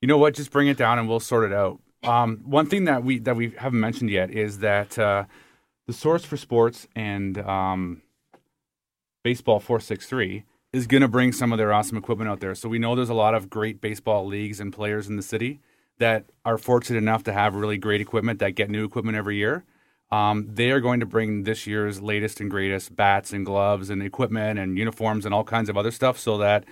You 0.00 0.06
know 0.06 0.18
what? 0.18 0.34
Just 0.34 0.52
bring 0.52 0.68
it 0.68 0.76
down 0.76 1.00
and 1.00 1.08
we'll 1.08 1.18
sort 1.18 1.50
it 1.50 1.52
out. 1.52 1.80
Um, 2.02 2.38
one 2.44 2.66
thing 2.66 2.84
that 2.84 3.04
we 3.04 3.18
that 3.20 3.36
we 3.36 3.50
haven't 3.58 3.80
mentioned 3.80 4.10
yet 4.10 4.30
is 4.30 4.58
that 4.60 4.98
uh, 4.98 5.24
the 5.86 5.92
source 5.92 6.24
for 6.24 6.36
sports 6.36 6.86
and 6.96 7.38
um, 7.38 8.02
baseball 9.22 9.60
four 9.60 9.80
six 9.80 10.06
three 10.06 10.44
is 10.72 10.86
going 10.86 11.02
to 11.02 11.08
bring 11.08 11.32
some 11.32 11.52
of 11.52 11.58
their 11.58 11.72
awesome 11.72 11.98
equipment 11.98 12.30
out 12.30 12.40
there. 12.40 12.54
So 12.54 12.68
we 12.68 12.78
know 12.78 12.94
there's 12.94 13.10
a 13.10 13.14
lot 13.14 13.34
of 13.34 13.50
great 13.50 13.80
baseball 13.80 14.24
leagues 14.26 14.60
and 14.60 14.72
players 14.72 15.08
in 15.08 15.16
the 15.16 15.22
city 15.22 15.60
that 15.98 16.24
are 16.44 16.56
fortunate 16.56 16.98
enough 16.98 17.24
to 17.24 17.32
have 17.32 17.54
really 17.54 17.76
great 17.76 18.00
equipment 18.00 18.38
that 18.38 18.52
get 18.52 18.70
new 18.70 18.84
equipment 18.84 19.16
every 19.16 19.36
year. 19.36 19.64
Um, 20.10 20.48
they 20.52 20.70
are 20.70 20.80
going 20.80 21.00
to 21.00 21.06
bring 21.06 21.44
this 21.44 21.66
year's 21.66 22.00
latest 22.00 22.40
and 22.40 22.50
greatest 22.50 22.96
bats 22.96 23.32
and 23.32 23.44
gloves 23.44 23.90
and 23.90 24.02
equipment 24.02 24.58
and 24.58 24.78
uniforms 24.78 25.24
and 25.24 25.34
all 25.34 25.44
kinds 25.44 25.68
of 25.68 25.76
other 25.76 25.90
stuff 25.90 26.18
so 26.18 26.38
that 26.38 26.64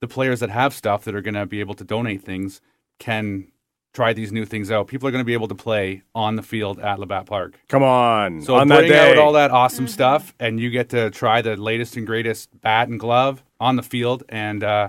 the 0.00 0.08
players 0.08 0.40
that 0.40 0.50
have 0.50 0.74
stuff 0.74 1.04
that 1.04 1.14
are 1.14 1.22
going 1.22 1.34
to 1.34 1.46
be 1.46 1.60
able 1.60 1.74
to 1.74 1.84
donate 1.84 2.22
things 2.22 2.60
can 2.98 3.48
try 3.94 4.12
these 4.12 4.32
new 4.32 4.44
things 4.44 4.70
out. 4.70 4.88
People 4.88 5.08
are 5.08 5.10
going 5.10 5.22
to 5.22 5.26
be 5.26 5.32
able 5.32 5.48
to 5.48 5.54
play 5.54 6.02
on 6.14 6.34
the 6.36 6.42
field 6.42 6.78
at 6.80 6.98
Labatt 6.98 7.26
Park. 7.26 7.58
Come 7.68 7.82
on, 7.82 8.42
so 8.42 8.56
on 8.56 8.68
bring 8.68 8.90
that 8.90 9.12
out 9.12 9.18
all 9.18 9.32
that 9.32 9.50
awesome 9.50 9.88
stuff, 9.88 10.34
and 10.38 10.60
you 10.60 10.68
get 10.68 10.90
to 10.90 11.10
try 11.10 11.40
the 11.40 11.56
latest 11.56 11.96
and 11.96 12.06
greatest 12.06 12.50
bat 12.60 12.88
and 12.88 13.00
glove 13.00 13.42
on 13.60 13.76
the 13.76 13.82
field 13.82 14.24
and 14.28 14.62
uh, 14.62 14.88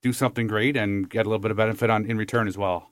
do 0.00 0.12
something 0.12 0.46
great 0.46 0.76
and 0.76 1.10
get 1.10 1.26
a 1.26 1.28
little 1.28 1.40
bit 1.40 1.50
of 1.50 1.56
benefit 1.56 1.90
on 1.90 2.06
in 2.06 2.16
return 2.16 2.48
as 2.48 2.56
well. 2.56 2.90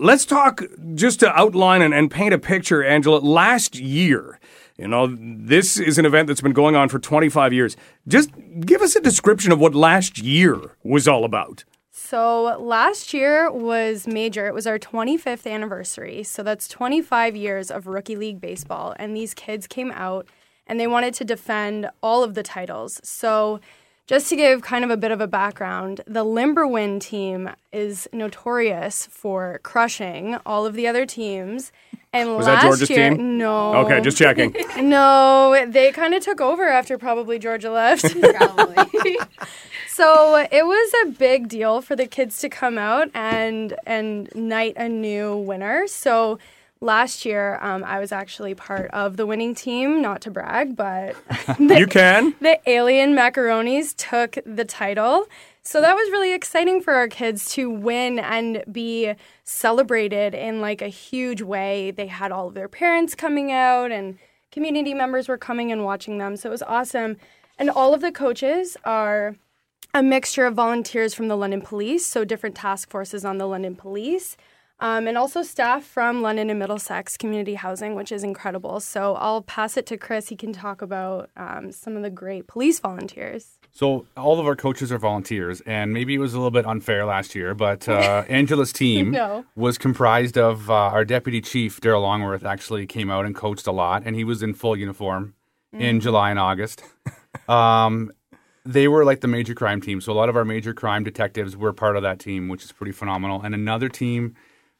Let's 0.00 0.24
talk 0.24 0.62
just 0.94 1.20
to 1.20 1.32
outline 1.36 1.82
and, 1.82 1.92
and 1.92 2.10
paint 2.10 2.32
a 2.32 2.38
picture, 2.38 2.84
Angela. 2.84 3.18
Last 3.18 3.76
year, 3.76 4.38
you 4.76 4.86
know, 4.86 5.08
this 5.18 5.78
is 5.78 5.98
an 5.98 6.06
event 6.06 6.28
that's 6.28 6.40
been 6.40 6.52
going 6.52 6.76
on 6.76 6.88
for 6.88 7.00
25 7.00 7.52
years. 7.52 7.76
Just 8.06 8.30
give 8.60 8.80
us 8.80 8.94
a 8.94 9.00
description 9.00 9.50
of 9.50 9.58
what 9.58 9.74
last 9.74 10.18
year 10.18 10.76
was 10.84 11.08
all 11.08 11.24
about. 11.24 11.64
So 12.00 12.56
last 12.58 13.12
year 13.12 13.50
was 13.50 14.06
major. 14.06 14.46
It 14.46 14.54
was 14.54 14.66
our 14.66 14.78
25th 14.78 15.50
anniversary. 15.50 16.22
So 16.22 16.42
that's 16.42 16.66
25 16.68 17.36
years 17.36 17.70
of 17.70 17.86
Rookie 17.86 18.16
League 18.16 18.40
Baseball. 18.40 18.94
And 18.98 19.14
these 19.14 19.34
kids 19.34 19.66
came 19.66 19.90
out 19.90 20.26
and 20.66 20.78
they 20.78 20.86
wanted 20.86 21.12
to 21.14 21.24
defend 21.24 21.90
all 22.02 22.22
of 22.22 22.34
the 22.34 22.42
titles. 22.42 23.00
So 23.02 23.60
just 24.06 24.30
to 24.30 24.36
give 24.36 24.62
kind 24.62 24.84
of 24.84 24.90
a 24.90 24.96
bit 24.96 25.10
of 25.10 25.20
a 25.20 25.26
background, 25.26 26.00
the 26.06 26.24
Limberwind 26.24 27.02
team 27.02 27.50
is 27.72 28.08
notorious 28.10 29.06
for 29.10 29.60
crushing 29.62 30.36
all 30.46 30.64
of 30.64 30.74
the 30.74 30.86
other 30.86 31.04
teams. 31.04 31.72
And 32.12 32.36
Was 32.36 32.46
last 32.46 32.62
that 32.62 32.68
Georgia's 32.68 32.90
year, 32.90 33.10
team? 33.10 33.36
No. 33.36 33.74
Okay, 33.84 34.00
just 34.00 34.16
checking. 34.16 34.54
no, 34.88 35.66
they 35.68 35.92
kind 35.92 36.14
of 36.14 36.22
took 36.24 36.40
over 36.40 36.66
after 36.66 36.96
probably 36.96 37.38
Georgia 37.38 37.70
left. 37.70 38.18
probably. 38.20 39.18
so 39.98 40.46
it 40.52 40.64
was 40.64 40.92
a 41.02 41.10
big 41.10 41.48
deal 41.48 41.82
for 41.82 41.96
the 41.96 42.06
kids 42.06 42.38
to 42.38 42.48
come 42.48 42.78
out 42.78 43.10
and 43.14 43.74
and 43.84 44.32
knight 44.32 44.74
a 44.76 44.88
new 44.88 45.36
winner. 45.36 45.88
So 45.88 46.38
last 46.80 47.24
year, 47.24 47.58
um, 47.60 47.82
I 47.82 47.98
was 47.98 48.12
actually 48.12 48.54
part 48.54 48.92
of 48.92 49.16
the 49.16 49.26
winning 49.26 49.56
team. 49.56 50.00
Not 50.00 50.20
to 50.20 50.30
brag, 50.30 50.76
but 50.76 51.16
you 51.58 51.88
can. 51.88 52.32
the 52.40 52.60
Alien 52.70 53.16
Macaronis 53.16 53.92
took 53.96 54.38
the 54.46 54.64
title. 54.64 55.26
So 55.64 55.80
that 55.80 55.96
was 55.96 56.08
really 56.12 56.32
exciting 56.32 56.80
for 56.80 56.94
our 56.94 57.08
kids 57.08 57.52
to 57.54 57.68
win 57.68 58.20
and 58.20 58.62
be 58.70 59.14
celebrated 59.42 60.32
in 60.32 60.60
like 60.60 60.80
a 60.80 60.86
huge 60.86 61.42
way. 61.42 61.90
They 61.90 62.06
had 62.06 62.30
all 62.30 62.46
of 62.46 62.54
their 62.54 62.68
parents 62.68 63.16
coming 63.16 63.50
out 63.50 63.90
and 63.90 64.16
community 64.52 64.94
members 64.94 65.26
were 65.26 65.38
coming 65.38 65.72
and 65.72 65.84
watching 65.84 66.18
them. 66.18 66.36
So 66.36 66.50
it 66.50 66.52
was 66.52 66.62
awesome. 66.62 67.16
And 67.58 67.68
all 67.68 67.94
of 67.94 68.00
the 68.00 68.12
coaches 68.12 68.76
are 68.84 69.34
a 69.94 70.02
mixture 70.02 70.46
of 70.46 70.54
volunteers 70.54 71.14
from 71.14 71.28
the 71.28 71.36
London 71.36 71.60
Police, 71.62 72.06
so 72.06 72.24
different 72.24 72.54
task 72.54 72.90
forces 72.90 73.24
on 73.24 73.38
the 73.38 73.46
London 73.46 73.74
Police. 73.74 74.36
Um, 74.80 75.08
and 75.08 75.18
also 75.18 75.42
staff 75.42 75.82
from 75.84 76.22
London 76.22 76.50
and 76.50 76.58
Middlesex 76.60 77.16
Community 77.16 77.54
Housing, 77.54 77.96
which 77.96 78.12
is 78.12 78.22
incredible. 78.22 78.78
So 78.78 79.16
I'll 79.16 79.42
pass 79.42 79.76
it 79.76 79.86
to 79.86 79.96
Chris. 79.96 80.28
He 80.28 80.36
can 80.36 80.52
talk 80.52 80.82
about 80.82 81.30
um, 81.36 81.72
some 81.72 81.96
of 81.96 82.04
the 82.04 82.10
great 82.10 82.46
police 82.46 82.78
volunteers. 82.78 83.58
So 83.72 84.06
all 84.16 84.38
of 84.38 84.46
our 84.46 84.54
coaches 84.54 84.92
are 84.92 84.98
volunteers, 84.98 85.60
and 85.62 85.92
maybe 85.92 86.14
it 86.14 86.18
was 86.18 86.32
a 86.32 86.36
little 86.36 86.52
bit 86.52 86.64
unfair 86.64 87.04
last 87.06 87.34
year, 87.34 87.54
but 87.56 87.88
uh, 87.88 88.22
Angela's 88.28 88.72
team 88.72 89.10
No. 89.10 89.44
was 89.56 89.78
comprised 89.78 90.38
of 90.38 90.70
uh, 90.70 90.74
our 90.74 91.04
deputy 91.04 91.40
chief 91.40 91.80
Daryl 91.80 92.02
Longworth. 92.02 92.44
Actually, 92.44 92.86
came 92.86 93.10
out 93.10 93.26
and 93.26 93.34
coached 93.34 93.66
a 93.66 93.72
lot, 93.72 94.04
and 94.04 94.14
he 94.14 94.22
was 94.22 94.44
in 94.44 94.54
full 94.54 94.76
uniform 94.76 95.34
in 95.72 95.98
Mhm. 95.98 96.02
July 96.02 96.30
and 96.30 96.38
August. 96.38 96.84
um, 97.48 98.12
they 98.64 98.88
were 98.88 99.04
like 99.04 99.20
the 99.20 99.28
major 99.28 99.54
crime 99.54 99.80
team, 99.80 100.00
so 100.00 100.12
a 100.12 100.14
lot 100.14 100.28
of 100.28 100.36
our 100.36 100.44
major 100.44 100.74
crime 100.74 101.04
detectives 101.04 101.56
were 101.56 101.72
part 101.72 101.96
of 101.96 102.02
that 102.02 102.18
team, 102.18 102.48
which 102.48 102.64
is 102.64 102.72
pretty 102.72 102.92
phenomenal. 102.92 103.40
And 103.42 103.54
another 103.54 103.88
team 103.88 104.34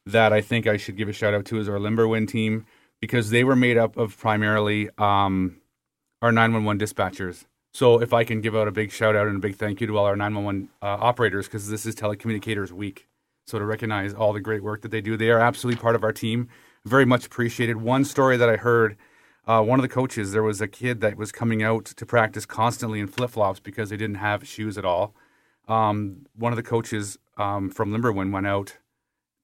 that 0.07 0.33
I 0.33 0.41
think 0.41 0.67
I 0.67 0.77
should 0.77 0.97
give 0.97 1.09
a 1.09 1.13
shout 1.13 1.35
out 1.35 1.45
to 1.47 1.59
is 1.59 1.69
our 1.69 1.79
Limberwind 1.79 2.29
team 2.29 2.67
because 3.01 3.31
they 3.31 3.45
were 3.45 3.57
made 3.57 3.77
up 3.77 3.97
of 3.97 4.19
primarily 4.19 4.89
um, 4.99 5.61
our 6.23 6.33
911 6.33 6.85
dispatchers 6.85 7.45
So 7.73 8.01
if 8.01 8.13
I 8.13 8.25
can 8.25 8.41
give 8.41 8.57
out 8.57 8.67
a 8.67 8.73
big 8.73 8.91
shout 8.91 9.15
out 9.15 9.29
and 9.29 9.37
a 9.37 9.41
big 9.41 9.57
thank 9.57 9.81
you 9.81 9.87
to 9.87 9.99
all 9.99 10.07
our 10.07 10.17
911 10.17 10.69
uh, 10.83 10.87
operators 10.87 11.47
because 11.47 11.69
this 11.69 11.87
is 11.87 11.95
Telecommunicators 11.95 12.73
Week. 12.73 13.07
So 13.47 13.59
to 13.59 13.65
recognize 13.65 14.13
all 14.13 14.33
the 14.33 14.41
great 14.41 14.63
work 14.63 14.83
that 14.83 14.91
they 14.91 15.01
do, 15.01 15.17
they 15.17 15.31
are 15.31 15.39
absolutely 15.39 15.81
part 15.81 15.95
of 15.95 16.05
our 16.05 16.13
team. 16.13 16.49
Very 16.85 17.05
much 17.05 17.27
appreciated. 17.27 17.77
One 17.77 18.05
story 18.05 18.37
that 18.37 18.49
I 18.49 18.57
heard, 18.57 18.97
uh, 19.49 19.63
one 19.63 19.79
of 19.79 19.83
the 19.83 19.89
coaches, 19.89 20.33
there 20.33 20.43
was 20.43 20.61
a 20.61 20.69
kid 20.69 21.01
that 21.01 21.17
was 21.17 21.33
coming 21.33 21.63
out 21.63 21.87
to 21.87 22.07
practice 22.07 22.45
constantly 22.45 23.01
in 23.01 23.07
flip 23.07 23.31
flops 23.31 23.59
because 23.59 23.89
they 23.89 23.97
didn't 23.97 24.17
have 24.17 24.47
shoes 24.47 24.77
at 24.77 24.85
all. 24.85 25.15
Um, 25.67 26.27
one 26.37 26.53
of 26.53 26.57
the 26.57 26.63
coaches 26.63 27.19
um, 27.39 27.71
from 27.71 27.91
Limberwin 27.91 28.31
went 28.31 28.47
out 28.47 28.77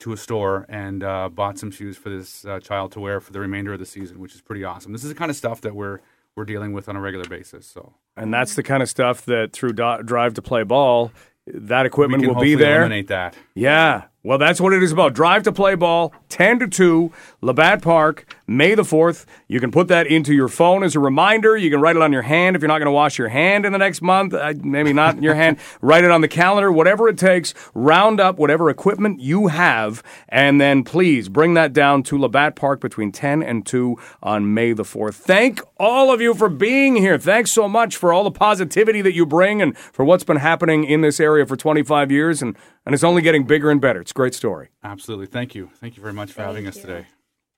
to 0.01 0.13
a 0.13 0.17
store 0.17 0.67
and 0.69 1.03
uh, 1.03 1.31
bought 1.31 1.59
some 1.59 1.71
shoes 1.71 1.97
for 1.97 2.11
this 2.11 2.45
uh, 2.45 2.61
child 2.61 2.93
to 2.93 3.01
wear 3.01 3.21
for 3.21 3.33
the 3.33 3.41
remainder 3.41 3.73
of 3.73 3.79
the 3.79 3.87
season, 3.87 4.21
which 4.21 4.35
is 4.35 4.43
pretty 4.43 4.63
awesome. 4.63 4.93
This 4.93 5.05
is 5.05 5.09
the 5.09 5.15
kind 5.15 5.31
of 5.31 5.37
stuff 5.37 5.63
that 5.63 5.75
we're 5.75 6.01
we're 6.37 6.45
dealing 6.45 6.73
with 6.73 6.89
on 6.89 6.97
a 6.97 7.01
regular 7.01 7.27
basis. 7.27 7.67
So, 7.67 7.95
and 8.17 8.35
that's 8.35 8.57
the 8.57 8.63
kind 8.63 8.83
of 8.83 8.89
stuff 8.89 9.25
that 9.27 9.53
through 9.53 9.75
do- 9.75 10.03
Drive 10.03 10.35
to 10.35 10.43
Play 10.43 10.65
Ball, 10.65 11.13
that 11.47 11.87
equipment 11.87 12.23
we 12.23 12.27
can 12.27 12.35
will 12.35 12.43
be 12.43 12.57
there. 12.57 12.81
Eliminate 12.81 13.07
that. 13.09 13.37
Yeah. 13.55 14.05
Well, 14.27 14.39
that's 14.39 14.59
what 14.59 14.73
it 14.73 14.83
is 14.83 14.91
about. 14.91 15.13
Drive 15.13 15.43
to 15.43 15.53
play 15.53 15.75
ball, 15.75 16.15
10 16.31 16.61
to 16.61 16.67
2, 16.67 17.13
Labatt 17.43 17.83
Park, 17.83 18.35
May 18.47 18.75
the 18.75 18.83
4th. 18.83 19.27
You 19.49 19.61
can 19.61 19.71
put 19.71 19.89
that 19.89 20.07
into 20.07 20.33
your 20.33 20.49
phone 20.49 20.83
as 20.83 20.97
a 20.97 21.01
reminder. 21.01 21.59
You 21.59 21.71
can 21.71 21.83
write 21.83 21.95
it 21.95 22.01
on 22.01 22.11
your 22.11 22.23
hand 22.23 22.57
if 22.57 22.63
you're 22.63 22.69
not 22.69 22.79
going 22.79 22.87
to 22.87 22.93
wash 22.93 23.19
your 23.19 23.29
hand 23.29 23.67
in 23.67 23.73
the 23.73 23.79
next 23.79 24.01
month. 24.01 24.33
Uh, 24.33 24.55
maybe 24.63 24.95
not 24.95 25.17
in 25.17 25.23
your 25.23 25.35
hand. 25.35 25.59
write 25.83 26.05
it 26.05 26.11
on 26.11 26.23
the 26.23 26.29
calendar, 26.29 26.73
whatever 26.73 27.07
it 27.07 27.19
takes. 27.19 27.53
Round 27.75 28.19
up 28.19 28.39
whatever 28.39 28.71
equipment 28.71 29.21
you 29.21 29.49
have, 29.49 30.03
and 30.31 30.59
then 30.59 30.85
please 30.85 31.29
bring 31.29 31.53
that 31.55 31.75
down 31.75 32.03
to 32.05 32.19
Labatt 32.19 32.57
Park 32.57 32.81
between 32.81 33.13
10 33.13 33.43
and 33.43 33.67
2 33.67 33.99
on 34.23 34.55
May 34.55 34.73
the 34.73 34.85
4th. 34.85 35.17
Thank 35.17 35.61
all 35.79 36.11
of 36.11 36.23
you 36.23 36.33
for 36.33 36.49
being 36.49 36.97
here. 36.97 37.19
Thanks 37.19 37.53
so 37.53 37.69
much 37.69 37.99
for 37.99 38.11
all 38.11 38.25
the 38.25 38.31
positivity 38.31 39.03
that 39.03 39.13
you 39.13 39.27
bring 39.27 39.61
and 39.61 39.77
for 39.77 40.03
what's 40.03 40.25
been 40.25 40.39
happening 40.39 40.85
in 40.85 41.03
this 41.03 41.21
area 41.21 41.45
for 41.45 41.57
25 41.57 42.11
years. 42.11 42.41
And 42.41 42.57
and 42.87 42.95
it's 42.95 43.05
only 43.05 43.23
getting 43.23 43.45
bigger 43.45 43.71
and 43.71 43.81
better. 43.81 44.01
It's 44.01 44.13
a 44.15 44.17
great 44.17 44.35
story. 44.35 44.69
Absolutely. 44.83 45.27
Thank 45.27 45.55
you. 45.55 45.71
Thank 45.75 45.97
you 45.97 46.03
very 46.03 46.15
much 46.15 46.33
for 46.33 46.43
having 46.43 46.67
us 46.67 46.77
today. 46.77 47.07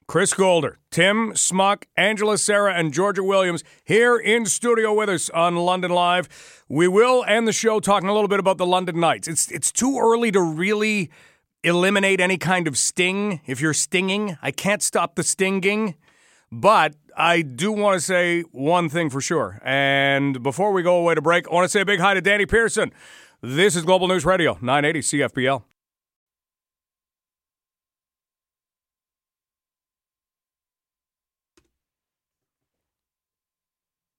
Chris 0.09 0.33
Golder, 0.33 0.79
Tim 0.93 1.35
Smuck, 1.35 1.87
Angela 1.97 2.39
Sarah, 2.39 2.73
and 2.75 2.93
Georgia 2.93 3.25
Williams 3.25 3.65
here 3.85 4.17
in 4.17 4.47
studio 4.47 4.95
with 4.95 5.09
us 5.09 5.29
on 5.31 5.57
London 5.57 5.91
Live. 5.91 6.65
We 6.69 6.87
will 6.87 7.25
end 7.27 7.49
the 7.49 7.53
show 7.53 7.81
talking 7.81 8.09
a 8.09 8.15
little 8.15 8.29
bit 8.29 8.39
about 8.39 8.57
the 8.57 8.67
London 8.67 9.01
Knights. 9.01 9.27
It's 9.27 9.51
it's 9.51 9.73
too 9.73 9.99
early 9.99 10.31
to 10.31 10.41
really 10.41 11.11
eliminate 11.65 12.21
any 12.21 12.39
kind 12.39 12.69
of 12.69 12.79
sting 12.79 13.41
if 13.47 13.61
you're 13.61 13.75
stinging. 13.75 14.39
I 14.41 14.53
can't 14.53 14.81
stop 14.83 15.17
the 15.17 15.25
stinging, 15.25 15.97
but 16.53 16.95
I 17.17 17.43
do 17.43 17.73
want 17.73 17.97
to 17.97 18.01
say 18.01 18.43
one 18.53 18.89
thing 18.89 19.11
for 19.11 19.21
sure. 19.21 19.61
And 19.65 20.41
before 20.41 20.71
we 20.71 20.85
go 20.85 20.99
away 20.99 21.17
to 21.17 21.23
break, 21.23 21.49
I 21.49 21.55
want 21.55 21.65
to 21.65 21.69
say 21.69 21.81
a 21.81 21.85
big 21.85 21.99
hi 21.99 22.15
to 22.15 22.21
Danny 22.21 22.47
Pearson. 22.47 22.93
This 23.43 23.75
is 23.75 23.83
Global 23.83 24.07
News 24.07 24.25
Radio, 24.25 24.57
980 24.63 25.01
CFPL. 25.01 25.65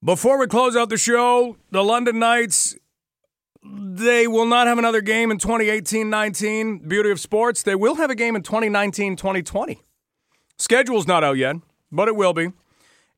Before 0.07 0.39
we 0.39 0.47
close 0.47 0.73
out 0.77 0.87
the 0.87 0.97
show, 0.97 1.57
the 1.69 1.83
London 1.83 2.17
Knights, 2.17 2.77
they 3.61 4.25
will 4.25 4.45
not 4.45 4.65
have 4.65 4.77
another 4.77 5.01
game 5.01 5.31
in 5.31 5.37
2018 5.37 6.09
19. 6.09 6.87
Beauty 6.87 7.11
of 7.11 7.19
sports, 7.19 7.61
they 7.61 7.75
will 7.75 7.95
have 7.95 8.09
a 8.09 8.15
game 8.15 8.33
in 8.33 8.41
2019 8.41 9.17
2020. 9.17 9.81
Schedule's 10.57 11.07
not 11.07 11.25
out 11.25 11.35
yet, 11.35 11.57
but 11.91 12.07
it 12.07 12.15
will 12.15 12.31
be. 12.31 12.53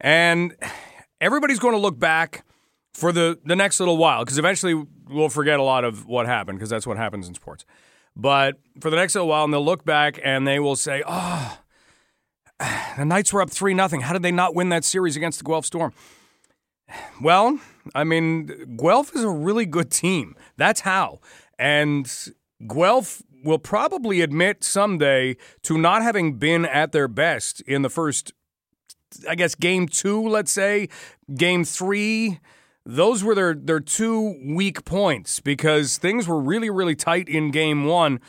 And 0.02 0.56
everybody's 1.22 1.60
going 1.60 1.76
to 1.76 1.80
look 1.80 1.99
back 1.99 2.44
for 2.95 3.11
the, 3.11 3.38
the 3.45 3.56
next 3.56 3.80
little 3.80 3.98
while 3.98 4.26
because 4.26 4.40
eventually 4.40 4.84
we'll 5.10 5.30
forget 5.30 5.60
a 5.60 5.64
lot 5.64 5.84
of 5.84 6.07
what 6.07 6.26
happened 6.26 6.57
because 6.57 6.72
that's 6.72 6.88
what 6.88 6.98
happens 6.98 7.28
in 7.28 7.36
sports. 7.36 7.66
But 8.16 8.56
for 8.82 8.90
the 8.90 8.95
next 8.95 9.14
little 9.14 9.28
while, 9.28 9.44
and 9.44 9.53
they'll 9.53 9.64
look 9.64 9.86
back 9.86 10.20
and 10.24 10.48
they 10.48 10.60
will 10.60 10.76
say, 10.76 11.03
oh, 11.06 11.60
the 12.98 13.06
Knights 13.06 13.32
were 13.32 13.44
up 13.44 13.52
3 13.52 13.76
nothing. 13.76 14.02
How 14.02 14.14
did 14.14 14.24
they 14.24 14.32
not 14.32 14.56
win 14.56 14.70
that 14.70 14.84
series 14.84 15.16
against 15.16 15.38
the 15.38 15.45
Guelph 15.45 15.68
Storm? 15.68 15.94
Well, 17.22 17.60
I 17.94 18.03
mean, 18.03 18.78
Guelph 18.78 19.16
is 19.16 19.24
a 19.24 19.30
really 19.30 19.66
good 19.66 19.91
team. 19.91 20.36
That's 20.57 20.82
how. 20.82 21.20
And 21.57 22.11
Guelph 22.68 23.22
will 23.44 23.60
probably 23.60 24.22
admit 24.22 24.64
someday 24.64 25.38
to 25.64 25.78
not 25.78 26.02
having 26.02 26.38
been 26.38 26.66
at 26.66 26.91
their 26.91 27.07
best 27.07 27.61
in 27.61 27.82
the 27.82 27.90
first, 27.90 28.34
I 29.28 29.36
guess, 29.36 29.56
game 29.56 29.88
two, 29.88 30.28
let's 30.28 30.52
say, 30.52 30.90
game 31.36 31.64
three 31.64 32.40
those 32.86 33.24
were 33.24 33.36
their, 33.36 33.53
their 33.53 33.80
two 33.80 34.36
weak 34.44 34.84
points 34.84 35.40
because 35.40 35.98
things 35.98 36.28
were 36.28 36.40
really, 36.40 36.70
really 36.70 36.95
tight 36.95 37.30
in 37.30 37.52
game 37.52 37.86
one. 37.86 38.20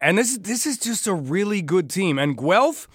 And 0.00 0.18
this, 0.18 0.36
this 0.38 0.66
is 0.66 0.78
just 0.78 1.06
a 1.06 1.14
really 1.14 1.62
good 1.62 1.88
team. 1.88 2.18
And 2.18 2.36
Guelph 2.36 2.88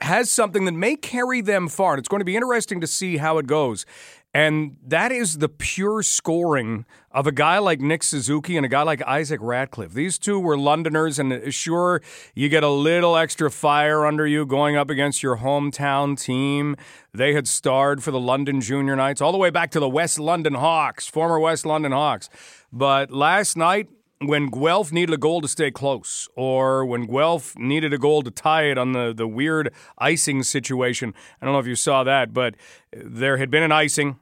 has 0.00 0.30
something 0.30 0.64
that 0.64 0.72
may 0.72 0.96
carry 0.96 1.40
them 1.40 1.68
far. 1.68 1.92
And 1.92 1.98
it's 1.98 2.08
going 2.08 2.20
to 2.20 2.24
be 2.24 2.36
interesting 2.36 2.80
to 2.80 2.86
see 2.86 3.18
how 3.18 3.38
it 3.38 3.46
goes. 3.46 3.84
And 4.34 4.78
that 4.86 5.12
is 5.12 5.38
the 5.38 5.48
pure 5.48 6.02
scoring 6.02 6.86
of 7.10 7.26
a 7.26 7.32
guy 7.32 7.58
like 7.58 7.80
Nick 7.80 8.02
Suzuki 8.02 8.56
and 8.56 8.64
a 8.64 8.68
guy 8.68 8.82
like 8.82 9.02
Isaac 9.02 9.40
Ratcliffe. 9.42 9.92
These 9.92 10.18
two 10.18 10.40
were 10.40 10.56
Londoners, 10.56 11.18
and 11.18 11.52
sure, 11.52 12.00
you 12.34 12.48
get 12.48 12.64
a 12.64 12.70
little 12.70 13.14
extra 13.14 13.50
fire 13.50 14.06
under 14.06 14.26
you 14.26 14.46
going 14.46 14.74
up 14.74 14.88
against 14.88 15.22
your 15.22 15.38
hometown 15.38 16.18
team. 16.18 16.76
They 17.12 17.34
had 17.34 17.46
starred 17.46 18.02
for 18.02 18.10
the 18.10 18.20
London 18.20 18.62
Junior 18.62 18.96
Knights 18.96 19.20
all 19.20 19.32
the 19.32 19.38
way 19.38 19.50
back 19.50 19.70
to 19.72 19.80
the 19.80 19.88
West 19.88 20.18
London 20.18 20.54
Hawks, 20.54 21.06
former 21.06 21.38
West 21.38 21.66
London 21.66 21.92
Hawks. 21.92 22.30
But 22.72 23.10
last 23.10 23.54
night, 23.54 23.88
when 24.28 24.48
Guelph 24.48 24.92
needed 24.92 25.14
a 25.14 25.18
goal 25.18 25.40
to 25.40 25.48
stay 25.48 25.70
close, 25.70 26.28
or 26.36 26.84
when 26.84 27.06
Guelph 27.06 27.56
needed 27.56 27.92
a 27.92 27.98
goal 27.98 28.22
to 28.22 28.30
tie 28.30 28.64
it 28.64 28.78
on 28.78 28.92
the, 28.92 29.12
the 29.14 29.26
weird 29.26 29.72
icing 29.98 30.42
situation. 30.42 31.14
I 31.40 31.44
don't 31.44 31.54
know 31.54 31.60
if 31.60 31.66
you 31.66 31.76
saw 31.76 32.04
that, 32.04 32.32
but 32.32 32.54
there 32.92 33.36
had 33.36 33.50
been 33.50 33.62
an 33.62 33.72
icing. 33.72 34.18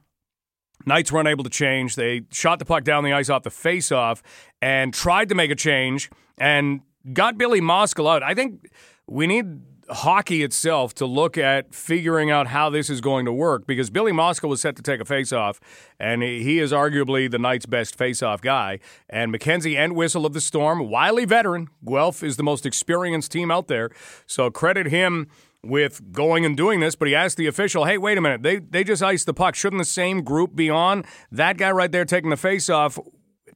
Knights 0.86 1.12
were 1.12 1.20
unable 1.20 1.44
to 1.44 1.50
change. 1.50 1.96
They 1.96 2.22
shot 2.30 2.58
the 2.58 2.64
puck 2.64 2.84
down 2.84 3.04
the 3.04 3.12
ice 3.12 3.28
off 3.28 3.42
the 3.42 3.50
face-off 3.50 4.22
and 4.62 4.94
tried 4.94 5.28
to 5.28 5.34
make 5.34 5.50
a 5.50 5.54
change 5.54 6.10
and 6.38 6.80
got 7.12 7.36
Billy 7.36 7.60
Moskal 7.60 8.10
out. 8.10 8.22
I 8.22 8.34
think 8.34 8.70
we 9.06 9.26
need 9.26 9.69
hockey 9.90 10.42
itself 10.42 10.94
to 10.94 11.06
look 11.06 11.36
at 11.36 11.74
figuring 11.74 12.30
out 12.30 12.46
how 12.48 12.70
this 12.70 12.88
is 12.88 13.00
going 13.00 13.24
to 13.24 13.32
work 13.32 13.66
because 13.66 13.90
Billy 13.90 14.12
Moskal 14.12 14.48
was 14.48 14.60
set 14.60 14.76
to 14.76 14.82
take 14.82 15.00
a 15.00 15.04
face-off, 15.04 15.60
and 15.98 16.22
he 16.22 16.58
is 16.58 16.72
arguably 16.72 17.30
the 17.30 17.38
Knights' 17.38 17.66
best 17.66 17.96
face-off 17.96 18.40
guy. 18.40 18.78
And 19.08 19.32
Mackenzie 19.32 19.76
Entwistle 19.76 20.24
of 20.24 20.32
the 20.32 20.40
Storm, 20.40 20.88
wily 20.88 21.24
veteran. 21.24 21.68
Guelph 21.84 22.22
is 22.22 22.36
the 22.36 22.42
most 22.42 22.64
experienced 22.64 23.32
team 23.32 23.50
out 23.50 23.68
there, 23.68 23.90
so 24.26 24.50
credit 24.50 24.86
him 24.86 25.28
with 25.62 26.12
going 26.12 26.46
and 26.46 26.56
doing 26.56 26.80
this, 26.80 26.94
but 26.94 27.06
he 27.06 27.14
asked 27.14 27.36
the 27.36 27.46
official, 27.46 27.84
hey, 27.84 27.98
wait 27.98 28.16
a 28.16 28.20
minute, 28.20 28.42
they, 28.42 28.58
they 28.58 28.82
just 28.82 29.02
iced 29.02 29.26
the 29.26 29.34
puck. 29.34 29.54
Shouldn't 29.54 29.80
the 29.80 29.84
same 29.84 30.22
group 30.22 30.56
be 30.56 30.70
on? 30.70 31.04
That 31.30 31.58
guy 31.58 31.70
right 31.70 31.92
there 31.92 32.06
taking 32.06 32.30
the 32.30 32.36
face 32.36 32.70
off 32.70 32.98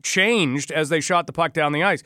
changed 0.02 0.70
as 0.70 0.90
they 0.90 1.01
shot 1.01 1.27
the 1.27 1.32
puck 1.32 1.55
down 1.55 1.73
the 1.73 1.82
ice. 1.82 2.02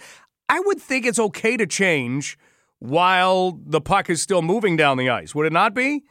I 0.48 0.60
would 0.60 0.80
think 0.80 1.04
it's 1.04 1.18
okay 1.18 1.56
to 1.56 1.66
change 1.66 2.38
while 2.78 3.58
the 3.64 3.80
puck 3.80 4.08
is 4.10 4.22
still 4.22 4.42
moving 4.42 4.76
down 4.76 4.96
the 4.98 5.10
ice. 5.10 5.34
Would 5.34 5.46
it 5.46 5.52
not 5.52 5.74
be? 5.74 6.04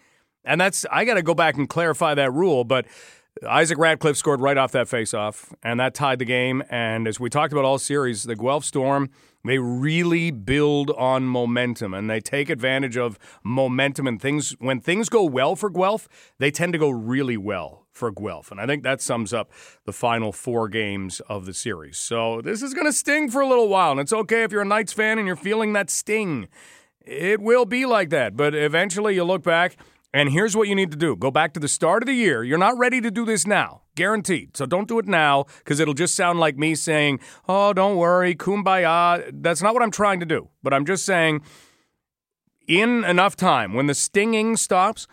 And 0.43 0.59
that's, 0.61 0.85
I 0.91 1.05
got 1.05 1.15
to 1.15 1.21
go 1.21 1.33
back 1.33 1.55
and 1.55 1.67
clarify 1.67 2.13
that 2.13 2.31
rule, 2.31 2.63
but 2.63 2.85
Isaac 3.47 3.77
Ratcliffe 3.77 4.17
scored 4.17 4.41
right 4.41 4.57
off 4.57 4.71
that 4.71 4.87
faceoff, 4.87 5.53
and 5.61 5.79
that 5.79 5.93
tied 5.93 6.19
the 6.19 6.25
game. 6.25 6.63
And 6.69 7.07
as 7.07 7.19
we 7.19 7.29
talked 7.29 7.53
about 7.53 7.65
all 7.65 7.77
series, 7.77 8.23
the 8.23 8.35
Guelph 8.35 8.65
Storm, 8.65 9.09
they 9.45 9.59
really 9.59 10.31
build 10.31 10.91
on 10.91 11.23
momentum 11.25 11.93
and 11.93 12.09
they 12.09 12.19
take 12.19 12.49
advantage 12.49 12.97
of 12.97 13.17
momentum 13.43 14.07
and 14.07 14.21
things. 14.21 14.55
When 14.59 14.79
things 14.81 15.09
go 15.09 15.23
well 15.23 15.55
for 15.55 15.69
Guelph, 15.69 16.07
they 16.37 16.51
tend 16.51 16.73
to 16.73 16.79
go 16.79 16.89
really 16.89 17.37
well 17.37 17.86
for 17.97 18.11
Guelph. 18.11 18.51
And 18.51 18.61
I 18.61 18.65
think 18.65 18.83
that 18.83 19.01
sums 19.01 19.33
up 19.33 19.51
the 19.85 19.91
final 19.91 20.31
four 20.31 20.69
games 20.69 21.19
of 21.27 21.45
the 21.45 21.53
series. 21.53 21.97
So 21.97 22.41
this 22.41 22.61
is 22.61 22.73
going 22.73 22.85
to 22.85 22.93
sting 22.93 23.29
for 23.29 23.41
a 23.41 23.47
little 23.47 23.67
while. 23.67 23.91
And 23.91 23.99
it's 23.99 24.13
okay 24.13 24.43
if 24.43 24.51
you're 24.51 24.61
a 24.61 24.65
Knights 24.65 24.93
fan 24.93 25.17
and 25.17 25.27
you're 25.27 25.35
feeling 25.35 25.73
that 25.73 25.89
sting. 25.89 26.47
It 27.01 27.41
will 27.41 27.65
be 27.65 27.85
like 27.85 28.09
that. 28.11 28.37
But 28.37 28.53
eventually 28.53 29.15
you 29.15 29.23
look 29.23 29.43
back 29.43 29.77
and 30.13 30.29
here's 30.29 30.55
what 30.55 30.67
you 30.67 30.75
need 30.75 30.91
to 30.91 30.97
do 30.97 31.15
go 31.15 31.31
back 31.31 31.53
to 31.53 31.59
the 31.59 31.67
start 31.67 32.03
of 32.03 32.07
the 32.07 32.13
year. 32.13 32.43
You're 32.43 32.57
not 32.57 32.77
ready 32.77 33.01
to 33.01 33.11
do 33.11 33.25
this 33.25 33.45
now, 33.45 33.81
guaranteed. 33.95 34.55
So 34.55 34.65
don't 34.65 34.87
do 34.87 34.99
it 34.99 35.07
now 35.07 35.45
because 35.59 35.79
it'll 35.79 35.93
just 35.93 36.15
sound 36.15 36.39
like 36.39 36.57
me 36.57 36.75
saying, 36.75 37.19
oh, 37.47 37.73
don't 37.73 37.97
worry, 37.97 38.35
kumbaya. 38.35 39.29
That's 39.33 39.61
not 39.61 39.73
what 39.73 39.83
I'm 39.83 39.91
trying 39.91 40.19
to 40.21 40.25
do. 40.25 40.49
But 40.63 40.73
I'm 40.73 40.85
just 40.85 41.05
saying, 41.05 41.41
in 42.67 43.03
enough 43.03 43.35
time, 43.35 43.73
when 43.73 43.87
the 43.87 43.93
stinging 43.93 44.57
stops, 44.57 45.07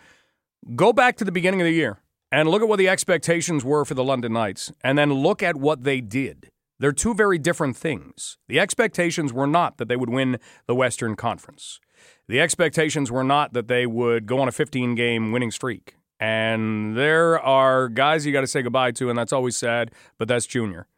go 0.74 0.92
back 0.92 1.16
to 1.16 1.24
the 1.24 1.32
beginning 1.32 1.60
of 1.60 1.66
the 1.66 1.72
year 1.72 2.00
and 2.34 2.48
look 2.48 2.62
at 2.62 2.68
what 2.68 2.78
the 2.78 2.88
expectations 2.88 3.64
were 3.64 3.84
for 3.84 3.94
the 3.94 4.02
London 4.02 4.32
Knights 4.32 4.72
and 4.82 4.98
then 4.98 5.12
look 5.12 5.40
at 5.40 5.54
what 5.54 5.84
they 5.84 6.00
did. 6.00 6.48
They're 6.80 6.90
two 6.90 7.14
very 7.14 7.38
different 7.38 7.76
things. 7.76 8.38
The 8.48 8.58
expectations 8.58 9.32
were 9.32 9.46
not 9.46 9.78
that 9.78 9.86
they 9.86 9.94
would 9.94 10.10
win 10.10 10.38
the 10.66 10.74
Western 10.74 11.14
Conference. 11.14 11.78
The 12.26 12.40
expectations 12.40 13.12
were 13.12 13.22
not 13.22 13.52
that 13.52 13.68
they 13.68 13.86
would 13.86 14.26
go 14.26 14.40
on 14.40 14.48
a 14.48 14.52
15 14.52 14.96
game 14.96 15.30
winning 15.30 15.52
streak. 15.52 15.94
And 16.18 16.96
there 16.96 17.38
are 17.38 17.88
guys 17.88 18.26
you 18.26 18.32
got 18.32 18.40
to 18.40 18.48
say 18.48 18.62
goodbye 18.62 18.90
to, 18.92 19.08
and 19.10 19.16
that's 19.16 19.32
always 19.32 19.56
sad, 19.56 19.92
but 20.18 20.26
that's 20.26 20.44
junior. 20.44 20.88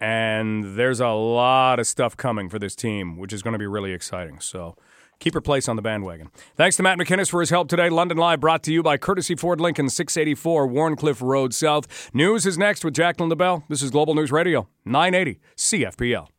And 0.00 0.78
there's 0.78 1.00
a 1.00 1.08
lot 1.10 1.80
of 1.80 1.86
stuff 1.86 2.16
coming 2.16 2.48
for 2.48 2.58
this 2.58 2.74
team, 2.74 3.18
which 3.18 3.34
is 3.34 3.42
going 3.42 3.52
to 3.52 3.58
be 3.58 3.66
really 3.66 3.92
exciting. 3.92 4.40
So 4.40 4.76
keep 5.22 5.34
your 5.34 5.40
place 5.40 5.68
on 5.68 5.76
the 5.76 5.82
bandwagon. 5.82 6.30
Thanks 6.56 6.76
to 6.76 6.82
Matt 6.82 6.98
McInnes 6.98 7.30
for 7.30 7.40
his 7.40 7.50
help 7.50 7.68
today. 7.68 7.88
London 7.88 8.16
Live 8.18 8.40
brought 8.40 8.62
to 8.64 8.72
you 8.72 8.82
by 8.82 8.96
Courtesy 8.96 9.34
Ford 9.34 9.60
Lincoln, 9.60 9.88
684 9.88 10.66
Wharncliffe 10.66 11.22
Road 11.22 11.54
South. 11.54 12.10
News 12.12 12.44
is 12.44 12.58
next 12.58 12.84
with 12.84 12.94
Jacqueline 12.94 13.30
LaBelle. 13.30 13.64
This 13.68 13.82
is 13.82 13.90
Global 13.90 14.14
News 14.14 14.32
Radio, 14.32 14.68
980 14.84 15.40
CFPL. 15.56 16.31